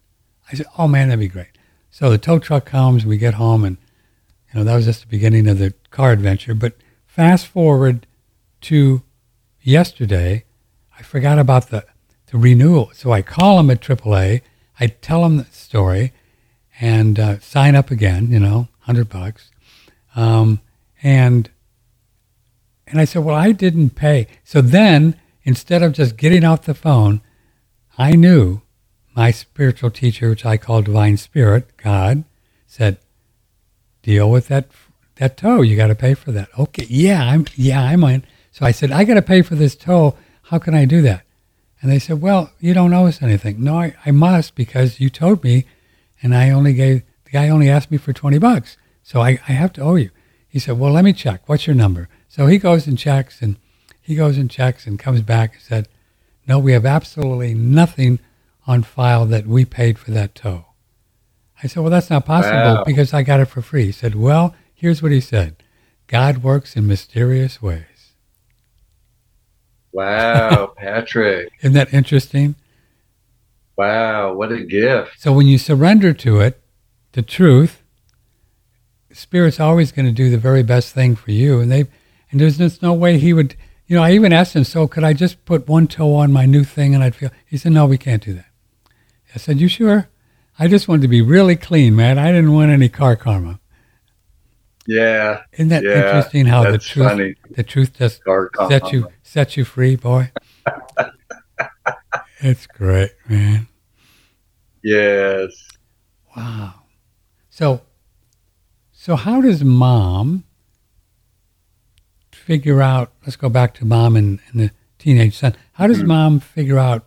I 0.51 0.57
said, 0.57 0.67
oh 0.79 0.89
man, 0.89 1.09
that'd 1.09 1.21
be 1.21 1.29
great. 1.29 1.49
So 1.91 2.11
the 2.11 2.19
tow 2.19 2.39
truck 2.39 2.65
comes, 2.67 3.07
we 3.07 3.19
get 3.19 3.35
home, 3.35 3.65
and 3.65 3.77
you 4.49 4.59
know 4.59 4.65
that 4.65 4.75
was 4.75 4.85
just 4.85 5.03
the 5.03 5.07
beginning 5.07 5.47
of 5.49 5.59
the 5.59 5.75
car 5.91 6.11
adventure. 6.11 6.55
But 6.55 6.75
fast 7.07 7.47
forward 7.47 8.07
to 8.63 9.03
yesterday, 9.63 10.45
I 10.99 11.03
forgot 11.03 11.39
about 11.39 11.71
the 11.71 11.85
the 12.33 12.39
renewal. 12.39 12.91
So 12.95 13.13
I 13.13 13.23
call 13.23 13.59
them 13.59 13.71
at 13.71 13.81
AAA. 13.81 14.43
I 14.81 14.87
tell 14.89 15.23
them 15.23 15.37
the 15.37 15.45
story, 15.45 16.13
and 16.81 17.19
uh, 17.19 17.39
sign 17.39 17.77
up 17.77 17.93
again. 17.93 18.33
You 18.33 18.41
know, 18.41 18.69
hundred 18.81 19.09
bucks. 19.09 19.53
Um, 20.17 20.61
and 21.01 21.49
and 22.89 23.01
I 23.01 23.05
said, 23.05 23.25
well, 23.25 23.37
I 23.37 23.53
didn't 23.53 23.91
pay. 23.91 24.27
So 24.43 24.61
then, 24.61 25.15
instead 25.45 25.83
of 25.83 25.93
just 25.93 26.17
getting 26.17 26.45
off 26.45 26.63
the 26.63 26.75
phone, 26.75 27.21
I 27.97 28.13
knew 28.13 28.63
my 29.15 29.31
spiritual 29.31 29.91
teacher, 29.91 30.31
which 30.31 30.45
I 30.45 30.57
call 30.57 30.83
Divine 30.83 31.17
Spirit, 31.17 31.77
God, 31.77 32.25
said, 32.67 32.99
deal 34.03 34.31
with 34.31 34.49
that 34.49 34.69
that 35.17 35.37
tow. 35.37 35.63
You 35.63 35.77
got 35.77 35.87
to 35.89 35.95
pay 35.95 36.15
for 36.15 36.33
that. 36.33 36.49
Okay, 36.59 36.87
yeah, 36.89 37.25
I'm 37.25 37.47
yeah, 37.55 37.83
I'm 37.83 38.03
in. 38.05 38.25
So 38.51 38.67
I 38.67 38.73
said, 38.73 38.91
I 38.91 39.05
got 39.05 39.15
to 39.15 39.23
pay 39.23 39.43
for 39.43 39.55
this 39.55 39.77
tow. 39.77 40.17
How 40.43 40.59
can 40.59 40.75
I 40.75 40.85
do 40.85 41.03
that? 41.03 41.25
And 41.81 41.91
they 41.91 41.99
said, 41.99 42.21
well, 42.21 42.53
you 42.61 42.73
don't 42.73 42.95
owe 42.95 43.07
us 43.07 43.23
anything. 43.23 43.63
No, 43.63 43.79
I, 43.79 43.95
I 44.07 44.11
must 44.11 44.55
because 44.55 45.01
you 45.01 45.11
told 45.11 45.45
me, 45.45 45.67
and 46.23 46.35
I 46.35 46.51
only 46.51 46.73
gave 46.73 47.03
the 47.25 47.31
guy 47.31 47.49
only 47.49 47.69
asked 47.69 47.91
me 47.91 47.99
for 47.99 48.13
twenty 48.13 48.39
bucks, 48.39 48.77
so 49.03 49.21
I, 49.21 49.39
I 49.49 49.53
have 49.53 49.73
to 49.75 49.83
owe 49.83 49.97
you. 49.97 50.11
He 50.49 50.59
said, 50.59 50.79
Well, 50.79 50.93
let 50.93 51.05
me 51.05 51.13
check. 51.13 51.49
What's 51.49 51.67
your 51.67 51.77
number? 51.77 52.09
So 52.29 52.47
he 52.47 52.59
goes 52.59 52.87
and 52.87 52.99
checks, 52.99 53.41
and 53.43 53.57
he 54.05 54.15
goes 54.15 54.37
and 54.37 54.51
checks 54.51 54.87
and 54.87 54.99
comes 54.99 55.23
back 55.23 55.55
and 55.55 55.63
said, 55.63 55.89
No, 56.47 56.59
we 56.59 56.73
have 56.73 56.85
absolutely 56.85 57.55
nothing 57.55 58.19
on 58.67 58.83
file 58.83 59.25
that 59.25 59.47
we 59.47 59.65
paid 59.65 59.99
for 59.99 60.11
that 60.11 60.35
tow. 60.35 60.67
I 61.63 61.67
said, 61.67 61.83
Well, 61.83 61.91
that's 61.91 62.11
not 62.11 62.27
possible 62.27 62.77
wow. 62.77 62.85
because 62.85 63.15
I 63.15 63.23
got 63.23 63.41
it 63.41 63.47
for 63.47 63.63
free. 63.63 63.87
He 63.87 63.93
said, 63.93 64.15
Well, 64.15 64.55
here's 64.75 65.03
what 65.03 65.11
he 65.11 65.21
said 65.21 65.57
God 66.07 66.43
works 66.43 66.77
in 66.77 66.87
mysterious 66.87 67.63
ways. 67.63 68.13
Wow, 69.91 70.75
Patrick. 70.77 71.51
Isn't 71.61 71.73
that 71.73 71.95
interesting? 71.95 72.57
Wow, 73.77 74.35
what 74.35 74.53
a 74.53 74.63
gift. 74.63 75.19
So 75.19 75.33
when 75.33 75.47
you 75.47 75.57
surrender 75.57 76.13
to 76.13 76.41
it, 76.41 76.61
the 77.13 77.23
truth, 77.23 77.83
Spirit's 79.13 79.59
always 79.59 79.93
going 79.93 80.07
to 80.07 80.13
do 80.13 80.29
the 80.29 80.39
very 80.39 80.63
best 80.63 80.93
thing 80.93 81.17
for 81.17 81.31
you. 81.31 81.61
And 81.61 81.73
they, 81.73 81.87
and 82.31 82.41
there's 82.41 82.59
just 82.59 82.83
no 82.83 82.93
way 82.93 83.19
he 83.19 83.33
would, 83.33 83.57
you 83.87 83.97
know, 83.97 84.03
I 84.03 84.13
even 84.13 84.33
asked 84.33 84.55
him, 84.55 84.65
so 84.65 84.89
could 84.89 85.05
I 85.05 85.13
just 85.13 85.45
put 85.45 85.69
one 85.69 85.87
toe 85.87 86.15
on 86.15 86.33
my 86.33 86.47
new 86.47 86.65
thing 86.65 86.95
and 86.95 87.03
I'd 87.03 87.15
feel, 87.15 87.31
he 87.47 87.57
said, 87.57 87.73
no, 87.73 87.87
we 87.87 87.99
can't 87.99 88.23
do 88.23 88.35
that. 88.35 88.47
I 89.35 89.39
said, 89.39 89.61
you 89.61 89.69
sure? 89.69 90.09
I 90.59 90.69
just 90.69 90.89
wanted 90.89 91.03
to 91.03 91.09
be 91.09 91.23
really 91.23 91.57
clean, 91.57 91.97
man. 91.97 92.19
I 92.19 92.31
didn't 92.31 92.53
want 92.53 92.71
any 92.71 92.89
car 92.89 93.17
karma. 93.17 93.61
Yeah. 94.87 95.43
Isn't 95.53 95.69
that 95.69 95.83
yeah, 95.83 96.07
interesting 96.07 96.47
how 96.47 96.71
the 96.71 96.79
truth, 96.79 97.09
funny. 97.09 97.35
the 97.51 97.63
truth 97.63 97.95
just 97.95 98.23
sets 98.69 98.93
you, 98.93 99.09
sets 99.23 99.57
you 99.57 99.65
free, 99.65 99.97
boy? 99.97 100.31
it's 102.41 102.67
great, 102.67 103.13
man. 103.29 103.67
Yes. 104.83 105.53
Wow. 106.37 106.75
So 107.51 107.81
so, 109.05 109.17
how 109.17 109.43
does 109.43 109.63
mom 109.63 110.45
figure 112.45 112.83
out? 112.83 113.11
Let's 113.23 113.37
go 113.37 113.49
back 113.49 113.73
to 113.75 113.85
mom 113.87 114.17
and, 114.17 114.39
and 114.51 114.61
the 114.61 114.71
teenage 114.99 115.37
son. 115.39 115.55
How 115.73 115.87
does 115.87 116.03
Mhm. 116.03 116.07
mom 116.07 116.41
figure 116.41 116.79
out 116.79 117.05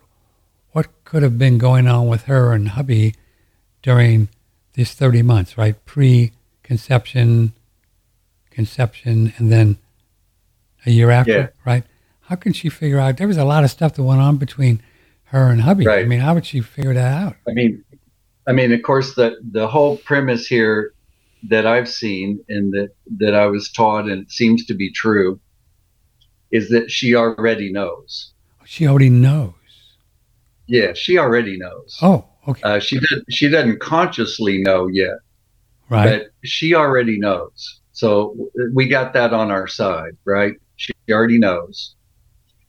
what 0.72 0.88
could 1.04 1.22
have 1.22 1.38
been 1.38 1.58
going 1.58 1.86
on 1.86 2.08
with 2.08 2.24
her 2.24 2.52
and 2.52 2.68
hubby 2.70 3.14
during 3.82 4.28
these 4.74 4.92
30 4.94 5.22
months, 5.22 5.56
right? 5.56 5.76
Pre-conception, 5.86 7.52
conception, 8.50 9.32
and 9.38 9.50
then 9.52 9.78
a 10.84 10.90
year 10.90 11.10
after, 11.10 11.32
Yeah. 11.32 11.46
right? 11.64 11.84
How 12.22 12.36
can 12.36 12.52
she 12.52 12.68
figure 12.68 12.98
out? 12.98 13.16
There 13.16 13.28
was 13.28 13.36
a 13.36 13.44
lot 13.44 13.64
of 13.64 13.70
stuff 13.70 13.94
that 13.94 14.02
went 14.02 14.20
on 14.20 14.36
between 14.36 14.80
her 15.24 15.50
and 15.50 15.62
hubby. 15.62 15.86
Right. 15.86 16.04
I 16.04 16.08
mean, 16.08 16.20
how 16.20 16.34
would 16.34 16.46
she 16.46 16.60
figure 16.60 16.94
that 16.94 17.22
out? 17.22 17.36
I 17.48 17.52
mean, 17.52 17.84
I 18.46 18.52
mean, 18.52 18.72
of 18.72 18.82
course, 18.82 19.14
the 19.14 19.38
the 19.52 19.66
whole 19.68 19.98
premise 19.98 20.46
here 20.46 20.92
that 21.44 21.66
I've 21.66 21.88
seen 21.88 22.44
and 22.48 22.72
that 22.72 22.90
that 23.18 23.34
I 23.34 23.46
was 23.46 23.70
taught 23.70 24.08
and 24.08 24.22
it 24.22 24.30
seems 24.30 24.66
to 24.66 24.74
be 24.74 24.90
true 24.92 25.40
is 26.50 26.68
that 26.70 26.90
she 26.90 27.14
already 27.14 27.70
knows. 27.72 28.32
She 28.64 28.86
already 28.86 29.10
knows. 29.10 29.54
Yeah, 30.66 30.92
she 30.94 31.16
already 31.18 31.56
knows. 31.58 31.98
Oh, 32.02 32.26
okay, 32.46 32.60
Uh, 32.62 32.78
she 32.78 32.98
did. 32.98 33.24
She 33.30 33.48
doesn't 33.48 33.80
consciously 33.80 34.58
know 34.58 34.86
yet, 34.86 35.18
right. 35.88 36.20
but 36.20 36.30
she 36.44 36.74
already 36.74 37.18
knows. 37.18 37.80
So 37.92 38.36
we 38.74 38.86
got 38.86 39.12
that 39.14 39.32
on 39.32 39.50
our 39.50 39.66
side, 39.66 40.16
right? 40.24 40.54
She 40.76 40.92
already 41.10 41.38
knows. 41.38 41.94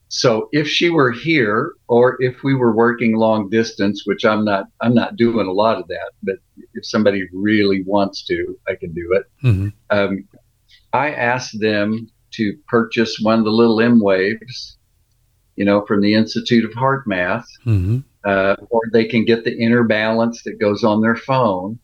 So 0.09 0.49
if 0.51 0.67
she 0.67 0.89
were 0.89 1.11
here, 1.11 1.73
or 1.87 2.21
if 2.21 2.43
we 2.43 2.55
were 2.55 2.75
working 2.75 3.15
long 3.15 3.49
distance, 3.49 4.03
which 4.05 4.25
I'm 4.25 4.43
not, 4.43 4.65
I'm 4.81 4.93
not 4.93 5.15
doing 5.15 5.47
a 5.47 5.51
lot 5.51 5.77
of 5.77 5.87
that, 5.87 6.11
but 6.23 6.35
if 6.73 6.85
somebody 6.85 7.27
really 7.31 7.83
wants 7.83 8.25
to, 8.25 8.57
I 8.67 8.75
can 8.75 8.93
do 8.93 9.13
it. 9.13 9.23
hmm 9.41 9.67
Um, 9.91 10.27
I 10.93 11.11
asked 11.11 11.59
them 11.59 12.09
to 12.31 12.57
purchase 12.67 13.19
one 13.21 13.39
of 13.39 13.45
the 13.45 13.51
little 13.51 13.77
emWaves, 13.77 14.75
you 15.55 15.65
know, 15.65 15.85
from 15.85 16.01
the 16.01 16.15
Institute 16.15 16.65
of 16.65 16.71
HeartMath 16.71 17.45
hmm 17.63 17.99
uh, 18.25 18.55
or 18.69 18.81
they 18.91 19.05
can 19.05 19.25
get 19.25 19.43
the 19.43 19.57
inner 19.57 19.83
balance 19.83 20.43
that 20.43 20.59
goes 20.59 20.83
on 20.83 21.01
their 21.01 21.15
phone 21.15 21.79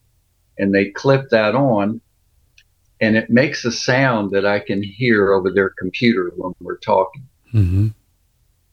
and 0.57 0.73
they 0.73 0.89
clip 0.89 1.29
that 1.29 1.55
on 1.55 2.01
and 3.01 3.17
it 3.17 3.29
makes 3.29 3.65
a 3.65 3.71
sound 3.71 4.31
that 4.31 4.45
I 4.45 4.59
can 4.59 4.81
hear 4.81 5.33
over 5.33 5.51
their 5.51 5.71
computer 5.77 6.31
when 6.35 6.53
we're 6.61 6.77
talking. 6.77 7.27
hmm 7.51 7.87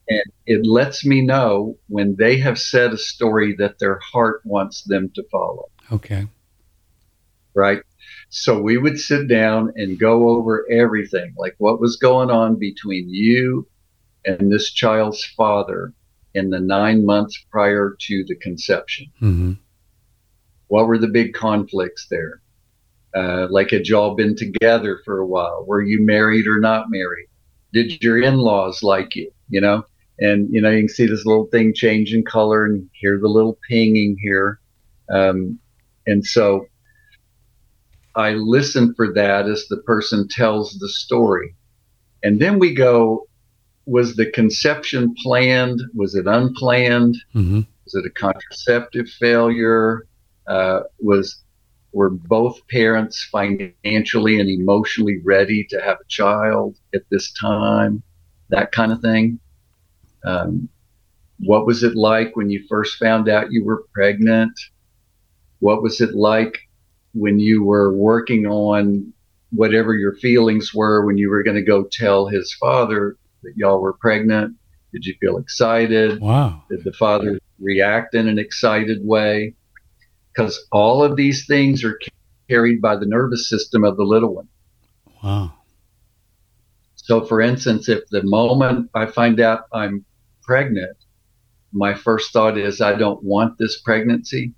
And 0.09 0.23
it 0.45 0.65
lets 0.65 1.05
me 1.05 1.21
know 1.21 1.77
when 1.87 2.15
they 2.17 2.37
have 2.39 2.59
said 2.59 2.91
a 2.93 2.97
story 2.97 3.55
that 3.57 3.79
their 3.79 3.99
heart 3.99 4.41
wants 4.43 4.83
them 4.83 5.09
to 5.15 5.23
follow, 5.31 5.69
Okay. 5.91 6.27
right? 7.53 7.81
So 8.29 8.61
we 8.61 8.77
would 8.77 8.99
sit 8.99 9.27
down 9.27 9.71
and 9.75 9.97
go 9.99 10.29
over 10.29 10.65
everything, 10.69 11.33
like 11.37 11.55
what 11.57 11.79
was 11.79 11.95
going 11.95 12.29
on 12.29 12.57
between 12.59 13.07
you 13.09 13.67
and 14.25 14.51
this 14.51 14.71
child's 14.71 15.23
father 15.23 15.93
in 16.33 16.49
the 16.49 16.59
nine 16.59 17.05
months 17.05 17.37
prior 17.51 17.95
to 17.99 18.25
the 18.27 18.35
conception. 18.35 19.07
hmm 19.19 19.53
What 20.67 20.87
were 20.87 20.97
the 20.97 21.07
big 21.07 21.33
conflicts 21.33 22.07
there? 22.09 22.41
Uh, 23.15 23.47
like, 23.51 23.69
had 23.69 23.87
y'all 23.87 24.15
been 24.15 24.35
together 24.35 24.99
for 25.05 25.19
a 25.19 25.27
while? 25.27 25.63
Were 25.67 25.83
you 25.83 26.01
married 26.03 26.47
or 26.47 26.59
not 26.59 26.89
married? 26.89 27.27
Did 27.71 28.01
your 28.03 28.19
in 28.21 28.37
laws 28.37 28.81
like 28.81 29.15
you? 29.15 29.31
You 29.49 29.61
know, 29.61 29.85
and 30.19 30.47
you 30.53 30.61
know, 30.61 30.69
you 30.69 30.81
can 30.81 30.89
see 30.89 31.05
this 31.05 31.25
little 31.25 31.47
thing 31.47 31.73
change 31.73 32.13
in 32.13 32.23
color 32.23 32.65
and 32.65 32.89
hear 32.93 33.19
the 33.19 33.27
little 33.27 33.57
pinging 33.69 34.17
here. 34.21 34.59
Um, 35.11 35.59
and 36.05 36.25
so 36.25 36.67
I 38.15 38.31
listen 38.31 38.93
for 38.95 39.13
that 39.13 39.47
as 39.47 39.67
the 39.69 39.77
person 39.77 40.27
tells 40.27 40.77
the 40.79 40.89
story. 40.89 41.55
And 42.21 42.39
then 42.39 42.59
we 42.59 42.73
go, 42.73 43.27
was 43.85 44.15
the 44.15 44.29
conception 44.31 45.13
planned? 45.21 45.81
Was 45.93 46.15
it 46.15 46.27
unplanned? 46.27 47.17
hmm 47.33 47.61
Was 47.85 47.95
it 47.95 48.05
a 48.05 48.09
contraceptive 48.11 49.09
failure? 49.09 50.07
Uh, 50.47 50.81
was 50.99 51.41
were 51.91 52.09
both 52.09 52.59
parents 52.69 53.23
financially 53.31 54.39
and 54.39 54.49
emotionally 54.49 55.19
ready 55.23 55.63
to 55.69 55.79
have 55.79 55.97
a 56.01 56.07
child 56.07 56.75
at 56.93 57.03
this 57.09 57.31
time? 57.33 58.01
That 58.49 58.71
kind 58.71 58.91
of 58.91 59.01
thing. 59.01 59.39
Um, 60.25 60.69
what 61.39 61.65
was 61.65 61.83
it 61.83 61.95
like 61.95 62.35
when 62.35 62.49
you 62.49 62.63
first 62.69 62.97
found 62.97 63.27
out 63.29 63.51
you 63.51 63.65
were 63.65 63.83
pregnant? 63.93 64.53
What 65.59 65.81
was 65.81 66.01
it 66.01 66.15
like 66.15 66.57
when 67.13 67.39
you 67.39 67.63
were 67.63 67.93
working 67.93 68.45
on 68.45 69.13
whatever 69.51 69.93
your 69.93 70.15
feelings 70.15 70.73
were 70.73 71.05
when 71.05 71.17
you 71.17 71.29
were 71.29 71.43
going 71.43 71.55
to 71.57 71.63
go 71.63 71.83
tell 71.91 72.27
his 72.27 72.53
father 72.53 73.17
that 73.43 73.53
y'all 73.55 73.81
were 73.81 73.93
pregnant? 73.93 74.55
Did 74.91 75.05
you 75.05 75.15
feel 75.19 75.37
excited? 75.37 76.21
Wow. 76.21 76.63
Did 76.69 76.83
the 76.83 76.93
father 76.93 77.39
react 77.59 78.13
in 78.15 78.27
an 78.27 78.37
excited 78.37 78.99
way? 79.03 79.55
Because 80.33 80.65
all 80.71 81.03
of 81.03 81.15
these 81.15 81.45
things 81.45 81.83
are 81.83 81.99
carried 82.49 82.81
by 82.81 82.95
the 82.95 83.05
nervous 83.05 83.49
system 83.49 83.83
of 83.83 83.97
the 83.97 84.03
little 84.03 84.35
one. 84.35 84.47
Wow. 85.23 85.53
So, 86.95 87.25
for 87.25 87.41
instance, 87.41 87.89
if 87.89 88.07
the 88.09 88.23
moment 88.23 88.89
I 88.93 89.07
find 89.07 89.39
out 89.39 89.65
I'm 89.73 90.05
pregnant, 90.43 90.97
my 91.71 91.93
first 91.93 92.31
thought 92.31 92.57
is 92.57 92.81
I 92.81 92.95
don't 92.95 93.23
want 93.23 93.57
this 93.57 93.81
pregnancy. 93.81 94.53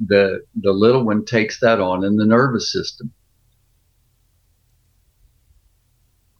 The 0.00 0.42
the 0.54 0.72
little 0.72 1.04
one 1.04 1.24
takes 1.24 1.60
that 1.60 1.80
on 1.80 2.04
in 2.04 2.16
the 2.16 2.26
nervous 2.26 2.72
system. 2.72 3.12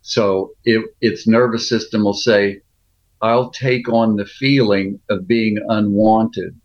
So 0.02 0.52
it, 0.64 0.86
its 1.00 1.26
nervous 1.26 1.68
system 1.68 2.04
will 2.04 2.14
say, 2.14 2.62
I'll 3.20 3.50
take 3.50 3.88
on 3.92 4.16
the 4.16 4.24
feeling 4.24 5.00
of 5.10 5.26
being 5.26 5.58
unwanted 5.68 6.58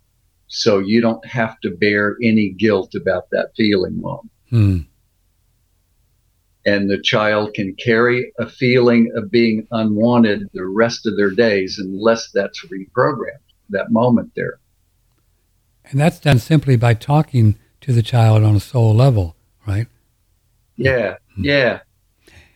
so 0.47 0.78
you 0.78 1.01
don't 1.01 1.26
have 1.26 1.60
to 1.62 1.72
bear 1.72 2.16
any 2.22 2.49
guilt 2.51 2.93
about 2.93 3.30
that 3.32 3.51
feeling, 3.58 3.99
mom. 3.99 4.30
Hmm. 4.49 4.78
And 6.66 6.89
the 6.89 7.01
child 7.01 7.53
can 7.53 7.76
carry 7.76 8.32
a 8.39 8.47
feeling 8.47 9.11
of 9.16 9.30
being 9.30 9.68
unwanted 9.72 10.49
the 10.53 10.66
rest 10.66 11.05
of 11.05 11.18
their 11.18 11.32
days 11.32 11.78
unless 11.78 12.32
that's 12.32 12.66
reprogrammed, 12.68 13.43
that 13.70 13.91
moment 13.91 14.32
there. 14.36 14.59
And 15.86 15.99
that's 15.99 16.20
done 16.20 16.39
simply 16.39 16.78
by 16.78 16.93
talking 16.93 17.57
to 17.82 17.91
the 17.91 18.01
child 18.01 18.43
on 18.43 18.55
a 18.55 18.61
soul 18.61 18.95
level, 18.95 19.36
right? 19.68 19.88
Yeah, 20.78 21.18
yeah. 21.38 21.82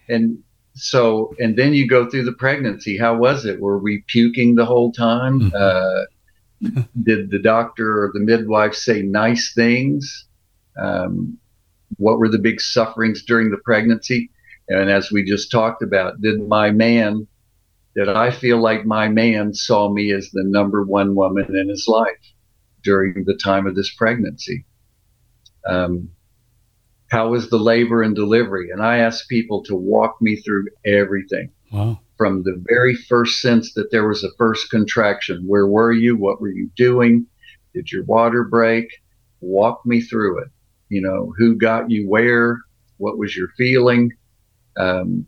And 0.08 0.42
so, 0.74 1.36
and 1.40 1.58
then 1.58 1.74
you 1.74 1.88
go 1.88 2.10
through 2.10 2.24
the 2.24 2.34
pregnancy. 2.34 2.98
How 2.98 3.16
was 3.18 3.46
it? 3.46 3.60
Were 3.60 3.78
we 3.78 4.04
puking 4.08 4.56
the 4.56 4.66
whole 4.66 4.92
time? 4.92 5.40
Mhm. 5.42 5.54
Uh, 5.54 6.06
did 7.04 7.30
the 7.30 7.40
doctor 7.40 8.04
or 8.04 8.12
the 8.14 8.20
midwife 8.20 8.74
say 8.74 9.02
nice 9.02 9.54
things? 9.54 10.26
Um, 10.78 11.38
what 11.96 12.20
were 12.20 12.30
the 12.30 12.40
big 12.40 12.60
sufferings 12.62 13.24
during 13.24 13.50
the 13.50 13.58
pregnancy? 13.58 14.30
And 14.70 14.90
as 14.90 15.12
we 15.12 15.24
just 15.24 15.50
talked 15.50 15.82
about, 15.82 16.22
did 16.22 16.46
my 16.48 16.72
man, 16.72 17.26
did 17.96 18.10
I 18.10 18.32
feel 18.32 18.62
like 18.62 18.86
my 18.86 19.08
man 19.08 19.54
saw 19.54 19.90
me 19.92 20.12
as 20.12 20.30
the 20.32 20.44
number 20.44 20.84
one 20.84 21.16
woman 21.16 21.56
in 21.56 21.70
his 21.70 21.88
life 21.88 22.18
during 22.84 23.24
the 23.26 23.40
time 23.42 23.66
of 23.66 23.76
this 23.76 23.94
pregnancy? 23.96 24.66
Um, 25.66 26.10
how 27.10 27.30
was 27.30 27.50
the 27.50 27.58
labor 27.58 28.04
and 28.04 28.16
delivery? 28.16 28.70
And 28.72 28.82
I 28.82 28.98
asked 28.98 29.30
people 29.30 29.64
to 29.64 29.76
walk 29.76 30.22
me 30.22 30.36
through 30.36 30.68
everything 30.86 31.50
Wow. 31.72 32.00
from 32.18 32.44
the 32.44 32.62
very 32.68 32.96
first 32.96 33.40
sense 33.42 33.74
that 33.74 33.92
there 33.92 34.08
was 34.08 34.24
a 34.24 34.30
first 34.38 34.70
contraction. 34.70 35.44
Where 35.48 35.68
were 35.68 35.94
you? 35.94 36.18
What 36.18 36.42
were 36.42 36.50
you 36.52 36.70
doing? 36.76 37.26
Did 37.74 37.92
your 37.92 38.04
water 38.04 38.44
break? 38.44 38.90
Walk 39.40 39.86
me 39.86 40.02
through 40.02 40.40
it. 40.42 40.50
You 40.90 41.02
know, 41.02 41.34
who 41.38 41.56
got 41.56 41.92
you 41.92 42.08
where? 42.10 42.62
What 42.98 43.18
was 43.18 43.36
your 43.36 43.50
feeling? 43.58 44.14
Um, 44.78 45.26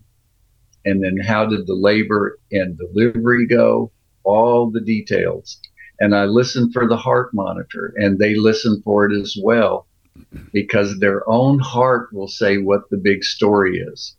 and 0.84 1.02
then 1.02 1.18
how 1.18 1.46
did 1.46 1.66
the 1.66 1.74
labor 1.74 2.38
and 2.50 2.78
delivery 2.78 3.46
go? 3.46 3.92
All 4.24 4.70
the 4.70 4.80
details. 4.80 5.60
And 5.98 6.14
I 6.14 6.24
listened 6.24 6.72
for 6.72 6.88
the 6.88 6.96
heart 6.96 7.34
monitor, 7.34 7.92
and 7.96 8.18
they 8.18 8.34
listen 8.34 8.80
for 8.84 9.04
it 9.04 9.18
as 9.18 9.36
well 9.42 9.86
because 10.52 10.98
their 10.98 11.28
own 11.28 11.58
heart 11.58 12.12
will 12.12 12.28
say 12.28 12.58
what 12.58 12.88
the 12.90 12.96
big 12.96 13.22
story 13.22 13.78
is. 13.78 14.16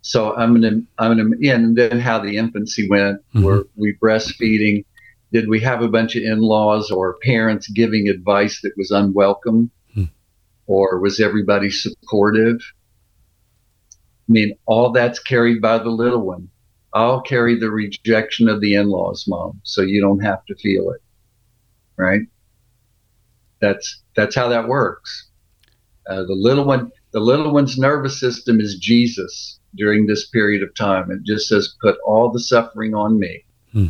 So 0.00 0.34
I'm 0.36 0.54
gonna 0.54 0.80
I'm 0.98 1.16
gonna 1.16 1.52
and 1.52 1.76
then 1.76 1.98
how 1.98 2.18
the 2.20 2.36
infancy 2.36 2.88
went. 2.88 3.20
Mhm. 3.34 3.42
Were 3.42 3.66
we 3.76 3.94
breastfeeding? 3.94 4.84
Did 5.32 5.48
we 5.48 5.60
have 5.60 5.82
a 5.82 5.88
bunch 5.88 6.16
of 6.16 6.22
in-laws 6.22 6.90
or 6.90 7.18
parents 7.22 7.68
giving 7.68 8.08
advice 8.08 8.60
that 8.62 8.72
was 8.76 8.90
unwelcome. 8.90 9.70
Or 10.68 11.00
was 11.00 11.18
everybody 11.18 11.70
supportive? 11.70 12.60
I 13.92 14.32
mean, 14.32 14.56
all 14.66 14.92
that's 14.92 15.18
carried 15.18 15.60
by 15.60 15.78
the 15.78 15.88
little 15.88 16.20
one. 16.20 16.48
I'll 16.92 17.20
carry 17.20 17.58
the 17.58 17.70
rejection 17.70 18.48
of 18.48 18.60
the 18.60 18.74
in-laws, 18.74 19.26
mom, 19.26 19.60
so 19.64 19.82
you 19.82 20.00
don't 20.00 20.20
have 20.20 20.44
to 20.46 20.54
feel 20.54 20.90
it. 20.90 21.02
Right? 21.96 22.22
That's 23.60 24.02
that's 24.14 24.36
how 24.36 24.48
that 24.48 24.68
works. 24.68 25.28
Uh, 26.08 26.22
the 26.22 26.34
little 26.34 26.64
one, 26.64 26.92
the 27.12 27.20
little 27.20 27.52
one's 27.52 27.78
nervous 27.78 28.20
system 28.20 28.60
is 28.60 28.76
Jesus 28.76 29.58
during 29.74 30.06
this 30.06 30.28
period 30.28 30.62
of 30.62 30.74
time. 30.74 31.10
It 31.10 31.24
just 31.24 31.48
says, 31.48 31.74
put 31.82 31.96
all 32.06 32.30
the 32.30 32.40
suffering 32.40 32.94
on 32.94 33.18
me. 33.18 33.44
Hmm. 33.72 33.88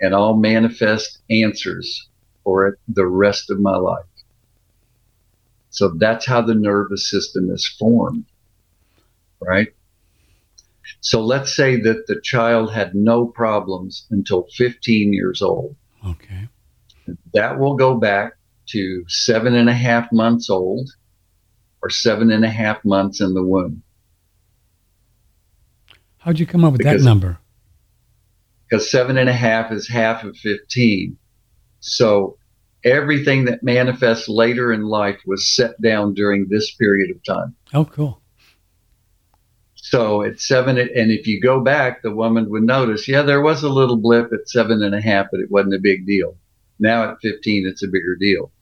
And 0.00 0.14
I'll 0.14 0.36
manifest 0.36 1.18
answers 1.30 2.08
for 2.44 2.68
it 2.68 2.78
the 2.86 3.06
rest 3.06 3.50
of 3.50 3.58
my 3.58 3.76
life. 3.76 4.04
So 5.76 5.90
that's 5.90 6.24
how 6.24 6.40
the 6.40 6.54
nervous 6.54 7.10
system 7.10 7.50
is 7.50 7.68
formed, 7.78 8.24
right? 9.42 9.68
So 11.02 11.20
let's 11.22 11.54
say 11.54 11.78
that 11.82 12.06
the 12.06 12.18
child 12.22 12.72
had 12.72 12.94
no 12.94 13.26
problems 13.26 14.06
until 14.10 14.46
15 14.56 15.12
years 15.12 15.42
old. 15.42 15.76
Okay. 16.06 16.48
That 17.34 17.58
will 17.58 17.74
go 17.76 17.94
back 17.94 18.32
to 18.70 19.04
seven 19.06 19.54
and 19.54 19.68
a 19.68 19.74
half 19.74 20.10
months 20.12 20.48
old 20.48 20.88
or 21.82 21.90
seven 21.90 22.30
and 22.32 22.42
a 22.42 22.48
half 22.48 22.82
months 22.82 23.20
in 23.20 23.34
the 23.34 23.42
womb. 23.44 23.82
How'd 26.20 26.38
you 26.38 26.46
come 26.46 26.64
up 26.64 26.72
with 26.72 26.78
Because- 26.78 27.02
that 27.02 27.08
number? 27.08 27.38
because 28.68 28.90
seven 28.90 29.18
and 29.18 29.28
a 29.28 29.32
half 29.34 29.70
is 29.70 29.86
half 29.88 30.24
of 30.24 30.34
15. 30.38 31.18
So 31.80 32.38
everything 32.86 33.44
that 33.46 33.62
manifests 33.62 34.28
later 34.28 34.72
in 34.72 34.82
life 34.84 35.20
was 35.26 35.46
set 35.46 35.78
down 35.82 36.14
during 36.14 36.46
this 36.48 36.72
period 36.76 37.10
of 37.10 37.22
time. 37.24 37.54
Oh, 37.74 37.84
cool. 37.84 38.22
So 39.74 40.22
at 40.22 40.40
seven, 40.40 40.78
and 40.78 41.10
if 41.10 41.26
you 41.26 41.40
go 41.40 41.60
back, 41.60 42.02
the 42.02 42.14
woman 42.14 42.48
would 42.50 42.62
notice, 42.62 43.06
yeah, 43.06 43.22
there 43.22 43.42
was 43.42 43.62
a 43.62 43.68
little 43.68 43.96
blip 43.96 44.32
at 44.32 44.48
seven 44.48 44.82
and 44.82 44.94
a 44.94 45.00
half, 45.00 45.26
but 45.30 45.40
it 45.40 45.50
wasn't 45.50 45.74
a 45.74 45.80
big 45.80 46.06
deal. 46.06 46.36
Now 46.78 47.10
at 47.10 47.20
15, 47.22 47.66
it's 47.66 47.82
a 47.82 47.88
bigger 47.88 48.16
deal. 48.16 48.52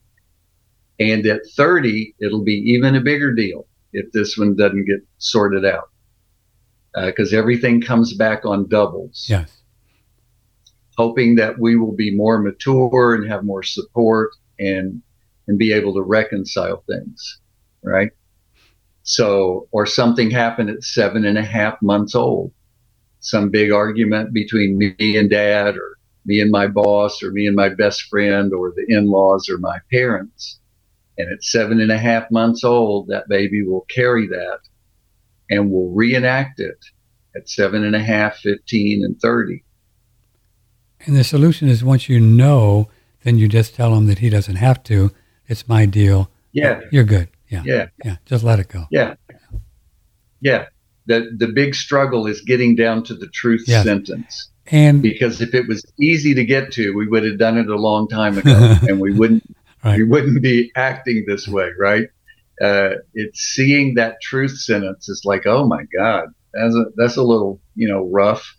And 0.98 1.26
at 1.26 1.40
30, 1.56 2.14
it'll 2.20 2.44
be 2.44 2.54
even 2.72 2.94
a 2.94 3.00
bigger 3.00 3.32
deal 3.32 3.66
if 3.92 4.10
this 4.12 4.36
one 4.36 4.56
doesn't 4.56 4.86
get 4.86 5.00
sorted 5.18 5.64
out. 5.64 5.90
Uh, 6.94 7.06
because 7.06 7.34
everything 7.34 7.80
comes 7.80 8.14
back 8.14 8.44
on 8.44 8.68
doubles. 8.68 9.26
Yes. 9.28 9.63
Hoping 10.96 11.36
that 11.36 11.58
we 11.58 11.76
will 11.76 11.94
be 11.94 12.14
more 12.14 12.38
mature 12.38 13.14
and 13.14 13.30
have 13.30 13.44
more 13.44 13.62
support 13.62 14.30
and 14.58 15.02
and 15.46 15.58
be 15.58 15.72
able 15.72 15.92
to 15.92 16.02
reconcile 16.02 16.82
things 16.88 17.38
right? 17.84 18.10
So 19.02 19.68
or 19.70 19.86
something 19.86 20.30
happened 20.30 20.70
at 20.70 20.82
seven 20.82 21.24
and 21.24 21.38
a 21.38 21.44
half 21.44 21.80
months 21.82 22.14
old. 22.14 22.52
Some 23.20 23.50
big 23.50 23.70
argument 23.70 24.32
between 24.32 24.78
me 24.78 25.16
and 25.16 25.30
dad 25.30 25.76
or 25.76 25.98
me 26.26 26.40
and 26.40 26.50
my 26.50 26.66
boss 26.66 27.22
or 27.22 27.30
me 27.30 27.46
and 27.46 27.54
my 27.54 27.68
best 27.68 28.02
friend 28.04 28.52
or 28.52 28.72
the 28.74 28.86
in-laws 28.88 29.48
or 29.48 29.58
my 29.58 29.78
parents. 29.92 30.58
And 31.18 31.30
at 31.32 31.44
seven 31.44 31.80
and 31.80 31.92
a 31.92 31.98
half 31.98 32.30
months 32.30 32.64
old 32.64 33.08
that 33.08 33.28
baby 33.28 33.62
will 33.62 33.86
carry 33.94 34.26
that 34.28 34.60
and 35.50 35.70
will 35.70 35.90
reenact 35.90 36.58
it 36.58 36.78
at 37.36 37.48
seven 37.48 37.84
and 37.84 37.94
a 37.94 38.02
half 38.02 38.36
15 38.38 39.04
and 39.04 39.20
30 39.20 39.62
And 41.06 41.16
the 41.16 41.24
solution 41.24 41.68
is 41.68 41.84
once 41.84 42.08
you 42.08 42.20
know, 42.20 42.88
then 43.22 43.38
you 43.38 43.48
just 43.48 43.74
tell 43.74 43.94
him 43.94 44.06
that 44.06 44.18
he 44.18 44.30
doesn't 44.30 44.56
have 44.56 44.82
to. 44.84 45.10
It's 45.48 45.68
my 45.68 45.86
deal. 45.86 46.30
yeah 46.52 46.80
You're 46.90 47.04
good. 47.04 47.28
Yeah. 47.48 47.62
yeah 47.64 47.86
Yeah. 48.04 48.16
Just 48.26 48.44
let 48.44 48.58
it 48.58 48.68
go. 48.68 48.86
Yeah. 48.90 49.14
Yeah. 50.40 50.66
The 51.06 51.30
the 51.36 51.48
big 51.48 51.74
struggle 51.74 52.26
is 52.26 52.40
getting 52.40 52.74
down 52.76 53.04
to 53.04 53.14
the 53.14 53.28
truth 53.28 53.64
Yes. 53.66 53.84
sentence. 53.84 54.50
And 54.66 55.02
Because 55.02 55.42
if 55.42 55.52
it 55.54 55.68
was 55.68 55.84
easy 56.00 56.32
to 56.34 56.44
get 56.44 56.72
to, 56.72 56.94
we 56.94 57.06
would 57.06 57.24
have 57.24 57.38
done 57.38 57.58
it 57.58 57.68
a 57.68 57.76
long 57.76 58.08
time 58.08 58.38
ago 58.38 58.76
and 58.88 59.00
we 59.00 59.12
wouldn't 59.12 59.44
Right. 59.84 59.98
we 59.98 60.04
wouldn't 60.04 60.40
be 60.42 60.72
acting 60.76 61.24
this 61.26 61.46
way, 61.46 61.68
right? 61.78 62.08
Uh, 62.62 62.90
it's 63.12 63.40
seeing 63.40 63.94
that 63.96 64.18
truth 64.22 64.56
sentence 64.58 65.10
is 65.10 65.22
like, 65.26 65.42
oh 65.46 65.66
my 65.66 65.84
God, 65.94 66.28
that's 66.54 66.74
a, 66.74 66.84
that's 66.96 67.16
a 67.16 67.22
little, 67.22 67.60
you 67.74 67.86
know, 67.88 68.08
rough. 68.10 68.54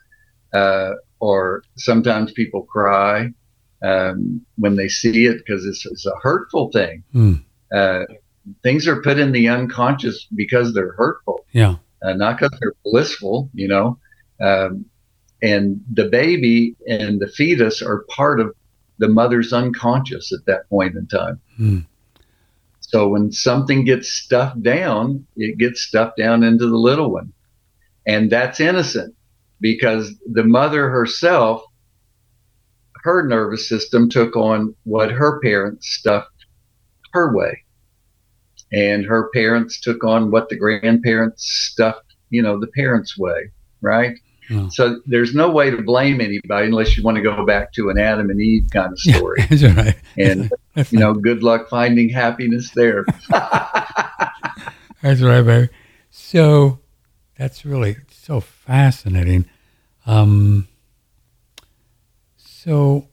Uh, 0.54 0.92
or 1.20 1.64
sometimes 1.78 2.32
people 2.32 2.64
cry 2.64 3.30
um, 3.84 4.42
when 4.58 4.76
they 4.76 4.88
see 4.88 5.26
it 5.26 5.38
because 5.38 5.66
it's, 5.66 5.86
it's 5.86 6.06
a 6.06 6.16
hurtful 6.22 6.72
thing. 6.72 7.04
Hmm. 7.12 7.34
Uh, 7.74 8.04
things 8.64 8.88
are 8.88 9.02
put 9.02 9.20
in 9.20 9.32
the 9.32 9.48
unconscious 9.48 10.28
because 10.36 10.74
they're 10.74 10.94
hurtful 10.94 11.46
yeah. 11.56 11.76
uh, 12.04 12.14
not 12.14 12.38
because 12.38 12.58
they're 12.60 12.76
blissful, 12.84 13.50
you 13.54 13.68
know. 13.68 13.98
Um, 14.42 14.86
and 15.42 15.82
the 15.92 16.10
baby 16.10 16.76
and 16.88 17.20
the 17.20 17.28
fetus 17.28 17.82
are 17.82 18.06
part 18.10 18.40
of 18.40 18.54
the 18.98 19.08
mother's 19.08 19.54
unconscious 19.54 20.34
at 20.34 20.46
that 20.46 20.70
point 20.70 20.96
in 20.96 21.08
time. 21.08 21.40
Hmm. 21.56 21.80
So 22.82 23.08
when 23.08 23.32
something 23.32 23.86
gets 23.86 24.10
stuffed 24.10 24.62
down, 24.62 25.26
it 25.36 25.58
gets 25.58 25.82
stuffed 25.82 26.18
down 26.18 26.44
into 26.44 26.68
the 26.68 26.78
little 26.78 27.12
one. 27.12 27.34
And 28.06 28.30
that's 28.30 28.60
innocent 28.60 29.16
because 29.66 30.14
the 30.32 30.44
mother 30.44 30.90
herself, 30.92 31.64
her 33.04 33.28
nervous 33.28 33.68
system 33.68 34.08
took 34.08 34.36
on 34.36 34.76
what 34.84 35.10
her 35.10 35.40
parents 35.40 35.88
stuffed 35.90 36.46
her 37.14 37.36
way. 37.36 37.64
And 38.72 39.04
her 39.08 39.32
parents 39.34 39.82
took 39.82 40.04
on 40.04 40.30
what 40.30 40.50
the 40.50 40.56
grandparents 40.56 41.48
stuffed, 41.72 42.14
you 42.30 42.44
know, 42.44 42.60
the 42.60 42.68
parents' 42.68 43.18
way, 43.18 43.50
right? 43.82 44.16
Yeah. 44.52 44.68
So 44.70 45.02
there's 45.08 45.34
no 45.34 45.50
way 45.50 45.72
to 45.72 45.82
blame 45.82 46.22
anybody 46.22 46.68
unless 46.68 46.96
you 46.96 47.02
want 47.04 47.18
to 47.18 47.24
go 47.24 47.44
back 47.44 47.74
to 47.74 47.90
an 47.90 47.98
Adam 47.98 48.30
and 48.30 48.40
Eve 48.40 48.68
kind 48.72 48.92
of 48.94 49.00
Yeah. 49.04 49.16
story. 49.16 49.42
That's 49.50 49.64
right. 49.64 49.96
And 50.20 50.52
That's 50.76 50.92
you 50.94 51.00
know, 51.00 51.16
good 51.16 51.42
luck 51.42 51.70
finding 51.70 52.10
happiness 52.10 52.70
there. 52.76 53.04
That's 55.02 55.22
right, 55.22 55.42
baby. 55.42 55.70
So 56.12 56.80
that's 57.38 57.66
really 57.66 57.98
so 58.10 58.40
fascinating. 58.40 59.46
Um, 60.06 60.68
so, 62.38 63.08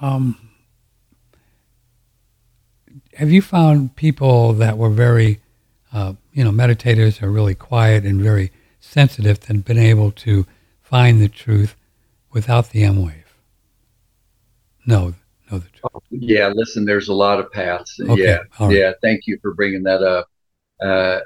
um, 0.00 0.38
have 3.14 3.30
you 3.30 3.40
found 3.42 3.96
people 3.96 4.52
that 4.54 4.76
were 4.76 4.90
very, 4.90 5.40
uh, 5.92 6.14
you 6.32 6.44
know, 6.44 6.50
meditators 6.50 7.22
are 7.22 7.30
really 7.30 7.54
quiet 7.54 8.04
and 8.04 8.20
very 8.20 8.52
sensitive 8.80 9.38
and 9.48 9.64
been 9.64 9.78
able 9.78 10.10
to 10.12 10.46
find 10.82 11.20
the 11.20 11.28
truth 11.28 11.74
without 12.32 12.70
the 12.70 12.82
emWave? 12.82 13.22
No, 14.86 15.14
know 15.50 15.58
the 15.58 15.68
truth. 15.70 16.02
yeah, 16.10 16.48
listen, 16.54 16.84
there's 16.84 17.08
a 17.08 17.14
lot 17.14 17.40
of 17.40 17.50
paths. 17.50 17.98
Okay, 18.00 18.22
Yeah, 18.22 18.38
right. 18.60 18.72
yeah. 18.76 18.92
Thank 19.02 19.26
you 19.26 19.38
for 19.40 19.54
bringing 19.54 19.82
that 19.84 20.02
up. 20.02 20.28
Uh, 20.82 21.20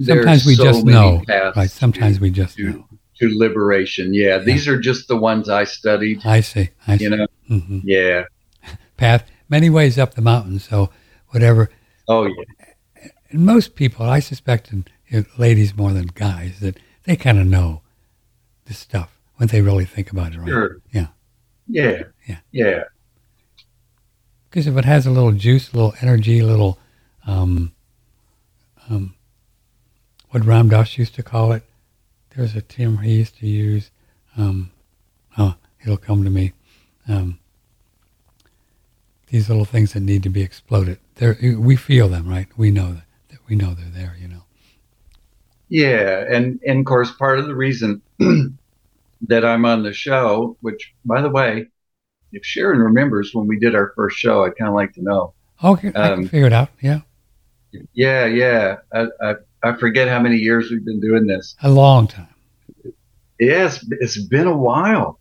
Sometimes 0.00 0.46
we 0.46 0.54
so 0.54 0.64
just 0.64 0.84
know, 0.84 1.22
paths 1.26 1.56
right? 1.56 1.70
Sometimes 1.70 2.20
we 2.20 2.30
just 2.30 2.58
know. 2.58 2.87
To 3.20 3.28
liberation. 3.38 4.14
Yeah, 4.14 4.38
these 4.38 4.68
are 4.68 4.78
just 4.78 5.08
the 5.08 5.16
ones 5.16 5.48
I 5.48 5.64
studied. 5.64 6.24
I 6.24 6.40
see. 6.40 6.70
I 6.86 6.96
see. 6.96 7.04
You 7.04 7.10
know, 7.10 7.26
hmm 7.48 7.80
yeah. 7.84 8.24
path 8.96 9.24
many 9.48 9.70
ways 9.70 9.98
up 9.98 10.14
the 10.14 10.22
mountain. 10.22 10.58
So 10.58 10.90
whatever. 11.28 11.70
Oh 12.08 12.24
yeah, 12.26 12.68
And 13.30 13.44
most 13.44 13.74
people, 13.74 14.06
I 14.06 14.20
suspect, 14.20 14.70
and 14.70 14.88
ladies 15.36 15.76
more 15.76 15.92
than 15.92 16.06
guys, 16.06 16.60
that 16.60 16.78
they 17.04 17.16
kind 17.16 17.38
of 17.38 17.46
know 17.46 17.82
this 18.66 18.78
stuff 18.78 19.18
when 19.36 19.48
they 19.48 19.62
really 19.62 19.84
think 19.84 20.10
about 20.12 20.32
it, 20.34 20.38
right? 20.38 20.48
sure. 20.48 20.76
Yeah. 20.92 21.08
Yeah, 21.66 22.02
Yeah. 22.26 22.38
yeah. 22.50 22.84
Because 24.48 24.66
if 24.66 24.76
it 24.76 24.84
has 24.86 25.06
a 25.06 25.10
little 25.10 25.32
juice, 25.32 25.72
a 25.72 25.76
little 25.76 25.94
energy, 26.00 26.38
a 26.38 26.46
little, 26.46 26.78
um, 27.26 27.72
um, 28.88 29.14
what 30.30 30.44
Ram 30.44 30.68
Dass 30.70 30.96
used 30.96 31.14
to 31.16 31.22
call 31.22 31.52
it, 31.52 31.62
there's 32.38 32.56
a 32.56 32.62
term 32.62 32.98
he 33.00 33.16
used 33.16 33.38
to 33.40 33.48
use. 33.48 33.92
Um, 34.38 34.72
oh, 35.38 35.56
it'll 35.82 35.98
come 35.98 36.24
to 36.24 36.30
me. 36.30 36.54
Um, 37.08 37.40
these 39.28 39.48
little 39.48 39.64
things 39.64 39.92
that 39.92 40.00
need 40.00 40.22
to 40.22 40.28
be 40.28 40.42
exploded. 40.42 40.98
They're, 41.16 41.36
we 41.58 41.76
feel 41.76 42.08
them, 42.08 42.28
right? 42.28 42.48
We 42.56 42.70
know 42.70 42.94
that, 42.94 43.04
that 43.30 43.38
we 43.48 43.56
know 43.56 43.74
they're 43.74 43.90
there. 43.90 44.16
You 44.20 44.28
know. 44.28 44.42
Yeah, 45.68 46.24
and 46.30 46.60
and 46.66 46.80
of 46.80 46.84
course, 46.86 47.12
part 47.12 47.38
of 47.38 47.46
the 47.46 47.54
reason 47.54 48.02
that 49.22 49.44
I'm 49.44 49.64
on 49.66 49.82
the 49.82 49.92
show, 49.92 50.56
which 50.60 50.94
by 51.04 51.22
the 51.22 51.30
way, 51.30 51.68
if 52.32 52.44
Sharon 52.46 52.80
remembers 52.80 53.34
when 53.34 53.48
we 53.48 53.58
did 53.60 53.74
our 53.76 53.92
first 53.96 54.18
show, 54.18 54.44
I'd 54.44 54.56
kind 54.56 54.68
of 54.70 54.74
like 54.76 54.94
to 54.94 55.02
know. 55.02 55.34
Okay, 55.62 55.92
I 56.02 56.10
can 56.10 56.22
Um, 56.22 56.24
figure 56.24 56.46
it 56.46 56.52
out. 56.52 56.70
Yeah, 56.80 57.00
Yeah, 57.92 58.26
yeah. 58.26 58.76
I, 58.92 59.06
I 59.22 59.34
I 59.62 59.74
forget 59.76 60.08
how 60.08 60.20
many 60.20 60.36
years 60.36 60.70
we've 60.70 60.84
been 60.84 61.00
doing 61.00 61.26
this. 61.26 61.56
a 61.62 61.70
long 61.70 62.06
time. 62.06 62.28
Yes, 63.40 63.84
it's 64.00 64.20
been 64.26 64.46
a 64.46 64.56
while. 64.56 65.20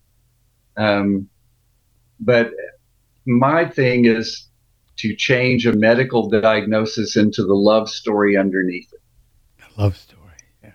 Um, 0.75 1.29
but 2.19 2.51
my 3.25 3.65
thing 3.65 4.05
is 4.05 4.47
to 4.97 5.15
change 5.15 5.65
a 5.67 5.73
medical 5.73 6.29
diagnosis 6.29 7.15
into 7.15 7.43
the 7.43 7.53
love 7.53 7.89
story 7.89 8.37
underneath 8.37 8.91
it. 8.93 9.01
A 9.77 9.81
love 9.81 9.97
story. 9.97 10.17
Yeah. 10.63 10.71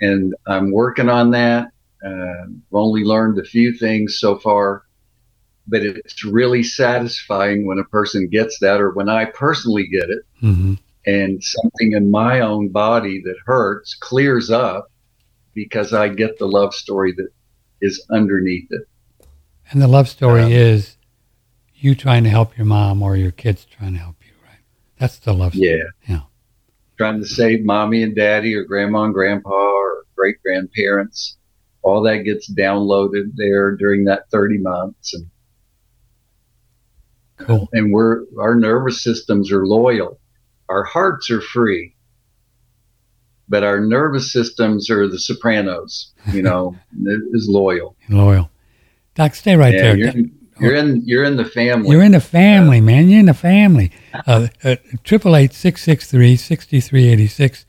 and 0.00 0.34
I'm 0.46 0.72
working 0.72 1.08
on 1.08 1.30
that. 1.32 1.68
Uh, 2.04 2.10
I've 2.10 2.72
only 2.72 3.04
learned 3.04 3.38
a 3.38 3.44
few 3.44 3.72
things 3.74 4.18
so 4.18 4.38
far, 4.38 4.84
but 5.66 5.82
it's 5.82 6.24
really 6.24 6.62
satisfying 6.62 7.66
when 7.66 7.78
a 7.78 7.84
person 7.84 8.28
gets 8.28 8.58
that, 8.60 8.80
or 8.80 8.92
when 8.92 9.08
I 9.08 9.26
personally 9.26 9.86
get 9.86 10.08
it, 10.08 10.22
hmm 10.40 10.74
and 11.06 11.42
something 11.42 11.92
in 11.92 12.10
my 12.10 12.40
own 12.40 12.68
body 12.68 13.22
that 13.24 13.36
hurts 13.46 13.94
clears 13.94 14.50
up 14.50 14.90
because 15.54 15.92
I 15.92 16.08
get 16.08 16.38
the 16.38 16.46
love 16.46 16.74
story 16.74 17.12
that 17.16 17.28
is 17.80 18.04
underneath 18.10 18.66
it. 18.70 18.82
And 19.70 19.80
the 19.80 19.88
love 19.88 20.08
story 20.08 20.42
um, 20.42 20.52
is 20.52 20.96
you 21.74 21.94
trying 21.94 22.24
to 22.24 22.30
help 22.30 22.56
your 22.58 22.66
mom 22.66 23.02
or 23.02 23.16
your 23.16 23.30
kids 23.30 23.64
trying 23.64 23.92
to 23.92 23.98
help 23.98 24.16
you, 24.20 24.32
right? 24.44 24.58
That's 24.98 25.18
the 25.18 25.32
love 25.32 25.54
story. 25.54 25.78
Yeah. 25.78 25.84
Yeah. 26.08 26.20
Trying 26.98 27.20
to 27.20 27.26
save 27.26 27.64
mommy 27.64 28.02
and 28.02 28.14
daddy 28.14 28.54
or 28.54 28.64
grandma 28.64 29.04
and 29.04 29.14
grandpa 29.14 29.50
or 29.50 30.04
great 30.16 30.42
grandparents. 30.42 31.36
All 31.82 32.02
that 32.02 32.24
gets 32.24 32.52
downloaded 32.52 33.32
there 33.36 33.76
during 33.76 34.04
that 34.06 34.28
30 34.30 34.58
months. 34.58 35.14
And, 35.14 35.26
cool. 37.36 37.68
And 37.72 37.92
we're, 37.92 38.22
our 38.40 38.56
nervous 38.56 39.02
systems 39.02 39.52
are 39.52 39.66
loyal. 39.66 40.18
Our 40.68 40.84
hearts 40.84 41.30
are 41.30 41.40
free 41.40 41.96
but 43.48 43.62
our 43.62 43.80
nervous 43.80 44.32
systems 44.32 44.90
are 44.90 45.08
the 45.08 45.18
sopranos, 45.18 46.12
you 46.32 46.42
know, 46.42 46.76
is 47.32 47.48
loyal. 47.48 47.96
Loyal. 48.08 48.50
Doc, 49.14 49.34
stay 49.34 49.56
right 49.56 49.72
yeah, 49.72 49.82
there. 49.82 49.96
You're, 49.96 50.14
you're, 50.60 50.74
in 50.74 51.02
you're 51.04 51.24
in 51.24 51.36
the 51.36 51.44
family. 51.44 51.90
You're 51.90 52.02
in 52.02 52.12
the 52.12 52.20
family, 52.20 52.78
uh, 52.78 52.82
man. 52.82 53.08
You're 53.08 53.20
in 53.20 53.26
the 53.26 53.34
family. 53.34 53.90
Uh, 54.26 54.48
uh, 54.64 54.76
triple 55.04 55.36
eight 55.36 55.52
six 55.52 55.82
six 55.82 56.10
three 56.10 56.36
sixty 56.36 56.80
three 56.80 57.08
eighty 57.08 57.26
six. 57.26 57.66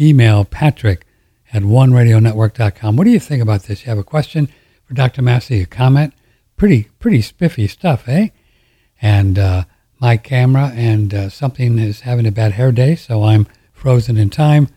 Email 0.00 0.44
Patrick 0.44 1.04
at 1.52 1.62
oneradionetwork.com. 1.62 2.96
What 2.96 3.04
do 3.04 3.10
you 3.10 3.20
think 3.20 3.42
about 3.42 3.64
this? 3.64 3.82
You 3.82 3.90
have 3.90 3.98
a 3.98 4.04
question 4.04 4.48
for 4.84 4.94
Dr. 4.94 5.22
Massey? 5.22 5.62
A 5.62 5.66
comment? 5.66 6.14
Pretty 6.56 6.84
pretty 6.98 7.22
spiffy 7.22 7.66
stuff, 7.66 8.08
eh? 8.08 8.28
And 9.00 9.38
uh, 9.38 9.64
my 10.00 10.16
camera 10.16 10.72
and 10.74 11.12
uh, 11.12 11.28
something 11.28 11.78
is 11.78 12.00
having 12.00 12.26
a 12.26 12.32
bad 12.32 12.52
hair 12.52 12.72
day, 12.72 12.94
so 12.94 13.24
I'm 13.24 13.46
frozen 13.72 14.16
in 14.16 14.30
time. 14.30 14.68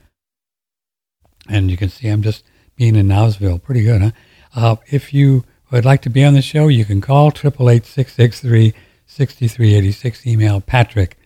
And 1.50 1.70
you 1.70 1.78
can 1.78 1.90
see 1.90 2.08
I'm 2.08 2.22
just 2.22 2.44
being 2.76 2.96
in 2.96 3.08
Nowsville. 3.08 3.62
Pretty 3.62 3.84
good, 3.84 4.02
huh? 4.02 4.12
Uh, 4.56 4.76
if 4.90 5.14
you 5.14 5.44
would 5.72 5.86
like 5.86 6.02
to 6.02 6.10
be 6.10 6.24
on 6.24 6.34
the 6.34 6.42
show, 6.42 6.68
you 6.68 6.86
can 6.86 7.02
call 7.02 7.28
888 7.28 7.86
6386 7.86 10.28
Email 10.28 10.62
Patrick, 10.62 11.18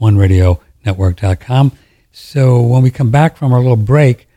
oneradionetwork.com. 0.00 1.72
So 2.10 2.60
when 2.60 2.82
we 2.82 2.90
come 2.90 3.10
back 3.10 3.36
from 3.36 3.52
our 3.52 3.60
little 3.60 3.76
break, 3.76 4.28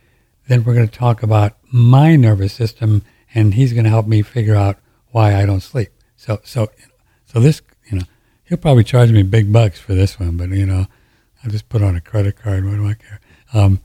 then 0.48 0.64
we're 0.64 0.76
going 0.76 0.88
to 0.88 0.98
talk 0.98 1.24
about 1.24 1.58
my 1.72 2.16
nervous 2.16 2.54
system, 2.54 3.02
and 3.34 3.54
he's 3.54 3.74
going 3.74 3.84
to 3.84 3.90
help 3.90 4.08
me 4.08 4.22
figure 4.22 4.56
out 4.56 4.78
why 5.12 5.36
I 5.36 5.46
don't 5.46 5.62
sleep. 5.62 5.90
So, 6.16 6.40
so, 6.44 6.70
so 7.26 7.40
this, 7.40 7.62
he'll 8.46 8.58
probably 8.58 8.84
charge 8.84 9.12
me 9.12 9.24
big 9.24 9.52
bucks 9.52 9.80
for 9.80 9.94
this 9.94 10.20
one, 10.20 10.38
but 10.38 10.50
you 10.50 10.66
know, 10.66 10.88
I'll 11.44 11.52
just 11.52 11.70
put 11.70 11.84
on 11.84 11.96
a 11.96 12.02
credit 12.02 12.38
card. 12.38 12.66
What 12.66 12.76
do 12.76 12.88
I 12.88 12.94
care? 12.94 13.20
Um, 13.54 13.80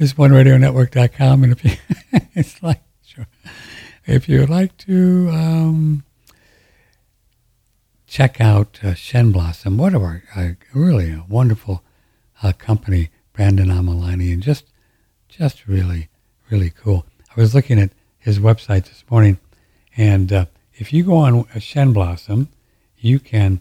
is 0.00 0.14
oneradionetwork.com. 0.14 1.44
And 1.44 1.52
if 1.52 1.64
you, 1.64 1.72
it's 2.34 2.62
like, 2.62 2.82
sure. 3.04 3.28
If 4.06 4.28
you 4.28 4.40
would 4.40 4.50
like 4.50 4.76
to 4.78 5.28
um, 5.30 6.04
check 8.06 8.40
out 8.40 8.80
uh, 8.82 8.94
Shen 8.94 9.30
Blossom, 9.30 9.76
what 9.76 9.94
a 9.94 10.22
uh, 10.34 10.48
really 10.74 11.12
a 11.12 11.24
wonderful 11.28 11.84
uh, 12.42 12.52
company, 12.52 13.10
Brandon 13.34 13.68
Amalani, 13.68 14.32
and 14.32 14.42
just, 14.42 14.64
just 15.28 15.68
really, 15.68 16.08
really 16.50 16.70
cool. 16.70 17.04
I 17.36 17.40
was 17.40 17.54
looking 17.54 17.78
at 17.78 17.90
his 18.18 18.38
website 18.38 18.84
this 18.84 19.04
morning, 19.10 19.38
and 19.96 20.32
uh, 20.32 20.46
if 20.74 20.92
you 20.92 21.04
go 21.04 21.16
on 21.16 21.46
Shen 21.58 21.92
Blossom, 21.92 22.48
you 22.98 23.20
can, 23.20 23.60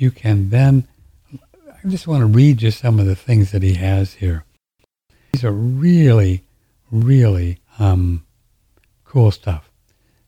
you 0.00 0.10
can 0.10 0.50
then. 0.50 0.86
I 1.32 1.88
just 1.88 2.06
want 2.06 2.20
to 2.20 2.26
read 2.26 2.62
you 2.62 2.70
some 2.70 2.98
of 2.98 3.06
the 3.06 3.16
things 3.16 3.52
that 3.52 3.62
he 3.62 3.74
has 3.74 4.14
here. 4.14 4.44
These 5.32 5.44
are 5.44 5.52
really, 5.52 6.44
really 6.90 7.58
um, 7.78 8.24
cool 9.04 9.30
stuff. 9.30 9.70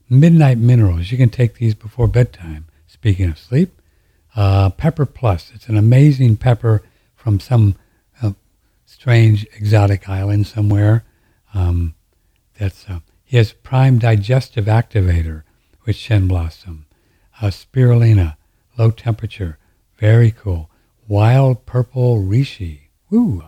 Midnight 0.08 0.58
minerals. 0.58 1.10
You 1.10 1.18
can 1.18 1.30
take 1.30 1.54
these 1.54 1.74
before 1.74 2.06
bedtime. 2.06 2.66
Speaking 2.86 3.30
of 3.30 3.38
sleep, 3.38 3.80
uh, 4.36 4.70
Pepper 4.70 5.06
Plus. 5.06 5.50
It's 5.54 5.68
an 5.68 5.76
amazing 5.76 6.36
pepper 6.36 6.82
from 7.16 7.40
some 7.40 7.76
uh, 8.22 8.32
strange 8.84 9.46
exotic 9.56 10.08
island 10.08 10.46
somewhere. 10.46 11.04
Um, 11.54 11.94
that's 12.58 12.88
uh, 12.88 13.00
he 13.24 13.38
has 13.38 13.52
Prime 13.52 13.98
Digestive 13.98 14.66
Activator 14.66 15.42
with 15.86 15.96
Shen 15.96 16.28
Blossom, 16.28 16.86
uh, 17.40 17.46
Spirulina, 17.46 18.36
low 18.78 18.90
temperature, 18.90 19.58
very 20.02 20.32
cool. 20.32 20.68
Wild 21.06 21.64
Purple 21.64 22.18
Reishi. 22.18 22.88
Ooh, 23.12 23.44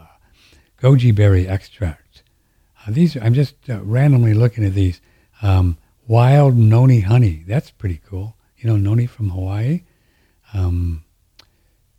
goji 0.81 1.13
berry 1.13 1.49
extract. 1.49 2.23
Uh, 2.79 2.93
these 2.93 3.17
I'm 3.17 3.35
just 3.35 3.57
uh, 3.69 3.83
randomly 3.83 4.35
looking 4.35 4.65
at 4.65 4.73
these. 4.73 5.01
Um, 5.43 5.79
wild 6.07 6.57
noni 6.57 7.01
honey. 7.01 7.43
That's 7.45 7.73
pretty 7.73 8.01
cool. 8.09 8.37
You 8.57 8.71
know, 8.71 8.77
noni 8.77 9.07
from 9.07 9.31
Hawaii. 9.31 9.83
Um, 10.53 11.03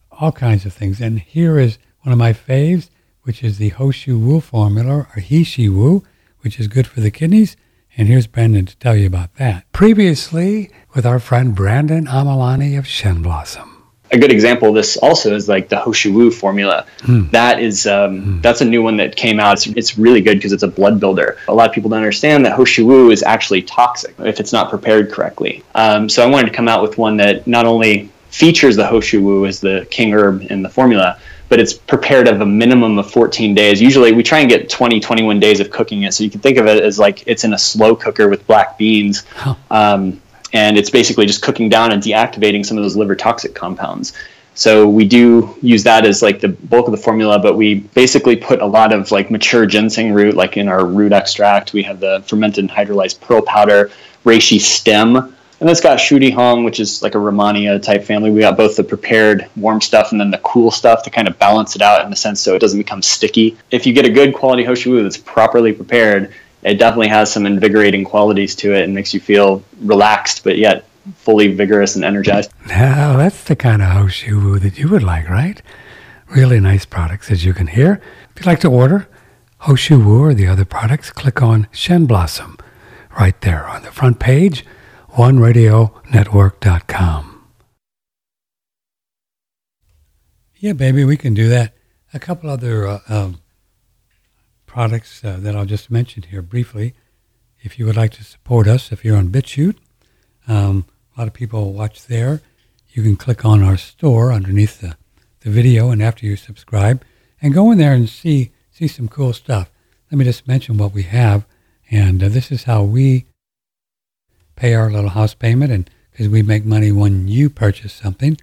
all 0.10 0.32
kinds 0.32 0.66
of 0.66 0.72
things. 0.72 1.02
And 1.02 1.20
here 1.20 1.60
is 1.60 1.78
one 2.04 2.14
of 2.14 2.18
my 2.18 2.32
faves, 2.32 2.90
which 3.24 3.44
is 3.44 3.58
the 3.58 3.70
Ho 3.70 3.92
Shou 3.92 4.18
Wu 4.18 4.40
formula, 4.40 5.00
or 5.00 5.18
Hishi 5.18 5.68
Wu, 5.68 6.06
which 6.40 6.62
is 6.62 6.70
good 6.70 6.88
for 6.88 7.02
the 7.02 7.12
kidneys. 7.12 7.58
And 7.98 8.08
here's 8.08 8.26
Brandon 8.26 8.66
to 8.68 8.78
tell 8.78 8.96
you 8.96 9.06
about 9.06 9.36
that. 9.36 9.70
Previously, 9.74 10.72
with 10.94 11.06
our 11.06 11.20
friend 11.20 11.54
Brandon 11.54 12.06
Amalani 12.06 12.80
of 12.80 12.88
Shen 12.88 13.22
Blossom 13.22 13.75
a 14.12 14.18
good 14.18 14.32
example 14.32 14.70
of 14.70 14.76
this 14.76 14.98
also 14.98 15.36
is 15.36 15.50
like 15.50 15.70
the 15.70 15.78
Ho 15.78 15.92
Shou 15.92 16.14
Wu 16.14 16.32
formula. 16.32 16.86
Mm. 17.00 17.32
That 17.32 17.60
is 17.60 17.88
um, 17.88 18.22
mm. 18.22 18.42
that's 18.42 18.62
a 18.62 18.66
new 18.66 18.82
one 18.82 18.98
that 18.98 19.16
came 19.16 19.40
out. 19.40 19.54
It's, 19.54 19.68
it's 19.68 19.98
really 19.98 20.22
good 20.22 20.36
because 20.36 20.52
it's 20.52 20.64
a 20.64 20.68
blood 20.68 21.00
builder. 21.00 21.38
A 21.48 21.54
lot 21.54 21.68
of 21.68 21.74
people 21.74 21.90
don't 21.90 21.98
understand 21.98 22.46
that 22.46 22.54
Ho 22.54 22.66
Shou 22.66 22.86
Wu 22.86 23.12
is 23.12 23.24
actually 23.24 23.62
toxic 23.64 24.16
if 24.20 24.40
it's 24.40 24.54
not 24.54 24.70
prepared 24.70 25.12
correctly. 25.12 25.64
Um, 25.74 26.08
so 26.10 26.24
I 26.24 26.28
wanted 26.28 26.48
to 26.50 26.54
come 26.54 26.68
out 26.68 26.82
with 26.82 26.98
one 26.98 27.18
that 27.18 27.48
not 27.48 27.66
only 27.66 28.10
features 28.30 28.76
the 28.76 28.86
Ho 28.86 29.00
Shou 29.00 29.24
Wu 29.24 29.46
as 29.46 29.60
the 29.60 29.88
king 29.90 30.14
herb 30.14 30.44
in 30.52 30.62
the 30.62 30.70
formula, 30.70 31.20
but 31.50 31.60
it's 31.60 31.74
prepared 31.74 32.28
of 32.28 32.42
a 32.42 32.46
minimum 32.46 32.98
of 32.98 33.10
14 33.10 33.54
days. 33.54 33.82
Usually 33.82 34.12
we 34.12 34.24
try 34.24 34.40
and 34.40 34.50
get 34.50 34.70
20, 34.70 35.00
21 35.00 35.40
days 35.40 35.60
of 35.60 35.70
cooking 35.70 36.04
it. 36.04 36.14
So 36.14 36.24
you 36.24 36.30
can 36.30 36.42
think 36.42 36.58
of 36.58 36.68
it 36.68 36.84
as 36.84 36.98
like 36.98 37.24
it's 37.28 37.44
in 37.44 37.54
a 37.54 37.58
slow 37.58 37.96
cooker 37.96 38.28
with 38.28 38.46
black 38.48 38.78
beans. 38.78 39.24
Um, 39.70 40.22
and 40.54 40.78
it's 40.78 40.90
basically 40.90 41.26
just 41.26 41.42
cooking 41.42 41.70
down 41.70 41.92
and 41.92 42.02
deactivating 42.02 42.66
some 42.66 42.78
of 42.78 42.84
those 42.84 42.96
liver 42.96 43.16
toxic 43.16 43.54
compounds. 43.56 44.14
So 44.54 44.88
we 44.88 45.06
do 45.06 45.54
use 45.62 45.84
that 45.84 46.06
as 46.06 46.22
like 46.22 46.40
the 46.40 46.48
bulk 46.48 46.88
of 46.88 46.92
the 46.92 46.98
formula, 46.98 47.40
but 47.40 47.56
we 47.56 47.76
basically 47.76 48.38
put 48.38 48.62
a 48.62 48.66
lot 48.66 48.94
of 48.94 49.12
like 49.12 49.30
mature 49.30 49.66
ginseng 49.66 50.14
root, 50.14 50.36
like 50.36 50.56
in 50.56 50.70
our 50.70 50.86
root 50.86 51.12
extract. 51.12 51.74
We 51.74 51.84
have 51.84 52.00
the 52.00 52.24
fermented 52.26 52.70
hydrolyzed 52.70 53.20
pearl 53.20 53.42
powder, 53.42 53.92
reishi 54.24 54.62
stem, 54.62 55.36
and 55.60 55.70
that's 55.70 55.82
got 55.82 56.00
Shu 56.00 56.20
Di 56.20 56.32
Huang, 56.32 56.64
which 56.64 56.80
is 56.80 57.02
like 57.02 57.16
a 57.16 57.18
Rehmannia 57.18 57.82
type 57.82 58.04
family. 58.04 58.30
We 58.30 58.42
got 58.42 58.58
both 58.58 58.76
the 58.76 58.84
prepared 58.84 59.50
warm 59.56 59.80
stuff 59.80 60.12
and 60.12 60.20
then 60.20 60.32
the 60.32 60.38
cool 60.40 60.70
stuff 60.70 61.04
to 61.04 61.10
kind 61.10 61.28
of 61.28 61.40
balance 61.40 61.76
it 61.76 61.82
out 61.82 62.04
in 62.04 62.10
the 62.10 62.16
sense 62.16 62.42
so 62.42 62.56
it 62.56 62.60
doesn't 62.60 62.80
become 62.80 63.02
sticky. 63.02 63.58
If 63.72 63.86
you 63.86 63.94
get 63.94 64.06
a 64.06 64.10
good 64.10 64.34
quality 64.34 64.64
Ho 64.66 64.76
Shou 64.76 64.92
Wu 64.92 65.04
that's 65.04 65.18
properly 65.18 65.72
prepared, 65.72 66.34
it 66.66 66.80
definitely 66.80 67.10
has 67.10 67.32
some 67.32 67.46
invigorating 67.46 68.04
qualities 68.04 68.56
to 68.56 68.74
it 68.74 68.84
and 68.84 68.96
makes 68.96 69.14
you 69.14 69.20
feel 69.20 69.64
relaxed, 69.82 70.44
but 70.44 70.58
yet 70.58 70.86
fully 71.16 71.54
vigorous 71.54 71.96
and 71.96 72.04
energized. 72.04 72.52
Now, 72.68 73.18
that's 73.18 73.44
the 73.44 73.56
kind 73.56 73.84
of 73.84 73.90
Ho 73.90 74.08
Shou 74.08 74.40
Wu 74.40 74.58
that 74.58 74.80
you 74.80 74.90
would 74.90 75.04
like, 75.04 75.30
right? 75.30 75.62
Really 76.28 76.60
nice 76.60 76.84
products, 76.84 77.30
as 77.30 77.46
you 77.46 77.54
can 77.54 77.68
hear. 77.68 78.02
If 78.32 78.40
you'd 78.40 78.48
like 78.48 78.62
to 78.62 78.72
order 78.72 79.08
Ho 79.60 79.76
Shou 79.76 80.04
Wu 80.04 80.24
or 80.24 80.34
the 80.34 80.48
other 80.48 80.66
products, 80.66 81.12
click 81.12 81.44
on 81.44 81.68
Shen 81.72 82.08
Blossom 82.08 82.58
right 83.20 83.40
there 83.42 83.68
on 83.68 83.84
the 83.84 83.92
front 83.92 84.18
page, 84.20 84.66
oneradionetwork.com. 85.14 87.32
Yeah, 90.58 90.74
baby, 90.74 91.04
we 91.04 91.16
can 91.16 91.36
do 91.36 91.48
that. 91.50 91.76
A 92.12 92.20
couple 92.20 92.50
other 92.50 92.88
uh, 92.88 93.02
um, 93.08 93.40
products 94.76 95.24
uh, 95.24 95.38
that 95.40 95.56
I'll 95.56 95.64
just 95.64 95.90
mention 95.90 96.24
here 96.24 96.42
briefly. 96.42 96.94
If 97.62 97.80
you 97.80 97.86
would 97.86 97.96
like 97.96 98.12
to 98.12 98.26
support 98.26 98.68
us, 98.68 98.92
if 98.92 99.06
you're 99.06 99.16
on 99.16 99.30
BitChute, 99.30 99.78
um, 100.50 100.86
a 101.16 101.22
lot 101.22 101.30
of 101.30 101.34
people 101.34 101.72
watch 101.72 102.08
there. 102.08 102.42
You 102.90 103.02
can 103.02 103.16
click 103.16 103.46
on 103.46 103.64
our 103.64 103.78
store 103.78 104.34
underneath 104.34 104.82
the, 104.82 104.98
the 105.40 105.50
video, 105.50 105.92
and 105.92 106.04
after 106.04 106.26
you 106.26 106.36
subscribe, 106.36 107.06
and 107.42 107.54
go 107.54 107.72
in 107.72 107.78
there 107.78 107.94
and 107.94 108.10
see 108.10 108.52
see 108.70 108.90
some 108.90 109.08
cool 109.08 109.32
stuff. 109.32 109.72
Let 110.12 110.18
me 110.18 110.26
just 110.26 110.46
mention 110.46 110.78
what 110.78 110.94
we 110.94 111.04
have, 111.04 111.46
and 111.90 112.22
uh, 112.22 112.28
this 112.28 112.52
is 112.52 112.66
how 112.66 112.84
we 112.84 113.28
pay 114.58 114.74
our 114.74 114.92
little 114.92 115.12
house 115.12 115.34
payment, 115.34 115.72
and 115.72 115.90
because 116.12 116.28
we 116.28 116.44
make 116.44 116.66
money 116.66 116.92
when 116.92 117.30
you 117.30 117.50
purchase 117.50 117.94
something 117.94 118.38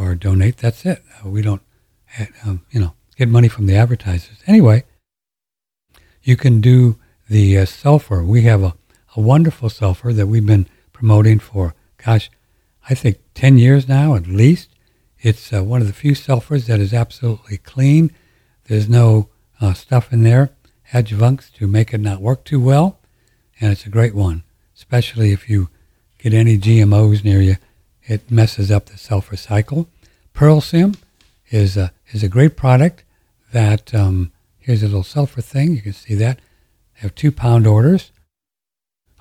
or 0.00 0.16
donate, 0.16 0.56
that's 0.56 0.84
it. 0.84 1.00
Uh, 1.14 1.28
we 1.28 1.42
don't, 1.42 1.62
um, 2.44 2.62
you 2.72 2.80
know, 2.80 2.94
get 3.16 3.28
money 3.28 3.46
from 3.46 3.66
the 3.66 3.76
advertisers. 3.76 4.38
Anyway, 4.48 4.82
you 6.24 6.36
can 6.36 6.60
do 6.60 6.98
the 7.28 7.58
uh, 7.58 7.64
sulfur. 7.66 8.24
We 8.24 8.42
have 8.42 8.62
a, 8.62 8.74
a 9.14 9.20
wonderful 9.20 9.68
sulfur 9.68 10.12
that 10.12 10.26
we've 10.26 10.44
been 10.44 10.66
promoting 10.92 11.38
for, 11.38 11.74
gosh, 12.04 12.30
I 12.88 12.94
think 12.94 13.18
10 13.34 13.58
years 13.58 13.88
now 13.88 14.14
at 14.14 14.26
least. 14.26 14.70
It's 15.20 15.52
uh, 15.52 15.62
one 15.62 15.80
of 15.80 15.86
the 15.86 15.92
few 15.92 16.12
sulfurs 16.12 16.66
that 16.66 16.80
is 16.80 16.92
absolutely 16.92 17.58
clean. 17.58 18.10
There's 18.64 18.88
no 18.88 19.28
uh, 19.60 19.74
stuff 19.74 20.12
in 20.12 20.22
there, 20.22 20.50
adjuvants 20.92 21.52
to 21.54 21.66
make 21.66 21.94
it 21.94 22.00
not 22.00 22.20
work 22.20 22.44
too 22.44 22.60
well, 22.60 22.98
and 23.60 23.70
it's 23.70 23.86
a 23.86 23.90
great 23.90 24.14
one, 24.14 24.42
especially 24.74 25.32
if 25.32 25.48
you 25.48 25.68
get 26.18 26.34
any 26.34 26.58
GMOs 26.58 27.24
near 27.24 27.40
you. 27.40 27.56
It 28.06 28.30
messes 28.30 28.70
up 28.70 28.86
the 28.86 28.98
sulfur 28.98 29.36
cycle. 29.36 29.88
Pearl 30.34 30.60
Sim 30.60 30.94
is 31.50 31.76
a, 31.76 31.92
is 32.12 32.22
a 32.22 32.28
great 32.28 32.56
product 32.56 33.04
that, 33.52 33.94
um, 33.94 34.32
here's 34.64 34.82
a 34.82 34.86
little 34.86 35.02
sulfur 35.02 35.42
thing. 35.42 35.72
You 35.72 35.82
can 35.82 35.92
see 35.92 36.14
that. 36.14 36.38
They 36.94 37.00
have 37.00 37.14
two 37.14 37.30
pound 37.30 37.66
orders. 37.66 38.12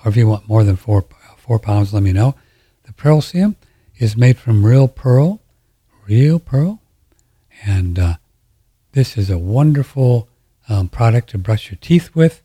Or 0.03 0.09
if 0.09 0.15
you 0.15 0.25
want 0.25 0.47
more 0.47 0.63
than 0.63 0.77
four, 0.77 1.05
four 1.37 1.59
pounds, 1.59 1.93
let 1.93 2.01
me 2.01 2.13
know. 2.13 2.35
The 2.83 2.93
Pearl 2.93 3.19
Sim 3.21 3.57
is 3.97 4.15
made 4.15 4.37
from 4.37 4.65
real 4.65 4.87
pearl, 4.87 5.41
real 6.07 6.39
pearl. 6.39 6.81
And 7.65 7.99
uh, 7.99 8.15
this 8.93 9.17
is 9.17 9.29
a 9.29 9.37
wonderful 9.37 10.29
um, 10.69 10.87
product 10.87 11.29
to 11.31 11.37
brush 11.37 11.69
your 11.69 11.77
teeth 11.81 12.15
with. 12.15 12.41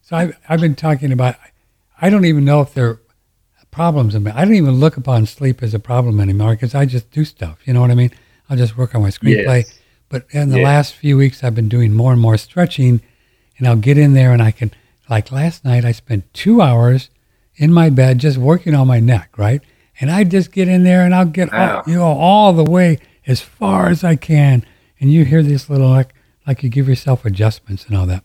so 0.01 0.17
I've, 0.17 0.39
I've 0.49 0.61
been 0.61 0.75
talking 0.75 1.13
about, 1.13 1.37
I 2.01 2.09
don't 2.09 2.25
even 2.25 2.47
know 2.47 2.63
if 2.63 2.73
there 2.73 2.89
are 2.89 3.01
problems 3.73 4.15
in 4.15 4.23
me. 4.23 4.31
I 4.33 4.45
don't 4.45 4.55
even 4.55 4.75
look 4.75 4.97
upon 4.97 5.27
sleep 5.27 5.63
as 5.63 5.75
a 5.75 5.81
problem 5.81 6.21
anymore 6.21 6.53
because 6.53 6.75
I 6.77 6.85
just 6.87 7.11
do 7.11 7.25
stuff. 7.25 7.59
You 7.65 7.73
know 7.73 7.81
what 7.81 7.91
I 7.91 7.95
mean? 7.97 8.13
I'll 8.49 8.57
just 8.57 8.77
work 8.77 8.95
on 8.95 9.03
my 9.03 9.09
screenplay. 9.09 9.65
Yes. 9.65 9.79
But 10.09 10.27
in 10.31 10.51
the 10.51 10.59
Yeah. 10.59 10.65
last 10.65 10.95
few 10.95 11.17
weeks, 11.17 11.43
I've 11.43 11.55
been 11.55 11.71
doing 11.71 11.93
more 11.95 12.13
and 12.13 12.21
more 12.21 12.37
stretching, 12.37 13.01
and 13.59 13.67
I'll 13.67 13.77
get 13.77 13.97
in 13.99 14.13
there 14.13 14.33
and 14.33 14.43
I 14.43 14.51
can, 14.53 14.71
like 15.09 15.33
last 15.33 15.65
night, 15.65 15.85
I 15.85 15.93
spent 15.93 16.33
two 16.35 16.61
hours 16.61 17.09
in 17.57 17.73
my 17.73 17.89
bed 17.91 18.19
just 18.19 18.37
working 18.39 18.75
on 18.75 18.87
my 18.87 19.01
neck, 19.01 19.31
right? 19.39 19.63
And 20.01 20.11
I 20.11 20.25
just 20.25 20.53
get 20.53 20.69
in 20.69 20.85
there 20.85 21.05
and 21.05 21.15
I'll 21.15 21.25
get 21.25 21.53
all, 21.53 21.83
you 21.87 21.95
know 21.97 22.05
all 22.05 22.53
the 22.53 22.65
way 22.65 22.99
as 23.27 23.41
far 23.41 23.89
as 23.89 24.05
I 24.05 24.17
can, 24.17 24.65
and 25.01 25.11
you 25.13 25.25
hear 25.25 25.43
this 25.43 25.69
little 25.71 25.89
like 25.91 26.15
like 26.47 26.63
you 26.63 26.69
give 26.69 26.89
yourself 26.89 27.25
adjustments 27.25 27.87
and 27.87 27.97
all 27.97 28.05
that. 28.07 28.25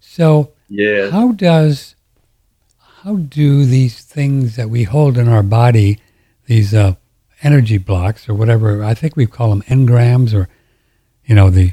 So 0.00 0.50
Yeah. 0.68 1.10
how 1.10 1.30
does 1.32 1.94
how 3.04 3.16
do 3.16 3.64
these 3.64 4.00
things 4.00 4.54
that 4.54 4.70
we 4.70 4.84
hold 4.84 5.18
in 5.18 5.28
our 5.28 5.42
body, 5.42 5.98
these 6.46 6.72
uh, 6.72 6.94
energy 7.42 7.76
blocks 7.76 8.28
or 8.28 8.34
whatever, 8.34 8.84
I 8.84 8.94
think 8.94 9.16
we 9.16 9.26
call 9.26 9.50
them 9.50 9.62
engrams 9.62 10.32
or, 10.32 10.48
you 11.24 11.34
know, 11.34 11.50
the 11.50 11.72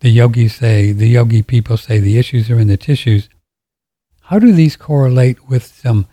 the 0.00 0.08
yogis 0.08 0.54
say, 0.54 0.92
the 0.92 1.08
yogi 1.08 1.42
people 1.42 1.76
say 1.76 1.98
the 1.98 2.18
issues 2.18 2.48
are 2.50 2.58
in 2.58 2.68
the 2.68 2.76
tissues. 2.76 3.28
How 4.22 4.38
do 4.38 4.52
these 4.52 4.76
correlate 4.76 5.48
with 5.48 5.64
some? 5.66 6.06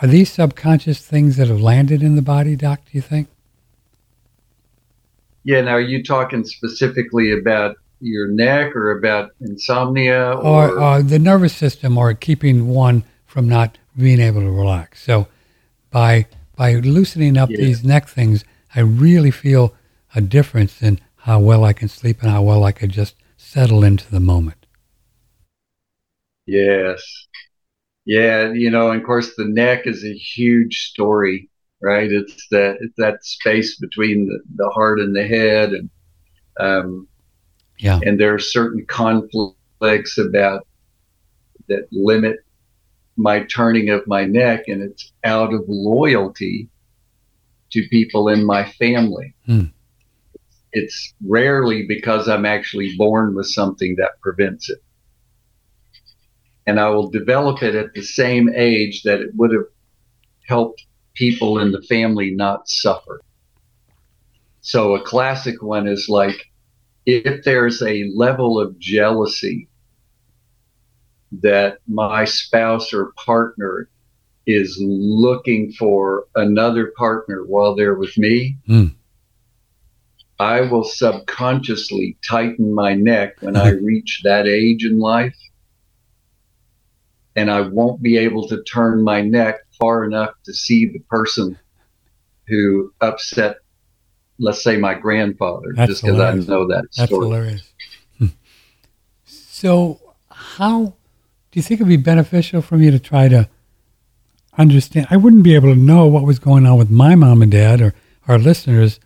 Are 0.00 0.08
these 0.08 0.32
subconscious 0.32 1.06
things 1.06 1.36
that 1.36 1.48
have 1.48 1.60
landed 1.60 2.02
in 2.02 2.16
the 2.16 2.22
body, 2.22 2.56
Doc? 2.56 2.80
Do 2.86 2.90
you 2.92 3.02
think? 3.02 3.28
Yeah. 5.44 5.60
Now, 5.60 5.72
are 5.72 5.80
you 5.80 6.02
talking 6.02 6.44
specifically 6.44 7.38
about 7.38 7.76
your 8.00 8.28
neck 8.28 8.74
or 8.76 8.90
about 8.98 9.30
insomnia 9.40 10.32
or, 10.32 10.78
or 10.78 11.02
the 11.02 11.18
nervous 11.18 11.54
system 11.56 11.96
or 11.96 12.12
keeping 12.14 12.68
one 12.68 13.04
from 13.26 13.48
not 13.48 13.78
being 13.96 14.20
able 14.20 14.40
to 14.40 14.50
relax. 14.50 15.02
So 15.02 15.28
by 15.90 16.26
by 16.56 16.74
loosening 16.74 17.36
up 17.36 17.50
Yeah. 17.50 17.58
these 17.58 17.82
neck 17.84 18.08
things, 18.08 18.44
I 18.74 18.80
really 18.80 19.30
feel 19.30 19.74
a 20.14 20.20
difference 20.20 20.82
in 20.82 21.00
how 21.16 21.40
well 21.40 21.64
I 21.64 21.72
can 21.72 21.88
sleep 21.88 22.22
and 22.22 22.30
how 22.30 22.42
well 22.42 22.64
I 22.64 22.72
could 22.72 22.90
just 22.90 23.16
settle 23.36 23.82
into 23.84 24.10
the 24.10 24.20
moment. 24.20 24.66
Yes. 26.46 27.02
Yeah, 28.06 28.52
you 28.52 28.70
know, 28.70 28.90
and 28.90 29.00
of 29.00 29.06
course 29.06 29.34
the 29.36 29.46
neck 29.46 29.86
is 29.86 30.04
a 30.04 30.12
huge 30.14 30.88
story, 30.90 31.50
right? 31.80 32.10
It's 32.12 32.46
that 32.50 32.76
it's 32.80 32.94
that 32.98 33.24
space 33.24 33.78
between 33.78 34.26
the, 34.26 34.40
the 34.56 34.70
heart 34.70 35.00
and 35.00 35.16
the 35.16 35.26
head 35.26 35.72
and 35.72 35.90
um 36.60 37.08
Yeah. 37.78 38.00
and 38.04 38.18
there 38.20 38.34
are 38.34 38.38
certain 38.38 38.86
conflicts 38.86 40.18
about 40.18 40.66
that 41.68 41.86
limit 41.90 42.36
my 43.16 43.44
turning 43.44 43.90
of 43.90 44.06
my 44.06 44.24
neck 44.24 44.64
and 44.68 44.82
it's 44.82 45.12
out 45.24 45.52
of 45.52 45.64
loyalty 45.68 46.68
to 47.72 47.86
people 47.88 48.28
in 48.28 48.44
my 48.44 48.64
family. 48.72 49.34
Hmm. 49.46 49.64
It's 50.72 51.14
rarely 51.24 51.84
because 51.86 52.28
I'm 52.28 52.44
actually 52.46 52.96
born 52.96 53.34
with 53.34 53.46
something 53.46 53.96
that 53.96 54.20
prevents 54.20 54.68
it 54.70 54.78
and 56.66 56.80
I 56.80 56.88
will 56.88 57.10
develop 57.10 57.62
it 57.62 57.74
at 57.74 57.94
the 57.94 58.02
same 58.02 58.50
age 58.54 59.02
that 59.02 59.20
it 59.20 59.30
would 59.34 59.52
have 59.52 59.66
helped 60.48 60.84
people 61.14 61.58
in 61.58 61.72
the 61.72 61.82
family 61.82 62.30
not 62.30 62.68
suffer. 62.68 63.20
So 64.60 64.94
a 64.94 65.02
classic 65.02 65.62
one 65.62 65.86
is 65.86 66.08
like 66.08 66.50
if 67.06 67.44
there's 67.44 67.82
a 67.82 68.10
level 68.14 68.60
of 68.60 68.78
jealousy 68.78 69.68
that 71.32 71.78
my 71.86 72.24
spouse 72.24 72.92
or 72.92 73.12
partner 73.24 73.88
is 74.46 74.78
looking 74.80 75.72
for 75.72 76.26
another 76.34 76.92
partner 76.96 77.44
while 77.44 77.74
they're 77.74 77.94
with 77.94 78.16
me, 78.18 78.56
Hmm. 78.66 78.86
I 80.38 80.62
will 80.62 80.84
subconsciously 80.84 82.18
tighten 82.28 82.74
my 82.74 82.94
neck 82.94 83.36
when 83.40 83.56
I 83.56 83.68
reach 83.82 84.22
that 84.24 84.46
age 84.48 84.84
in 84.84 84.98
life 84.98 85.36
and 87.36 87.50
I 87.50 87.62
won't 87.62 88.02
be 88.02 88.16
able 88.18 88.46
to 88.48 88.62
turn 88.62 89.02
my 89.02 89.20
neck 89.20 89.56
far 89.78 90.04
enough 90.04 90.30
to 90.44 90.52
see 90.52 90.86
the 90.86 91.00
person 91.00 91.58
who 92.46 92.92
upset, 93.00 93.58
let's 94.38 94.62
say, 94.62 94.76
my 94.76 94.94
grandfather, 94.94 95.72
That's 95.74 95.90
just 95.90 96.02
because 96.02 96.20
I 96.20 96.34
know 96.34 96.66
that 96.68 96.84
That's 96.96 97.10
story. 97.10 97.26
hilarious. 97.26 97.72
Hmm. 98.18 98.26
So 99.24 100.00
how 100.30 100.84
do 100.84 100.94
you 101.58 101.62
think 101.62 101.80
it'd 101.80 101.88
be 101.88 101.96
beneficial 101.96 102.62
for 102.62 102.76
me 102.76 102.90
to 102.90 102.98
try 102.98 103.28
to 103.28 103.48
understand? 104.58 105.06
I 105.10 105.16
wouldn't 105.16 105.44
be 105.44 105.54
able 105.54 105.72
to 105.72 105.78
know 105.78 106.06
what 106.06 106.24
was 106.24 106.38
going 106.38 106.66
on 106.66 106.78
with 106.78 106.90
my 106.90 107.14
mom 107.14 107.42
and 107.42 107.50
dad 107.50 107.80
or 107.80 107.94
our 108.26 108.38
listeners, 108.38 108.98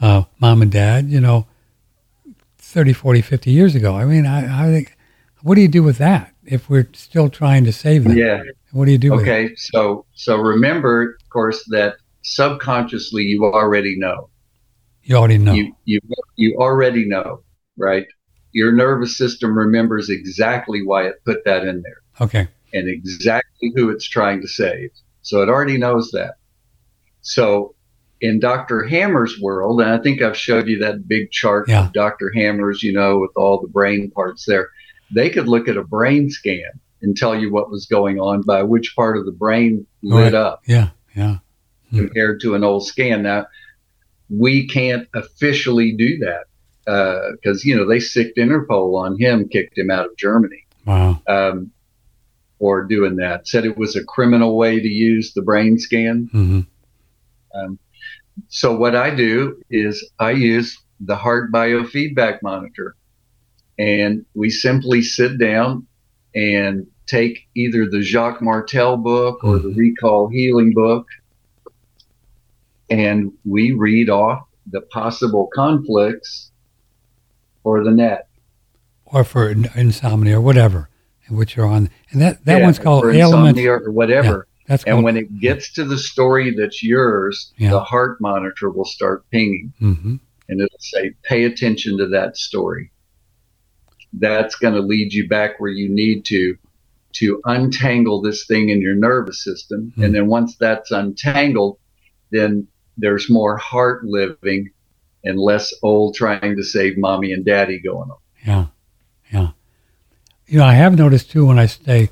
uh, 0.00 0.24
mom 0.38 0.62
and 0.62 0.70
dad, 0.70 1.08
you 1.08 1.20
know, 1.20 1.46
30, 2.58 2.92
40, 2.92 3.22
50 3.22 3.50
years 3.50 3.74
ago. 3.74 3.94
I 3.96 4.04
mean, 4.04 4.26
I, 4.26 4.66
I 4.66 4.70
think 4.70 4.96
what 5.42 5.54
do 5.54 5.60
you 5.60 5.68
do 5.68 5.82
with 5.82 5.98
that 5.98 6.34
if 6.44 6.68
we're 6.68 6.88
still 6.92 7.30
trying 7.30 7.64
to 7.64 7.72
save 7.72 8.04
them? 8.04 8.16
Yeah. 8.16 8.42
What 8.72 8.86
do 8.86 8.92
you 8.92 8.98
do? 8.98 9.12
with? 9.12 9.22
Okay. 9.22 9.54
So 9.56 10.04
so 10.14 10.36
remember, 10.36 11.16
of 11.22 11.28
course, 11.30 11.64
that 11.68 11.94
subconsciously 12.22 13.22
you 13.22 13.44
already 13.44 13.96
know. 13.96 14.28
You 15.06 15.16
already 15.16 15.38
know. 15.38 15.52
You 15.52 15.74
you 15.84 16.00
you 16.36 16.56
already 16.58 17.06
know, 17.06 17.42
right? 17.76 18.06
Your 18.52 18.72
nervous 18.72 19.16
system 19.16 19.56
remembers 19.56 20.10
exactly 20.10 20.82
why 20.84 21.06
it 21.06 21.14
put 21.24 21.44
that 21.44 21.64
in 21.64 21.82
there 21.82 22.02
okay. 22.20 22.48
and 22.72 22.88
exactly 22.88 23.72
who 23.76 23.90
it's 23.90 24.08
trying 24.08 24.40
to 24.40 24.48
save. 24.48 24.90
So 25.22 25.42
it 25.42 25.48
already 25.48 25.78
knows 25.78 26.10
that. 26.12 26.34
So 27.22 27.74
in 28.20 28.40
Dr. 28.40 28.84
Hamer's 28.84 29.38
world, 29.40 29.80
and 29.80 29.90
I 29.90 29.98
think 29.98 30.22
I've 30.22 30.36
showed 30.36 30.68
you 30.68 30.78
that 30.80 31.06
big 31.06 31.30
chart 31.30 31.68
Yeah. 31.68 31.86
of 31.86 31.92
Dr. 31.92 32.30
Hamer's, 32.34 32.82
you 32.82 32.92
know, 32.92 33.18
with 33.18 33.32
all 33.36 33.60
the 33.60 33.68
brain 33.68 34.10
parts 34.10 34.44
there. 34.46 34.70
They 35.14 35.28
could 35.30 35.46
look 35.48 35.68
at 35.68 35.76
a 35.76 35.84
brain 35.84 36.30
scan 36.30 36.70
and 37.02 37.16
tell 37.16 37.38
you 37.38 37.52
what 37.52 37.70
was 37.70 37.86
going 37.86 38.18
on 38.18 38.42
by 38.42 38.62
which 38.62 38.94
part 38.96 39.18
of 39.18 39.26
the 39.26 39.32
brain 39.32 39.86
lit 40.02 40.32
Right. 40.32 40.34
up 40.34 40.62
Yeah. 40.66 40.90
Yeah. 41.14 41.38
Hmm. 41.90 41.98
compared 41.98 42.40
to 42.40 42.54
an 42.54 42.64
old 42.64 42.86
scan. 42.86 43.22
Now, 43.22 43.46
we 44.28 44.66
can't 44.68 45.08
officially 45.14 45.92
do 45.92 46.18
that 46.18 46.44
because, 47.32 47.64
you 47.64 47.76
know, 47.76 47.86
they 47.86 48.00
sicked 48.00 48.38
Interpol 48.38 48.94
on 48.98 49.18
him, 49.18 49.48
kicked 49.48 49.76
him 49.76 49.90
out 49.90 50.06
of 50.06 50.16
Germany 50.16 50.64
Wow. 50.84 51.20
um, 51.26 51.70
for 52.58 52.84
doing 52.84 53.16
that. 53.16 53.48
Said 53.48 53.64
it 53.64 53.76
was 53.76 53.96
a 53.96 54.04
criminal 54.04 54.56
way 54.56 54.78
to 54.80 54.88
use 54.88 55.32
the 55.34 55.42
brain 55.42 55.78
scan. 55.78 56.28
hmm 56.30 56.60
So 58.48 58.76
what 58.76 58.94
I 58.94 59.14
do 59.14 59.62
is 59.70 60.08
I 60.18 60.32
use 60.32 60.78
the 61.00 61.16
heart 61.16 61.50
biofeedback 61.52 62.42
monitor, 62.42 62.94
and 63.78 64.24
we 64.34 64.50
simply 64.50 65.02
sit 65.02 65.38
down 65.38 65.86
and 66.34 66.86
take 67.06 67.46
either 67.54 67.88
the 67.88 68.02
Jacques 68.02 68.42
Martel 68.42 68.96
book 68.96 69.42
or 69.42 69.58
the 69.58 69.68
Mhm. 69.70 69.76
Recall 69.76 70.28
Healing 70.28 70.72
book, 70.74 71.06
and 72.90 73.32
we 73.44 73.72
read 73.72 74.08
off 74.10 74.46
the 74.70 74.80
possible 74.80 75.48
conflicts 75.54 76.50
for 77.62 77.82
the 77.84 77.90
net. 77.90 78.28
Or 79.06 79.24
for 79.24 79.48
insomnia 79.50 80.38
or 80.38 80.40
whatever, 80.40 80.88
which 81.30 81.56
are 81.58 81.66
on, 81.66 81.90
and 82.10 82.20
that 82.20 82.44
that 82.44 82.58
Yeah, 82.58 82.64
one's 82.64 82.78
called 82.78 83.02
for 83.02 83.10
insomnia 83.10 83.72
or 83.72 83.90
whatever. 83.92 84.46
That's 84.66 84.82
And 84.82 84.94
called. 84.94 85.04
when 85.04 85.16
it 85.16 85.38
gets 85.40 85.72
to 85.74 85.84
the 85.84 85.96
story 85.98 86.52
that's 86.56 86.82
yours, 86.82 87.52
Yeah. 87.56 87.70
the 87.70 87.80
heart 87.84 88.20
monitor 88.20 88.68
will 88.70 88.84
start 88.84 89.24
pinging. 89.30 89.72
hmm 89.78 90.16
and 90.48 90.60
it'll 90.60 90.78
say, 90.78 91.12
pay 91.24 91.42
attention 91.42 91.98
to 91.98 92.06
that 92.06 92.36
story. 92.36 92.92
That's 94.12 94.54
going 94.54 94.74
to 94.74 94.80
lead 94.80 95.12
you 95.12 95.28
back 95.28 95.58
where 95.58 95.70
you 95.72 95.88
need 95.88 96.24
to 96.26 96.56
to 97.14 97.40
untangle 97.46 98.20
this 98.20 98.46
thing 98.46 98.68
in 98.68 98.80
your 98.80 98.94
nervous 98.94 99.42
system. 99.42 99.92
Hmm. 99.96 100.02
And 100.04 100.14
then 100.14 100.26
once 100.28 100.54
that's 100.56 100.90
untangled, 100.92 101.78
then 102.30 102.68
there's 102.96 103.28
more 103.30 103.56
heart 103.56 104.04
living 104.04 104.70
and 105.24 105.38
less 105.38 105.72
old 105.82 106.14
trying 106.14 106.56
to 106.56 106.62
save 106.62 106.96
mommy 106.96 107.32
and 107.32 107.44
daddy 107.44 107.78
going 107.80 108.10
on. 108.10 108.16
Yeah, 108.46 108.66
yeah. 109.32 109.48
You 110.46 110.58
know, 110.58 110.64
I 110.64 110.74
have 110.74 110.96
noticed 110.96 111.30
too 111.30 111.46
when 111.46 111.58
I 111.58 111.66
stay 111.66 112.10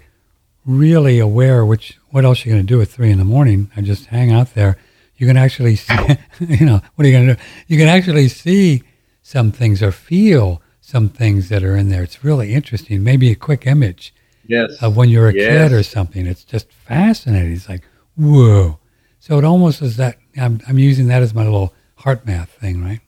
really 0.66 1.18
aware, 1.18 1.64
which 1.64 1.98
what 2.10 2.24
else 2.24 2.44
are 2.44 2.48
you 2.48 2.54
going 2.54 2.66
to 2.66 2.74
do 2.74 2.80
at 2.82 2.88
three 2.88 3.10
in 3.10 3.18
the 3.18 3.24
morning? 3.24 3.70
I 3.76 3.80
just 3.82 4.06
hang 4.06 4.32
out 4.32 4.54
there. 4.54 4.76
You 5.16 5.26
can 5.26 5.36
actually, 5.36 5.76
see, 5.76 5.94
you 6.40 6.66
know, 6.66 6.80
what 6.94 7.04
are 7.04 7.08
you 7.08 7.14
going 7.14 7.28
to 7.28 7.34
do? 7.34 7.40
You 7.68 7.78
can 7.78 7.88
actually 7.88 8.28
see 8.28 8.82
some 9.22 9.52
things 9.52 9.82
or 9.82 9.92
feel 9.92 10.60
some 10.80 11.08
things 11.08 11.48
that 11.48 11.62
are 11.62 11.76
in 11.76 11.88
there. 11.88 12.02
It's 12.02 12.24
really 12.24 12.52
interesting. 12.52 13.02
Maybe 13.02 13.30
a 13.30 13.34
quick 13.36 13.66
image 13.66 14.12
Yes. 14.46 14.82
of 14.82 14.94
when 14.96 15.08
you're 15.08 15.28
a 15.30 15.34
Yes. 15.34 15.70
kid 15.70 15.72
or 15.72 15.82
something. 15.82 16.26
It's 16.26 16.44
just 16.44 16.70
fascinating. 16.72 17.52
It's 17.52 17.68
like, 17.68 17.84
whoa. 18.16 18.78
So 19.18 19.38
it 19.38 19.44
almost 19.44 19.80
is 19.80 19.96
that 19.96 20.18
I'm, 20.36 20.60
I'm 20.68 20.78
using 20.78 21.06
that 21.08 21.22
as 21.22 21.34
my 21.34 21.44
little 21.44 21.74
HeartMath 22.00 22.48
thing, 22.48 22.82
right? 22.82 23.00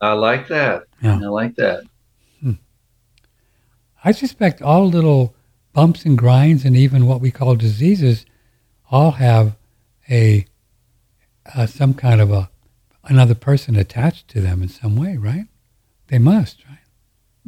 I 0.00 0.12
like 0.14 0.48
that. 0.48 0.84
Yeah. 1.00 1.16
I 1.22 1.26
like 1.28 1.54
that. 1.56 1.84
I 4.04 4.12
suspect 4.12 4.60
all 4.62 4.88
little 4.88 5.34
bumps 5.72 6.04
and 6.04 6.18
grinds 6.18 6.64
and 6.64 6.76
even 6.76 7.06
what 7.06 7.20
we 7.20 7.30
call 7.30 7.54
diseases 7.54 8.26
all 8.90 9.12
have 9.12 9.56
a 10.10 10.44
uh, 11.54 11.66
some 11.66 11.94
kind 11.94 12.20
of 12.20 12.30
a 12.30 12.50
another 13.04 13.34
person 13.34 13.76
attached 13.76 14.28
to 14.28 14.40
them 14.40 14.62
in 14.62 14.68
some 14.68 14.96
way, 14.96 15.16
right? 15.16 15.46
They 16.08 16.18
must, 16.18 16.64
right? 16.68 16.78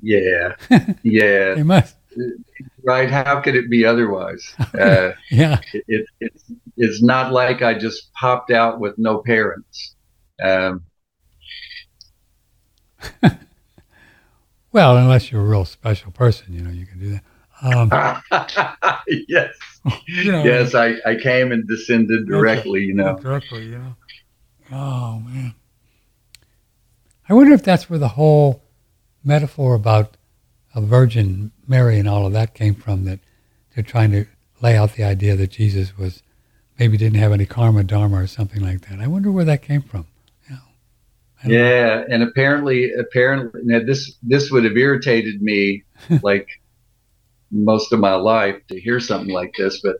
Yeah. 0.01 0.57
yeah. 1.03 1.55
They 1.55 1.63
must. 1.63 1.97
Right. 2.83 3.11
How 3.11 3.41
could 3.41 3.57
it 3.57 3.69
be 3.69 3.85
otherwise? 3.85 4.55
Uh, 4.79 5.13
Yeah. 5.31 5.61
it, 5.73 5.85
it, 5.89 6.07
it's, 6.21 6.45
it's 6.77 7.03
not 7.03 7.33
like 7.33 7.63
I 7.63 7.75
just 7.75 8.13
popped 8.15 8.51
out 8.51 8.81
with 8.81 8.99
no 8.99 9.19
parents. 9.19 9.95
Um, 10.43 10.85
Well, 14.75 14.97
unless 14.97 15.31
you're 15.31 15.41
a 15.41 15.45
real 15.45 15.65
special 15.65 16.11
person, 16.11 16.53
you 16.53 16.61
know, 16.61 16.71
you 16.71 16.85
can 16.85 16.99
do 16.99 17.11
that. 17.11 17.23
Um, 17.63 18.99
yes, 19.29 19.55
you 20.09 20.33
know, 20.33 20.43
yes, 20.43 20.75
I, 20.75 20.97
I 21.07 21.15
came 21.15 21.53
and 21.53 21.67
descended 21.69 22.27
directly, 22.27 22.83
you 22.83 22.93
know. 22.93 23.17
Directly, 23.17 23.67
you 23.67 23.79
know. 23.79 23.95
Oh 24.73 25.21
man. 25.21 25.55
I 27.29 27.35
wonder 27.35 27.53
if 27.53 27.63
that's 27.63 27.89
where 27.89 28.01
the 28.01 28.09
whole 28.09 28.65
metaphor 29.23 29.77
about 29.77 30.17
a 30.75 30.81
Virgin 30.81 31.53
Mary 31.69 32.01
and 32.01 32.09
all 32.09 32.27
of 32.27 32.33
that 32.33 32.53
came 32.53 32.75
from. 32.75 33.05
That 33.05 33.21
they're 33.77 33.85
trying 33.85 34.11
to 34.11 34.27
lay 34.61 34.77
out 34.77 34.95
the 34.95 35.05
idea 35.05 35.37
that 35.37 35.53
Jesus 35.53 35.97
was 35.97 36.24
maybe 36.79 36.97
didn't 36.97 37.19
have 37.19 37.33
any 37.33 37.47
karma 37.47 37.85
dharma 37.85 38.23
or 38.23 38.27
something 38.27 38.63
like 38.63 38.89
that. 38.89 39.01
I 39.01 39.07
wonder 39.07 39.31
where 39.31 39.45
that 39.45 39.63
came 39.63 39.83
from. 39.83 40.07
You 40.49 40.57
know, 40.57 40.63
I 41.43 41.49
don't- 41.49 41.53
Yeah, 41.53 42.05
and 42.09 42.23
apparently, 42.23 42.93
apparently, 42.93 43.61
now 43.65 43.81
this 43.85 44.17
this 44.23 44.51
would 44.51 44.65
have 44.65 44.77
irritated 44.77 45.41
me 45.43 45.85
like 46.23 46.49
most 47.51 47.93
of 47.93 48.01
my 48.01 48.15
life 48.15 48.57
to 48.69 48.81
hear 48.81 48.99
something 49.01 49.33
like 49.33 49.55
this, 49.57 49.81
but 49.83 49.97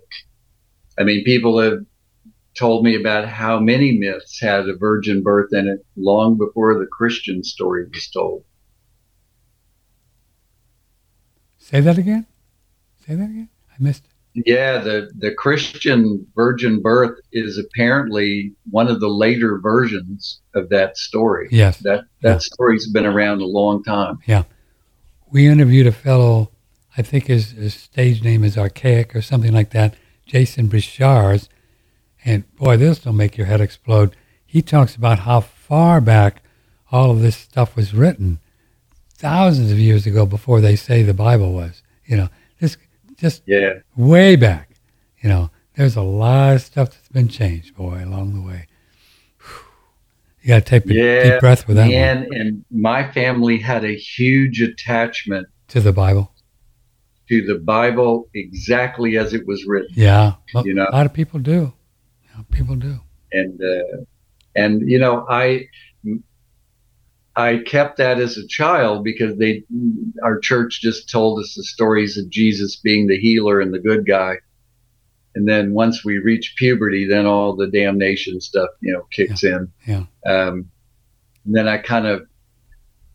I 0.99 1.05
mean, 1.05 1.25
people 1.25 1.61
have 1.61 1.85
told 2.57 2.85
me 2.85 2.95
about 2.95 3.29
how 3.29 3.59
many 3.59 3.99
myths 3.99 4.41
had 4.41 4.69
a 4.69 4.77
virgin 4.77 5.23
birth 5.23 5.53
in 5.53 5.67
it 5.69 5.85
long 5.97 6.37
before 6.39 6.79
the 6.79 6.87
Christian 6.87 7.43
story 7.43 7.85
was 7.93 8.09
told. 8.09 8.45
Say 11.59 11.81
that 11.81 11.99
again. 11.99 12.27
Say 13.07 13.15
that 13.17 13.25
again. 13.25 13.49
I 13.73 13.75
missed 13.83 14.05
it. 14.05 14.11
Yeah, 14.35 14.79
the 14.79 15.11
the 15.17 15.33
Christian 15.33 16.27
virgin 16.35 16.83
birth 16.83 17.21
is 17.33 17.57
apparently 17.57 18.53
one 18.71 18.89
of 18.89 18.99
the 18.99 19.09
later 19.09 19.59
versions 19.59 20.41
of 20.55 20.69
that 20.71 20.97
story. 20.99 21.49
Yes. 21.53 21.79
That 21.79 22.05
that 22.23 22.43
story's 22.43 22.89
been 22.91 23.07
around 23.07 23.43
a 23.43 23.47
long 23.47 23.85
time. 23.85 24.19
Yeah. 24.27 24.43
We 25.31 25.47
interviewed 25.47 25.87
a 25.87 25.93
fellow, 25.93 26.51
I 26.97 27.03
think 27.03 27.27
his, 27.27 27.53
his 27.53 27.75
stage 27.75 28.23
name 28.23 28.45
is 28.45 28.57
Archaix 28.57 29.15
or 29.15 29.23
something 29.23 29.53
like 29.53 29.71
that, 29.71 29.95
Jason 30.27 30.69
Breshears. 30.69 31.49
And 32.25 32.45
boy, 32.57 32.77
this 32.77 33.05
will 33.05 33.13
make 33.13 33.37
your 33.37 33.47
head 33.47 33.61
explode. 33.61 34.17
He 34.45 34.63
talks 34.63 34.97
about 34.97 35.21
how 35.21 35.41
far 35.41 36.01
back 36.01 36.43
all 36.91 37.11
of 37.11 37.21
this 37.21 37.37
stuff 37.37 37.75
was 37.75 37.95
written, 37.95 38.39
thousands 39.13 39.73
of 39.73 39.79
years 39.79 40.07
ago 40.07 40.27
before 40.27 40.61
they 40.61 40.77
say 40.77 41.03
the 41.03 41.15
Bible 41.15 41.53
was. 41.53 41.83
You 42.07 42.17
know, 42.17 42.29
this 42.61 42.77
just 43.17 43.43
Yeah. 43.47 43.75
way 43.97 44.37
back. 44.37 44.71
You 45.23 45.29
know, 45.29 45.51
there's 45.75 45.97
a 45.97 46.03
lot 46.03 46.55
of 46.57 46.63
stuff 46.63 46.91
that's 46.91 47.09
been 47.09 47.29
changed, 47.29 47.75
boy, 47.77 48.03
along 48.05 48.35
the 48.35 48.43
way. 48.47 48.67
You 50.43 50.49
got 50.49 50.65
to 50.67 50.71
take 50.81 50.85
a 50.91 50.95
Yeah, 50.95 51.23
deep 51.31 51.41
breath 51.41 51.67
with 51.67 51.77
that 51.79 51.85
one 51.87 51.95
And 51.95 52.27
and 52.35 52.65
my 52.71 53.11
family 53.13 53.59
had 53.59 53.83
a 53.85 53.95
huge 53.97 54.61
attachment 54.61 55.49
to 55.69 55.81
the 55.81 55.93
Bible. 55.93 56.33
to 57.31 57.41
the 57.47 57.55
Bible 57.59 58.29
exactly 58.35 59.17
as 59.17 59.33
it 59.33 59.47
was 59.47 59.65
written. 59.65 59.89
Yeah, 59.95 60.35
a 60.55 60.63
You 60.63 60.75
know. 60.75 60.87
a 60.91 60.93
lot 60.93 61.07
of 61.07 61.15
people 61.15 61.41
do. 61.41 61.73
People 62.51 62.77
do. 62.77 63.01
and 63.33 63.59
uh, 63.63 64.03
and 64.55 64.89
you 64.91 64.99
know 64.99 65.25
I 65.31 65.67
I 67.37 67.59
kept 67.59 67.99
that 67.99 68.21
as 68.21 68.37
a 68.37 68.47
child 68.47 69.05
because 69.05 69.37
they 69.37 69.65
our 70.23 70.39
church 70.39 70.81
just 70.81 71.11
told 71.11 71.41
us 71.41 71.55
the 71.55 71.65
stories 71.65 72.17
of 72.17 72.31
Jesus 72.31 72.77
being 72.77 73.07
the 73.07 73.19
healer 73.19 73.61
and 73.61 73.75
the 73.75 73.81
good 73.81 74.07
guy, 74.07 74.37
and 75.35 75.49
then 75.49 75.75
once 75.75 76.05
we 76.05 76.19
reach 76.19 76.55
puberty, 76.57 77.07
then 77.09 77.27
all 77.27 77.57
the 77.57 77.67
damnation 77.67 78.41
stuff 78.41 78.71
you 78.81 78.93
know 78.93 79.07
kicks 79.11 79.43
in. 79.43 79.73
Yeah. 79.87 80.05
Um, 80.27 80.71
and 81.45 81.57
then 81.57 81.69
I 81.69 81.79
kind 81.79 82.07
of 82.07 82.27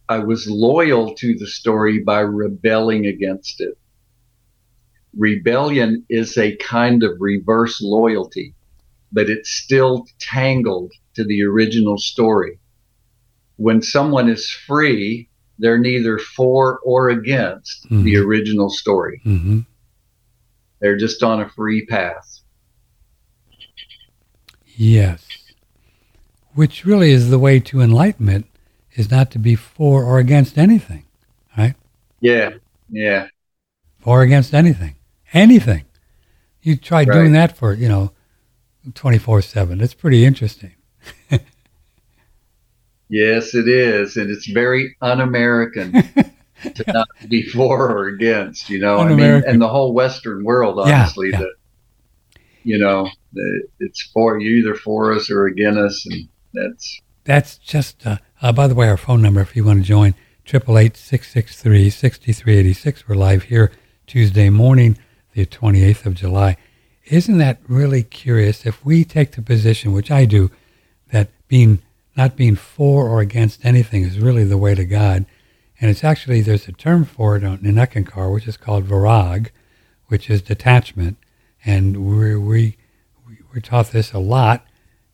I 0.10 0.20
was 0.20 0.50
loyal 0.50 1.16
to 1.16 1.38
the 1.38 1.48
story 1.48 2.00
by 2.00 2.20
rebelling 2.20 3.06
against 3.06 3.62
it. 3.62 3.78
Rebellion 5.18 6.06
is 6.10 6.38
a 6.38 6.56
kind 6.58 7.04
of 7.04 7.20
reverse 7.20 7.82
loyalty 7.82 8.54
but 9.12 9.30
it's 9.30 9.50
still 9.50 10.06
tangled 10.20 10.94
to 11.16 11.24
the 11.24 11.44
original 11.44 11.98
story. 11.98 12.60
When 13.60 13.82
someone 13.82 14.30
is 14.30 14.50
free, 14.50 15.28
they're 15.58 15.78
neither 15.78 16.18
for 16.18 16.80
or 16.80 17.10
against 17.10 17.90
Mhm. 17.90 18.04
the 18.06 18.16
original 18.16 18.70
story. 18.70 19.20
hmm 19.24 19.60
They're 20.80 20.96
just 20.96 21.22
on 21.24 21.42
a 21.42 21.50
free 21.50 21.86
path. 21.86 22.40
Yes. 24.78 25.26
Which 26.54 26.86
really 26.86 27.12
is 27.12 27.30
the 27.30 27.38
way 27.38 27.60
to 27.60 27.82
enlightenment 27.82 28.46
is 28.96 29.12
not 29.12 29.30
to 29.32 29.40
be 29.40 29.56
for 29.56 30.06
or 30.06 30.20
against 30.20 30.58
anything, 30.58 31.04
right? 31.58 31.76
Yeah, 32.22 32.52
yeah, 32.90 33.28
for 34.00 34.20
or 34.20 34.22
against 34.22 34.54
anything, 34.54 34.96
anything. 35.34 35.84
You 36.62 36.78
try 36.78 37.04
doing 37.04 37.34
that 37.34 37.58
for, 37.58 37.74
you 37.74 37.90
know, 37.90 38.14
24 38.94 39.42
7. 39.42 39.82
It's 39.82 39.94
pretty 39.94 40.24
interesting. 40.24 40.76
yes, 43.10 43.54
it 43.56 43.68
is, 43.68 44.18
and 44.18 44.30
it's 44.30 44.48
very 44.48 44.96
un-American 45.02 45.92
to 46.64 46.84
not 46.88 47.08
be 47.28 47.44
for 47.44 47.92
or 47.92 48.08
against. 48.08 48.70
You 48.70 48.80
know, 48.80 49.00
I 49.00 49.10
mean, 49.10 49.44
and 49.46 49.62
the 49.62 49.68
whole 49.68 49.94
Western 49.94 50.44
world, 50.44 50.78
Yeah, 50.88 51.02
honestly, 51.02 51.30
yeah. 51.32 51.40
that 51.40 51.54
you 52.64 52.78
know, 52.78 53.10
that 53.34 53.68
it's 53.80 54.02
for 54.14 54.38
you 54.40 54.58
either 54.58 54.76
for 54.76 55.14
us 55.14 55.30
or 55.32 55.48
against 55.48 55.80
us, 55.80 56.06
and 56.10 56.28
that's 56.54 57.00
That's 57.24 57.58
just, 57.58 58.06
uh, 58.06 58.18
uh, 58.42 58.52
by 58.52 58.68
the 58.68 58.76
way, 58.76 58.90
our 58.90 58.98
phone 58.98 59.22
number, 59.22 59.40
if 59.42 59.56
you 59.56 59.64
want 59.64 59.82
to 59.82 59.88
join, 59.88 60.14
888-663-6386. 60.46 63.04
We're 63.08 63.16
live 63.16 63.44
here 63.44 63.72
Tuesday 64.08 64.50
morning, 64.50 64.98
the 65.34 65.46
28th 65.46 66.06
of 66.06 66.16
July. 66.16 66.58
Isn't 67.06 67.38
that 67.38 67.60
really 67.68 68.04
curious? 68.04 68.66
If 68.66 68.84
we 68.86 69.04
take 69.04 69.34
the 69.34 69.42
position, 69.42 69.92
which 69.94 70.12
I 70.12 70.26
do, 70.26 70.52
that 71.12 71.30
being 71.48 71.82
not 72.20 72.36
being 72.36 72.58
for 72.58 73.08
or 73.08 73.22
against 73.22 73.64
anything 73.64 74.04
is 74.04 74.20
really 74.20 74.44
the 74.44 74.58
way 74.58 74.76
to 74.76 74.84
God, 74.84 75.26
and 75.80 75.90
it's 75.90 76.04
actually, 76.04 76.42
there's 76.42 76.68
a 76.68 76.74
term 76.74 77.06
for 77.06 77.38
it 77.38 77.44
in 77.44 77.76
Eckankar, 77.76 78.34
which 78.34 78.46
is 78.46 78.58
called 78.58 78.86
vairag, 78.86 79.52
which 80.08 80.30
is 80.30 80.42
detachment, 80.42 81.16
and 81.64 81.86
we 82.06 82.36
we 82.36 82.78
we're 83.54 83.62
taught 83.62 83.92
this 83.92 84.12
a 84.12 84.20
lot. 84.20 84.66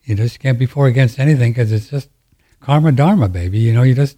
You 0.04 0.16
just 0.16 0.40
can't 0.40 0.58
be 0.58 0.66
for 0.66 0.86
or 0.86 0.88
against 0.88 1.20
anything 1.20 1.52
because 1.52 1.72
it's 1.72 1.90
just 1.90 2.10
karma 2.60 2.92
dharma, 2.92 3.30
baby. 3.30 3.60
You 3.60 3.74
know, 3.74 3.84
you 3.84 3.94
just 3.94 4.18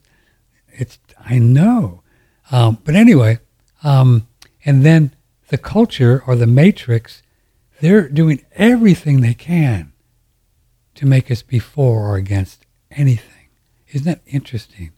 it's 0.70 0.98
I 1.20 1.40
know, 1.40 2.04
um, 2.52 2.78
but 2.86 2.96
anyway, 2.96 3.40
um, 3.84 4.30
and 4.64 4.86
then 4.86 5.14
the 5.50 5.58
culture 5.58 6.24
or 6.26 6.38
the 6.38 6.48
matrix, 6.48 7.22
they're 7.82 8.08
doing 8.08 8.46
everything 8.54 9.20
they 9.20 9.34
can 9.34 9.92
to 10.96 11.06
make 11.06 11.30
us 11.30 11.42
be 11.42 11.60
for 11.60 12.08
or 12.08 12.16
against 12.16 12.67
anything. 12.98 13.48
Isn't 13.90 14.06
that 14.06 14.22
interesting? 14.28 14.92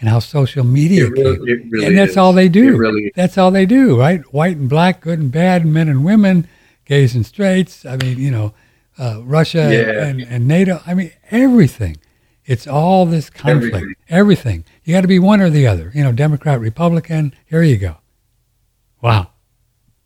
And 0.00 0.08
how 0.08 0.18
social 0.18 0.64
media 0.64 1.08
really, 1.08 1.36
came. 1.36 1.70
really 1.70 1.86
and 1.86 1.96
that's 1.96 2.12
is. 2.12 2.16
all 2.16 2.32
they 2.32 2.48
do. 2.48 2.76
Really 2.76 3.12
That's 3.14 3.38
all 3.38 3.52
they 3.52 3.66
do, 3.66 3.96
right? 4.00 4.20
White 4.32 4.56
and 4.56 4.68
black, 4.68 5.00
good 5.00 5.20
and 5.20 5.30
bad, 5.30 5.64
men 5.64 5.88
and 5.88 6.04
women, 6.04 6.48
gays 6.84 7.14
and 7.14 7.24
straights. 7.24 7.86
I 7.86 7.96
mean, 7.98 8.18
you 8.18 8.32
know, 8.32 8.52
uh, 8.98 9.20
Russia 9.22 9.70
Yeah. 9.72 10.04
and, 10.04 10.20
and 10.22 10.48
NATO. 10.48 10.80
I 10.86 10.94
mean, 10.94 11.12
everything. 11.30 11.98
It's 12.44 12.66
all 12.66 13.06
this 13.06 13.30
conflict. 13.30 13.74
Everything. 13.76 13.94
Everything. 14.08 14.64
You 14.82 14.94
got 14.94 15.02
to 15.02 15.08
be 15.08 15.20
one 15.20 15.40
or 15.40 15.50
the 15.50 15.68
other. 15.68 15.92
You 15.94 16.02
know, 16.02 16.10
Democrat, 16.10 16.58
Republican. 16.58 17.32
Here 17.46 17.62
you 17.62 17.78
go. 17.78 17.98
Wow. 19.00 19.30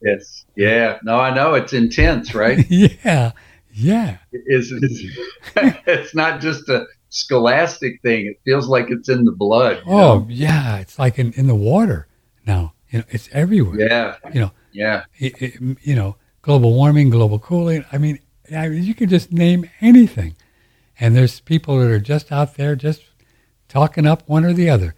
Yes. 0.03 0.45
Yeah. 0.57 0.99
No, 1.03 1.19
I 1.19 1.35
know 1.35 1.55
it's 1.55 1.73
intense, 1.73 2.35
right? 2.35 2.65
yeah. 2.71 3.33
Yeah. 3.73 4.19
It's, 4.33 4.71
it's, 4.71 5.19
it's 5.87 6.15
not 6.15 6.41
just 6.43 6.69
a 6.69 6.87
scholastic 7.17 8.01
thing. 8.03 8.27
It 8.27 8.41
feels 8.45 8.69
like 8.69 8.87
it's 8.91 9.09
in 9.09 9.25
the 9.25 9.33
blood. 9.33 9.83
Oh, 9.87 10.21
know? 10.21 10.27
yeah. 10.29 10.79
It's 10.79 10.99
like 10.99 11.19
in, 11.19 11.33
in 11.33 11.47
the 11.47 11.55
water 11.55 12.07
now. 12.47 12.73
You 12.91 13.01
know, 13.01 13.05
it's 13.11 13.29
everywhere. 13.33 13.81
yeah. 13.81 14.17
You 14.33 14.41
know, 14.43 14.51
Yeah. 14.73 15.05
it, 15.17 15.43
it- 15.43 15.79
you 15.83 15.95
know, 15.97 16.17
global 16.43 16.73
warming, 16.75 17.11
global 17.11 17.39
cooling. 17.39 17.85
I 17.93 17.99
mean, 17.99 18.21
I 18.57 18.69
mean, 18.69 18.85
you 18.85 18.95
could 18.95 19.09
just 19.11 19.33
name 19.33 19.69
anything. 19.81 20.37
And 21.01 21.17
there's 21.17 21.41
people 21.41 21.79
that 21.81 21.91
are 21.91 21.99
just 21.99 22.31
out 22.33 22.55
there 22.57 22.77
just 22.77 23.03
talking 23.69 24.07
up 24.07 24.23
one 24.29 24.45
or 24.45 24.53
the 24.53 24.71
other. 24.71 24.95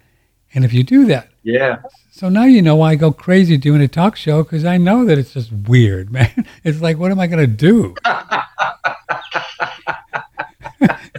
And 0.53 0.63
if 0.63 0.71
you 0.73 0.83
do 0.83 1.05
that, 1.05 1.29
Yeah. 1.43 1.77
so 2.11 2.29
now 2.29 2.43
you 2.45 2.61
know 2.61 2.75
why 2.77 2.91
I 2.91 2.95
go 2.95 3.11
crazy 3.11 3.57
doing 3.57 3.81
a 3.81 3.87
talk 3.87 4.15
show 4.15 4.43
because 4.43 4.65
I 4.65 4.77
know 4.77 5.03
that 5.05 5.17
it's 5.17 5.33
just 5.33 5.51
weird, 5.51 6.11
man. 6.17 6.45
It's 6.63 6.79
like, 6.81 6.97
what 6.97 7.11
am 7.11 7.19
I 7.19 7.27
going 7.27 7.39
to 7.39 7.47
do? 7.47 7.95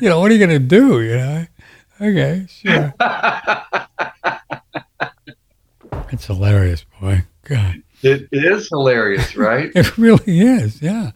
you 0.03 0.09
know, 0.09 0.21
what 0.21 0.31
are 0.31 0.35
you 0.35 0.45
going 0.47 0.59
to 0.61 0.67
do? 0.67 1.01
You 1.03 1.17
know? 1.17 1.47
Okay, 2.01 2.47
sure. 2.49 2.95
It's 6.13 6.27
hilarious, 6.27 6.85
boy. 7.01 7.23
God. 7.45 7.83
It 8.03 8.29
is 8.33 8.69
hilarious, 8.69 9.37
right? 9.37 9.71
It 9.77 9.97
really 9.97 10.41
is, 10.41 10.83
yeah. 10.83 11.13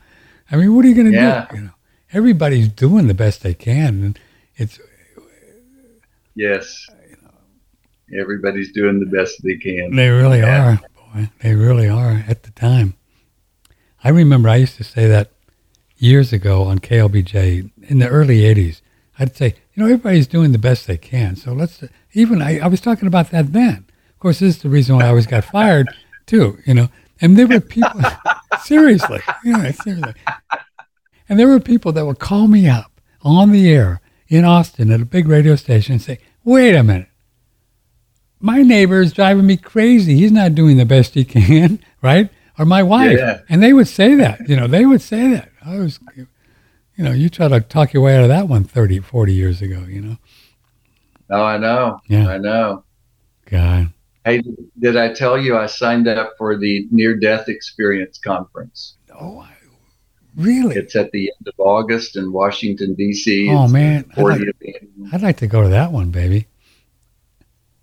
I 0.50 0.56
mean, 0.56 0.74
what 0.74 0.84
are 0.84 0.88
you 0.88 0.94
going 0.94 1.10
to 1.10 1.12
Yeah. 1.12 1.46
do? 1.50 1.56
You 1.56 1.62
know, 1.64 1.70
everybody's 2.12 2.68
doing 2.68 3.08
the 3.08 3.14
best 3.14 3.42
they 3.42 3.54
can, 3.54 4.04
and 4.04 4.18
it's 4.56 4.78
yes. 6.34 6.86
Everybody's 8.16 8.70
doing 8.72 9.00
the 9.00 9.06
best 9.06 9.42
they 9.42 9.56
can. 9.56 9.96
they 9.96 10.08
really 10.10 10.38
Yeah. 10.38 10.74
are, 10.74 10.80
boy. 11.14 11.30
They 11.42 11.54
really 11.56 11.88
are 11.88 12.24
at 12.28 12.44
the 12.44 12.50
time. 12.52 12.94
I 14.04 14.10
remember 14.10 14.48
I 14.48 14.56
used 14.56 14.76
to 14.76 14.84
say 14.84 15.08
that 15.08 15.32
years 15.96 16.32
ago 16.32 16.64
on 16.64 16.78
KLBJ 16.78 17.70
in 17.88 17.98
the 17.98 18.08
early 18.08 18.40
'80s. 18.40 18.80
I'd 19.18 19.36
say, 19.36 19.54
you 19.74 19.82
know, 19.82 19.84
everybody's 19.84 20.26
doing 20.26 20.52
the 20.52 20.58
best 20.58 20.86
they 20.86 20.96
can, 20.96 21.36
so 21.36 21.52
let's. 21.52 21.82
Even 22.12 22.42
I, 22.42 22.60
I 22.60 22.66
was 22.68 22.80
talking 22.80 23.08
about 23.08 23.30
that 23.30 23.52
then. 23.52 23.86
Of 24.10 24.18
course, 24.18 24.38
this 24.38 24.56
is 24.56 24.62
the 24.62 24.68
reason 24.68 24.96
why 24.96 25.04
I 25.04 25.08
always 25.08 25.26
got 25.26 25.44
fired, 25.44 25.88
too. 26.26 26.58
You 26.66 26.74
know, 26.74 26.88
and 27.20 27.36
there 27.36 27.46
were 27.46 27.60
people 27.60 28.00
seriously, 28.62 29.20
you 29.44 29.52
know, 29.52 29.70
seriously. 29.70 30.14
And 31.28 31.38
there 31.38 31.48
were 31.48 31.60
people 31.60 31.92
that 31.92 32.06
would 32.06 32.18
call 32.18 32.48
me 32.48 32.68
up 32.68 33.00
on 33.22 33.50
the 33.50 33.72
air 33.72 34.00
in 34.28 34.44
Austin 34.44 34.90
at 34.90 35.00
a 35.00 35.06
big 35.06 35.28
radio 35.28 35.56
station 35.56 35.94
and 35.94 36.02
say, 36.02 36.18
wait 36.44 36.74
a 36.74 36.82
minute. 36.82 37.08
My 38.40 38.62
neighbor 38.62 39.00
is 39.00 39.12
driving 39.12 39.46
me 39.46 39.56
crazy. 39.56 40.16
He's 40.16 40.32
not 40.32 40.54
doing 40.54 40.76
the 40.76 40.84
best 40.84 41.14
he 41.14 41.24
can, 41.24 41.80
right? 42.02 42.28
Or 42.58 42.64
my 42.64 42.82
wife. 42.82 43.18
Yeah. 43.18 43.40
And 43.48 43.62
they 43.62 43.72
would 43.72 43.88
say 43.88 44.14
that, 44.16 44.48
you 44.48 44.56
know, 44.56 44.66
they 44.66 44.84
would 44.84 45.00
say 45.00 45.28
that. 45.32 45.48
I 45.66 45.78
was, 45.78 45.98
you 46.16 46.26
know, 47.04 47.12
you 47.12 47.28
try 47.28 47.48
to 47.48 47.60
talk 47.60 47.92
your 47.92 48.02
way 48.02 48.16
out 48.16 48.22
of 48.22 48.28
that 48.28 48.48
one 48.48 48.64
30, 48.64 49.00
40 49.00 49.32
years 49.32 49.62
ago, 49.62 49.84
you 49.88 50.00
know? 50.00 50.18
Oh, 51.30 51.42
I 51.42 51.56
know. 51.56 52.00
Yeah. 52.08 52.28
I 52.28 52.38
know. 52.38 52.84
God. 53.46 53.92
Hey, 54.24 54.42
did 54.78 54.96
I 54.96 55.12
tell 55.12 55.38
you 55.38 55.56
I 55.56 55.66
signed 55.66 56.08
up 56.08 56.32
for 56.38 56.56
the 56.56 56.86
Near 56.90 57.14
Death 57.16 57.48
Experience 57.48 58.18
Conference? 58.18 58.96
Oh, 59.18 59.40
I, 59.40 59.52
really? 60.36 60.76
It's 60.76 60.96
at 60.96 61.10
the 61.12 61.30
end 61.38 61.48
of 61.48 61.54
August 61.58 62.16
in 62.16 62.32
Washington, 62.32 62.94
D.C. 62.94 63.50
Oh, 63.50 63.64
It's 63.64 63.72
man. 63.72 64.04
I'd 64.16 64.22
like, 64.22 64.40
I'd 65.12 65.22
like 65.22 65.36
to 65.38 65.46
go 65.46 65.62
to 65.62 65.68
that 65.70 65.92
one, 65.92 66.10
baby. 66.10 66.46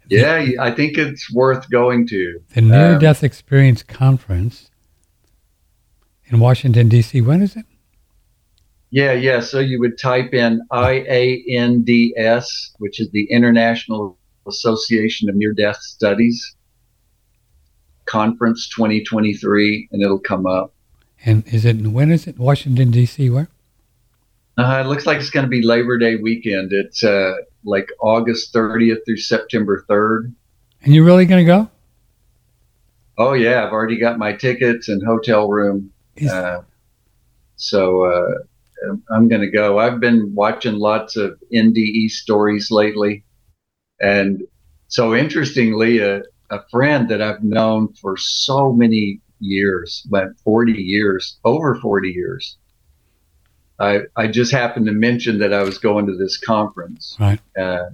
Yeah, 0.09 0.45
I 0.59 0.71
think 0.71 0.97
it's 0.97 1.31
worth 1.33 1.69
going 1.69 2.05
to. 2.09 2.41
The 2.53 2.61
Near 2.61 2.93
Um, 2.93 2.99
Death 2.99 3.23
Experience 3.23 3.81
Conference 3.81 4.69
in 6.25 6.39
Washington, 6.39 6.89
D.C. 6.89 7.21
When 7.21 7.41
is 7.41 7.55
it? 7.55 7.65
Yeah, 8.91 9.13
yeah. 9.13 9.39
So 9.39 9.59
you 9.59 9.79
would 9.79 9.97
type 9.97 10.33
in 10.33 10.61
IANDS, 10.71 12.45
which 12.77 12.99
is 12.99 13.09
the 13.11 13.23
International 13.31 14.17
Association 14.47 15.29
of 15.29 15.35
Near 15.35 15.53
Death 15.53 15.77
Studies 15.77 16.55
Conference 18.05 18.67
2023, 18.67 19.87
and 19.91 20.03
it'll 20.03 20.19
come 20.19 20.45
up. 20.45 20.73
And 21.25 21.47
is 21.47 21.63
it, 21.63 21.77
when 21.87 22.11
is 22.11 22.27
it? 22.27 22.37
Washington, 22.37 22.91
D.C. 22.91 23.29
Where? 23.29 23.47
Uh, 24.57 24.83
it 24.83 24.89
looks 24.89 25.05
like 25.05 25.19
it's 25.19 25.29
going 25.29 25.45
to 25.45 25.49
be 25.49 25.61
Labor 25.61 25.97
Day 25.97 26.17
weekend. 26.17 26.73
It's 26.73 27.03
uh, 27.03 27.35
like 27.63 27.89
August 28.01 28.53
30th 28.53 29.05
through 29.05 29.17
September 29.17 29.85
3rd. 29.89 30.33
And 30.83 30.93
you're 30.93 31.05
really 31.05 31.25
going 31.25 31.45
to 31.45 31.49
go? 31.49 31.69
Oh, 33.17 33.33
yeah. 33.33 33.63
I've 33.63 33.71
already 33.71 33.97
got 33.97 34.17
my 34.17 34.33
tickets 34.33 34.89
and 34.89 35.01
hotel 35.05 35.47
room. 35.47 35.93
Is, 36.17 36.29
Uh, 36.29 36.63
so 37.55 38.03
uh, 38.03 38.39
I'm 39.09 39.27
going 39.27 39.41
to 39.41 39.49
go. 39.49 39.79
I've 39.79 39.99
been 39.99 40.33
watching 40.33 40.75
lots 40.75 41.15
of 41.15 41.39
NDE 41.53 42.09
stories 42.09 42.71
lately. 42.71 43.23
And 44.01 44.43
so 44.87 45.15
interestingly, 45.15 45.99
a, 45.99 46.21
a 46.49 46.59
friend 46.69 47.09
that 47.09 47.21
I've 47.21 47.43
known 47.43 47.93
for 47.93 48.17
so 48.17 48.73
many 48.73 49.21
years, 49.39 50.03
about 50.07 50.31
40 50.43 50.73
years, 50.73 51.39
over 51.43 51.75
40 51.75 52.09
years, 52.09 52.57
I, 53.79 54.01
I 54.15 54.27
just 54.27 54.51
happened 54.51 54.85
to 54.87 54.91
mention 54.91 55.39
that 55.39 55.53
I 55.53 55.63
was 55.63 55.77
going 55.77 56.05
to 56.07 56.15
this 56.15 56.37
conference. 56.37 57.15
Right. 57.19 57.39
Uh, 57.57 57.89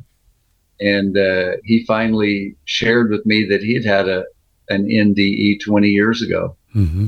and 0.79 1.17
uh, 1.17 1.53
he 1.63 1.85
finally 1.85 2.55
shared 2.65 3.09
with 3.09 3.25
me 3.25 3.45
that 3.45 3.63
he'd 3.63 3.85
had 3.85 4.07
a 4.07 4.25
an 4.69 4.85
NDE 4.85 5.61
20 5.63 5.87
years 5.87 6.21
ago. 6.21 6.55
hmm 6.73 7.07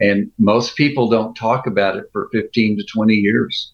And 0.00 0.30
most 0.38 0.76
people 0.76 1.08
don't 1.08 1.34
talk 1.34 1.66
about 1.66 1.96
it 1.96 2.04
for 2.12 2.28
15 2.32 2.78
to 2.78 2.84
20 2.84 3.14
years. 3.14 3.72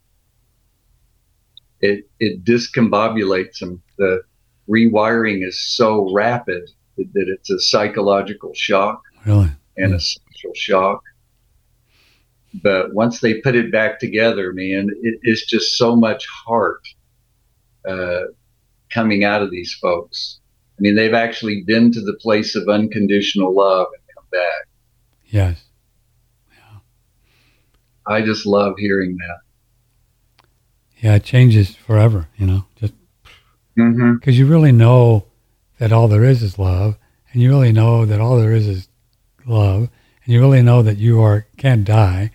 It 1.80 2.08
it 2.20 2.44
discombobulates 2.44 3.58
them. 3.58 3.82
The 3.98 4.22
rewiring 4.68 5.44
is 5.46 5.60
so 5.60 6.12
rapid 6.14 6.70
that, 6.96 7.08
it's 7.14 7.50
a 7.50 7.58
psychological 7.58 8.52
shock 8.54 9.02
Really? 9.26 9.50
and 9.76 9.94
a 9.94 10.00
social 10.00 10.54
shock. 10.54 11.02
But 12.62 12.94
once 12.94 13.20
they 13.20 13.40
put 13.40 13.56
it 13.56 13.72
back 13.72 13.98
together, 13.98 14.52
man, 14.52 14.90
it, 15.02 15.18
it's 15.22 15.44
just 15.46 15.76
so 15.76 15.96
much 15.96 16.26
heart 16.28 16.86
uh, 17.88 18.26
coming 18.92 19.24
out 19.24 19.42
of 19.42 19.50
these 19.50 19.74
folks. 19.80 20.38
I 20.78 20.82
mean, 20.82 20.94
they've 20.94 21.14
actually 21.14 21.64
been 21.66 21.90
to 21.92 22.00
the 22.00 22.14
place 22.14 22.54
of 22.54 22.68
unconditional 22.68 23.54
love 23.54 23.86
and 23.94 24.02
come 24.14 24.26
back. 24.30 24.68
Yes. 25.26 25.64
I 28.06 28.22
just 28.22 28.46
love 28.46 28.74
hearing 28.78 29.16
that. 29.16 29.38
Yeah, 31.00 31.14
it 31.16 31.24
changes 31.24 31.74
forever, 31.74 32.28
you 32.36 32.46
know, 32.46 32.64
just 32.76 32.94
Mm-hmm. 33.78 34.14
because 34.16 34.38
you 34.38 34.44
really 34.46 34.70
know 34.72 35.24
that 35.78 35.92
all 35.92 36.06
there 36.06 36.24
is 36.24 36.42
is 36.42 36.58
love, 36.58 36.96
and 37.32 37.40
you 37.40 37.48
really 37.48 37.72
know 37.72 38.04
that 38.04 38.20
all 38.20 38.36
there 38.36 38.52
is 38.52 38.68
is 38.68 38.88
love, 39.46 39.88
and 40.24 40.32
you 40.34 40.40
really 40.40 40.60
know 40.62 40.82
that 40.82 40.98
you 40.98 41.20
are 41.22 41.46
can't 41.56 41.84
die. 41.84 42.30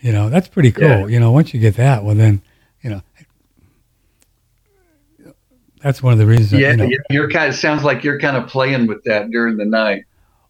You 0.00 0.12
know, 0.12 0.28
that's 0.28 0.48
pretty 0.48 0.72
cool. 0.72 0.88
Yeah. 0.88 1.06
You 1.06 1.20
know, 1.20 1.30
once 1.32 1.54
you 1.54 1.60
get 1.60 1.76
that, 1.76 2.02
well, 2.04 2.14
then, 2.16 2.42
you 2.82 2.90
know, 2.90 3.02
that's 5.82 6.02
one 6.02 6.12
of 6.12 6.18
the 6.18 6.26
reasons. 6.26 6.50
that, 6.50 6.58
Yeah, 6.60 6.70
you 6.72 6.76
know, 6.76 6.84
you- 6.84 7.02
you're 7.10 7.30
kind 7.30 7.48
of 7.48 7.54
sounds 7.54 7.84
like 7.84 8.04
you're 8.04 8.18
kind 8.18 8.36
of 8.36 8.48
playing 8.48 8.86
with 8.86 9.04
that 9.04 9.30
during 9.30 9.56
the 9.56 9.64
night. 9.64 10.04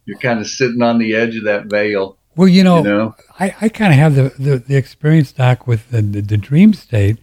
You're 0.07 0.19
kind 0.19 0.39
of 0.41 0.47
sitting 0.47 0.83
on 0.83 0.99
the 0.99 1.15
edge 1.15 1.37
of 1.37 1.45
that 1.45 1.67
veil, 1.67 2.17
well, 2.37 2.49
you 2.49 2.65
know, 2.65 2.79
you 2.79 2.85
know. 2.85 3.15
I, 3.39 3.55
I 3.61 3.69
kind 3.69 3.93
of 3.93 3.99
have 3.99 4.15
the, 4.15 4.29
the, 4.39 4.59
the 4.59 4.77
experience, 4.77 5.33
Doc, 5.33 5.67
with 5.67 5.91
the, 5.91 6.03
the, 6.03 6.21
the 6.21 6.37
dream 6.37 6.73
state 6.75 7.19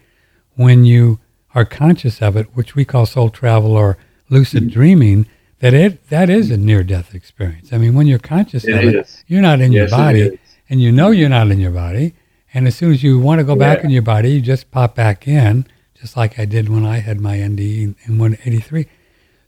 when 0.56 0.86
you 0.86 1.20
are 1.56 1.66
conscious 1.66 2.22
of 2.22 2.36
it, 2.38 2.48
which 2.56 2.76
we 2.76 2.86
call 2.86 3.06
soul 3.06 3.30
travel 3.30 3.74
or 3.76 3.98
lucid 4.30 4.64
Mm-hmm. 4.64 4.74
dreaming, 4.74 5.26
that 5.60 5.74
it 5.74 6.08
that 6.10 6.30
is 6.30 6.50
a 6.50 6.58
near 6.58 6.84
death 6.84 7.14
experience. 7.14 7.72
I 7.72 7.78
mean, 7.78 7.94
when 7.94 8.08
you're 8.08 8.20
conscious 8.20 8.64
It 8.64 8.74
of 8.74 8.84
it, 8.96 9.24
you're 9.28 9.42
not 9.42 9.60
in 9.62 9.72
Yes, 9.74 9.90
your 9.92 9.98
body 10.00 10.40
and 10.70 10.82
you 10.82 10.92
know 10.92 11.12
you're 11.12 11.30
not 11.30 11.52
in 11.52 11.60
your 11.60 11.72
body. 11.72 12.14
And 12.54 12.68
as 12.68 12.76
soon 12.76 12.92
as 12.92 13.04
you 13.04 13.20
want 13.20 13.40
to 13.40 13.44
go 13.46 13.56
back 13.56 13.80
Yeah. 13.80 13.86
in 13.86 13.90
your 13.92 14.02
body, 14.02 14.32
you 14.32 14.42
just 14.42 14.72
pop 14.72 14.96
back 14.96 15.28
in, 15.28 15.66
just 15.94 16.18
like 16.18 16.40
I 16.40 16.46
did 16.46 16.68
when 16.70 16.86
I 16.86 17.00
had 17.00 17.22
my 17.22 17.38
ND 17.46 17.60
in, 17.60 17.96
in 18.06 18.18
183. 18.18 18.88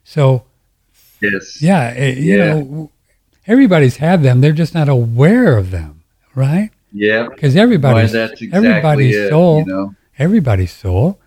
So, 0.03 0.45
Yes. 1.21 1.61
yeah, 1.61 1.89
it, 1.91 2.17
you 2.17 2.37
Yeah. 2.37 2.53
know, 2.59 2.91
everybody's 3.47 3.97
had 3.97 4.23
them. 4.23 4.41
They're 4.41 4.51
just 4.51 4.73
not 4.73 4.89
aware 4.89 5.57
of 5.57 5.71
them, 5.71 6.03
right? 6.35 6.71
Yeah. 6.91 7.29
Because 7.29 7.55
everybody's 7.55 8.11
that's 8.11 8.41
exactly 8.41 8.69
everybody's 8.69 9.15
it, 9.15 9.29
soul, 9.29 9.59
You 9.59 9.65
know. 9.65 9.95
everybody's 10.17 10.71
soul, 10.71 11.19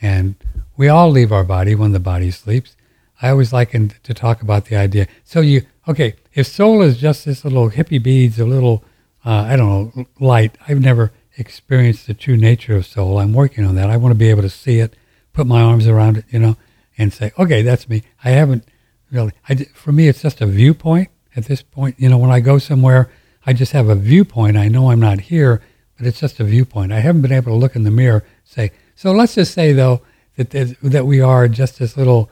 and 0.00 0.34
we 0.76 0.88
all 0.88 1.10
leave 1.10 1.32
our 1.32 1.44
body 1.44 1.74
when 1.74 1.92
the 1.92 2.00
body 2.00 2.30
sleeps. 2.30 2.76
I 3.22 3.28
always 3.28 3.52
like 3.52 3.72
to 3.72 4.14
talk 4.14 4.40
about 4.40 4.66
the 4.66 4.76
idea. 4.76 5.06
So 5.24 5.40
you 5.40 5.62
okay? 5.86 6.14
If 6.34 6.46
soul 6.46 6.80
is 6.82 6.96
just 6.98 7.24
this 7.26 7.44
little 7.44 7.70
hippie 7.70 8.02
beads, 8.02 8.38
a 8.38 8.46
little 8.46 8.82
uh, 9.24 9.46
I 9.48 9.56
don't 9.56 9.96
know 9.96 10.06
light. 10.18 10.56
I've 10.66 10.80
never 10.80 11.12
experienced 11.36 12.06
the 12.06 12.14
true 12.14 12.36
nature 12.36 12.76
of 12.76 12.86
soul. 12.86 13.18
I'm 13.18 13.34
working 13.34 13.64
on 13.64 13.74
that. 13.74 13.90
I 13.90 13.96
want 13.96 14.12
to 14.12 14.18
be 14.18 14.30
able 14.30 14.42
to 14.42 14.48
see 14.48 14.78
it, 14.78 14.94
put 15.32 15.46
my 15.46 15.60
arms 15.60 15.86
around 15.86 16.18
it, 16.18 16.24
you 16.30 16.38
know, 16.38 16.56
and 16.96 17.12
say, 17.12 17.32
okay, 17.38 17.62
that's 17.62 17.88
me. 17.88 18.02
I 18.24 18.30
haven't 18.30 18.64
really. 19.12 19.32
I, 19.48 19.54
for 19.74 19.92
me, 19.92 20.08
it's 20.08 20.22
just 20.22 20.40
a 20.40 20.46
viewpoint 20.46 21.10
at 21.40 21.46
this 21.46 21.62
point. 21.62 21.96
You 21.98 22.08
know, 22.08 22.18
when 22.18 22.30
I 22.30 22.40
go 22.40 22.58
somewhere, 22.58 23.10
I 23.44 23.52
just 23.52 23.72
have 23.72 23.88
a 23.88 23.94
viewpoint. 23.94 24.56
I 24.56 24.68
know 24.68 24.90
I'm 24.90 25.00
not 25.00 25.20
here, 25.20 25.62
but 25.96 26.06
it's 26.06 26.20
just 26.20 26.40
a 26.40 26.44
viewpoint. 26.44 26.92
I 26.92 27.00
haven't 27.00 27.22
been 27.22 27.32
able 27.32 27.52
to 27.52 27.58
look 27.58 27.74
in 27.74 27.84
the 27.84 27.90
mirror, 27.90 28.24
say. 28.44 28.72
So 28.94 29.12
let's 29.12 29.34
just 29.34 29.54
say 29.54 29.72
though 29.72 30.02
that 30.36 30.50
that 30.82 31.06
we 31.06 31.20
are 31.20 31.48
just 31.48 31.78
this 31.78 31.96
little 31.96 32.30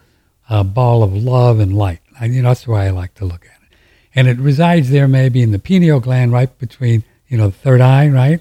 uh, 0.49 0.63
ball 0.63 1.03
of 1.03 1.13
love 1.15 1.59
and 1.59 1.77
light. 1.77 2.01
I, 2.21 2.27
you 2.27 2.43
know, 2.43 2.51
that's 2.51 2.65
the 2.65 2.73
way 2.73 2.87
I 2.87 2.91
like 2.91 3.15
to 3.15 3.25
look 3.25 3.45
at 3.45 3.63
it. 3.63 3.77
And 4.15 4.29
it 4.29 4.39
resides 4.39 4.91
there 4.91 5.09
maybe 5.09 5.43
in 5.43 5.53
the 5.53 5.59
pineal 5.59 6.01
gland, 6.01 6.33
right 6.33 6.57
between 6.59 7.05
you 7.29 7.39
know 7.39 7.49
the 7.49 7.57
third 7.57 7.81
eye, 7.81 8.09
right? 8.09 8.41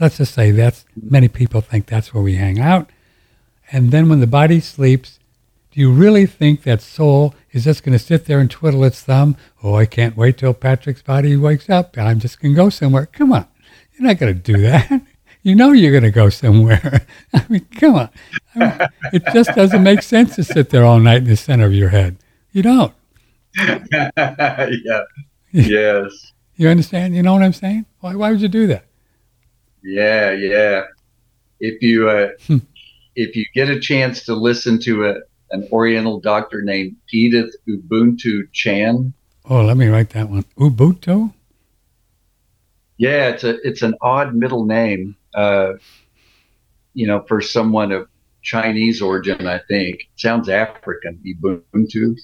Let's 0.00 0.18
just 0.18 0.34
say 0.34 0.52
that's 0.52 0.84
many 1.00 1.28
people 1.28 1.60
think 1.60 1.86
that's 1.86 2.14
where 2.14 2.22
we 2.22 2.36
hang 2.36 2.60
out. 2.60 2.90
And 3.70 3.90
then 3.90 4.08
when 4.08 4.20
the 4.20 4.26
body 4.26 4.60
sleeps, 4.60 5.17
do 5.70 5.80
you 5.80 5.92
really 5.92 6.26
think 6.26 6.62
that 6.62 6.80
soul 6.80 7.34
is 7.52 7.64
just 7.64 7.82
going 7.82 7.96
to 7.96 8.02
sit 8.04 8.24
there 8.26 8.40
and 8.40 8.50
twiddle 8.50 8.84
its 8.84 9.02
thumb? 9.02 9.36
Oh, 9.62 9.74
I 9.74 9.86
can't 9.86 10.16
wait 10.16 10.38
till 10.38 10.54
Patrick's 10.54 11.02
body 11.02 11.36
wakes 11.36 11.68
up. 11.68 11.96
I'm 11.98 12.18
just 12.20 12.40
going 12.40 12.54
to 12.54 12.56
go 12.56 12.68
somewhere. 12.70 13.06
Come 13.06 13.32
on. 13.32 13.46
You're 13.92 14.08
not 14.08 14.18
going 14.18 14.34
to 14.34 14.40
do 14.40 14.60
that. 14.62 15.02
You 15.44 15.54
know 15.54 15.70
you're 15.72 15.92
going 15.92 16.02
to 16.02 16.10
go 16.10 16.28
somewhere. 16.30 17.06
I 17.32 17.46
mean, 17.48 17.64
come 17.76 17.94
on. 17.94 18.10
I 18.56 18.58
mean, 18.58 18.88
it 19.12 19.22
just 19.32 19.54
doesn't 19.54 19.82
make 19.84 20.02
sense 20.02 20.34
to 20.34 20.42
sit 20.44 20.68
there 20.70 20.84
all 20.84 20.98
night 20.98 21.18
in 21.18 21.24
the 21.24 21.36
center 21.36 21.64
of 21.64 21.72
your 21.72 21.90
head. 21.90 22.16
You 22.50 22.62
don't. 22.62 22.92
yeah. 23.56 25.00
Yes. 25.52 26.32
You 26.56 26.68
understand? 26.68 27.14
You 27.14 27.22
know 27.22 27.32
what 27.32 27.44
I'm 27.44 27.52
saying? 27.52 27.86
Why, 28.00 28.16
why 28.16 28.30
would 28.32 28.40
you 28.40 28.48
do 28.48 28.66
that? 28.66 28.84
Yeah. 29.82 30.32
Yeah. 30.32 30.82
If 31.60 31.80
you 31.82 32.10
uh, 32.10 32.30
Hmm. 32.46 32.58
if 33.14 33.36
you 33.36 33.44
get 33.54 33.70
a 33.70 33.78
chance 33.80 34.24
to 34.24 34.34
listen 34.34 34.78
to 34.80 35.06
a 35.08 35.14
an 35.50 35.66
Oriental 35.72 36.20
doctor 36.20 36.62
named 36.62 36.96
Edith 37.12 37.54
Ubuntu 37.68 38.48
Chan, 38.52 39.12
Oh, 39.50 39.64
let 39.64 39.76
me 39.78 39.86
write 39.88 40.10
that 40.10 40.28
one. 40.28 40.44
Ubuntu? 40.58 41.32
Yeah, 42.98 43.28
it's 43.28 43.44
a 43.44 43.56
it's 43.66 43.82
an 43.82 43.94
odd 44.02 44.34
middle 44.34 44.64
name. 44.66 45.16
Uh, 45.34 45.74
you 46.94 47.06
know, 47.06 47.24
for 47.28 47.40
someone 47.40 47.92
of 47.92 48.08
Chinese 48.42 49.00
origin, 49.00 49.46
I 49.46 49.60
think 49.68 50.08
sounds 50.16 50.48
African. 50.48 51.18
Ubuntu. 51.24 52.16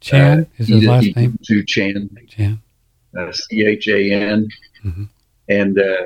Chan 0.00 0.40
Uh, 0.40 0.44
is 0.58 0.68
his 0.68 0.76
Edith 0.78 0.88
last 0.88 1.16
name. 1.16 1.32
Ubuntu 1.32 1.66
Chan. 1.66 2.10
Chan. 2.28 2.62
uh, 3.18 3.32
C 3.32 3.64
H 3.66 3.88
A 3.88 4.12
N, 4.12 4.48
Mhm. 4.84 5.08
and 5.48 5.78
uh, 5.78 6.04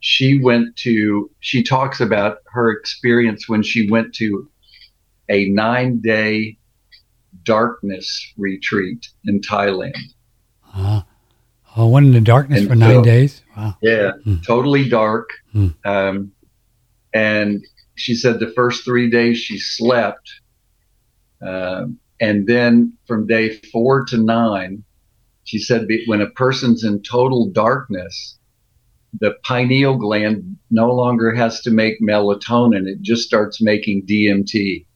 she 0.00 0.40
went 0.40 0.74
to. 0.76 1.30
She 1.40 1.62
talks 1.62 2.00
about 2.00 2.38
her 2.52 2.70
experience 2.72 3.48
when 3.48 3.62
she 3.62 3.88
went 3.90 4.14
to 4.14 4.48
a 5.28 5.48
nine 5.48 6.00
day 6.00 6.58
darkness 7.44 8.32
retreat 8.36 9.06
in 9.26 9.40
Thailand. 9.40 9.96
Uh, 10.74 11.02
oh, 11.76 11.88
went 11.88 12.06
in 12.06 12.12
the 12.12 12.20
darkness 12.20 12.60
And 12.60 12.68
for 12.68 12.74
nine 12.74 12.96
so- 12.96 13.04
days. 13.04 13.42
Wow. 13.56 13.76
Yeah, 13.82 14.12
Hmm. 14.24 14.36
totally 14.44 14.88
dark. 14.88 15.28
Hmm. 15.52 15.68
Um, 15.84 16.32
and 17.12 17.64
she 17.94 18.14
said 18.14 18.40
the 18.40 18.50
first 18.56 18.84
three 18.84 19.08
days 19.08 19.38
she 19.38 19.58
slept. 19.58 20.28
Um, 21.40 21.98
and 22.20 22.46
then 22.46 22.94
from 23.06 23.26
day 23.26 23.56
four 23.72 24.04
to 24.06 24.16
nine, 24.16 24.82
she 25.44 25.58
said 25.58 25.86
when 26.06 26.20
a 26.22 26.30
person's 26.30 26.82
in 26.84 27.02
total 27.02 27.50
darkness, 27.50 28.38
the 29.20 29.34
pineal 29.44 29.96
gland 29.96 30.56
no 30.70 30.90
longer 30.92 31.32
has 31.34 31.60
to 31.60 31.70
make 31.70 32.00
melatonin. 32.00 32.88
It 32.88 33.02
just 33.02 33.22
starts 33.22 33.62
making 33.62 34.06
DMT. 34.06 34.86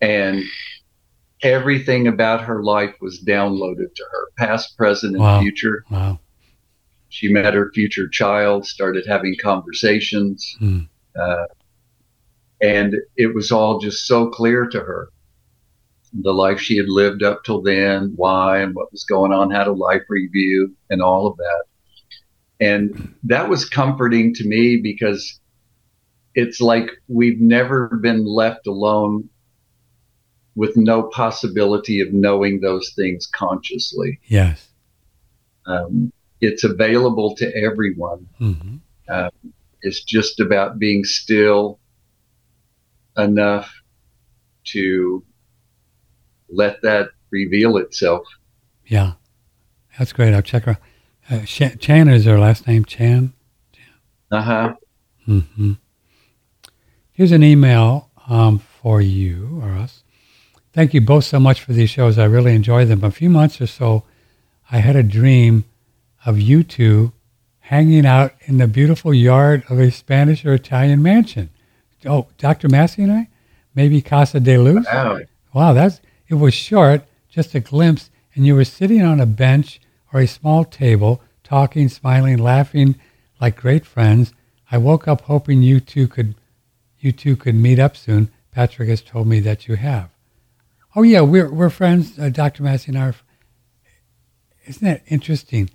And 0.00 0.42
everything 1.42 2.06
about 2.06 2.42
her 2.42 2.62
life 2.62 2.94
was 3.00 3.22
downloaded 3.26 3.94
to 3.94 4.04
her, 4.10 4.28
past, 4.38 4.76
present, 4.76 5.14
and 5.14 5.22
Wow. 5.22 5.40
future. 5.40 5.84
Wow. 5.90 6.20
She 7.08 7.28
met 7.32 7.54
her 7.54 7.70
future 7.72 8.08
child, 8.08 8.66
started 8.66 9.04
having 9.06 9.34
conversations, 9.42 10.56
Hmm. 10.58 10.80
uh, 11.18 11.46
and 12.60 12.96
it 13.16 13.34
was 13.34 13.50
all 13.50 13.78
just 13.80 14.06
so 14.06 14.28
clear 14.28 14.66
to 14.66 14.80
her. 14.80 15.08
The 16.12 16.34
life 16.34 16.60
she 16.60 16.76
had 16.76 16.88
lived 16.88 17.22
up 17.22 17.42
till 17.44 17.62
then, 17.62 18.12
why 18.16 18.58
and 18.58 18.74
what 18.74 18.92
was 18.92 19.04
going 19.04 19.32
on, 19.32 19.50
had 19.50 19.66
a 19.66 19.72
life 19.72 20.02
review, 20.08 20.74
and 20.90 21.00
all 21.00 21.26
of 21.26 21.36
that. 21.36 21.64
And 22.60 23.14
that 23.24 23.48
was 23.48 23.64
comforting 23.64 24.34
to 24.34 24.46
me 24.46 24.76
because 24.76 25.40
it's 26.34 26.60
like 26.60 26.90
we've 27.08 27.40
never 27.40 27.88
been 28.02 28.24
left 28.26 28.66
alone 28.66 29.28
with 30.56 30.76
no 30.76 31.04
possibility 31.04 32.00
of 32.00 32.12
knowing 32.12 32.60
those 32.60 32.92
things 32.96 33.26
consciously 33.32 34.18
Yes. 34.26 34.68
um, 35.66 36.12
it's 36.40 36.64
available 36.64 37.34
to 37.36 37.54
everyone. 37.54 38.26
hmm 38.38 38.76
It's 39.82 40.02
just 40.04 40.40
about 40.40 40.78
being 40.78 41.04
still 41.04 41.78
enough 43.16 43.70
to 44.72 45.24
let 46.48 46.80
that 46.82 47.08
reveal 47.30 47.76
itself. 47.76 48.26
Yeah. 48.86 49.12
That's 49.98 50.12
great. 50.12 50.32
I'll 50.34 50.42
check 50.42 50.64
her. 50.64 50.78
Uh, 51.30 51.40
Chan, 51.44 51.78
Chan 51.78 52.08
is 52.08 52.24
her 52.24 52.38
last 52.38 52.66
name. 52.66 52.84
Chan. 52.84 53.32
Uh 54.30 54.42
huh. 54.42 54.74
hmm 55.26 55.72
Here's 57.12 57.32
an 57.32 57.42
email 57.42 58.10
um, 58.28 58.58
for 58.58 59.00
you 59.02 59.60
or 59.62 59.70
us. 59.72 60.02
Thank 60.72 60.94
you 60.94 61.00
both 61.00 61.24
so 61.24 61.40
much 61.40 61.60
for 61.60 61.72
these 61.72 61.90
shows. 61.90 62.18
I 62.18 62.24
really 62.24 62.54
enjoy 62.54 62.84
them. 62.84 63.02
A 63.02 63.10
few 63.10 63.28
months 63.28 63.60
or 63.60 63.66
so, 63.66 64.04
I 64.70 64.78
had 64.78 64.96
a 64.96 65.02
dream 65.02 65.64
of 66.24 66.40
you 66.40 66.62
two 66.62 67.12
hanging 67.60 68.06
out 68.06 68.34
in 68.42 68.58
the 68.58 68.66
beautiful 68.66 69.12
yard 69.12 69.64
of 69.68 69.78
a 69.78 69.90
Spanish 69.90 70.44
or 70.44 70.54
Italian 70.54 71.02
mansion. 71.02 71.50
Oh, 72.06 72.28
Dr. 72.38 72.68
Massey 72.68 73.02
and 73.02 73.12
I? 73.12 73.28
maybe 73.74 74.02
Casa 74.02 74.40
de 74.40 74.58
Luz. 74.58 74.86
Wow. 74.86 75.20
Wow, 75.52 75.72
that's 75.72 76.00
it 76.28 76.34
was 76.34 76.54
short, 76.54 77.02
just 77.28 77.54
a 77.54 77.60
glimpse, 77.60 78.10
and 78.34 78.46
you 78.46 78.54
were 78.54 78.64
sitting 78.64 79.02
on 79.02 79.20
a 79.20 79.26
bench 79.26 79.80
or 80.12 80.20
a 80.20 80.26
small 80.26 80.64
table, 80.64 81.22
talking, 81.42 81.88
smiling, 81.88 82.38
laughing 82.38 82.96
like 83.40 83.56
great 83.56 83.84
friends. 83.84 84.32
I 84.70 84.78
woke 84.78 85.08
up 85.08 85.22
hoping 85.22 85.62
you 85.62 85.80
two 85.80 86.06
could 86.06 86.34
you 86.98 87.12
two 87.12 87.36
could 87.36 87.54
meet 87.54 87.78
up 87.78 87.96
soon. 87.96 88.30
Patrick 88.52 88.88
has 88.88 89.00
told 89.00 89.26
me 89.26 89.40
that 89.40 89.66
you 89.66 89.76
have. 89.76 90.10
Oh 90.94 91.02
yeah, 91.02 91.20
we're 91.20 91.50
we're 91.52 91.70
friends. 91.70 92.18
Uh, 92.18 92.28
Dr. 92.30 92.62
Massey 92.62 92.90
and 92.90 92.98
I. 92.98 93.06
Are, 93.08 93.14
isn't 94.66 94.84
that 94.84 95.02
interesting? 95.08 95.70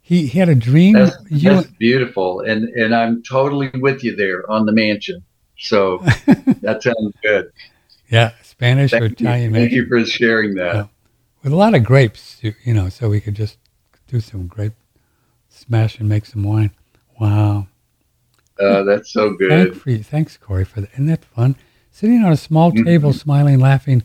He 0.00 0.26
he 0.26 0.38
had 0.38 0.48
a 0.48 0.54
dream. 0.54 0.94
That's, 0.94 1.16
you, 1.30 1.50
that's 1.50 1.66
beautiful, 1.78 2.40
and 2.40 2.68
and 2.70 2.94
I'm 2.94 3.22
totally 3.22 3.70
with 3.74 4.04
you 4.04 4.14
there 4.16 4.48
on 4.50 4.66
the 4.66 4.72
mansion. 4.72 5.24
So 5.58 5.98
that 6.62 6.82
sounds 6.82 7.14
good. 7.22 7.50
yeah, 8.08 8.32
Spanish 8.42 8.92
or 8.92 9.08
Thank 9.08 9.20
you, 9.20 9.50
thank 9.52 9.72
you 9.72 9.86
for 9.86 10.04
sharing 10.04 10.54
that. 10.54 10.74
Yeah. 10.74 10.86
with 11.42 11.52
a 11.52 11.56
lot 11.56 11.74
of 11.74 11.82
grapes, 11.82 12.40
you 12.42 12.72
know, 12.74 12.88
so 12.88 13.08
we 13.08 13.20
could 13.20 13.34
just 13.34 13.58
do 14.06 14.20
some 14.20 14.46
grape 14.46 14.74
smash 15.48 15.98
and 15.98 16.08
make 16.08 16.26
some 16.26 16.44
wine. 16.44 16.70
Wow. 17.20 17.66
Uh, 18.60 18.82
that's 18.84 19.10
so 19.12 19.28
Thank 19.30 19.38
good. 19.38 19.80
for 19.80 19.90
you. 19.90 20.02
Thanks, 20.02 20.36
Corey, 20.36 20.64
for 20.64 20.80
that. 20.82 20.92
Isn't 20.92 21.06
that 21.06 21.24
fun? 21.24 21.56
Sitting 21.90 22.22
on 22.24 22.32
a 22.32 22.36
small 22.36 22.70
Mhm. 22.70 22.84
table, 22.84 23.12
smiling, 23.12 23.58
laughing 23.58 24.04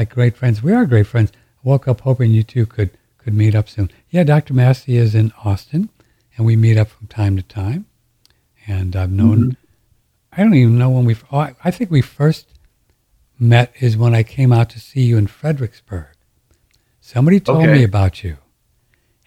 like 0.00 0.08
great 0.08 0.34
friends. 0.34 0.62
We 0.62 0.72
are 0.72 0.86
great 0.86 1.06
friends. 1.06 1.30
I 1.62 1.68
woke 1.68 1.86
up 1.86 2.00
hoping 2.00 2.30
you 2.30 2.42
two 2.42 2.64
could, 2.64 2.90
could 3.18 3.34
meet 3.34 3.54
up 3.54 3.68
soon. 3.68 3.90
Yeah, 4.08 4.24
Dr. 4.24 4.54
Massey 4.54 4.96
is 4.96 5.14
in 5.14 5.30
Austin, 5.44 5.90
and 6.34 6.46
we 6.46 6.56
meet 6.56 6.78
up 6.78 6.88
from 6.88 7.06
time 7.06 7.36
to 7.36 7.42
time. 7.42 7.84
And 8.66 8.96
I've 8.96 9.12
known, 9.12 9.38
mm-hmm. 9.38 9.50
I 10.32 10.42
don't 10.42 10.54
even 10.54 10.78
know 10.78 10.88
when 10.88 11.04
we, 11.04 11.16
oh, 11.30 11.38
I, 11.38 11.54
I 11.62 11.70
think 11.70 11.90
we 11.90 12.00
first 12.00 12.46
met 13.38 13.74
is 13.78 13.98
when 13.98 14.14
I 14.14 14.22
came 14.22 14.52
out 14.54 14.70
to 14.70 14.80
see 14.80 15.02
you 15.02 15.18
in 15.18 15.26
Fredericksburg. 15.26 16.16
Somebody 17.02 17.38
told 17.38 17.64
Okay. 17.64 17.72
me 17.72 17.84
about 17.84 18.24
you, 18.24 18.38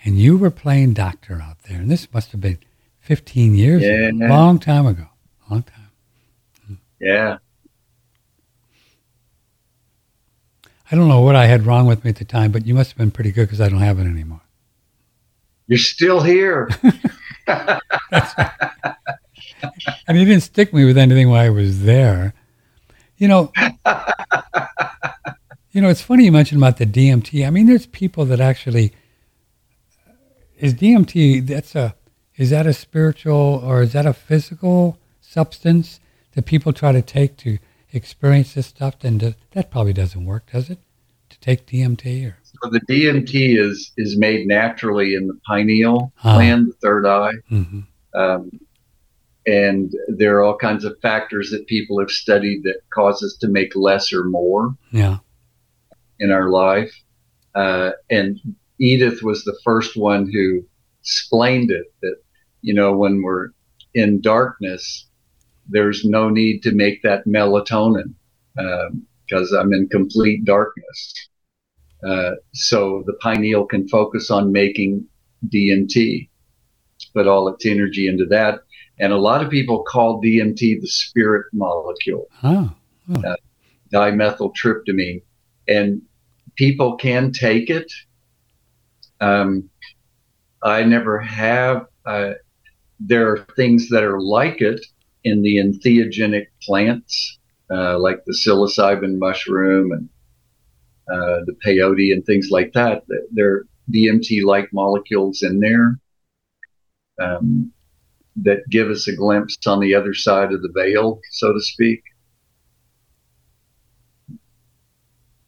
and 0.04 0.18
you 0.18 0.40
were 0.40 0.50
playing 0.50 0.94
doctor 0.94 1.40
out 1.40 1.62
there. 1.70 1.80
And 1.80 1.92
this 1.92 2.12
must 2.12 2.32
have 2.32 2.42
been 2.42 2.58
15 3.02 3.54
years 3.54 3.84
ago, 3.84 4.26
long 4.26 4.58
time 4.58 4.88
ago, 4.88 5.06
long 5.52 5.62
time. 5.62 6.80
Yeah. 7.00 7.38
I 10.94 10.96
don't 10.96 11.08
know 11.08 11.22
what 11.22 11.36
I 11.36 11.48
had 11.48 11.66
wrong 11.66 11.88
with 11.88 12.04
me 12.04 12.10
at 12.12 12.18
the 12.18 12.24
time, 12.24 12.52
but 12.52 12.68
you 12.68 12.76
must 12.76 12.92
have 12.92 12.98
been 13.00 13.10
pretty 13.10 13.32
good 13.32 13.48
because 13.48 13.60
I 13.60 13.68
don't 13.68 13.80
have 13.80 13.98
it 13.98 14.04
anymore. 14.04 14.42
You're 15.66 15.80
still 15.80 16.22
here. 16.22 16.70
And 20.08 20.20
you 20.20 20.26
didn't 20.26 20.44
stick 20.44 20.72
me 20.72 20.86
with 20.86 20.98
anything 20.98 21.30
while 21.30 21.46
I 21.46 21.50
was 21.50 21.82
there. 21.84 22.34
You 23.18 23.28
know, 23.28 23.52
you 25.72 25.82
know, 25.82 25.90
it's 25.90 26.02
funny 26.02 26.26
you 26.26 26.32
mentioned 26.32 26.62
about 26.62 26.78
the 26.78 26.86
DMT. 26.86 27.48
I 27.48 27.50
mean, 27.50 27.66
there's 27.66 27.88
people 27.88 28.26
that 28.26 28.40
actually 28.40 28.94
is 30.60 30.76
DMT. 30.76 31.48
That's 31.48 31.74
a 31.74 31.96
is 32.36 32.52
that 32.52 32.68
a 32.68 32.74
spiritual 32.74 33.62
or 33.64 33.82
is 33.82 33.94
that 33.94 34.06
a 34.06 34.14
physical 34.14 35.00
substance 35.22 36.00
that 36.34 36.46
people 36.46 36.72
try 36.72 36.92
to 36.92 37.02
take 37.02 37.38
to 37.38 37.58
experience 37.94 38.54
this 38.54 38.68
stuff? 38.68 39.00
Then 39.00 39.36
that 39.52 39.72
probably 39.72 39.94
doesn't 39.94 40.26
work, 40.26 40.52
does 40.52 40.70
it? 40.70 40.80
To 41.30 41.40
take 41.40 41.66
DMT 41.66 42.28
or 42.30 42.38
so 42.44 42.70
the 42.70 42.82
DMT 42.82 43.58
is 43.58 43.92
is 43.98 44.16
made 44.18 44.46
naturally 44.48 45.16
in 45.16 45.28
the 45.28 45.40
pineal 45.48 46.14
Ah. 46.24 46.36
gland, 46.36 46.68
the 46.68 46.74
third 46.74 47.06
eye. 47.08 47.34
hmm 47.50 47.80
Um, 48.14 48.52
and 49.46 49.92
there 50.08 50.38
are 50.38 50.44
all 50.44 50.56
kinds 50.56 50.86
of 50.86 50.96
factors 51.02 51.50
that 51.52 51.68
people 51.68 52.00
have 52.00 52.12
studied 52.12 52.64
that 52.64 52.80
cause 52.94 53.22
us 53.24 53.36
to 53.42 53.48
make 53.48 53.76
less 53.76 54.14
or 54.14 54.24
more 54.26 54.76
yeah, 54.92 55.18
in 56.20 56.32
our 56.32 56.50
life. 56.50 56.94
Uh, 57.56 57.92
and 58.10 58.40
Edith 58.80 59.22
was 59.22 59.44
the 59.44 59.58
first 59.64 59.98
one 59.98 60.32
who 60.32 60.64
explained 61.02 61.72
it 61.72 61.88
that, 62.02 62.16
you 62.62 62.74
know, 62.74 62.96
when 62.96 63.22
we're 63.22 63.50
in 63.94 64.22
darkness, 64.22 65.08
there's 65.70 66.04
no 66.06 66.30
need 66.30 66.62
to 66.64 66.72
make 66.72 67.02
that 67.04 67.26
melatonin 67.26 68.14
because 68.56 69.52
I'm 69.52 69.74
in 69.74 69.88
complete 69.90 70.46
darkness. 70.46 71.30
Uh, 72.06 72.32
so 72.54 73.04
the 73.06 73.14
pineal 73.14 73.66
can 73.66 73.88
focus 73.88 74.30
on 74.30 74.52
making 74.52 75.06
DMT, 75.48 76.28
put 77.14 77.28
all 77.28 77.48
its 77.48 77.66
energy 77.66 78.08
into 78.08 78.26
that. 78.26 78.60
And 79.00 79.14
a 79.14 79.18
lot 79.18 79.44
of 79.44 79.50
people 79.50 79.84
call 79.84 80.22
DMT 80.22 80.82
the 80.82 80.88
spirit 80.88 81.48
molecule 81.54 82.28
oh, 82.44 82.72
dimethyltryptamine, 83.92 85.22
and 85.68 86.02
people 86.56 86.96
can 86.98 87.32
take 87.32 87.70
it. 87.70 87.92
Um, 89.20 89.70
I 90.62 90.84
never 90.84 91.20
have. 91.20 91.88
Uh, 92.06 92.34
there 93.00 93.32
are 93.32 93.48
things 93.56 93.90
that 93.90 94.04
are 94.04 94.20
like 94.20 94.62
it 94.62 94.86
in 95.24 95.42
the 95.42 95.58
entheogenic 95.58 96.48
plants, 96.64 97.40
uh, 97.72 98.00
like 98.00 98.24
the 98.26 98.34
psilocybin 98.34 99.18
mushroom 99.18 99.92
and 99.92 100.10
uh, 101.12 101.44
the 101.46 101.56
peyote 101.66 102.14
and 102.14 102.26
things 102.26 102.50
like 102.52 102.72
that. 102.74 103.04
Th- 103.08 103.22
There 103.32 103.52
are 103.54 103.68
DMT-like 103.92 104.70
molecules 104.74 105.44
in 105.44 105.60
there 105.60 106.00
um, 107.22 107.72
that 108.38 108.64
give 108.70 108.90
us 108.90 109.08
a 109.08 109.16
glimpse 109.16 109.58
on 109.68 109.80
the 109.80 109.96
other 109.96 110.14
side 110.14 110.54
of 110.54 110.62
the 110.62 110.72
veil, 110.74 111.20
so 111.32 111.54
to 111.54 111.62
speak. 111.62 112.02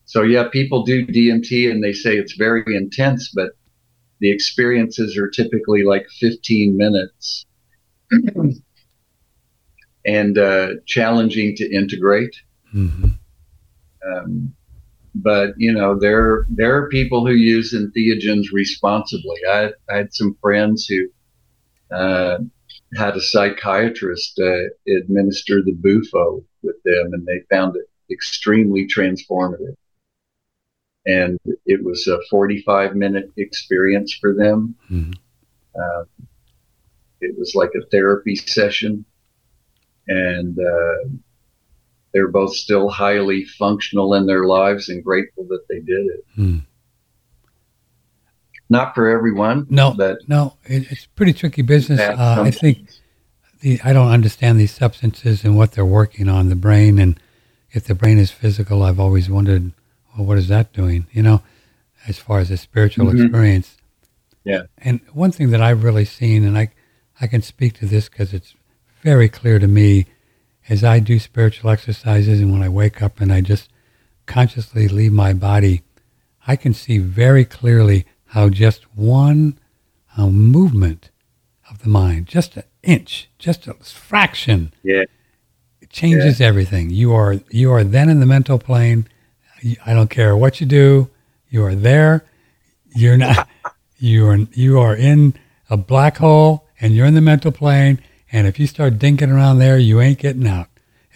So 0.05 0.23
yeah, 0.23 0.47
people 0.49 0.83
do 0.83 1.05
DMT 1.05 1.69
and 1.69 1.83
they 1.83 1.93
say 1.93 2.17
it's 2.17 2.35
very 2.37 2.63
intense, 2.75 3.31
but 3.33 3.51
the 4.19 4.31
experiences 4.31 5.17
are 5.17 5.29
typically 5.29 5.83
like 5.83 6.07
15 6.19 6.77
minutes 6.77 7.45
and 10.05 10.37
uh, 10.37 10.69
challenging 10.85 11.55
to 11.55 11.75
integrate. 11.75 12.35
hmm 12.71 13.09
Um, 14.05 14.53
but 15.15 15.53
you 15.57 15.71
know, 15.71 15.97
there 15.97 16.45
there 16.49 16.75
are 16.75 16.89
people 16.89 17.25
who 17.25 17.33
use 17.33 17.73
entheogens 17.73 18.47
responsibly. 18.51 19.37
I, 19.49 19.71
I 19.89 19.97
had 19.97 20.13
some 20.13 20.37
friends 20.41 20.85
who 20.85 21.07
uh, 21.95 22.37
had 22.95 23.15
a 23.15 23.21
psychiatrist 23.21 24.39
uh, 24.39 24.65
administer 24.87 25.61
the 25.61 25.73
bufo 25.73 26.43
with 26.63 26.75
them, 26.83 27.13
and 27.13 27.25
they 27.25 27.41
found 27.49 27.75
it 27.75 27.89
extremely 28.11 28.87
transformative. 28.87 29.75
And 31.05 31.39
it 31.65 31.83
was 31.83 32.07
a 32.07 32.19
45 32.29 32.95
minute 32.95 33.31
experience 33.37 34.13
for 34.19 34.33
them. 34.33 34.75
Mhm. 34.91 35.15
Uh, 35.75 36.05
it 37.21 37.37
was 37.37 37.53
like 37.55 37.71
a 37.75 37.85
therapy 37.87 38.35
session, 38.35 39.05
and 40.07 40.57
uh, 40.59 41.09
they're 42.13 42.27
both 42.29 42.55
still 42.55 42.89
highly 42.89 43.45
functional 43.45 44.13
in 44.15 44.25
their 44.25 44.45
lives 44.45 44.89
and 44.89 45.03
grateful 45.03 45.45
that 45.49 45.65
they 45.69 45.79
did 45.79 46.05
it. 46.07 46.25
Hmm. 46.35 46.57
Not 48.69 48.95
for 48.95 49.07
everyone, 49.07 49.67
No, 49.69 49.93
but 49.95 50.27
no, 50.27 50.55
it, 50.65 50.91
it's 50.91 51.05
pretty 51.05 51.33
tricky 51.33 51.61
business. 51.61 51.99
Uh, 51.99 52.41
I 52.41 52.49
think 52.49 52.87
the 53.61 53.79
I 53.83 53.93
don't 53.93 54.07
understand 54.11 54.59
these 54.59 54.73
substances 54.73 55.43
and 55.43 55.55
what 55.55 55.73
they're 55.73 55.85
working 55.85 56.27
on 56.29 56.49
the 56.49 56.55
brain, 56.55 56.97
and 56.97 57.19
if 57.71 57.83
the 57.85 57.93
brain 57.93 58.17
is 58.17 58.31
physical, 58.31 58.81
I've 58.81 58.99
always 58.99 59.29
wondered, 59.29 59.71
well, 60.17 60.25
what 60.25 60.39
is 60.39 60.47
that 60.47 60.73
doing? 60.73 61.05
You 61.11 61.21
know, 61.21 61.43
as 62.07 62.17
far 62.17 62.39
as 62.39 62.49
a 62.49 62.57
spiritual 62.57 63.05
Mhm. 63.07 63.21
experience. 63.25 63.77
Yeah. 64.43 64.63
And 64.79 64.99
one 65.13 65.31
thing 65.31 65.51
that 65.51 65.61
I've 65.61 65.83
really 65.83 66.05
seen, 66.05 66.43
and 66.43 66.57
I 66.57 66.71
I 67.21 67.27
can 67.27 67.43
speak 67.43 67.73
to 67.79 67.85
this 67.85 68.09
because 68.09 68.33
it's 68.33 68.55
very 69.05 69.29
clear 69.29 69.59
to 69.59 69.67
me, 69.67 70.07
as 70.67 70.83
I 70.83 70.97
do 70.99 71.19
spiritual 71.19 71.69
exercises, 71.69 72.41
and 72.41 72.51
when 72.51 72.63
I 72.63 72.69
wake 72.69 73.03
up 73.03 73.21
and 73.21 73.31
I 73.31 73.39
just 73.39 73.69
consciously 74.25 74.87
leave 74.87 75.13
my 75.13 75.31
body, 75.31 75.83
I 76.47 76.55
can 76.55 76.73
see 76.73 76.97
very 76.97 77.45
clearly 77.45 78.07
how 78.29 78.49
just 78.49 78.81
one 78.95 79.59
uh, 80.17 80.27
movement 80.29 81.11
of 81.69 81.83
the 81.83 81.89
mind, 81.89 82.25
just 82.25 82.57
an 82.57 82.63
inch, 82.81 83.29
just 83.37 83.67
a 83.67 83.75
fraction, 83.75 84.73
Yeah. 84.81 85.03
it 85.81 85.89
changes 85.91 86.41
everything. 86.41 86.89
You 86.89 87.13
are 87.13 87.35
you 87.51 87.71
are 87.71 87.83
then 87.83 88.09
in 88.09 88.19
the 88.19 88.25
mental 88.25 88.57
plane. 88.57 89.07
I 89.85 89.93
don't 89.93 90.09
care 90.09 90.35
what 90.35 90.59
you 90.59 90.65
do, 90.65 91.09
you 91.49 91.63
are 91.63 91.75
there. 91.75 92.25
You're 92.95 93.17
not. 93.17 93.47
You 93.97 94.27
are 94.27 94.35
you 94.51 94.77
are 94.81 94.93
in 94.93 95.35
a 95.69 95.77
black 95.77 96.17
hole, 96.17 96.67
and 96.81 96.93
you're 96.93 97.05
in 97.05 97.13
the 97.13 97.21
mental 97.21 97.49
plane. 97.53 97.97
And 98.35 98.47
if 98.47 98.59
you 98.59 98.67
start 98.67 98.99
dinking 98.99 99.33
around 99.33 99.59
there, 99.59 99.77
you 99.77 100.01
ain't 100.01 100.19
getting 100.19 100.45
out, 100.45 100.67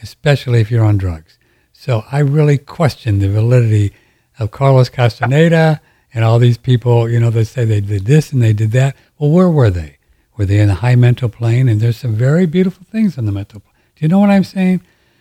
especially 0.02 0.62
if 0.62 0.72
you're 0.72 0.86
on 0.86 0.98
drugs. 0.98 1.38
So 1.74 2.06
I 2.10 2.20
really 2.20 2.58
question 2.58 3.20
the 3.20 3.28
validity 3.28 3.92
of 4.40 4.52
Carlos 4.52 4.88
Castaneda 4.88 5.82
and 6.14 6.24
all 6.24 6.40
these 6.40 6.58
people, 6.58 7.10
you 7.10 7.20
know, 7.20 7.30
that 7.32 7.44
say 7.44 7.66
they 7.66 7.82
did 7.82 8.06
this 8.06 8.32
and 8.32 8.42
they 8.42 8.54
did 8.54 8.72
that. 8.72 8.96
Well, 9.18 9.32
where 9.32 9.50
were 9.50 9.70
they? 9.70 9.98
Were 10.38 10.46
they 10.46 10.62
in 10.62 10.70
the 10.70 10.76
high 10.76 10.96
mental 10.96 11.28
plane? 11.28 11.68
And 11.68 11.82
there's 11.82 11.98
some 11.98 12.16
very 12.16 12.46
beautiful 12.46 12.86
things 12.90 13.18
in 13.18 13.26
the 13.26 13.34
mental 13.34 13.60
plane. 13.60 13.76
Do 13.98 14.06
you 14.06 14.08
know 14.08 14.20
what 14.20 14.30
I'm 14.30 14.46
saying? 14.46 14.80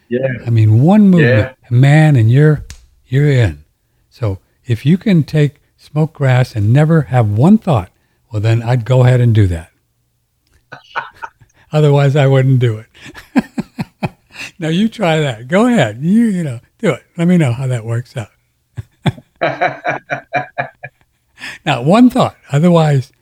Yeah. 0.08 0.20
I 0.46 0.50
mean, 0.50 0.80
one 0.80 1.08
movement, 1.08 1.56
man, 1.68 2.14
and 2.14 2.30
you're 2.30 2.64
you're 3.06 3.28
in. 3.28 3.64
So 4.08 4.38
if 4.64 4.86
you 4.86 4.98
can 4.98 5.24
take 5.24 5.56
smoke 5.76 6.12
grass 6.12 6.54
and 6.54 6.72
never 6.72 7.02
have 7.02 7.28
one 7.28 7.58
thought, 7.58 7.90
well, 8.30 8.40
then 8.40 8.62
I'd 8.62 8.84
go 8.84 9.02
ahead 9.04 9.20
and 9.20 9.34
do 9.34 9.48
that. 9.48 9.72
Otherwise, 11.72 12.16
I 12.16 12.26
wouldn't 12.26 12.60
do 12.60 12.78
it. 12.78 14.14
now 14.58 14.68
you 14.68 14.88
try 14.88 15.20
that. 15.20 15.48
Go 15.48 15.66
ahead. 15.66 16.02
You 16.02 16.24
you 16.26 16.42
know 16.42 16.60
do 16.78 16.90
it. 16.92 17.04
Let 17.16 17.28
me 17.28 17.36
know 17.36 17.52
how 17.52 17.66
that 17.66 17.84
works 17.84 18.14
out. 18.16 18.30
now 21.64 21.82
one 21.82 22.10
thought. 22.10 22.36
Otherwise, 22.50 23.12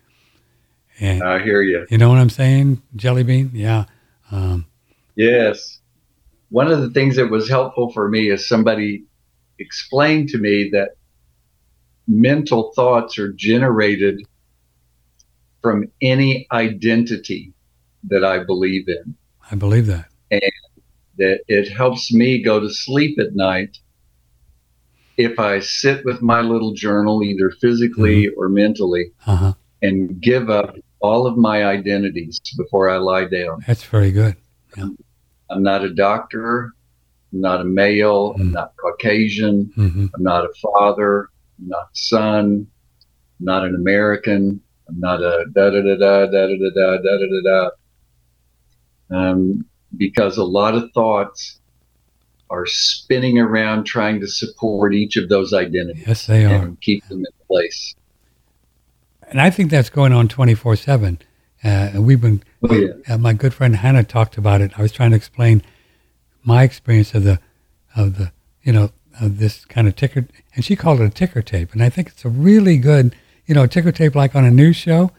and 1.01 1.23
I 1.23 1.43
hear 1.43 1.63
you. 1.63 1.87
you 1.91 1.99
know 1.99 2.09
what 2.09 2.19
I'm 2.19 2.31
saying, 2.31 2.83
Jelly 2.95 3.23
Bean? 3.23 3.51
Yeah. 3.53 3.85
Um, 4.31 4.67
Yes. 5.17 5.81
One 6.51 6.71
of 6.71 6.81
the 6.81 6.91
things 6.91 7.17
that 7.17 7.29
was 7.31 7.49
helpful 7.49 7.91
for 7.93 8.09
me 8.09 8.31
is 8.31 8.47
somebody 8.47 9.05
explained 9.59 10.29
to 10.29 10.39
me 10.39 10.69
that 10.73 10.91
mental 12.07 12.73
thoughts 12.77 13.19
are 13.19 13.33
generated 13.33 14.21
from 15.63 15.91
any 16.01 16.47
identity 16.53 17.53
that 18.09 18.25
I 18.25 18.43
believe 18.45 18.89
in. 18.89 19.15
I 19.51 19.55
believe 19.55 19.87
that. 19.87 20.07
And 20.31 20.41
that 21.19 21.41
it 21.49 21.69
helps 21.71 22.13
me 22.13 22.43
go 22.43 22.61
to 22.61 22.71
sleep 22.71 23.19
at 23.19 23.35
night 23.35 23.77
if 25.17 25.39
I 25.39 25.61
sit 25.61 26.05
with 26.05 26.21
my 26.21 26.41
little 26.43 26.75
journal, 26.75 27.23
either 27.23 27.51
physically 27.51 28.29
or 28.37 28.49
mentally, 28.51 29.13
Uh 29.27 29.37
huh. 29.37 29.53
and 29.81 30.21
give 30.21 30.51
up 30.51 30.77
all 31.01 31.27
of 31.27 31.37
my 31.39 31.65
identities 31.65 32.39
before 32.57 32.91
I 32.91 32.99
lie 32.99 33.25
down. 33.27 33.63
That's 33.67 33.85
very 33.85 34.13
good. 34.13 34.37
I'm 35.49 35.63
not 35.63 35.85
a 35.85 35.95
doctor. 35.95 36.73
I'm 37.33 37.41
not 37.41 37.61
a 37.61 37.65
male. 37.65 38.35
I'm 38.39 38.49
Mm. 38.49 38.53
not 38.53 38.73
Caucasian. 38.79 39.71
hmm 39.75 40.07
I'm 40.15 40.23
not 40.23 40.45
a 40.45 40.53
father. 40.61 41.29
I'm 41.61 41.69
not 41.69 41.85
a 41.85 41.95
son. 41.95 42.67
I'm 43.41 43.45
not 43.47 43.65
an 43.65 43.75
American. 43.75 44.61
I'm 44.89 44.99
not 45.01 45.23
a 45.23 45.47
da 45.55 45.71
da 45.71 45.81
da 45.83 45.95
da 45.97 46.27
da 46.27 46.47
da 46.47 46.57
da 46.59 46.71
da 46.75 46.99
da 46.99 47.27
da 47.27 47.41
da. 47.45 47.71
Um, 49.11 49.65
because 49.97 50.37
a 50.37 50.45
lot 50.45 50.75
of 50.75 50.91
thoughts 50.93 51.61
are 52.51 52.67
spinning 52.67 53.39
around 53.39 53.85
trying 53.85 54.21
to 54.21 54.27
support 54.27 54.95
each 54.95 55.17
of 55.17 55.29
those 55.29 55.53
identities 55.53 56.05
Yes, 56.07 56.27
they 56.27 56.45
are. 56.45 56.73
keep 56.81 57.05
them 57.09 57.19
in 57.21 57.33
place. 57.49 57.95
And 59.29 59.41
I 59.41 59.51
think 59.51 59.71
that's 59.71 59.91
going 59.91 60.13
on 60.13 60.29
24 60.29 60.77
7. 60.77 61.19
Uh, 61.65 61.69
and 61.69 62.07
we've 62.07 62.21
been, 62.21 62.43
Oh, 62.63 62.73
yeah. 62.75 62.93
uh, 63.09 63.19
my 63.19 63.33
good 63.33 63.53
friend 63.55 63.75
Hannah 63.77 64.05
talked 64.05 64.37
about 64.37 64.61
it. 64.61 64.73
I 64.79 64.83
was 64.83 64.93
trying 64.93 65.11
to 65.11 65.17
explain 65.17 65.63
my 66.45 66.63
experience 66.63 67.15
of 67.15 67.25
the, 67.25 67.41
of 67.97 68.19
the, 68.19 68.31
you 68.63 68.73
know, 68.73 68.91
of 69.21 69.39
this 69.39 69.65
kind 69.65 69.89
of 69.89 69.97
ticker, 69.97 70.27
and 70.55 70.65
she 70.65 70.77
called 70.77 71.01
it 71.01 71.05
a 71.05 71.11
ticker 71.11 71.43
tape. 71.43 71.73
And 71.73 71.83
I 71.83 71.89
think 71.89 72.09
it's 72.09 72.25
a 72.25 72.29
really 72.29 72.77
good, 72.77 73.17
you 73.47 73.55
know, 73.55 73.67
ticker 73.67 73.91
tape 73.91 74.15
like 74.15 74.37
on 74.37 74.45
a 74.45 74.51
news 74.51 74.77
show. 74.77 75.11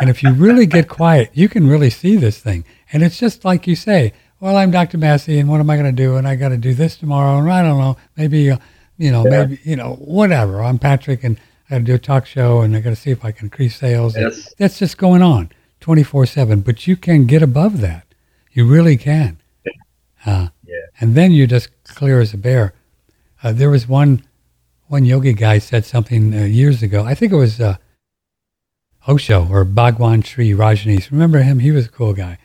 And 0.00 0.08
if 0.08 0.22
you 0.22 0.32
really 0.32 0.66
get 0.66 0.88
quiet, 0.88 1.30
you 1.34 1.48
can 1.48 1.68
really 1.68 1.90
see 1.90 2.16
this 2.16 2.38
thing. 2.38 2.64
And 2.92 3.02
it's 3.02 3.18
just 3.18 3.44
like 3.44 3.66
you 3.66 3.76
say, 3.76 4.12
well, 4.40 4.56
I'm 4.56 4.70
Dr. 4.70 4.98
Massey, 4.98 5.38
and 5.38 5.48
what 5.48 5.60
am 5.60 5.70
I 5.70 5.76
going 5.76 5.94
to 5.94 6.02
do? 6.02 6.16
And 6.16 6.28
I 6.28 6.36
got 6.36 6.50
to 6.50 6.56
do 6.58 6.74
this 6.74 6.96
tomorrow, 6.96 7.38
and 7.38 7.50
I 7.50 7.62
don't 7.62 7.78
know, 7.78 7.96
maybe, 8.16 8.50
uh, 8.50 8.58
you 8.98 9.10
know, 9.10 9.24
Yeah. 9.24 9.30
maybe, 9.46 9.58
you 9.64 9.76
know, 9.76 9.94
whatever. 9.94 10.62
I'm 10.62 10.78
Patrick, 10.78 11.24
and 11.24 11.38
I 11.68 11.74
got 11.74 11.78
to 11.78 11.84
do 11.84 11.94
a 11.94 11.98
talk 11.98 12.26
show, 12.26 12.60
and 12.60 12.76
I 12.76 12.80
got 12.80 12.90
to 12.90 12.96
see 12.96 13.10
if 13.10 13.24
I 13.24 13.32
can 13.32 13.46
increase 13.46 13.76
sales. 13.76 14.16
Yes. 14.16 14.52
That's 14.58 14.78
just 14.78 14.98
going 14.98 15.22
on 15.22 15.50
24 15.80 16.26
7. 16.26 16.60
But 16.60 16.86
you 16.86 16.96
can 16.96 17.24
get 17.26 17.42
above 17.42 17.80
that. 17.80 18.06
You 18.52 18.66
really 18.66 18.96
can. 18.96 19.38
Uh, 20.26 20.48
Yeah. 20.66 20.76
And 21.00 21.14
then 21.14 21.32
you're 21.32 21.46
just 21.46 21.68
clear 21.84 22.20
as 22.20 22.32
a 22.34 22.38
bear. 22.38 22.72
Uh, 23.42 23.52
there 23.52 23.70
was 23.70 23.86
one 23.88 24.22
one 24.86 25.04
yogi 25.04 25.32
guy 25.32 25.58
said 25.58 25.84
something 25.84 26.34
uh, 26.34 26.44
years 26.44 26.82
ago. 26.82 27.04
I 27.04 27.14
think 27.14 27.32
it 27.32 27.36
was 27.36 27.60
uh, 27.60 27.76
Osho 29.08 29.46
or 29.50 29.64
Bhagwan 29.64 30.22
Shree 30.22 30.52
Rajneesh. 30.52 31.10
Remember 31.10 31.42
him? 31.42 31.58
He 31.58 31.70
was 31.70 31.86
a 31.86 31.88
cool 31.90 32.12
guy. 32.12 32.38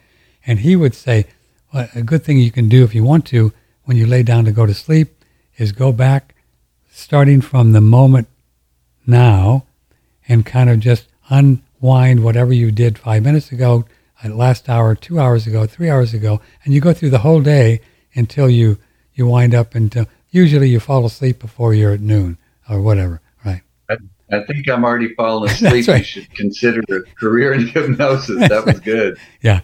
And 0.49 0.61
he 0.61 0.75
would 0.75 0.95
say, 0.95 1.27
well, 1.71 1.87
a 1.93 2.01
good 2.01 2.23
thing 2.23 2.39
you 2.39 2.49
can 2.49 2.69
do 2.69 2.83
if 2.83 2.95
you 2.95 3.03
want 3.03 3.23
to 3.27 3.53
when 3.83 3.97
you 3.97 4.07
lay 4.07 4.23
down 4.23 4.45
to 4.45 4.51
go 4.51 4.65
to 4.65 4.73
sleep 4.73 5.23
is 5.59 5.71
go 5.71 5.91
back, 5.91 6.33
starting 6.91 7.39
from 7.39 7.71
the 7.71 7.81
moment 7.81 8.27
now, 9.05 9.67
and 10.27 10.43
kind 10.43 10.71
of 10.71 10.79
just 10.79 11.07
unwind 11.29 12.23
whatever 12.23 12.51
you 12.51 12.71
did 12.71 12.97
five 12.97 13.21
minutes 13.21 13.51
ago, 13.51 13.85
uh, 14.25 14.29
last 14.29 14.67
hour, 14.67 14.95
two 14.95 15.19
hours 15.19 15.45
ago, 15.45 15.67
three 15.67 15.87
hours 15.87 16.15
ago, 16.15 16.41
and 16.65 16.73
you 16.73 16.81
go 16.81 16.93
through 16.93 17.11
the 17.11 17.19
whole 17.19 17.41
day 17.41 17.79
until 18.15 18.49
you 18.49 18.79
you 19.13 19.27
wind 19.27 19.53
up 19.53 19.75
until 19.75 20.07
usually 20.31 20.69
you 20.69 20.79
fall 20.79 21.05
asleep 21.05 21.37
before 21.37 21.75
you're 21.75 21.93
at 21.93 22.01
noon 22.01 22.39
or 22.67 22.81
whatever, 22.81 23.21
right? 23.45 23.61
I 24.31 24.43
think 24.45 24.67
I'm 24.69 24.83
already 24.83 25.13
falling 25.15 25.49
asleep. 25.51 25.87
right. 25.87 25.99
You 25.99 26.03
should 26.03 26.33
consider 26.33 26.81
a 26.89 27.01
career 27.19 27.53
in 27.57 27.67
hypnosis. 27.67 28.49
That 28.49 28.65
was 28.65 28.79
good. 28.95 29.17
Yeah, 29.41 29.61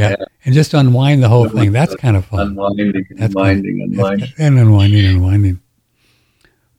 yeah, 0.00 0.16
and 0.44 0.54
just 0.54 0.74
unwind 0.74 1.22
the 1.22 1.28
whole 1.28 1.48
thing. 1.48 1.72
That's 1.72 1.94
kind 1.96 2.16
of 2.16 2.24
fun. 2.24 2.48
Unwinding, 2.48 3.06
That's 3.10 3.34
unwinding, 3.34 3.82
unwinding. 3.82 4.28
and 4.38 4.58
unwinding, 4.58 5.06
unwinding. 5.06 5.60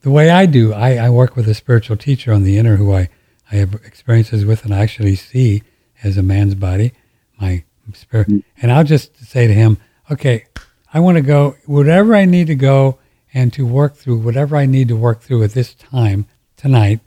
The 0.02 0.10
way 0.10 0.30
I 0.30 0.46
do, 0.46 0.72
I, 0.72 0.96
I 0.96 1.10
work 1.10 1.36
with 1.36 1.48
a 1.48 1.54
spiritual 1.54 1.96
teacher 1.96 2.32
on 2.32 2.42
the 2.42 2.58
inner 2.58 2.76
who 2.76 2.92
I, 2.92 3.08
I 3.50 3.56
have 3.56 3.74
experiences 3.74 4.44
with 4.44 4.64
and 4.64 4.74
I 4.74 4.80
actually 4.80 5.14
see 5.14 5.62
as 6.02 6.16
a 6.16 6.22
man's 6.22 6.56
body, 6.56 6.92
my 7.40 7.64
spirit. 7.94 8.28
And 8.60 8.72
I'll 8.72 8.84
just 8.84 9.16
say 9.24 9.46
to 9.46 9.52
him, 9.54 9.78
okay, 10.10 10.46
I 10.92 11.00
want 11.00 11.16
to 11.16 11.22
go 11.22 11.56
whatever 11.66 12.14
I 12.14 12.24
need 12.24 12.48
to 12.48 12.54
go 12.54 12.98
and 13.32 13.52
to 13.52 13.64
work 13.64 13.94
through 13.96 14.18
whatever 14.18 14.56
I 14.56 14.66
need 14.66 14.88
to 14.88 14.96
work 14.96 15.20
through 15.22 15.42
at 15.44 15.52
this 15.52 15.74
time 15.74 16.26
tonight. 16.56 17.00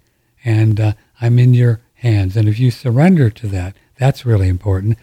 And 0.43 0.79
uh, 0.79 0.93
I'm 1.19 1.37
in 1.37 1.53
your 1.53 1.81
hands. 1.95 2.37
And 2.37 2.47
if 2.47 2.59
you 2.59 2.71
surrender 2.71 3.29
to 3.29 3.47
that, 3.47 3.75
that's 3.97 4.25
really 4.25 4.47
important. 4.47 4.97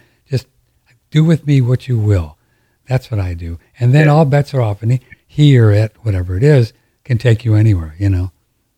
Do 1.13 1.23
with 1.23 1.45
me 1.45 1.61
what 1.61 1.87
you 1.87 1.99
will. 1.99 2.39
That's 2.87 3.11
what 3.11 3.19
I 3.19 3.35
do. 3.35 3.59
And 3.79 3.93
then 3.93 4.07
Yeah. 4.07 4.13
all 4.13 4.25
bets 4.25 4.51
are 4.55 4.61
off. 4.61 4.81
And 4.81 4.93
he, 4.93 4.99
he 5.27 5.59
or 5.59 5.71
it, 5.71 5.95
whatever 6.01 6.35
it 6.35 6.41
is, 6.41 6.73
can 7.03 7.19
take 7.19 7.45
you 7.45 7.53
anywhere, 7.53 7.93
you 7.99 8.09
know. 8.09 8.31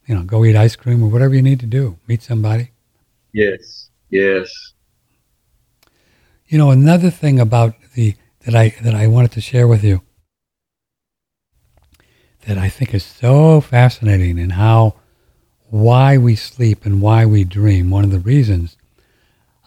You 0.06 0.16
know, 0.16 0.24
go 0.24 0.44
eat 0.44 0.58
ice 0.58 0.76
cream 0.76 1.02
or 1.02 1.08
whatever 1.10 1.34
you 1.34 1.42
need 1.42 1.62
to 1.62 1.66
do. 1.66 1.98
Meet 2.08 2.22
somebody. 2.22 2.72
Yes, 3.32 3.90
yes. 4.10 4.74
You 6.48 6.58
know, 6.58 6.72
another 6.72 7.10
thing 7.10 7.40
about 7.40 7.74
the 7.94 8.16
that 8.46 8.54
I 8.54 8.76
that 8.82 8.94
I 8.94 9.08
wanted 9.08 9.32
to 9.32 9.42
share 9.42 9.68
with 9.68 9.84
you 9.84 10.02
that 12.46 12.58
I 12.58 12.68
think 12.68 12.94
is 12.94 13.04
so 13.06 13.62
fascinating 13.62 14.38
and 14.40 14.52
how 14.52 14.96
why 15.70 16.18
we 16.18 16.36
sleep 16.36 16.86
and 16.86 17.02
why 17.02 17.26
we 17.26 17.46
dream. 17.46 17.90
One 17.90 18.04
of 18.04 18.12
the 18.12 18.20
reasons 18.20 18.76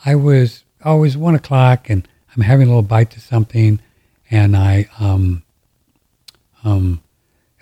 I 0.05 0.15
was 0.15 0.65
always 0.85 1.16
one 1.16 1.35
o'clock 1.35 1.89
and 1.89 2.07
I'm 2.35 2.43
having 2.43 2.67
a 2.67 2.71
little 2.71 2.83
bite 2.83 3.11
to 3.13 3.21
something 3.21 3.81
and 4.31 4.57
I 4.57 4.89
um 5.01 5.43
um 6.65 7.01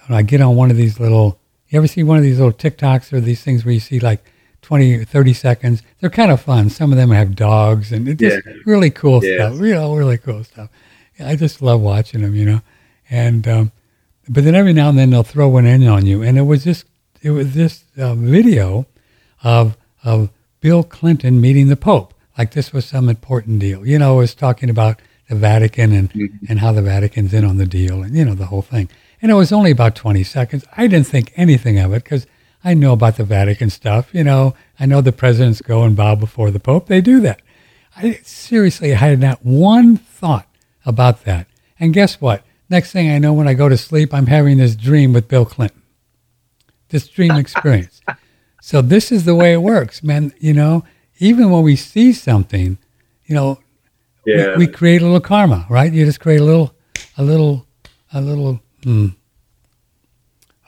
I 0.09 0.23
get 0.23 0.41
on 0.41 0.55
one 0.57 0.71
of 0.71 0.77
these 0.77 1.01
little 1.01 1.39
you 1.69 1.79
ever 1.79 1.89
see 1.89 2.03
one 2.05 2.17
of 2.17 2.23
these 2.23 2.39
little 2.39 2.53
TikToks 2.53 3.13
or 3.13 3.21
these 3.21 3.43
things 3.43 3.65
where 3.65 3.75
you 3.75 3.81
see 3.81 3.99
like 3.99 4.25
20 4.63 4.95
or 4.95 5.05
30 5.05 5.33
seconds? 5.33 5.83
They're 6.01 6.11
kind 6.11 6.31
of 6.31 6.41
fun. 6.41 6.71
Some 6.71 6.93
of 6.93 6.99
them 6.99 7.11
have 7.11 7.35
dogs 7.37 7.91
and 7.93 8.09
it's 8.09 8.21
just 8.21 8.47
Yeah. 8.47 8.53
really 8.65 8.91
cool 8.91 9.25
Yes. 9.25 9.53
stuff. 9.53 9.61
Real, 9.61 9.97
really 9.97 10.19
cool 10.19 10.45
stuff. 10.45 10.71
I 11.19 11.35
just 11.37 11.63
love 11.63 11.81
watching 11.81 12.23
them, 12.23 12.35
you 12.37 12.45
know. 12.45 12.61
And 13.11 13.47
um, 13.49 13.73
but 14.29 14.45
then 14.45 14.55
every 14.55 14.73
now 14.73 14.89
and 14.89 14.99
then 14.99 15.11
they'll 15.11 15.23
throw 15.23 15.49
one 15.49 15.67
in 15.67 15.87
on 15.87 16.05
you, 16.07 16.23
and 16.23 16.37
it 16.37 16.43
was 16.43 16.65
this 16.65 16.85
it 17.23 17.31
was 17.31 17.55
this 17.55 17.85
uh, 17.97 18.15
video 18.15 18.87
of 19.43 19.77
of 20.05 20.31
Bill 20.61 20.83
Clinton 20.83 21.41
meeting 21.41 21.69
the 21.69 21.77
Pope. 21.77 22.13
Like 22.39 22.53
this 22.53 22.73
was 22.73 22.85
some 22.85 23.09
important 23.09 23.59
deal, 23.61 23.87
you 23.87 23.99
know. 23.99 24.15
It 24.15 24.19
was 24.19 24.35
talking 24.35 24.69
about 24.69 25.01
the 25.29 25.35
Vatican 25.35 25.93
and 25.93 26.13
mm-hmm. 26.13 26.47
and 26.49 26.61
how 26.61 26.73
the 26.73 26.83
Vatican's 26.83 27.33
in 27.33 27.45
on 27.45 27.57
the 27.57 27.67
deal, 27.67 28.03
and 28.03 28.15
you 28.15 28.25
know 28.25 28.35
the 28.35 28.47
whole 28.47 28.63
thing. 28.63 28.89
And 29.23 29.31
it 29.31 29.35
was 29.35 29.53
only 29.53 29.71
about 29.71 29.95
twenty 29.95 30.25
seconds. 30.25 30.65
I 30.77 30.87
didn't 30.87 31.07
think 31.07 31.33
anything 31.37 31.79
of 31.79 31.93
it 31.93 32.05
because 32.05 32.27
I 32.63 32.75
know 32.75 32.93
about 32.93 33.17
the 33.17 33.25
Vatican 33.25 33.71
stuff. 33.71 34.13
You 34.13 34.25
know, 34.25 34.55
I 34.79 34.87
know 34.87 35.01
the 35.01 35.13
presidents 35.13 35.63
go 35.63 35.85
and 35.85 35.97
bow 35.97 36.15
before 36.15 36.51
the 36.51 36.61
Pope. 36.61 36.87
They 36.89 37.01
do 37.01 37.21
that. 37.21 37.41
I 37.97 38.21
seriously 38.23 38.93
I 38.93 38.97
had 38.97 39.21
not 39.21 39.45
one 39.45 39.97
thought 39.97 40.49
about 40.85 41.25
that. 41.25 41.47
And 41.81 41.95
guess 41.95 42.21
what? 42.21 42.43
Next 42.69 42.93
thing 42.93 43.11
I 43.11 43.19
know, 43.19 43.33
when 43.33 43.49
I 43.49 43.55
go 43.55 43.69
to 43.69 43.77
sleep, 43.77 44.13
I'm 44.13 44.27
having 44.27 44.59
this 44.59 44.75
dream 44.75 45.13
with 45.13 45.29
Bill 45.29 45.45
Clinton. 45.45 45.83
This 46.89 47.09
dream 47.09 47.33
experience. 47.37 48.01
so 48.61 48.83
this 48.83 49.11
is 49.13 49.25
the 49.25 49.35
way 49.35 49.53
it 49.53 49.63
works, 49.63 50.03
man. 50.03 50.35
You 50.39 50.53
know, 50.53 50.85
even 51.19 51.51
when 51.51 51.63
we 51.63 51.77
see 51.77 52.13
something, 52.13 52.79
you 53.27 53.35
know, 53.35 53.59
we- 54.25 54.33
we, 54.59 54.67
create 54.67 55.03
a 55.03 55.05
little 55.05 55.21
karma, 55.21 55.67
right? 55.71 55.93
You 55.93 56.05
just 56.05 56.21
create 56.21 56.41
a 56.41 56.45
little, 56.45 56.75
a 57.17 57.23
little, 57.23 57.67
a 58.13 58.21
little, 58.21 58.61
hmm, 58.83 59.09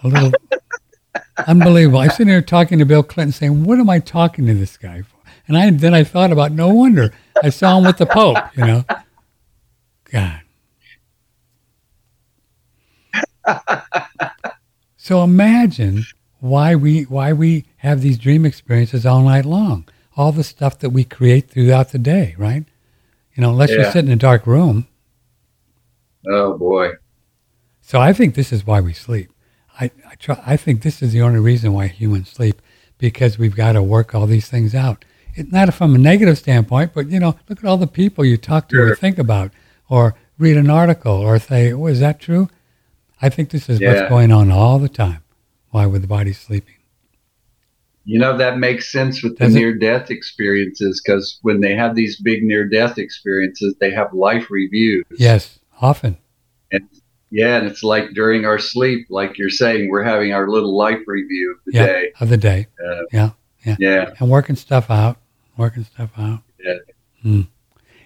a 0.02 0.08
little. 0.08 0.32
unbelievable. 1.46 1.98
I'm 2.00 2.10
sitting 2.10 2.28
here 2.28 2.42
talking 2.42 2.78
to 2.78 2.84
Bill 2.84 3.02
Clinton, 3.02 3.32
saying, 3.32 3.64
"What 3.64 3.78
am 3.78 3.90
I 3.90 3.98
talking 4.00 4.46
to 4.46 4.54
this 4.54 4.76
guy 4.76 5.02
for?" 5.02 5.16
And 5.46 5.56
I 5.56 5.70
then 5.70 5.94
I 5.94 6.04
thought 6.04 6.30
about, 6.30 6.52
no 6.52 6.68
wonder 6.68 7.12
I 7.42 7.50
saw 7.50 7.78
him 7.78 7.84
with 7.84 7.96
the 7.96 8.06
Pope. 8.06 8.36
You 8.56 8.64
know, 8.64 8.84
God. 10.12 10.40
so 14.96 15.22
imagine 15.24 16.04
why 16.40 16.74
we 16.74 17.02
why 17.04 17.32
we 17.32 17.64
have 17.78 18.00
these 18.02 18.18
dream 18.18 18.44
experiences 18.44 19.06
all 19.06 19.22
night 19.22 19.44
long. 19.44 19.86
All 20.18 20.32
the 20.32 20.42
stuff 20.44 20.78
that 20.80 20.90
we 20.90 21.04
create 21.04 21.48
throughout 21.48 21.92
the 21.92 21.98
day, 21.98 22.34
right? 22.36 22.64
You 23.34 23.40
know, 23.40 23.50
unless 23.50 23.70
you 23.70 23.78
Yeah. 23.82 23.92
sit 23.92 24.04
in 24.04 24.10
a 24.10 24.16
dark 24.16 24.46
room. 24.48 24.88
Oh 26.28 26.58
boy. 26.58 26.90
So 27.80 28.00
I 28.00 28.12
think 28.12 28.34
this 28.34 28.52
is 28.52 28.66
why 28.66 28.80
we 28.80 28.92
sleep. 28.92 29.30
I 29.80 29.92
I, 30.10 30.14
try, 30.16 30.42
I 30.44 30.56
think 30.56 30.82
this 30.82 31.00
is 31.02 31.12
the 31.12 31.22
only 31.22 31.38
reason 31.38 31.72
why 31.72 31.86
humans 31.86 32.30
sleep 32.30 32.60
because 32.98 33.38
we've 33.38 33.54
got 33.54 33.72
to 33.72 33.82
work 33.82 34.12
all 34.14 34.26
these 34.26 34.48
things 34.48 34.74
out. 34.74 35.04
It's 35.34 35.52
not 35.52 35.72
from 35.72 35.94
a 35.94 35.98
negative 35.98 36.36
standpoint, 36.36 36.92
but 36.94 37.08
you 37.08 37.20
know, 37.20 37.36
look 37.48 37.60
at 37.60 37.64
all 37.64 37.76
the 37.76 37.86
people 37.86 38.24
you 38.24 38.36
talk 38.36 38.68
to 38.70 38.76
or 38.80 38.96
think 38.96 39.18
about, 39.18 39.52
or 39.88 40.16
read 40.36 40.56
an 40.56 40.68
article, 40.68 41.12
or 41.12 41.38
say, 41.38 41.72
"Oh, 41.72 41.86
is 41.86 42.00
that 42.00 42.18
true?" 42.18 42.48
I 43.22 43.28
think 43.28 43.50
this 43.50 43.68
is 43.68 43.78
Yeah. 43.80 43.88
what's 43.94 44.08
going 44.08 44.32
on 44.32 44.50
all 44.50 44.80
the 44.80 44.88
time. 44.88 45.22
Why 45.70 45.86
would 45.86 46.02
the 46.02 46.08
body 46.08 46.32
sleeping? 46.32 46.74
You 48.08 48.18
know, 48.18 48.38
that 48.38 48.56
makes 48.56 48.90
sense 48.90 49.22
with 49.22 49.36
the 49.36 49.50
near 49.50 49.74
death 49.74 50.10
experiences 50.10 51.02
because 51.04 51.38
when 51.42 51.60
they 51.60 51.74
have 51.74 51.94
these 51.94 52.18
big 52.18 52.42
near 52.42 52.66
death 52.66 52.96
experiences, 52.96 53.74
they 53.80 53.90
have 53.90 54.14
life 54.14 54.46
reviews. 54.48 55.04
Yes, 55.18 55.58
often. 55.82 56.16
And 56.72 56.88
Yeah, 57.30 57.58
and 57.58 57.66
it's 57.66 57.82
like 57.82 58.14
during 58.14 58.46
our 58.46 58.58
sleep, 58.58 59.08
like 59.10 59.36
you're 59.36 59.50
saying, 59.50 59.90
we're 59.90 60.04
having 60.04 60.32
our 60.32 60.48
little 60.48 60.74
life 60.74 61.00
review 61.06 61.52
of 61.52 61.58
the 61.66 61.72
day. 61.72 62.12
of 62.18 62.30
the 62.30 62.38
day, 62.38 62.66
Uh, 62.82 63.02
Yeah, 63.12 63.30
yeah. 63.66 63.76
Yeah. 63.78 64.14
and 64.18 64.30
working 64.30 64.56
stuff 64.56 64.90
out, 64.90 65.18
working 65.58 65.84
stuff 65.84 66.10
out. 66.16 66.40
Yeah. 66.64 66.76
Hmm. 67.20 67.30
And 67.34 67.46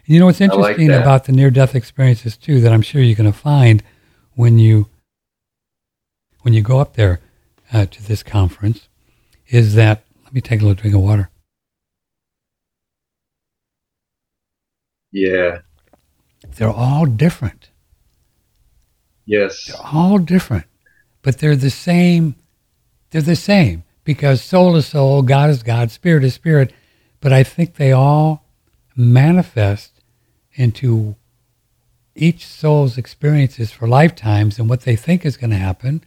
you 0.07 0.19
know 0.19 0.27
what's 0.27 0.41
interesting 0.41 0.89
that. 0.89 1.03
about 1.03 1.27
the 1.27 1.33
near-death 1.33 1.77
experiences 1.77 2.37
too, 2.37 2.61
that 2.63 2.73
I'm 2.73 2.83
sure 2.83 3.01
you're 3.01 3.15
going 3.15 3.33
to 3.33 3.39
find 3.39 3.85
when 4.35 4.59
you 4.59 4.89
when 6.41 6.55
you 6.55 6.61
go 6.61 6.81
up 6.81 6.95
there 6.97 7.21
uh, 7.73 7.87
to 7.87 8.03
this 8.03 8.25
conference, 8.25 8.89
is 9.53 9.75
that 9.75 10.03
let 10.25 10.33
me 10.33 10.41
take 10.41 10.61
a 10.61 10.65
little 10.65 10.75
drink 10.75 10.97
of 10.97 11.03
water. 11.03 11.29
Yeah. 15.13 15.59
They're 16.57 16.71
all 16.71 17.05
different. 17.05 17.69
Yes. 19.27 19.67
They're 19.67 19.87
all 19.87 20.19
different, 20.19 20.65
but 21.21 21.39
they're 21.39 21.55
the 21.55 21.71
same. 21.71 22.35
They're 23.11 23.21
the 23.21 23.37
same 23.37 23.85
because 24.05 24.43
soul 24.43 24.75
is 24.75 24.87
soul, 24.87 25.21
God 25.23 25.51
is 25.51 25.63
God, 25.63 25.91
spirit 25.91 26.25
is 26.25 26.35
spirit. 26.35 26.73
But 27.21 27.33
I 27.33 27.45
think 27.45 27.75
they 27.75 27.93
all 27.93 28.45
manifest 28.97 29.93
into 30.55 31.15
each 32.15 32.47
soul's 32.47 32.97
experiences 32.97 33.71
for 33.71 33.87
lifetimes 33.87 34.59
and 34.59 34.69
what 34.69 34.83
they 34.83 34.97
think 34.97 35.25
is 35.25 35.37
going 35.37 35.51
to 35.51 35.57
happen, 35.57 36.03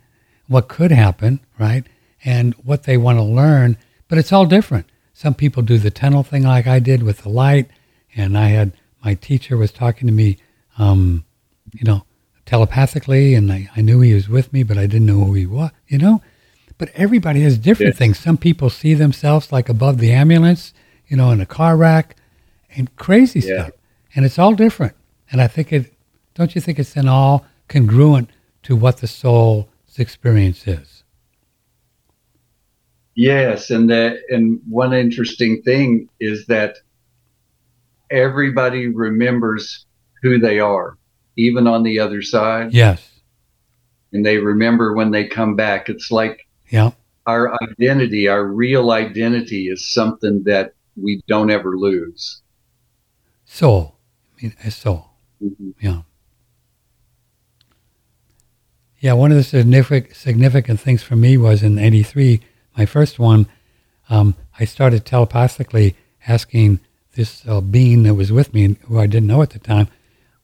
what 0.48 0.68
could 0.68 0.92
happen, 0.92 1.40
right? 1.60 1.86
And 2.26 2.54
what 2.56 2.84
they 2.84 2.98
want 2.98 3.20
to 3.20 3.24
learn. 3.24 3.78
But 4.08 4.18
it's 4.18 4.34
all 4.34 4.46
different. 4.46 4.88
Some 5.14 5.36
people 5.36 5.62
do 5.64 5.78
the 5.78 5.92
tunnel 5.92 6.24
thing 6.24 6.44
like 6.44 6.68
I 6.68 6.80
did 6.80 7.04
with 7.04 7.20
the 7.20 7.30
light. 7.30 7.70
And 8.16 8.38
I 8.38 8.48
had 8.50 8.74
my 9.04 9.14
teacher 9.14 9.56
was 9.58 9.72
talking 9.72 10.08
to 10.08 10.14
me, 10.14 10.38
um, 10.78 11.24
you 11.74 11.84
know, 11.84 12.04
telepathically, 12.46 13.34
and 13.36 13.52
I, 13.52 13.70
I 13.76 13.82
knew 13.82 14.02
he 14.02 14.14
was 14.14 14.30
with 14.30 14.52
me, 14.54 14.64
but 14.64 14.78
I 14.78 14.88
didn't 14.88 15.06
know 15.08 15.24
who 15.26 15.34
he 15.34 15.46
was, 15.46 15.72
you 15.88 15.98
know? 15.98 16.22
But 16.78 16.90
everybody 16.96 17.42
has 17.42 17.58
different 17.58 17.92
Yes. 17.94 17.98
things. 17.98 18.20
Some 18.20 18.38
people 18.38 18.70
see 18.70 18.94
themselves 18.94 19.52
like 19.52 19.70
above 19.70 19.98
the 20.00 20.12
ambulance, 20.12 20.74
you 21.08 21.18
know, 21.18 21.32
in 21.32 21.42
a 21.42 21.46
car 21.46 21.76
wreck 21.78 22.16
and 22.76 22.94
crazy 22.98 23.40
Yeah. 23.40 23.46
stuff. 23.66 23.72
And 24.16 24.26
it's 24.26 24.40
all 24.40 24.54
different. 24.54 24.94
And 25.32 25.42
I 25.42 25.48
think 25.48 25.72
it, 25.74 25.94
don't 26.34 26.54
you 26.56 26.62
think 26.62 26.80
it's 26.80 26.94
then 26.94 27.08
all 27.08 27.46
congruent 27.68 28.30
to 28.64 28.76
what 28.76 28.98
the 28.98 29.08
soul's 29.08 29.66
experience 29.98 30.68
is? 30.68 31.04
Yes, 33.16 33.70
and 33.70 33.90
that 33.90 34.18
and 34.30 34.60
one 34.70 34.94
interesting 34.94 35.62
thing 35.62 36.10
is 36.20 36.46
that 36.48 36.76
everybody 38.12 38.88
remembers 38.88 39.86
who 40.22 40.38
they 40.38 40.60
are, 40.60 40.98
even 41.38 41.66
on 41.66 41.84
the 41.84 42.00
other 42.00 42.22
side, 42.22 42.74
Yes. 42.74 43.10
and 44.12 44.26
they 44.26 44.38
remember 44.38 44.94
when 44.94 45.12
they 45.12 45.26
come 45.28 45.56
back. 45.56 45.88
It's 45.88 46.12
like 46.12 46.46
Yeah. 46.70 46.92
our 47.26 47.58
identity, 47.64 48.28
our 48.28 48.46
real 48.46 48.92
identity, 48.92 49.68
is 49.70 49.94
something 49.94 50.44
that 50.44 50.74
we 50.98 51.22
don't 51.28 51.50
ever 51.50 51.78
lose. 51.78 52.42
Soul. 53.46 53.96
I 54.38 54.42
mean, 54.44 54.54
a 54.66 54.72
soul. 54.72 55.06
Mhm. 55.42 55.74
Yeah. 55.80 56.02
Yeah, 59.00 59.14
one 59.14 59.32
of 59.32 59.38
the 59.38 59.44
significant 59.44 60.16
significant 60.16 60.80
things 60.82 61.02
for 61.04 61.16
me 61.16 61.38
was 61.38 61.64
in 61.64 61.78
'83, 61.78 62.42
my 62.78 62.86
first 62.86 63.20
one. 63.20 63.48
Um, 64.10 64.36
I 64.60 64.66
started 64.66 65.06
telepathically 65.06 65.96
asking 66.28 66.80
this 67.16 67.48
uh, 67.48 67.62
being 67.62 68.04
that 68.04 68.16
was 68.16 68.32
with 68.32 68.54
me, 68.54 68.76
who 68.88 69.00
I 69.00 69.08
didn't 69.08 69.28
know 69.28 69.42
at 69.42 69.52
the 69.52 69.60
time, 69.60 69.88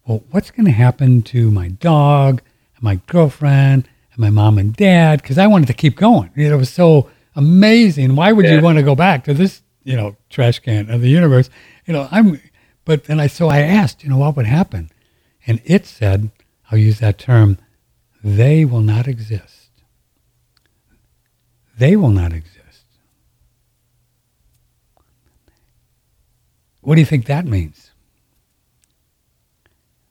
well, 0.05 0.23
what's 0.31 0.51
going 0.51 0.65
to 0.65 0.71
happen 0.71 1.21
to 1.23 1.51
my 1.51 1.69
dog 1.69 2.41
and 2.75 2.83
my 2.83 2.95
girlfriend 3.07 3.87
and 4.11 4.19
my 4.19 4.29
mom 4.29 4.57
and 4.57 4.75
dad? 4.75 5.21
Because 5.21 5.37
I 5.37 5.47
wanted 5.47 5.67
to 5.67 5.73
keep 5.73 5.95
going. 5.95 6.31
It 6.35 6.55
was 6.55 6.69
so 6.69 7.09
amazing. 7.35 8.15
Why 8.15 8.31
would 8.31 8.47
you 8.47 8.61
want 8.61 8.77
to 8.77 8.83
go 8.83 8.95
back 8.95 9.23
to 9.25 9.33
this, 9.33 9.61
you 9.83 9.95
know, 9.95 10.15
trash 10.29 10.59
can 10.59 10.89
of 10.89 11.01
the 11.01 11.09
universe? 11.09 11.49
You 11.85 11.93
know, 11.93 12.07
I'm. 12.11 12.41
But 12.83 13.03
then 13.03 13.19
I 13.19 13.27
so 13.27 13.47
I 13.47 13.59
asked, 13.59 14.03
you 14.03 14.09
know, 14.09 14.17
what 14.17 14.35
would 14.35 14.47
happen, 14.47 14.89
and 15.45 15.61
it 15.65 15.85
said, 15.85 16.31
I'll 16.71 16.79
use 16.79 16.99
that 16.99 17.19
term, 17.19 17.59
they 18.23 18.65
will 18.65 18.81
not 18.81 19.07
exist. 19.07 19.60
They 21.77 21.95
will 21.95 22.09
not 22.09 22.33
exist. 22.33 22.85
What 26.81 26.95
do 26.95 27.01
you 27.01 27.05
think 27.05 27.25
that 27.25 27.45
means? 27.45 27.91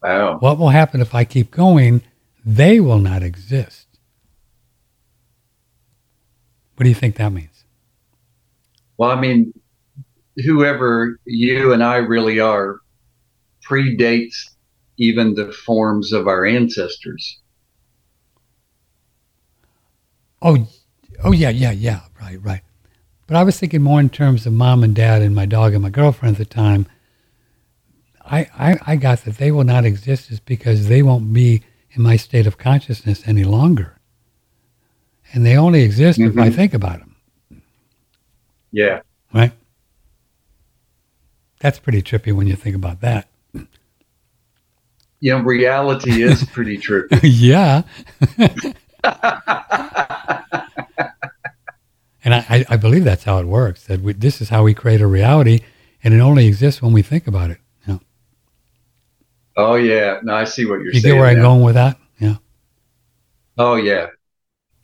Wow. 0.02 0.38
What 0.38 0.58
will 0.58 0.70
happen 0.70 1.00
if 1.00 1.14
I 1.14 1.24
keep 1.24 1.50
going? 1.50 2.02
They 2.44 2.80
will 2.80 2.98
not 2.98 3.22
exist. 3.22 3.86
What 6.76 6.84
do 6.84 6.88
you 6.88 6.94
think 6.94 7.16
that 7.16 7.32
means? 7.32 7.64
Well, 8.96 9.10
I 9.10 9.20
mean, 9.20 9.52
whoever 10.36 11.18
you 11.26 11.72
and 11.72 11.82
I 11.82 11.96
really 11.96 12.40
are 12.40 12.80
predates 13.68 14.50
even 14.96 15.34
the 15.34 15.52
forms 15.52 16.12
of 16.12 16.28
our 16.28 16.46
ancestors. 16.46 17.40
Oh, 20.42 20.66
oh 21.24 21.32
yeah, 21.32 21.50
yeah, 21.50 21.70
yeah. 21.72 22.00
Right, 22.20 22.42
right. 22.42 22.60
But 23.26 23.36
I 23.36 23.42
was 23.44 23.58
thinking 23.58 23.82
more 23.82 24.00
in 24.00 24.10
terms 24.10 24.46
of 24.46 24.52
mom 24.52 24.82
and 24.82 24.94
dad 24.94 25.22
and 25.22 25.34
my 25.34 25.46
dog 25.46 25.72
and 25.74 25.82
my 25.82 25.90
girlfriend 25.90 26.34
at 26.34 26.38
the 26.38 26.44
time. 26.44 26.86
I, 28.24 28.48
I, 28.56 28.78
I 28.86 28.96
got 28.96 29.24
that 29.24 29.38
they 29.38 29.50
will 29.50 29.64
not 29.64 29.84
exist 29.84 30.30
is 30.30 30.38
because 30.40 30.86
they 30.88 31.02
won't 31.02 31.32
be 31.32 31.62
in 31.92 32.02
my 32.02 32.16
state 32.16 32.46
of 32.46 32.58
consciousness 32.58 33.22
any 33.26 33.42
longer. 33.44 33.98
And 35.32 35.44
they 35.44 35.56
only 35.56 35.82
exist 35.82 36.18
if 36.20 36.36
I 36.38 36.48
Mhm. 36.50 36.54
think 36.54 36.74
about 36.74 36.98
them, 37.00 37.16
Yeah. 38.72 39.00
right? 39.32 39.52
That's 41.60 41.78
pretty 41.78 42.02
trippy 42.02 42.32
when 42.32 42.46
you 42.46 42.56
think 42.56 42.74
about 42.76 43.00
that. 43.00 43.28
Know, 45.22 45.38
reality 45.40 46.22
is 46.22 46.44
pretty 46.44 46.78
trippy. 46.78 47.20
yeah. 47.22 47.82
And 52.24 52.34
I, 52.34 52.66
I, 52.68 52.76
believe 52.76 53.04
that's 53.04 53.24
how 53.24 53.38
it 53.38 53.46
works. 53.46 53.86
That 53.86 54.02
we, 54.02 54.12
this 54.12 54.42
is 54.42 54.50
how 54.50 54.62
we 54.62 54.74
create 54.74 55.00
a 55.00 55.06
reality, 55.06 55.60
and 56.04 56.12
it 56.12 56.20
only 56.20 56.46
exists 56.46 56.82
when 56.82 56.92
we 56.92 57.00
think 57.00 57.26
about 57.26 57.50
it. 57.50 57.58
You, 57.86 57.94
know? 57.94 58.00
oh, 59.56 59.74
yeah. 59.76 60.20
No, 60.22 60.34
I 60.34 60.44
see 60.44 60.66
what 60.66 60.80
you're 60.80 60.92
you 60.92 61.00
saying. 61.00 61.14
get 61.14 61.18
where 61.18 61.28
I'm 61.28 61.40
going 61.40 61.62
with 61.62 61.76
that? 61.76 61.98
Yeah, 62.18 62.36
Oh, 63.56 63.76
yeah. 63.76 64.08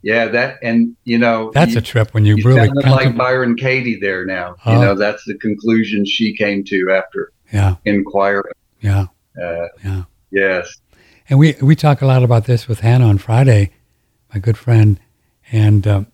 Yeah, 0.03 0.29
that, 0.29 0.59
and, 0.63 0.97
you 1.05 1.19
know, 1.19 1.51
that's 1.53 1.73
you, 1.73 1.79
a 1.79 1.83
trip 1.83 2.15
when 2.15 2.25
you, 2.25 2.37
you 2.37 2.45
really 2.45 2.67
sounded 2.67 2.89
like 2.89 3.17
Byron 3.17 3.57
Katie 3.57 3.99
there 4.01 4.25
now. 4.25 4.55
Oh. 4.65 4.73
You 4.73 4.79
know, 4.79 4.95
that's 4.95 5.25
the 5.25 5.35
conclusion 5.35 6.07
she 6.07 6.35
came 6.35 6.65
to 6.65 6.91
after 6.93 7.33
yeah, 7.53 7.77
inquiring. 7.85 8.53
yeah, 8.81 9.07
Uh, 9.41 9.67
yeah. 9.85 10.05
yes. 10.31 10.81
And 11.29 11.39
we 11.39 11.57
we 11.61 11.75
talk 11.75 12.03
a 12.03 12.07
lot 12.07 12.23
about 12.23 12.45
this 12.45 12.69
with 12.69 12.81
Hannah 12.81 13.09
on 13.09 13.19
Friday, 13.19 13.73
my 14.33 14.39
good 14.39 14.57
friend, 14.57 15.01
and 15.51 15.85
um, 15.87 16.07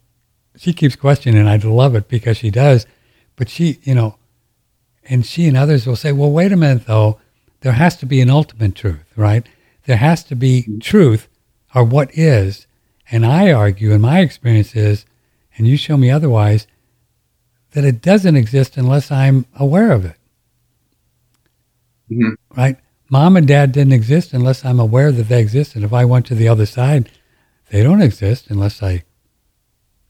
she 0.63 0.73
keeps 0.73 0.95
questioning. 0.95 1.41
And 1.41 1.49
I 1.49 1.57
love 1.57 1.97
it 1.97 2.07
because 2.09 2.37
she 2.37 2.51
does, 2.51 2.87
but 3.35 3.49
she, 3.49 3.79
you 3.83 3.95
know, 3.97 4.17
and 5.09 5.27
she 5.27 5.49
and 5.49 5.57
others 5.57 5.87
will 5.87 5.97
say, 5.97 6.13
"Well, 6.13 6.31
wait 6.31 6.53
a 6.53 6.57
minute, 6.57 6.87
though. 6.87 7.19
There 7.63 7.73
has 7.73 7.97
to 7.97 8.07
be 8.07 8.21
an 8.21 8.31
ultimate 8.31 8.77
truth, 8.77 9.13
right? 9.17 9.45
There 9.87 9.97
has 9.97 10.23
to 10.25 10.37
be 10.37 10.79
truth, 10.81 11.29
or 11.75 11.83
what 11.83 12.17
is." 12.17 12.69
And 13.11 13.27
I 13.27 13.51
argue, 13.53 13.93
and 13.93 14.01
my 14.01 14.21
experience, 14.21 14.77
is, 14.77 15.05
and 15.59 15.67
you 15.67 15.77
show 15.77 15.97
me 15.97 16.11
otherwise, 16.11 16.69
that 17.73 17.85
it 17.85 18.01
doesn't 18.01 18.37
exist 18.37 18.77
unless 18.77 19.11
I'm 19.11 19.47
aware 19.59 19.91
of 19.91 20.05
it 20.05 20.17
Mhm. 22.11 22.37
right? 22.57 22.77
Mom 23.11 23.37
and 23.37 23.47
dad 23.49 23.73
didn't 23.73 23.93
exist 23.95 24.33
unless 24.33 24.65
I'm 24.65 24.79
aware 24.79 25.11
that 25.13 25.29
they 25.29 25.41
exist. 25.41 25.75
And 25.75 25.85
If 25.85 25.93
I 25.93 26.05
went 26.05 26.27
to 26.27 26.35
the 26.35 26.49
other 26.49 26.67
side, 26.67 27.11
They 27.71 27.83
don't 27.83 28.03
exist 28.03 28.51
unless 28.51 28.83
I, 28.83 29.03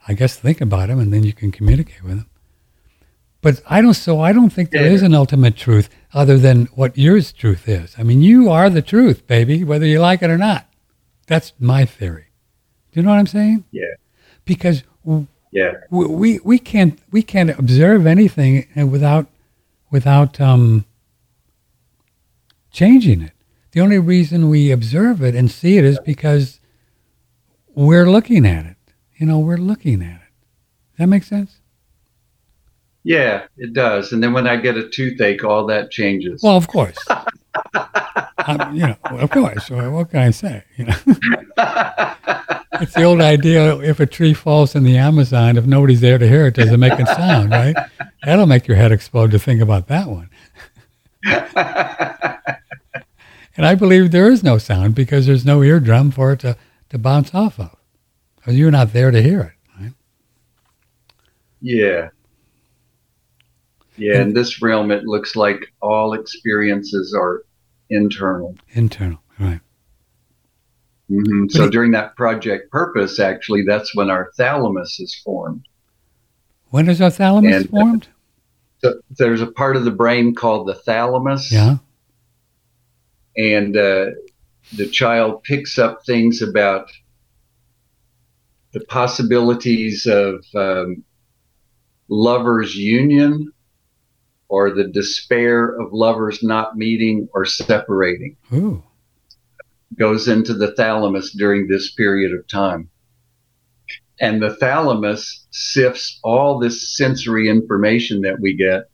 I 0.09 0.15
guess, 0.15 0.37
think 0.37 0.61
about 0.61 0.89
them, 0.89 0.99
and 0.99 1.13
then 1.13 1.23
you 1.23 1.33
can 1.33 1.53
communicate 1.53 2.03
with 2.03 2.17
them. 2.17 2.27
But 3.41 3.61
I 3.69 3.83
don't. 3.83 3.95
So 3.95 4.21
I 4.21 4.33
don't 4.33 4.51
think 4.51 4.71
there 4.71 4.87
is 4.87 5.03
an 5.03 5.15
ultimate 5.15 5.57
truth 5.57 5.89
other 6.15 6.39
than 6.39 6.67
what 6.75 6.97
yours 6.97 7.33
truth 7.33 7.69
is. 7.69 7.95
I 7.99 8.03
mean, 8.05 8.23
you 8.23 8.49
are 8.51 8.71
the 8.71 8.83
truth, 8.83 9.27
baby, 9.27 9.65
whether 9.65 9.87
you 9.87 9.99
like 10.01 10.23
it 10.23 10.31
or 10.31 10.39
not. 10.39 10.67
That's 11.27 11.53
my 11.59 11.85
theory. 11.85 12.27
Do 12.93 13.01
you 13.01 13.05
know 13.05 13.11
what 13.11 13.19
I'm 13.19 13.27
saying? 13.27 13.65
Yeah. 13.73 13.95
Because 14.45 14.85
Yeah. 15.51 15.73
w- 15.91 16.11
we 16.13 16.39
we 16.45 16.59
can't 16.59 16.99
we 17.11 17.23
can't 17.23 17.51
observe 17.59 18.07
anything 18.07 18.67
without 18.91 19.27
without 19.91 20.41
um, 20.41 20.85
changing 22.71 23.23
it. 23.23 23.33
The 23.73 23.81
only 23.81 23.99
reason 23.99 24.49
we 24.51 24.71
observe 24.71 25.23
it 25.23 25.35
and 25.35 25.51
see 25.51 25.79
it 25.79 25.85
is 25.85 25.99
because 26.01 26.61
we're 27.75 28.09
looking 28.11 28.47
at 28.47 28.67
it. 28.67 28.77
You 29.23 29.29
know, 29.29 29.39
we're 29.39 29.57
looking 29.57 30.03
at 30.03 30.17
it. 30.17 30.33
That 30.99 31.07
make 31.07 31.23
sense? 31.23 31.61
Yeah, 33.05 33.47
it 33.57 33.73
does. 33.73 34.11
And 34.11 34.21
then 34.21 34.33
when 34.33 34.49
I 34.49 34.57
get 34.57 34.77
a 34.77 34.89
toothache, 34.89 35.45
all 35.45 35.65
that 35.67 35.93
changes. 35.93 36.43
Well, 36.43 36.57
of 36.57 36.67
course. 36.67 36.99
um, 38.49 38.75
you 38.75 38.89
know, 38.89 38.97
of 39.05 39.31
course. 39.31 39.71
What 39.71 40.11
can 40.11 40.19
I 40.19 40.33
say? 40.33 40.65
You 40.77 40.87
know, 40.87 40.97
it's 42.81 42.95
the 42.95 43.05
old 43.05 43.21
idea: 43.21 43.79
if 43.79 44.01
a 44.01 44.07
tree 44.07 44.35
falls 44.35 44.75
in 44.75 44.83
the 44.83 44.99
Amazon, 44.99 45.57
if 45.57 45.67
nobody's 45.67 46.01
there 46.01 46.19
to 46.19 46.27
hear 46.27 46.49
it, 46.49 46.55
does 46.55 46.73
it 46.73 46.79
make 46.79 46.99
a 46.99 47.07
sound? 47.07 47.53
Right? 47.53 47.77
That'll 48.25 48.47
make 48.47 48.67
your 48.67 48.77
head 48.77 48.91
explode 48.91 49.31
to 49.31 49.39
think 49.39 49.61
about 49.61 49.87
that 49.87 50.09
one. 50.09 50.31
And 53.55 53.67
I 53.67 53.75
believe 53.75 54.11
there 54.11 54.31
is 54.31 54.43
no 54.43 54.57
sound 54.59 54.95
because 54.95 55.27
there's 55.27 55.45
no 55.45 55.63
eardrum 55.63 56.11
for 56.11 56.33
it 56.33 56.41
to, 56.41 56.57
to 56.89 56.99
bounce 56.99 57.35
off 57.35 57.61
of. 57.61 57.77
You're 58.47 58.71
not 58.71 58.93
there 58.93 59.11
to 59.11 59.23
hear 59.23 59.41
it. 59.41 59.53
Right? 59.83 59.93
yeah. 61.61 62.09
Yeah, 63.97 64.23
in 64.23 64.33
this 64.33 64.63
realm, 64.63 64.91
it 64.91 65.05
looks 65.05 65.37
like 65.37 65.67
all 65.83 66.15
experiences 66.15 67.15
are 67.15 67.45
internal. 67.91 68.57
Internal. 68.71 69.19
Right. 69.39 69.61
hmm 71.09 71.47
So 71.49 71.69
during 71.69 71.91
that 71.93 72.17
project 72.17 72.71
purpose, 72.73 73.21
actually, 73.21 73.65
that's 73.67 73.95
when 73.95 74.09
our 74.11 74.31
thalamus 74.37 74.99
is 74.99 75.15
formed. 75.23 75.67
When 76.71 76.89
is 76.89 77.01
our 77.03 77.11
thalamus 77.11 77.55
And- 77.63 77.71
formed? 77.71 78.09
So 78.83 78.95
there's 79.19 79.43
a 79.43 79.47
part 79.47 79.77
of 79.77 79.85
the 79.85 79.91
brain 79.93 80.35
called 80.35 80.67
the 80.67 80.75
thalamus. 80.75 81.53
Yeah. 81.53 81.77
and 83.37 83.77
uh, 83.77 84.07
the 84.77 84.89
child 84.91 85.43
picks 85.45 85.79
up 85.79 86.05
things 86.05 86.43
about 86.43 86.91
the 88.73 88.81
possibilities 88.81 90.07
of 90.07 90.45
um, 90.55 91.05
lovers' 92.09 92.75
union 92.75 93.53
or 94.49 94.71
the 94.71 94.89
despair 94.89 95.69
of 95.81 95.93
lovers 95.93 96.43
not 96.43 96.77
meeting 96.77 97.29
or 97.33 97.45
separating 97.45 98.37
Ooh. 98.53 98.83
goes 99.99 100.29
into 100.29 100.53
the 100.55 100.73
thalamus 100.73 101.33
during 101.33 101.69
this 101.69 101.93
period 101.93 102.33
of 102.33 102.47
time. 102.49 102.89
And 104.21 104.43
the 104.43 104.55
thalamus 104.57 105.47
sifts 105.51 106.21
all 106.23 106.59
this 106.59 106.97
sensory 106.97 107.49
information 107.49 108.21
that 108.23 108.41
we 108.41 108.55
get 108.55 108.91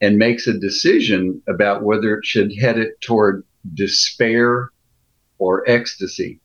and 0.00 0.16
makes 0.16 0.46
a 0.46 0.58
decision 0.58 1.42
about 1.48 1.82
whether 1.82 2.16
it 2.16 2.24
should 2.24 2.56
head 2.58 2.78
it 2.78 3.00
toward 3.00 3.44
despair 3.74 4.70
or 5.38 5.68
ecstasy. 5.68 6.40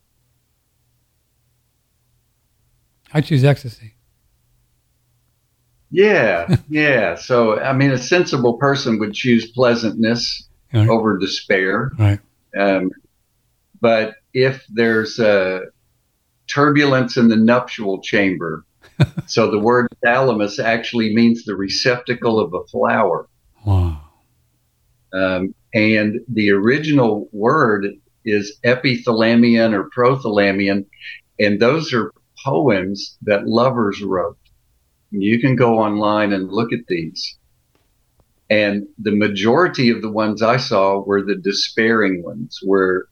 I 3.14 3.22
choose 3.22 3.44
ecstasy. 3.44 3.94
Yeah, 5.92 6.56
yeah. 6.70 7.16
So, 7.16 7.60
I 7.60 7.74
mean, 7.74 7.92
a 7.92 7.98
sensible 7.98 8.54
person 8.58 9.00
would 9.00 9.14
choose 9.14 9.52
pleasantness 9.52 10.48
Right. 10.74 10.90
over 10.90 11.20
despair. 11.20 11.92
Right. 12.00 12.20
Um, 12.58 12.90
but 13.80 14.16
if 14.34 14.66
there's 14.70 15.20
a 15.20 15.66
turbulence 16.48 17.16
in 17.16 17.28
the 17.28 17.36
nuptial 17.36 18.02
chamber, 18.02 18.66
so 19.28 19.52
the 19.52 19.60
word 19.60 19.88
thalamus 20.04 20.58
actually 20.58 21.14
means 21.14 21.46
the 21.46 21.56
receptacle 21.56 22.40
of 22.40 22.56
a 22.56 22.66
flower. 22.72 23.28
Wow. 23.64 24.02
Um, 25.14 25.54
and 25.76 26.22
the 26.28 26.50
original 26.50 27.30
word 27.32 27.86
is 28.26 28.58
epithalamion 28.66 29.74
or 29.74 29.92
prothalamion, 29.96 30.86
and 31.40 31.60
those 31.60 31.94
are 31.94 32.12
poems 32.44 33.18
that 33.24 33.48
lovers 33.48 34.02
wrote. 34.02 34.38
You 35.12 35.40
can 35.40 35.56
go 35.56 35.80
online 35.80 36.34
and 36.34 36.52
look 36.52 36.74
at 36.74 36.88
these. 36.88 37.38
And 38.50 38.88
the 39.00 39.16
majority 39.16 39.90
of 39.90 40.02
the 40.02 40.12
ones 40.12 40.42
I 40.42 40.58
saw 40.58 41.00
were 41.04 41.22
the 41.24 41.36
despairing 41.36 42.24
ones, 42.24 42.60
where 42.64 43.06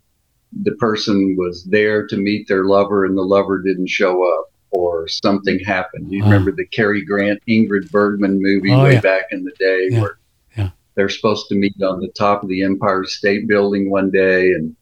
the 0.64 0.74
person 0.74 1.36
was 1.38 1.64
there 1.66 2.06
to 2.08 2.18
meet 2.18 2.48
their 2.48 2.66
lover 2.66 3.06
and 3.06 3.18
the 3.18 3.22
lover 3.24 3.62
didn't 3.62 3.90
show 3.90 4.22
up 4.38 4.45
or 4.72 5.08
something 5.08 5.60
happened. 5.60 6.12
You 6.12 6.24
Wow. 6.24 6.30
remember 6.32 6.52
the 6.52 6.66
Cary 6.68 7.03
Grant, 7.03 7.41
Ingrid 7.48 7.90
Bergman 7.91 8.41
movie 8.41 8.72
Oh, 8.72 8.84
way 8.84 8.94
yeah. 8.94 9.02
back 9.02 9.26
in 9.32 9.44
the 9.44 9.53
day 9.60 9.88
Yeah. 9.91 10.02
where 10.02 10.18
Yeah. 10.58 10.70
they're 10.95 11.10
supposed 11.10 11.48
to 11.49 11.56
meet 11.56 11.82
on 11.82 11.99
the 12.02 12.10
top 12.10 12.44
of 12.44 12.49
the 12.49 12.64
Empire 12.64 13.06
State 13.06 13.48
Building 13.48 13.90
one 13.90 14.12
day 14.12 14.52
and 14.53 14.76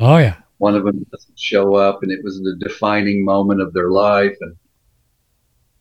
Oh, 0.00 0.18
yeah. 0.18 0.36
One 0.58 0.74
of 0.74 0.84
them 0.84 1.04
doesn't 1.10 1.38
show 1.38 1.74
up 1.74 2.02
and 2.02 2.12
it 2.12 2.22
was 2.22 2.38
the 2.40 2.56
defining 2.60 3.24
moment 3.24 3.60
of 3.60 3.72
their 3.72 3.90
life 3.90 4.36
and 4.40 4.56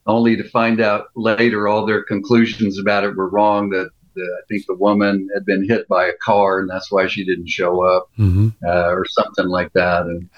only 0.05 0.37
to 0.37 0.43
find 0.49 0.79
out 0.79 1.07
later 1.15 1.67
all 1.67 1.85
their 1.85 2.03
conclusions 2.03 2.79
about 2.79 3.03
it 3.03 3.15
were 3.15 3.29
wrong 3.29 3.69
that 3.69 3.89
the, 4.15 4.21
I 4.21 4.41
think 4.47 4.65
the 4.65 4.75
woman 4.75 5.27
had 5.33 5.45
been 5.45 5.67
hit 5.67 5.87
by 5.87 6.05
a 6.07 6.13
car 6.23 6.59
and 6.59 6.69
that's 6.69 6.91
why 6.91 7.07
she 7.07 7.25
didn't 7.25 7.49
show 7.49 7.81
up 7.83 8.09
hmm 8.15 8.49
uh, 8.65 8.89
or 8.91 9.05
something 9.05 9.47
like 9.47 9.73
that 9.73 10.03
and 10.05 10.29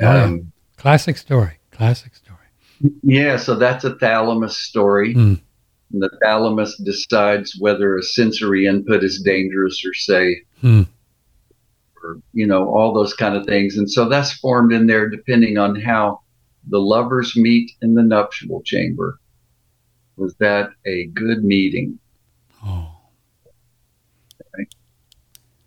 yeah. 0.00 0.24
um, 0.24 0.52
Classic 0.76 1.16
story. 1.16 1.58
Classic 1.72 2.14
story. 2.14 2.38
yeah 3.02 3.36
so 3.36 3.54
that's 3.54 3.84
a 3.84 3.94
thalamus 3.96 4.56
story 4.58 5.14
and 5.14 6.02
the 6.02 6.10
thalamus 6.22 6.76
decides 6.84 7.56
whether 7.58 7.96
a 7.96 8.02
sensory 8.02 8.66
input 8.66 9.02
is 9.04 9.22
dangerous 9.22 9.82
or 9.86 9.94
safe 9.94 10.38
Hmm. 10.60 10.82
Or 12.06 12.20
you 12.32 12.46
know 12.46 12.68
all 12.68 12.92
those 12.94 13.14
kind 13.14 13.34
of 13.36 13.44
things 13.46 13.76
and 13.76 13.90
so 13.90 14.08
that's 14.08 14.32
formed 14.34 14.72
in 14.72 14.86
there 14.86 15.08
depending 15.08 15.58
on 15.58 15.74
how 15.80 16.20
the 16.68 16.78
lovers 16.78 17.36
meet 17.36 17.70
in 17.82 17.94
the 17.94 18.02
nuptial 18.02 18.62
chamber 18.62 19.18
was 20.16 20.34
that 20.36 20.70
a 20.86 21.06
good 21.06 21.44
meeting 21.44 21.98
Oh. 22.64 22.88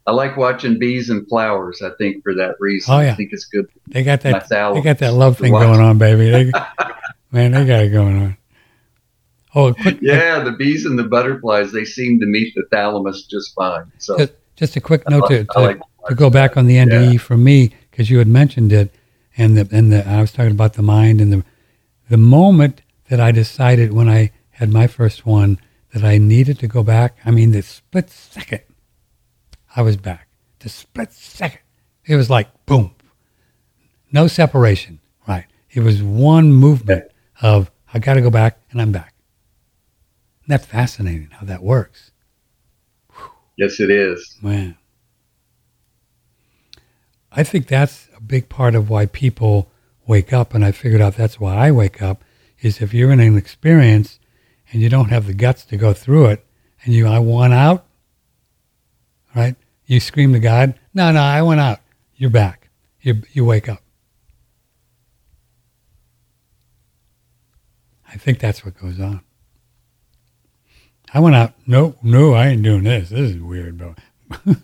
i 0.08 0.12
like 0.12 0.36
watching 0.38 0.80
bees 0.80 1.10
and 1.10 1.28
flowers 1.28 1.82
i 1.82 1.90
think 1.98 2.24
for 2.24 2.34
that 2.36 2.56
reason 2.60 2.94
Oh, 2.94 3.00
yeah. 3.00 3.12
i 3.12 3.16
think 3.16 3.30
it's 3.32 3.46
good 3.46 3.68
They 3.88 4.04
got 4.04 4.22
that. 4.22 4.48
thalamus 4.50 4.84
They 4.84 4.90
got 4.90 4.98
that 5.00 5.14
love 5.14 5.38
thing 5.38 5.52
going 5.52 5.80
on, 5.80 5.98
baby. 5.98 6.30
They, 6.30 6.52
man, 7.32 7.52
they 7.52 7.66
got 7.66 7.84
it 7.86 7.90
going 7.90 8.18
on. 8.22 8.38
Oh, 9.56 9.74
quick, 9.74 9.98
yeah 10.02 10.40
the 10.44 10.52
bees 10.52 10.86
and 10.86 10.98
the 10.98 11.04
butterflies 11.04 11.72
they 11.72 11.86
seem 11.86 12.20
to 12.20 12.26
meet 12.26 12.54
the 12.56 12.66
thalamus 12.72 13.26
just 13.26 13.54
fine 13.56 13.92
so 13.98 14.28
just, 14.60 14.76
a 14.76 14.82
quick 14.82 15.10
note 15.10 15.28
to, 15.30 15.46
to, 15.46 15.60
like 15.60 15.80
to 16.08 16.16
go 16.16 16.30
back 16.30 16.58
on 16.58 16.68
the 16.68 16.76
NDE 16.76 17.20
for 17.20 17.38
me 17.38 17.74
because 17.90 18.10
you 18.10 18.18
had 18.18 18.28
mentioned 18.28 18.72
it, 18.72 18.94
and 19.38 19.58
the 19.58 19.68
and 19.76 19.92
the 19.92 20.08
I 20.08 20.22
was 20.22 20.32
talking 20.32 20.52
about 20.52 20.74
the 20.74 20.82
mind 20.82 21.22
and 21.22 21.32
the 21.32 21.44
the 22.10 22.18
moment 22.18 22.82
that 23.10 23.20
I 23.20 23.32
decided 23.32 23.94
when 23.94 24.10
I 24.10 24.32
had 24.52 24.70
my 24.70 24.88
first 24.88 25.26
one 25.26 25.60
that 25.94 26.04
I 26.04 26.18
needed 26.18 26.60
to 26.60 26.68
go 26.68 26.84
back. 26.84 27.18
I 27.26 27.32
mean, 27.32 27.52
the 27.52 27.62
split 27.62 28.10
second 28.10 28.62
I 29.76 29.82
was 29.82 29.98
back. 29.98 30.28
The 30.60 30.70
split 30.70 31.14
second, 31.14 31.62
it 32.06 32.16
was 32.16 32.30
like 32.30 32.48
boom, 32.66 32.96
no 34.12 34.28
separation. 34.28 35.00
Right, 35.28 35.46
it 35.72 35.82
was 35.82 36.04
one 36.04 36.52
movement 36.52 37.12
of 37.42 37.72
I 37.94 38.00
got 38.00 38.16
to 38.16 38.22
go 38.22 38.30
back 38.30 38.60
and 38.72 38.82
I'm 38.82 38.92
back. 38.92 39.14
Isn't 40.44 40.50
that 40.50 40.66
fascinating 40.66 41.30
how 41.32 41.46
that 41.46 41.64
works? 41.64 42.12
Yes 43.60 43.80
it 43.80 43.92
is 43.92 44.38
Man. 44.42 44.78
I 47.32 47.44
think 47.44 47.68
that's 47.68 48.08
a 48.18 48.22
big 48.22 48.50
part 48.50 48.74
of 48.74 48.90
why 48.90 49.06
people 49.06 49.70
wake 50.08 50.34
up, 50.34 50.56
and 50.56 50.66
I 50.66 50.72
figured 50.72 51.02
out 51.02 51.16
that's 51.16 51.40
why 51.40 51.56
I 51.56 51.72
wake 51.72 52.02
up, 52.02 52.24
is 52.60 52.82
if 52.82 52.94
you're 52.94 53.12
in 53.12 53.20
an 53.20 53.38
experience 53.38 54.20
and 54.72 54.82
you 54.82 54.90
don't 54.90 55.10
have 55.10 55.28
the 55.28 55.34
guts 55.34 55.64
to 55.66 55.78
go 55.78 55.94
through 55.94 56.26
it, 56.28 56.46
and 56.84 56.94
you, 56.94 57.06
I 57.08 57.20
want 57.20 57.54
out, 57.54 57.86
right? 59.36 59.56
You 59.86 60.00
scream 60.00 60.34
to 60.34 60.40
God, 60.40 60.74
no, 60.94 61.12
no, 61.12 61.22
I 61.22 61.42
want 61.44 61.60
out. 61.60 61.80
You're 62.16 62.30
back. 62.32 62.70
You, 63.02 63.22
you 63.32 63.46
wake 63.46 63.70
up. 63.70 63.84
I 68.08 68.18
think 68.18 68.40
that's 68.40 68.66
what 68.66 68.78
goes 68.78 69.00
on. 69.00 69.22
I 71.14 71.20
went 71.20 71.36
out. 71.36 71.54
No, 71.66 71.96
no, 72.04 72.34
I 72.34 72.48
ain't 72.50 72.64
doing 72.64 72.84
this. 72.84 73.10
This 73.10 73.32
is 73.32 73.42
weird, 73.42 73.78
bro. 73.78 73.96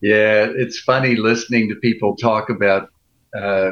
Yeah, 0.00 0.48
it's 0.54 0.78
funny 0.80 1.16
listening 1.16 1.70
to 1.70 1.76
people 1.76 2.14
talk 2.16 2.50
about 2.50 2.90
uh, 3.34 3.70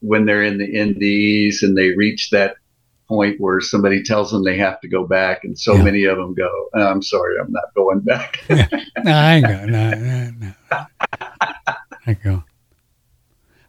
when 0.00 0.24
they're 0.26 0.42
in 0.42 0.58
the 0.58 0.66
NDEs 0.66 1.62
and 1.62 1.78
they 1.78 1.90
reach 1.90 2.30
that 2.30 2.56
point 3.06 3.36
where 3.40 3.60
somebody 3.60 4.02
tells 4.02 4.32
them 4.32 4.42
they 4.42 4.56
have 4.56 4.80
to 4.80 4.88
go 4.88 5.06
back, 5.06 5.44
and 5.44 5.56
so 5.56 5.76
Yeah. 5.76 5.82
many 5.84 6.04
of 6.04 6.16
them 6.16 6.34
go, 6.34 6.48
"Oh, 6.74 6.86
"I'm 6.88 7.02
sorry, 7.02 7.36
I'm 7.40 7.52
not 7.52 7.72
going 7.76 8.00
back." 8.00 8.42
No, 9.04 9.12
I 9.12 9.34
ain't 9.34 9.46
go. 9.46 9.64
No, 9.66 9.90
no, 9.90 10.30
no. 10.40 10.52
I 12.06 12.14
go. 12.14 12.42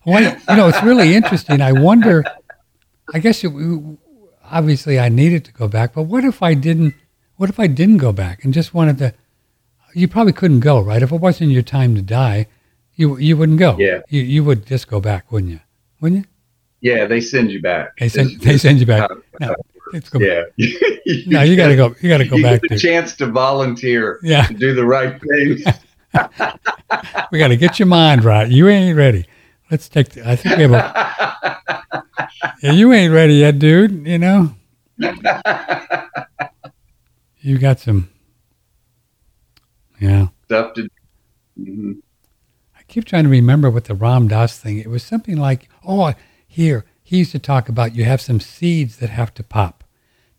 Well, 0.05 0.23
you 0.23 0.55
know, 0.55 0.67
it's 0.69 0.81
really 0.81 1.13
interesting. 1.13 1.61
I 1.61 1.73
wonder. 1.73 2.23
I 3.13 3.19
guess 3.19 3.43
it, 3.43 3.49
obviously 4.51 4.99
I 4.99 5.09
needed 5.09 5.45
to 5.45 5.51
go 5.53 5.67
back, 5.67 5.93
but 5.93 6.03
what 6.03 6.23
if 6.23 6.41
I 6.43 6.53
didn't? 6.53 6.93
What 7.37 7.49
if 7.49 7.59
I 7.59 7.67
didn't 7.67 7.97
go 7.97 8.11
back 8.11 8.43
and 8.43 8.53
just 8.53 8.73
wanted 8.73 8.97
to? 8.99 9.13
You 9.93 10.07
probably 10.07 10.33
couldn't 10.33 10.59
go, 10.61 10.79
right? 10.81 11.01
If 11.01 11.11
it 11.11 11.21
wasn't 11.21 11.51
your 11.51 11.61
time 11.61 11.95
to 11.95 12.01
die, 12.01 12.47
you 12.95 13.17
you 13.17 13.35
wouldn't 13.37 13.59
go. 13.59 13.77
Yeah. 13.79 14.01
You 14.09 14.21
you 14.21 14.43
would 14.43 14.65
just 14.65 14.87
go 14.87 14.99
back, 14.99 15.31
wouldn't 15.31 15.51
you? 15.51 15.59
Wouldn't 16.01 16.25
you? 16.25 16.29
yeah, 16.81 17.05
they 17.05 17.19
send 17.21 17.51
you 17.51 17.61
back. 17.61 17.97
They 17.97 18.09
send 18.09 18.31
It's- 18.31 18.43
they 18.45 18.57
send 18.57 18.79
you 18.79 18.85
back. 18.85 19.09
how- 19.09 19.17
No, 19.47 19.55
let's 19.93 20.09
go. 20.09 20.19
yeah. 20.19 20.43
No, 21.27 21.41
you 21.43 21.55
got 21.55 21.67
to 21.67 21.75
go. 21.75 21.95
You 22.01 22.09
got 22.09 22.17
to 22.17 22.25
go 22.27 22.35
you 22.37 22.43
back 22.43 22.61
get 22.63 22.69
the 22.71 22.77
chance 22.79 23.15
to 23.17 23.27
volunteer 23.27 24.19
Yeah. 24.23 24.43
to 24.47 24.53
do 24.53 24.73
the 24.73 24.85
right 24.85 25.19
thing. 25.21 25.59
We 27.31 27.39
got 27.39 27.49
to 27.49 27.57
get 27.57 27.77
your 27.79 27.87
mind 27.87 28.23
right. 28.23 28.49
You 28.49 28.69
ain't 28.69 28.95
ready. 28.97 29.25
Let's 29.71 29.89
take. 29.89 30.09
The, 30.09 30.29
I 30.29 30.35
think 30.35 30.57
we 30.57 30.63
have 30.63 30.71
a. 30.73 32.03
Yeah, 32.61 32.71
you 32.71 32.93
ain't 32.93 33.13
ready 33.13 33.35
yet, 33.35 33.59
dude. 33.59 34.07
You 34.07 34.17
know. 34.17 34.55
You 37.45 37.59
got 37.59 37.79
some. 37.79 38.09
Yeah, 39.99 40.29
Stuff 40.45 40.73
to. 40.73 40.89
Mhm. 41.59 41.97
I 42.75 42.81
keep 42.87 43.05
trying 43.05 43.25
to 43.25 43.29
remember 43.29 43.69
what 43.69 43.83
the 43.85 43.93
Ram 43.93 44.27
Dass 44.27 44.57
thing. 44.57 44.79
It 44.79 44.89
was 44.89 45.03
something 45.03 45.37
like, 45.37 45.69
oh, 45.87 46.13
here 46.47 46.85
he 47.03 47.19
used 47.19 47.33
to 47.33 47.39
talk 47.39 47.69
about 47.69 47.93
you 47.95 48.03
have 48.03 48.19
some 48.19 48.39
seeds 48.39 48.97
that 48.97 49.11
have 49.11 49.31
to 49.35 49.43
pop. 49.43 49.83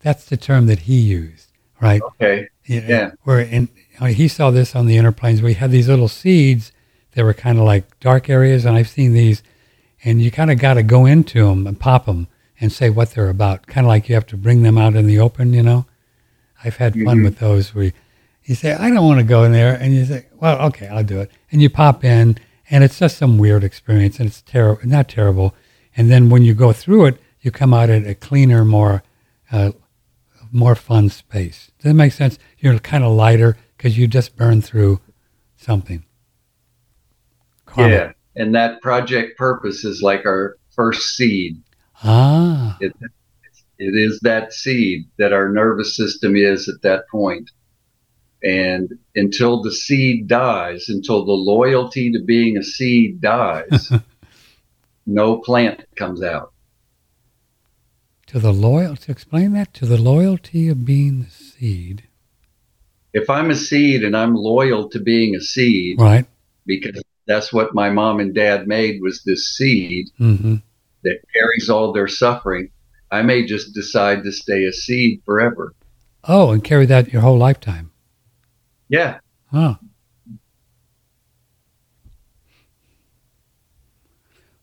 That's 0.01 0.25
the 0.25 0.35
term 0.35 0.65
that 0.65 0.79
he 0.79 0.99
used, 0.99 1.53
right? 1.79 2.01
Okay. 2.01 2.49
Yeah. 2.65 3.11
Where 3.23 3.39
in 3.39 3.69
he 4.05 4.27
saw 4.27 4.51
this 4.51 4.75
on 4.75 4.85
the 4.85 4.97
inner 4.97 5.13
planes. 5.13 5.41
We 5.41 5.53
had 5.53 5.71
these 5.71 5.87
little 5.87 6.09
seeds 6.09 6.73
that 7.17 7.25
were 7.25 7.33
kind 7.33 7.57
of 7.57 7.65
like 7.65 7.99
dark 7.99 8.29
areas, 8.29 8.63
and 8.63 8.77
I've 8.77 8.87
seen 8.87 9.13
these, 9.13 9.41
and 10.05 10.21
you 10.21 10.29
kind 10.31 10.51
of 10.51 10.59
got 10.59 10.75
to 10.75 10.83
go 10.83 11.05
into 11.07 11.45
them 11.47 11.65
and 11.65 11.79
pop 11.79 12.05
them 12.05 12.27
and 12.61 12.71
say 12.71 12.89
what 12.91 13.11
they're 13.11 13.29
about. 13.29 13.65
Kind 13.65 13.85
of 13.85 13.89
like 13.89 14.07
you 14.07 14.13
have 14.13 14.27
to 14.27 14.37
bring 14.37 14.61
them 14.61 14.77
out 14.77 14.95
in 14.95 15.07
the 15.07 15.19
open, 15.19 15.51
you 15.51 15.63
know. 15.63 15.85
I've 16.63 16.77
had 16.77 16.93
fun 16.93 17.19
Mhm. 17.19 17.23
with 17.23 17.39
those 17.39 17.73
where 17.73 17.85
you, 17.85 17.91
you 18.45 18.53
say, 18.55 18.73
I 18.73 18.89
don't 18.91 19.05
want 19.05 19.19
to 19.19 19.23
go 19.25 19.43
in 19.43 19.51
there, 19.51 19.73
and 19.73 19.93
you 19.95 20.05
say, 20.05 20.27
well, 20.39 20.59
okay, 20.67 20.87
I'll 20.87 21.03
do 21.03 21.19
it, 21.19 21.31
and 21.51 21.59
you 21.61 21.69
pop 21.71 22.03
in, 22.05 22.37
and 22.69 22.83
it's 22.83 22.99
just 22.99 23.17
some 23.17 23.37
weird 23.39 23.63
experience, 23.63 24.19
and 24.19 24.27
it's 24.27 24.43
terrible, 24.43 24.81
not 24.87 25.09
terrible, 25.09 25.55
and 25.95 26.11
then 26.11 26.29
when 26.29 26.43
you 26.43 26.53
go 26.53 26.71
through 26.71 27.07
it, 27.07 27.17
you 27.41 27.49
come 27.49 27.73
out 27.73 27.89
at 27.89 28.05
a 28.05 28.13
cleaner, 28.15 28.63
more 28.63 29.01
uh, 29.51 29.71
more 30.51 30.75
fun 30.75 31.09
space. 31.09 31.71
Does 31.79 31.89
that 31.89 31.93
make 31.93 32.13
sense? 32.13 32.37
You're 32.59 32.79
kind 32.79 33.03
of 33.03 33.11
lighter 33.13 33.57
because 33.75 33.97
you 33.97 34.07
just 34.07 34.35
burned 34.37 34.63
through 34.63 34.99
something. 35.57 36.03
Yeah. 37.77 38.11
And 38.35 38.53
that 38.55 38.81
project 38.81 39.37
purpose 39.37 39.83
is 39.83 40.01
like 40.01 40.25
our 40.25 40.57
first 40.75 41.15
seed. 41.15 41.61
Ah, 42.03 42.77
It, 42.79 42.93
it 43.79 43.95
is 43.95 44.19
that 44.21 44.53
seed 44.53 45.05
that 45.17 45.33
our 45.33 45.49
nervous 45.49 45.95
system 45.95 46.35
is 46.35 46.67
at 46.69 46.81
that 46.83 47.07
point. 47.09 47.49
And 48.43 48.91
until 49.15 49.63
the 49.63 49.71
seed 49.71 50.27
dies, 50.27 50.89
until 50.89 51.25
the 51.25 51.31
loyalty 51.31 52.11
to 52.11 52.19
being 52.23 52.57
a 52.57 52.63
seed 52.63 53.19
dies, 53.21 53.91
no 55.07 55.37
plant 55.39 55.85
comes 55.95 56.21
out. 56.21 56.53
to 58.27 58.39
the 58.39 58.53
loyal. 58.53 58.95
To 58.95 59.11
explain 59.11 59.53
that, 59.53 59.73
to 59.75 59.85
the 59.87 59.97
loyalty 59.97 60.67
of 60.69 60.85
being 60.85 61.23
the 61.23 61.29
seed, 61.31 62.03
If 63.13 63.29
I'm 63.29 63.49
a 63.49 63.55
seed 63.55 64.03
and 64.03 64.15
I'm 64.15 64.35
loyal 64.35 64.89
to 64.89 64.99
being 64.99 65.33
a 65.35 65.41
seed, 65.41 65.99
right? 65.99 66.27
because 66.67 67.01
that's 67.27 67.51
what 67.53 67.75
my 67.75 67.89
mom 67.89 68.19
and 68.19 68.33
dad 68.33 68.67
made 68.67 69.01
was 69.01 69.21
this 69.23 69.55
seed 69.55 70.07
Mm-hmm. 70.19 70.55
that 71.03 71.19
carries 71.33 71.69
all 71.69 71.93
their 71.93 72.07
suffering, 72.07 72.69
I 73.11 73.21
may 73.21 73.45
just 73.45 73.73
decide 73.73 74.23
to 74.23 74.31
stay 74.31 74.65
a 74.65 74.73
seed 74.73 75.21
forever. 75.25 75.73
Oh, 76.23 76.51
and 76.51 76.63
carry 76.63 76.85
that 76.87 77.13
your 77.13 77.21
whole 77.21 77.37
lifetime. 77.37 77.91
Yeah. 78.89 79.19
Oh. 79.53 79.77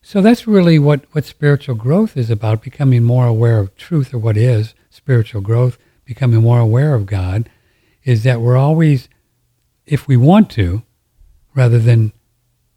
So 0.03 0.21
that's 0.21 0.47
really 0.47 0.79
what, 0.79 1.05
what 1.13 1.25
spiritual 1.25 1.75
growth 1.75 2.17
is 2.17 2.29
about 2.29 2.63
becoming 2.63 3.03
more 3.05 3.27
aware 3.27 3.59
of 3.59 3.75
truth 3.77 4.13
or 4.13 4.19
what 4.19 4.37
is 4.37 4.75
spiritual 4.91 5.41
growth, 5.41 5.79
becoming 6.05 6.43
more 6.43 6.61
aware 6.61 6.95
of 6.95 7.07
God, 7.07 7.49
is 8.05 8.23
that 8.25 8.41
we're 8.41 8.59
always, 8.59 9.09
if 9.87 10.07
we 10.07 10.17
want 10.17 10.51
to, 10.51 10.83
rather 11.55 11.79
than 11.79 12.13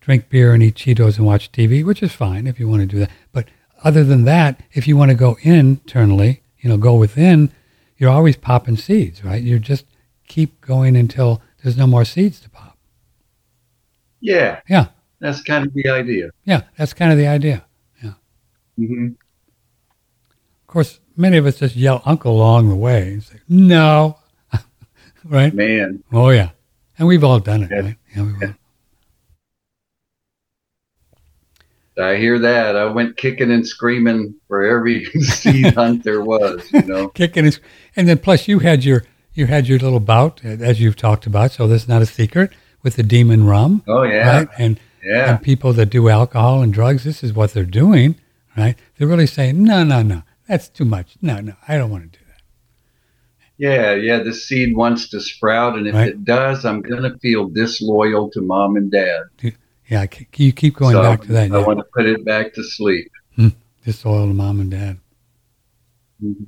drink 0.07 0.29
beer 0.29 0.53
and 0.53 0.63
eat 0.63 0.75
Cheetos 0.75 1.17
and 1.17 1.25
watch 1.25 1.51
TV, 1.51 1.83
which 1.83 2.01
is 2.01 2.13
fine 2.13 2.47
if 2.47 2.61
you 2.61 2.67
want 2.69 2.79
to 2.79 2.85
do 2.85 2.97
that. 2.99 3.11
But 3.33 3.49
other 3.83 4.05
than 4.05 4.23
that, 4.23 4.61
if 4.71 4.87
you 4.87 4.95
want 4.95 5.11
to 5.11 5.15
go 5.15 5.37
internally, 5.41 6.41
you 6.59 6.69
know, 6.69 6.77
go 6.77 6.95
within, 6.95 7.51
you're 7.97 8.09
always 8.09 8.37
popping 8.37 8.77
seeds, 8.77 9.25
right? 9.25 9.43
You 9.43 9.59
just 9.59 9.85
keep 10.29 10.61
going 10.61 10.95
until 10.95 11.41
there's 11.61 11.75
no 11.75 11.85
more 11.87 12.05
seeds 12.05 12.39
to 12.39 12.49
pop. 12.49 12.77
Yeah. 14.21 14.61
Yeah. 14.69 14.87
That's 15.19 15.41
kind 15.41 15.65
of 15.67 15.73
the 15.73 15.89
idea. 15.89 16.29
Yeah, 16.45 16.61
that's 16.77 16.93
kind 16.93 17.11
of 17.11 17.17
the 17.17 17.27
idea. 17.27 17.65
hmm 18.77 19.07
Of 19.07 20.67
course, 20.67 21.01
many 21.17 21.35
of 21.35 21.45
us 21.45 21.57
just 21.59 21.75
yell 21.75 22.01
uncle 22.05 22.31
along 22.31 22.69
the 22.69 22.75
way 22.77 23.11
and 23.11 23.21
say, 23.23 23.39
no. 23.49 24.19
right? 25.25 25.53
Man. 25.53 26.01
Oh, 26.13 26.29
yeah. 26.29 26.51
And 26.97 27.09
we've 27.09 27.25
all 27.25 27.39
done 27.41 27.63
it, 27.63 27.71
Yeah. 27.71 27.79
right? 27.81 27.97
Yeah, 28.15 28.23
we've 28.23 28.41
all. 28.41 28.53
I 31.99 32.17
hear 32.17 32.37
that. 32.39 32.75
I 32.75 32.85
went 32.85 33.17
kicking 33.17 33.51
and 33.51 33.65
screaming 33.67 34.35
for 34.47 34.63
every 34.63 35.05
seed 35.21 35.73
hunt 35.73 36.03
there 36.03 36.21
was, 36.21 36.71
you 36.71 36.83
know. 36.83 37.07
Kicking 37.15 37.45
his, 37.45 37.59
and 37.95 38.07
then 38.07 38.17
plus 38.19 38.47
you 38.47 38.59
had 38.59 38.83
your 38.83 39.03
you 39.33 39.47
had 39.47 39.67
your 39.67 39.79
little 39.79 39.99
bout 39.99 40.41
uh, 40.45 40.49
as 40.49 40.79
you've 40.79 40.95
talked 40.95 41.25
about, 41.25 41.51
so 41.51 41.67
that's 41.67 41.87
not 41.87 42.01
a 42.01 42.05
secret 42.05 42.51
with 42.83 42.95
the 42.95 43.03
demon 43.03 43.45
rum, 43.45 43.83
Oh 43.87 44.03
yeah. 44.03 44.37
right? 44.39 44.47
And 44.57 44.79
Yeah. 45.03 45.31
and 45.35 45.41
people 45.41 45.73
that 45.73 45.87
do 45.87 46.09
alcohol 46.09 46.61
and 46.61 46.73
drugs, 46.73 47.03
this 47.03 47.23
is 47.23 47.33
what 47.33 47.53
they're 47.53 47.63
doing, 47.63 48.15
right? 48.55 48.75
They're 48.97 49.07
really 49.07 49.27
saying, 49.27 49.63
no, 49.63 49.83
no, 49.83 50.01
no, 50.03 50.23
that's 50.47 50.69
too 50.69 50.85
much. 50.85 51.15
No, 51.21 51.39
no, 51.39 51.53
I 51.67 51.77
don't 51.77 51.89
want 51.91 52.11
to 52.11 52.19
do 52.19 52.25
that. 52.27 52.41
Yeah, 53.57 53.93
yeah, 53.95 54.19
the 54.23 54.33
seed 54.33 54.75
wants 54.75 55.09
to 55.09 55.19
sprout 55.19 55.77
and 55.77 55.87
if 55.87 55.95
Right. 55.95 56.09
it 56.09 56.23
does, 56.25 56.63
I'm 56.65 56.81
gonna 56.81 57.17
feel 57.19 57.47
disloyal 57.49 58.29
to 58.31 58.41
mom 58.41 58.75
and 58.75 58.91
dad. 58.91 59.21
Yeah, 59.89 60.05
you 60.35 60.51
keep 60.51 60.75
going 60.75 60.93
So 60.93 61.01
back 61.01 61.21
to 61.21 61.27
that. 61.33 61.51
I 61.51 61.59
yeah. 61.59 61.65
want 61.65 61.79
to 61.79 61.85
put 61.93 62.05
it 62.05 62.25
back 62.25 62.53
to 62.55 62.63
sleep. 62.63 63.11
Disloyal 63.85 64.27
to 64.27 64.33
mom 64.33 64.59
and 64.59 64.69
dad. 64.71 64.97
Mhm. 66.21 66.47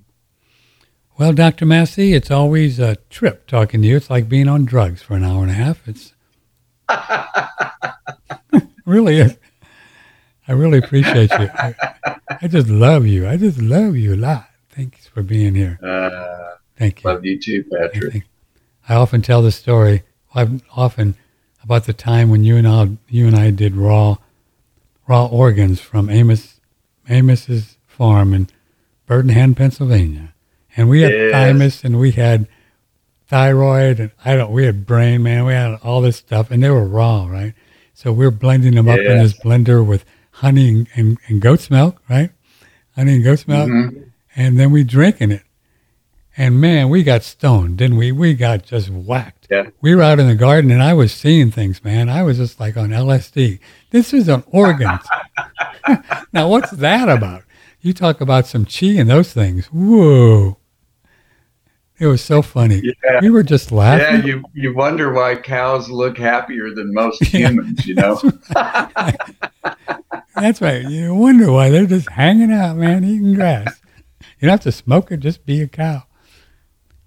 Well, 1.18 1.32
Dr. 1.32 1.66
Massey, 1.66 2.14
it's 2.14 2.30
always 2.32 2.80
a 2.80 2.98
trip 3.10 3.48
talking 3.48 3.82
to 3.82 3.88
you. 3.88 3.96
It's 3.96 4.10
like 4.10 4.28
being 4.28 4.48
on 4.50 4.66
drugs 4.66 5.02
for 5.02 5.16
an 5.16 5.24
hour 5.24 5.42
and 5.44 5.52
a 5.52 5.54
half. 5.54 5.88
It's 5.88 6.14
really 8.86 9.20
is. 9.20 9.38
I 10.48 10.54
really 10.54 10.80
appreciate 10.80 11.30
you. 11.32 11.50
I, 11.54 11.76
I 12.42 12.48
just 12.48 12.68
love 12.68 13.06
you. 13.06 13.28
I 13.28 13.38
just 13.38 13.60
love 13.62 13.96
you 13.96 14.16
a 14.16 14.18
lot. 14.18 14.48
Thanks 14.72 15.08
for 15.08 15.22
being 15.24 15.56
here. 15.56 15.78
Uh, 15.84 16.56
Thank 16.78 17.04
you. 17.04 17.10
love 17.10 17.24
you 17.26 17.40
too, 17.40 17.64
Patrick. 17.72 18.12
think- 18.14 18.26
I 18.88 18.96
often 18.96 19.22
tell 19.22 19.42
the 19.44 19.52
story. 19.52 20.04
I've 20.34 20.62
often 20.76 21.16
about 21.70 21.84
the 21.86 21.94
time 21.94 22.32
when 22.32 22.44
you 22.44 22.58
and 22.58 22.68
I, 22.68 22.90
you 23.10 23.28
and 23.28 23.36
I 23.36 23.52
did 23.52 23.76
raw, 23.76 24.16
raw 25.08 25.28
organs 25.28 25.80
from 25.80 26.10
Amos, 26.10 26.60
Amos's 27.08 27.78
farm 27.86 28.34
in 28.34 28.48
Burtonham, 29.08 29.56
Pennsylvania, 29.56 30.34
and 30.76 30.90
we 30.90 31.02
had 31.02 31.12
Yes. 31.12 31.32
thymus 31.32 31.84
and 31.84 32.00
we 32.00 32.10
had 32.14 32.48
thyroid 33.28 34.00
and 34.00 34.10
I 34.26 34.36
don't, 34.36 34.52
we 34.52 34.66
had 34.66 34.88
brain, 34.88 35.22
man, 35.22 35.46
we 35.46 35.54
had 35.54 35.76
all 35.84 36.02
this 36.02 36.18
stuff, 36.18 36.50
and 36.50 36.64
they 36.64 36.72
were 36.72 36.84
raw, 36.86 37.28
right? 37.28 37.54
So 37.94 38.12
we're 38.12 38.32
blending 38.32 38.74
them 38.74 38.90
up 38.90 38.98
in 38.98 39.20
this 39.20 39.34
blender 39.34 39.86
with 39.86 40.06
honey 40.32 40.70
and, 40.70 40.88
and, 40.96 41.18
and 41.28 41.40
goat's 41.40 41.70
milk, 41.70 42.02
right? 42.10 42.32
Honey 42.96 43.14
and 43.16 43.24
goat's 43.24 43.48
milk, 43.48 43.70
Mhm. 43.70 44.10
and 44.36 44.58
then 44.60 44.72
we 44.72 44.84
drinking 44.84 45.30
it. 45.30 45.44
And 46.40 46.62
man, 46.62 46.88
we 46.88 47.04
got 47.04 47.24
stoned, 47.24 47.78
didn't 47.78 47.98
we? 47.98 48.14
We 48.14 48.34
got 48.34 48.64
just 48.64 48.90
whacked. 48.90 49.48
Yeah. 49.52 49.72
We 49.82 49.94
were 49.94 50.02
out 50.02 50.20
in 50.20 50.28
the 50.30 50.36
garden 50.36 50.72
and 50.72 50.82
I 50.82 50.94
was 50.94 51.12
seeing 51.12 51.52
things, 51.52 51.84
man. 51.84 52.08
I 52.08 52.24
was 52.24 52.38
just 52.38 52.62
like 52.62 52.78
on 52.78 52.92
LSD. 52.92 53.60
This 53.90 54.14
is 54.14 54.30
on 54.30 54.46
organs. 54.48 55.02
now, 56.32 56.48
what's 56.48 56.72
that 56.72 57.10
about? 57.10 57.44
You 57.82 57.92
talk 57.92 58.22
about 58.22 58.48
some 58.48 58.64
chi 58.64 58.86
and 58.86 59.10
those 59.10 59.34
things. 59.34 59.66
Whoa. 59.66 60.56
It 62.00 62.08
was 62.08 62.24
so 62.24 62.42
funny. 62.42 62.84
Yeah. 63.04 63.20
We 63.22 63.32
were 63.32 63.44
just 63.44 63.74
laughing. 63.74 64.22
Yeah, 64.22 64.26
you 64.26 64.44
you 64.54 64.74
wonder 64.74 65.12
why 65.12 65.36
cows 65.36 65.90
look 65.90 66.18
happier 66.18 66.74
than 66.74 66.94
most 66.94 67.22
Yeah. 67.34 67.50
humans, 67.50 67.86
you 67.86 67.96
know? 67.96 68.16
That's 70.36 70.62
right. 70.62 70.84
You 70.84 71.14
wonder 71.16 71.52
why 71.52 71.70
they're 71.70 71.86
just 71.86 72.10
hanging 72.12 72.54
out, 72.54 72.78
man, 72.78 73.04
eating 73.04 73.34
grass. 73.34 73.82
You 74.40 74.46
don't 74.48 74.52
have 74.52 74.62
to 74.62 74.72
smoke 74.72 75.12
it, 75.12 75.18
just 75.18 75.46
be 75.46 75.62
a 75.62 75.68
cow. 75.68 76.04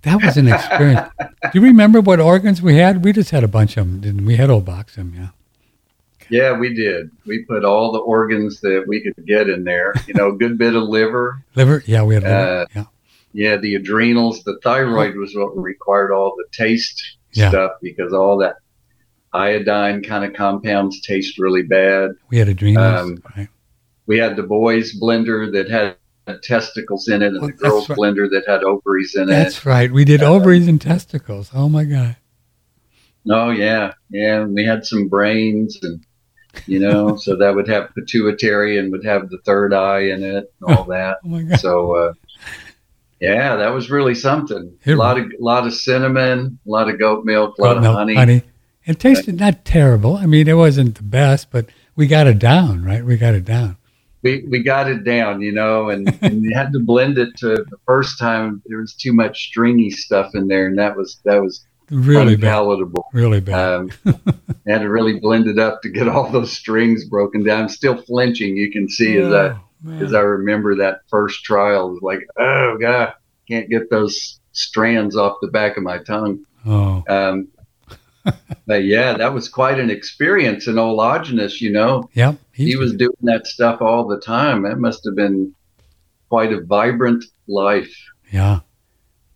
That 0.02 0.22
was 0.22 0.36
an 0.36 0.48
experience. 0.48 1.08
Do 1.18 1.50
you 1.54 1.60
remember 1.62 2.00
what 2.00 2.18
organs 2.20 2.60
we 2.60 2.76
had? 2.76 3.04
We 3.04 3.12
just 3.12 3.30
had 3.30 3.44
a 3.44 3.48
bunch 3.48 3.76
of 3.76 3.86
them, 3.86 4.00
didn't 4.00 4.20
we? 4.22 4.28
We 4.32 4.36
had 4.36 4.50
old 4.50 4.64
box 4.64 4.96
them, 4.96 5.12
yeah. 5.16 5.28
Yeah, 6.28 6.58
we 6.58 6.74
did. 6.74 7.10
We 7.26 7.44
put 7.44 7.64
all 7.64 7.92
the 7.92 7.98
organs 7.98 8.60
that 8.62 8.84
we 8.88 9.02
could 9.02 9.26
get 9.26 9.48
in 9.50 9.64
there. 9.64 9.92
You 10.06 10.14
know, 10.14 10.28
a 10.30 10.32
good 10.36 10.56
bit 10.58 10.74
of 10.74 10.84
liver. 10.84 11.42
Liver? 11.54 11.82
Yeah, 11.86 12.02
we 12.04 12.14
had 12.14 12.22
liver. 12.24 12.34
Uh, 12.62 12.66
yeah. 12.74 12.84
Yeah, 13.34 13.56
the 13.56 13.74
adrenals, 13.76 14.42
the 14.44 14.58
thyroid 14.62 15.16
was 15.16 15.34
what 15.34 15.56
required 15.56 16.12
all 16.12 16.34
the 16.36 16.44
taste 16.52 17.02
Yeah. 17.32 17.48
stuff 17.50 17.72
because 17.80 18.12
all 18.12 18.38
that 18.38 18.56
iodine 19.32 20.02
kind 20.02 20.24
of 20.24 20.34
compounds 20.34 21.00
taste 21.02 21.38
really 21.38 21.62
bad. 21.62 22.10
We 22.30 22.38
had 22.38 22.48
adrenals. 22.48 23.00
Um, 23.10 23.22
right. 23.36 23.48
We 24.06 24.18
had 24.18 24.36
the 24.36 24.42
boys 24.42 24.98
blender 25.00 25.50
that 25.52 25.70
had 25.70 25.96
testicles 26.42 27.08
in 27.08 27.22
it, 27.22 27.26
and 27.28 27.40
Well, 27.40 27.46
the 27.48 27.52
girls 27.52 27.86
that's 27.88 27.98
right. 27.98 28.14
blender 28.14 28.30
that 28.30 28.44
had 28.46 28.62
ovaries 28.62 29.14
in 29.16 29.24
it. 29.24 29.26
That's 29.32 29.66
right. 29.66 29.92
We 29.92 30.04
did 30.04 30.22
ovaries 30.22 30.68
and 30.68 30.80
testicles. 30.80 31.50
Oh 31.54 31.68
my 31.68 31.84
God. 31.84 32.16
Oh 33.30 33.50
yeah, 33.50 33.92
yeah. 34.10 34.40
And 34.42 34.54
we 34.54 34.64
had 34.64 34.84
some 34.84 35.08
brains, 35.08 35.78
and 35.82 36.04
you 36.66 36.78
know, 36.80 37.16
so 37.24 37.36
that 37.36 37.54
would 37.54 37.68
have 37.68 37.94
pituitary 37.94 38.78
and 38.78 38.90
would 38.92 39.04
have 39.04 39.28
the 39.30 39.38
third 39.44 39.72
eye 39.74 40.00
in 40.10 40.22
it, 40.22 40.52
and 40.60 40.76
all 40.76 40.84
that. 40.88 41.18
Oh 41.24 41.28
my 41.28 41.42
God. 41.42 41.58
So 41.60 41.92
uh, 41.96 42.12
yeah, 43.20 43.56
that 43.56 43.68
was 43.72 43.90
really 43.90 44.14
something. 44.14 44.76
It- 44.84 44.92
a 44.92 44.96
lot 44.96 45.18
of 45.18 45.26
lot 45.38 45.66
of 45.66 45.74
cinnamon, 45.74 46.58
a 46.66 46.70
lot 46.70 46.88
of 46.88 46.98
goat 46.98 47.24
milk, 47.24 47.58
a 47.58 47.62
lot 47.62 47.76
of 47.76 47.82
milk, 47.82 47.96
honey. 48.16 48.42
It 48.84 48.98
tasted 48.98 49.38
not 49.38 49.64
terrible. 49.64 50.16
I 50.16 50.26
mean, 50.26 50.48
it 50.48 50.54
wasn't 50.56 50.96
the 50.96 51.04
best, 51.04 51.52
but 51.52 51.66
we 51.94 52.08
got 52.08 52.26
it 52.26 52.40
down, 52.40 52.82
right? 52.84 53.04
We 53.04 53.16
got 53.16 53.34
it 53.34 53.44
down. 53.44 53.76
We 54.22 54.44
we 54.48 54.62
got 54.62 54.88
it 54.90 55.04
down, 55.04 55.40
you 55.42 55.52
know, 55.52 55.90
and, 55.90 56.16
and 56.22 56.42
you 56.44 56.54
had 56.54 56.72
to 56.72 56.78
blend 56.80 57.18
it 57.18 57.36
to 57.38 57.48
the 57.48 57.76
first 57.86 58.18
time. 58.18 58.62
There 58.66 58.78
was 58.78 58.94
too 58.94 59.12
much 59.12 59.48
stringy 59.48 59.90
stuff 59.90 60.34
in 60.34 60.48
there, 60.48 60.66
and 60.66 60.78
that 60.78 60.96
was 60.96 61.20
that 61.24 61.40
was 61.42 61.64
Really 61.90 62.36
bad. 62.36 62.48
unpalatable. 62.58 63.04
Really 63.12 63.40
bad. 63.40 63.74
Um, 63.74 63.90
had 64.66 64.78
to 64.78 64.88
really 64.88 65.20
blend 65.20 65.46
it 65.46 65.58
up 65.58 65.82
to 65.82 65.90
get 65.90 66.08
all 66.08 66.30
those 66.30 66.50
strings 66.52 67.04
broken 67.04 67.42
down. 67.44 67.62
I'm 67.62 67.68
still 67.68 68.00
flinching. 68.00 68.56
You 68.56 68.70
can 68.72 68.88
see 68.88 69.18
as 69.18 69.32
I 69.32 69.48
Oh, 69.50 69.60
man. 69.82 70.02
as 70.02 70.14
I 70.14 70.20
remember 70.20 70.76
that 70.76 71.00
first 71.08 71.44
trial. 71.44 71.98
Like, 72.00 72.20
oh 72.38 72.78
god, 72.80 73.14
can't 73.48 73.68
get 73.68 73.90
those 73.90 74.38
strands 74.52 75.16
off 75.16 75.36
the 75.42 75.48
back 75.48 75.76
of 75.76 75.82
my 75.82 75.98
tongue. 75.98 76.46
oh, 76.64 77.02
Um, 77.08 77.48
but 78.66 78.84
yeah, 78.84 79.14
that 79.16 79.34
was 79.34 79.48
quite 79.48 79.80
an 79.80 79.90
experience. 79.90 80.68
And 80.68 80.78
Aajonus, 80.78 81.60
you 81.60 81.72
know, 81.72 82.08
yep. 82.14 82.36
He 82.52 82.76
was 82.76 82.94
doing 82.94 83.16
that 83.22 83.46
stuff 83.46 83.80
all 83.80 84.06
the 84.06 84.20
time. 84.20 84.62
That 84.62 84.78
must 84.78 85.04
have 85.04 85.16
been 85.16 85.54
quite 86.28 86.52
a 86.52 86.60
vibrant 86.60 87.24
life. 87.46 87.94
Yeah. 88.30 88.60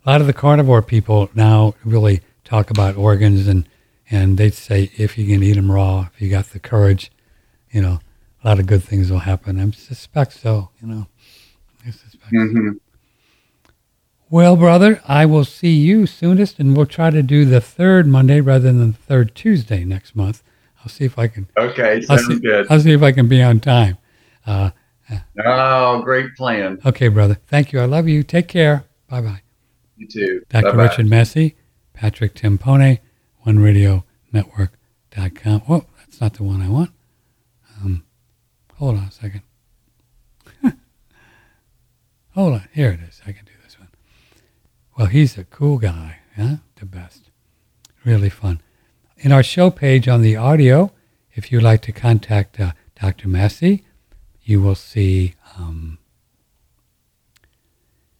A 0.05 0.11
lot 0.11 0.21
of 0.21 0.27
the 0.27 0.33
carnivore 0.33 0.83
people 0.83 1.31
now 1.35 1.75
really 1.85 2.21
talk 2.45 2.71
about 2.71 2.97
organs 2.97 3.49
and, 3.49 3.69
and 4.11 4.39
they 4.39 4.51
say 4.51 4.91
if 4.97 5.19
you 5.19 5.27
can 5.27 5.43
eat 5.43 5.55
them 5.55 5.71
raw, 5.71 6.09
if 6.15 6.23
you 6.23 6.31
got 6.31 6.47
the 6.51 6.59
courage, 6.61 7.11
you 7.71 7.83
know, 7.83 7.99
a 8.43 8.49
lot 8.49 8.61
of 8.61 8.67
good 8.67 8.85
things 8.85 9.11
will 9.11 9.21
happen. 9.21 9.59
I 9.59 9.71
suspect 9.73 10.33
so, 10.35 10.71
you 10.81 10.87
know. 10.87 11.07
I 11.85 11.91
suspect 11.91 12.31
so. 12.31 12.39
hmm 12.39 12.69
Well, 14.31 14.57
brother, 14.57 15.01
I 15.07 15.27
will 15.27 15.45
see 15.45 15.75
you 15.75 16.07
soonest, 16.07 16.59
and 16.59 16.77
we'll 16.77 16.87
try 16.87 17.11
to 17.11 17.23
do 17.23 17.45
the 17.45 17.61
third 17.61 18.07
Monday 18.07 18.41
rather 18.41 18.73
than 18.73 18.93
the 18.93 18.97
third 18.97 19.35
Tuesday 19.35 19.85
next 19.85 20.15
month. 20.15 20.43
I'll 20.87 20.91
see 20.91 21.05
if 21.05 21.19
I 21.19 21.27
can. 21.27 21.49
Okay, 21.59 21.97
I'll 22.09 22.17
sounds 22.17 22.27
see, 22.29 22.39
good. 22.39 22.67
I'll 22.71 22.79
see 22.79 22.93
if 22.93 23.03
I 23.03 23.11
can 23.11 23.27
be 23.27 23.43
on 23.43 23.59
time. 23.59 23.99
Uh, 24.47 24.71
Oh, 25.45 26.01
great 26.03 26.35
plan. 26.37 26.79
okay, 26.87 27.09
brother. 27.09 27.39
Thank 27.49 27.73
you. 27.73 27.81
I 27.81 27.85
love 27.87 28.07
you. 28.09 28.23
Take 28.23 28.47
care. 28.49 28.85
Bye 29.09 29.21
bye. 29.21 29.43
You 29.97 30.07
too. 30.07 30.43
Dr. 30.49 30.71
Bye-bye. 30.73 30.83
Richard 30.85 31.07
Massey, 31.07 31.57
Patrick 31.93 32.35
Timpone, 32.35 32.99
OneRadioNetwork.com. 33.47 35.63
Oh, 35.69 35.85
that's 35.99 36.21
not 36.21 36.35
the 36.35 36.43
one 36.45 36.63
I 36.63 36.69
want. 36.69 36.91
Um, 37.83 38.05
hold 38.75 38.97
on 38.97 39.05
a 39.05 39.11
second. 39.11 39.43
hold 42.35 42.55
on. 42.55 42.69
Here 42.73 42.91
it 42.91 43.01
is. 43.09 43.21
I 43.27 43.33
can 43.33 43.45
do 43.45 43.53
this 43.65 43.79
one. 43.79 43.89
Well, 44.97 45.07
he's 45.09 45.37
a 45.39 45.45
cool 45.45 45.79
guy. 45.79 46.19
Yeah, 46.39 46.57
the 46.77 46.87
best. 46.87 47.31
Really 48.05 48.31
fun. 48.31 48.61
In 49.19 49.33
our 49.33 49.43
show 49.43 49.71
page 49.71 50.09
on 50.09 50.21
the 50.21 50.37
audio, 50.37 50.93
if 51.35 51.51
you'd 51.51 51.63
like 51.63 51.81
to 51.83 51.93
contact 51.93 52.61
uh, 52.61 52.73
Dr. 53.01 53.29
Massey, 53.29 53.85
you 54.43 54.61
will 54.61 54.75
see 54.75 55.35
um, 55.57 55.99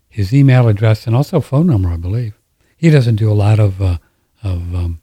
his 0.09 0.33
email 0.33 0.69
address 0.69 1.07
and 1.07 1.15
also 1.15 1.41
phone 1.41 1.67
number, 1.67 1.91
I 1.91 1.99
believe. 1.99 2.35
He 2.79 2.89
doesn't 2.89 3.17
do 3.17 3.31
a 3.31 3.35
lot 3.35 3.59
of 3.59 3.83
uh, 3.83 3.99
of 4.43 4.75
um, 4.75 5.03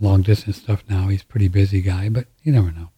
long 0.00 0.22
distance 0.22 0.56
stuff 0.56 0.82
now. 0.88 1.08
He's 1.08 1.22
a 1.22 1.26
pretty 1.26 1.48
busy 1.48 1.82
guy, 1.82 2.08
but 2.08 2.26
you 2.42 2.52
never 2.52 2.70
know. 2.70 2.90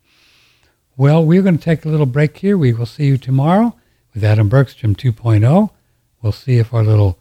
Well, 0.97 1.25
we're 1.25 1.43
going 1.43 1.59
to 1.59 1.65
take 1.65 1.85
a 1.85 1.89
little 1.89 2.07
break 2.07 2.37
here. 2.37 2.57
We 2.57 2.73
will 2.73 2.87
see 2.87 3.07
you 3.07 3.19
tomorrow 3.19 3.77
with 4.15 4.23
Adam 4.23 4.49
Bergstrom 4.49 4.95
2.0. 4.95 5.71
We'll 6.23 6.33
see 6.33 6.59
if 6.59 6.73
our 6.73 6.85
little 6.85 7.19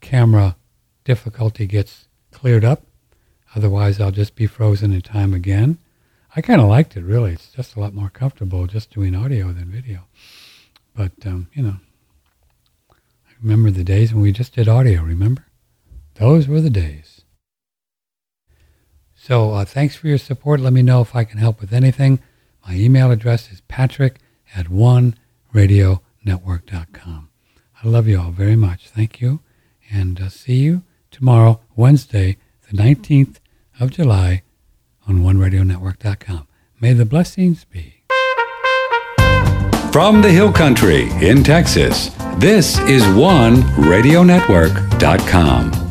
camera 0.00 0.56
difficulty 1.04 1.66
gets 1.66 2.06
cleared 2.30 2.64
up. 2.64 2.82
Otherwise, 3.54 4.00
I'll 4.00 4.10
just 4.10 4.34
be 4.36 4.46
frozen 4.46 4.92
in 4.92 5.02
time 5.02 5.34
again. 5.34 5.78
I 6.36 6.40
kind 6.40 6.60
of 6.60 6.68
liked 6.68 6.96
it, 6.96 7.02
really. 7.02 7.32
It's 7.32 7.50
just 7.50 7.74
a 7.74 7.80
lot 7.80 7.94
more 7.94 8.10
comfortable 8.10 8.66
just 8.66 8.92
doing 8.92 9.16
audio 9.16 9.52
than 9.52 9.70
video. 9.70 10.06
But, 10.94 11.12
um, 11.26 11.48
you 11.54 11.62
know, 11.62 11.76
I 12.90 12.94
remember 13.42 13.70
the 13.70 13.82
days 13.82 14.14
when 14.14 14.22
we 14.22 14.32
just 14.32 14.54
did 14.54 14.68
audio, 14.68 15.02
remember? 15.02 15.46
Those 16.14 16.46
were 16.46 16.60
the 16.60 16.70
days. 16.70 17.22
So 19.16 19.52
uh, 19.52 19.64
thanks 19.64 19.96
for 19.96 20.06
your 20.08 20.18
support. 20.18 20.60
Let 20.60 20.72
me 20.72 20.82
know 20.82 21.00
if 21.00 21.16
I 21.16 21.24
can 21.24 21.38
help 21.38 21.60
with 21.60 21.72
anything. 21.72 22.20
My 22.66 22.74
email 22.74 23.10
address 23.10 23.50
is 23.50 23.62
patrick 23.62 24.18
at 24.54 24.66
oneradionetwork.com. 24.66 27.28
I 27.82 27.88
love 27.88 28.06
you 28.06 28.20
all 28.20 28.30
very 28.30 28.56
much. 28.56 28.88
Thank 28.88 29.20
you. 29.20 29.40
And 29.90 30.20
uh, 30.20 30.28
see 30.28 30.56
you 30.56 30.82
tomorrow, 31.10 31.60
Wednesday, 31.74 32.36
the 32.70 32.76
19th 32.76 33.39
of 33.80 33.90
July 33.90 34.42
on 35.08 35.20
oneradionetwork.com. 35.20 36.46
May 36.80 36.92
the 36.92 37.04
blessings 37.04 37.64
be. 37.64 37.94
From 39.92 40.22
the 40.22 40.30
Hill 40.30 40.52
Country 40.52 41.10
in 41.20 41.42
Texas, 41.42 42.10
this 42.36 42.78
is 42.80 43.02
OneRadioNetwork.com. 43.02 45.89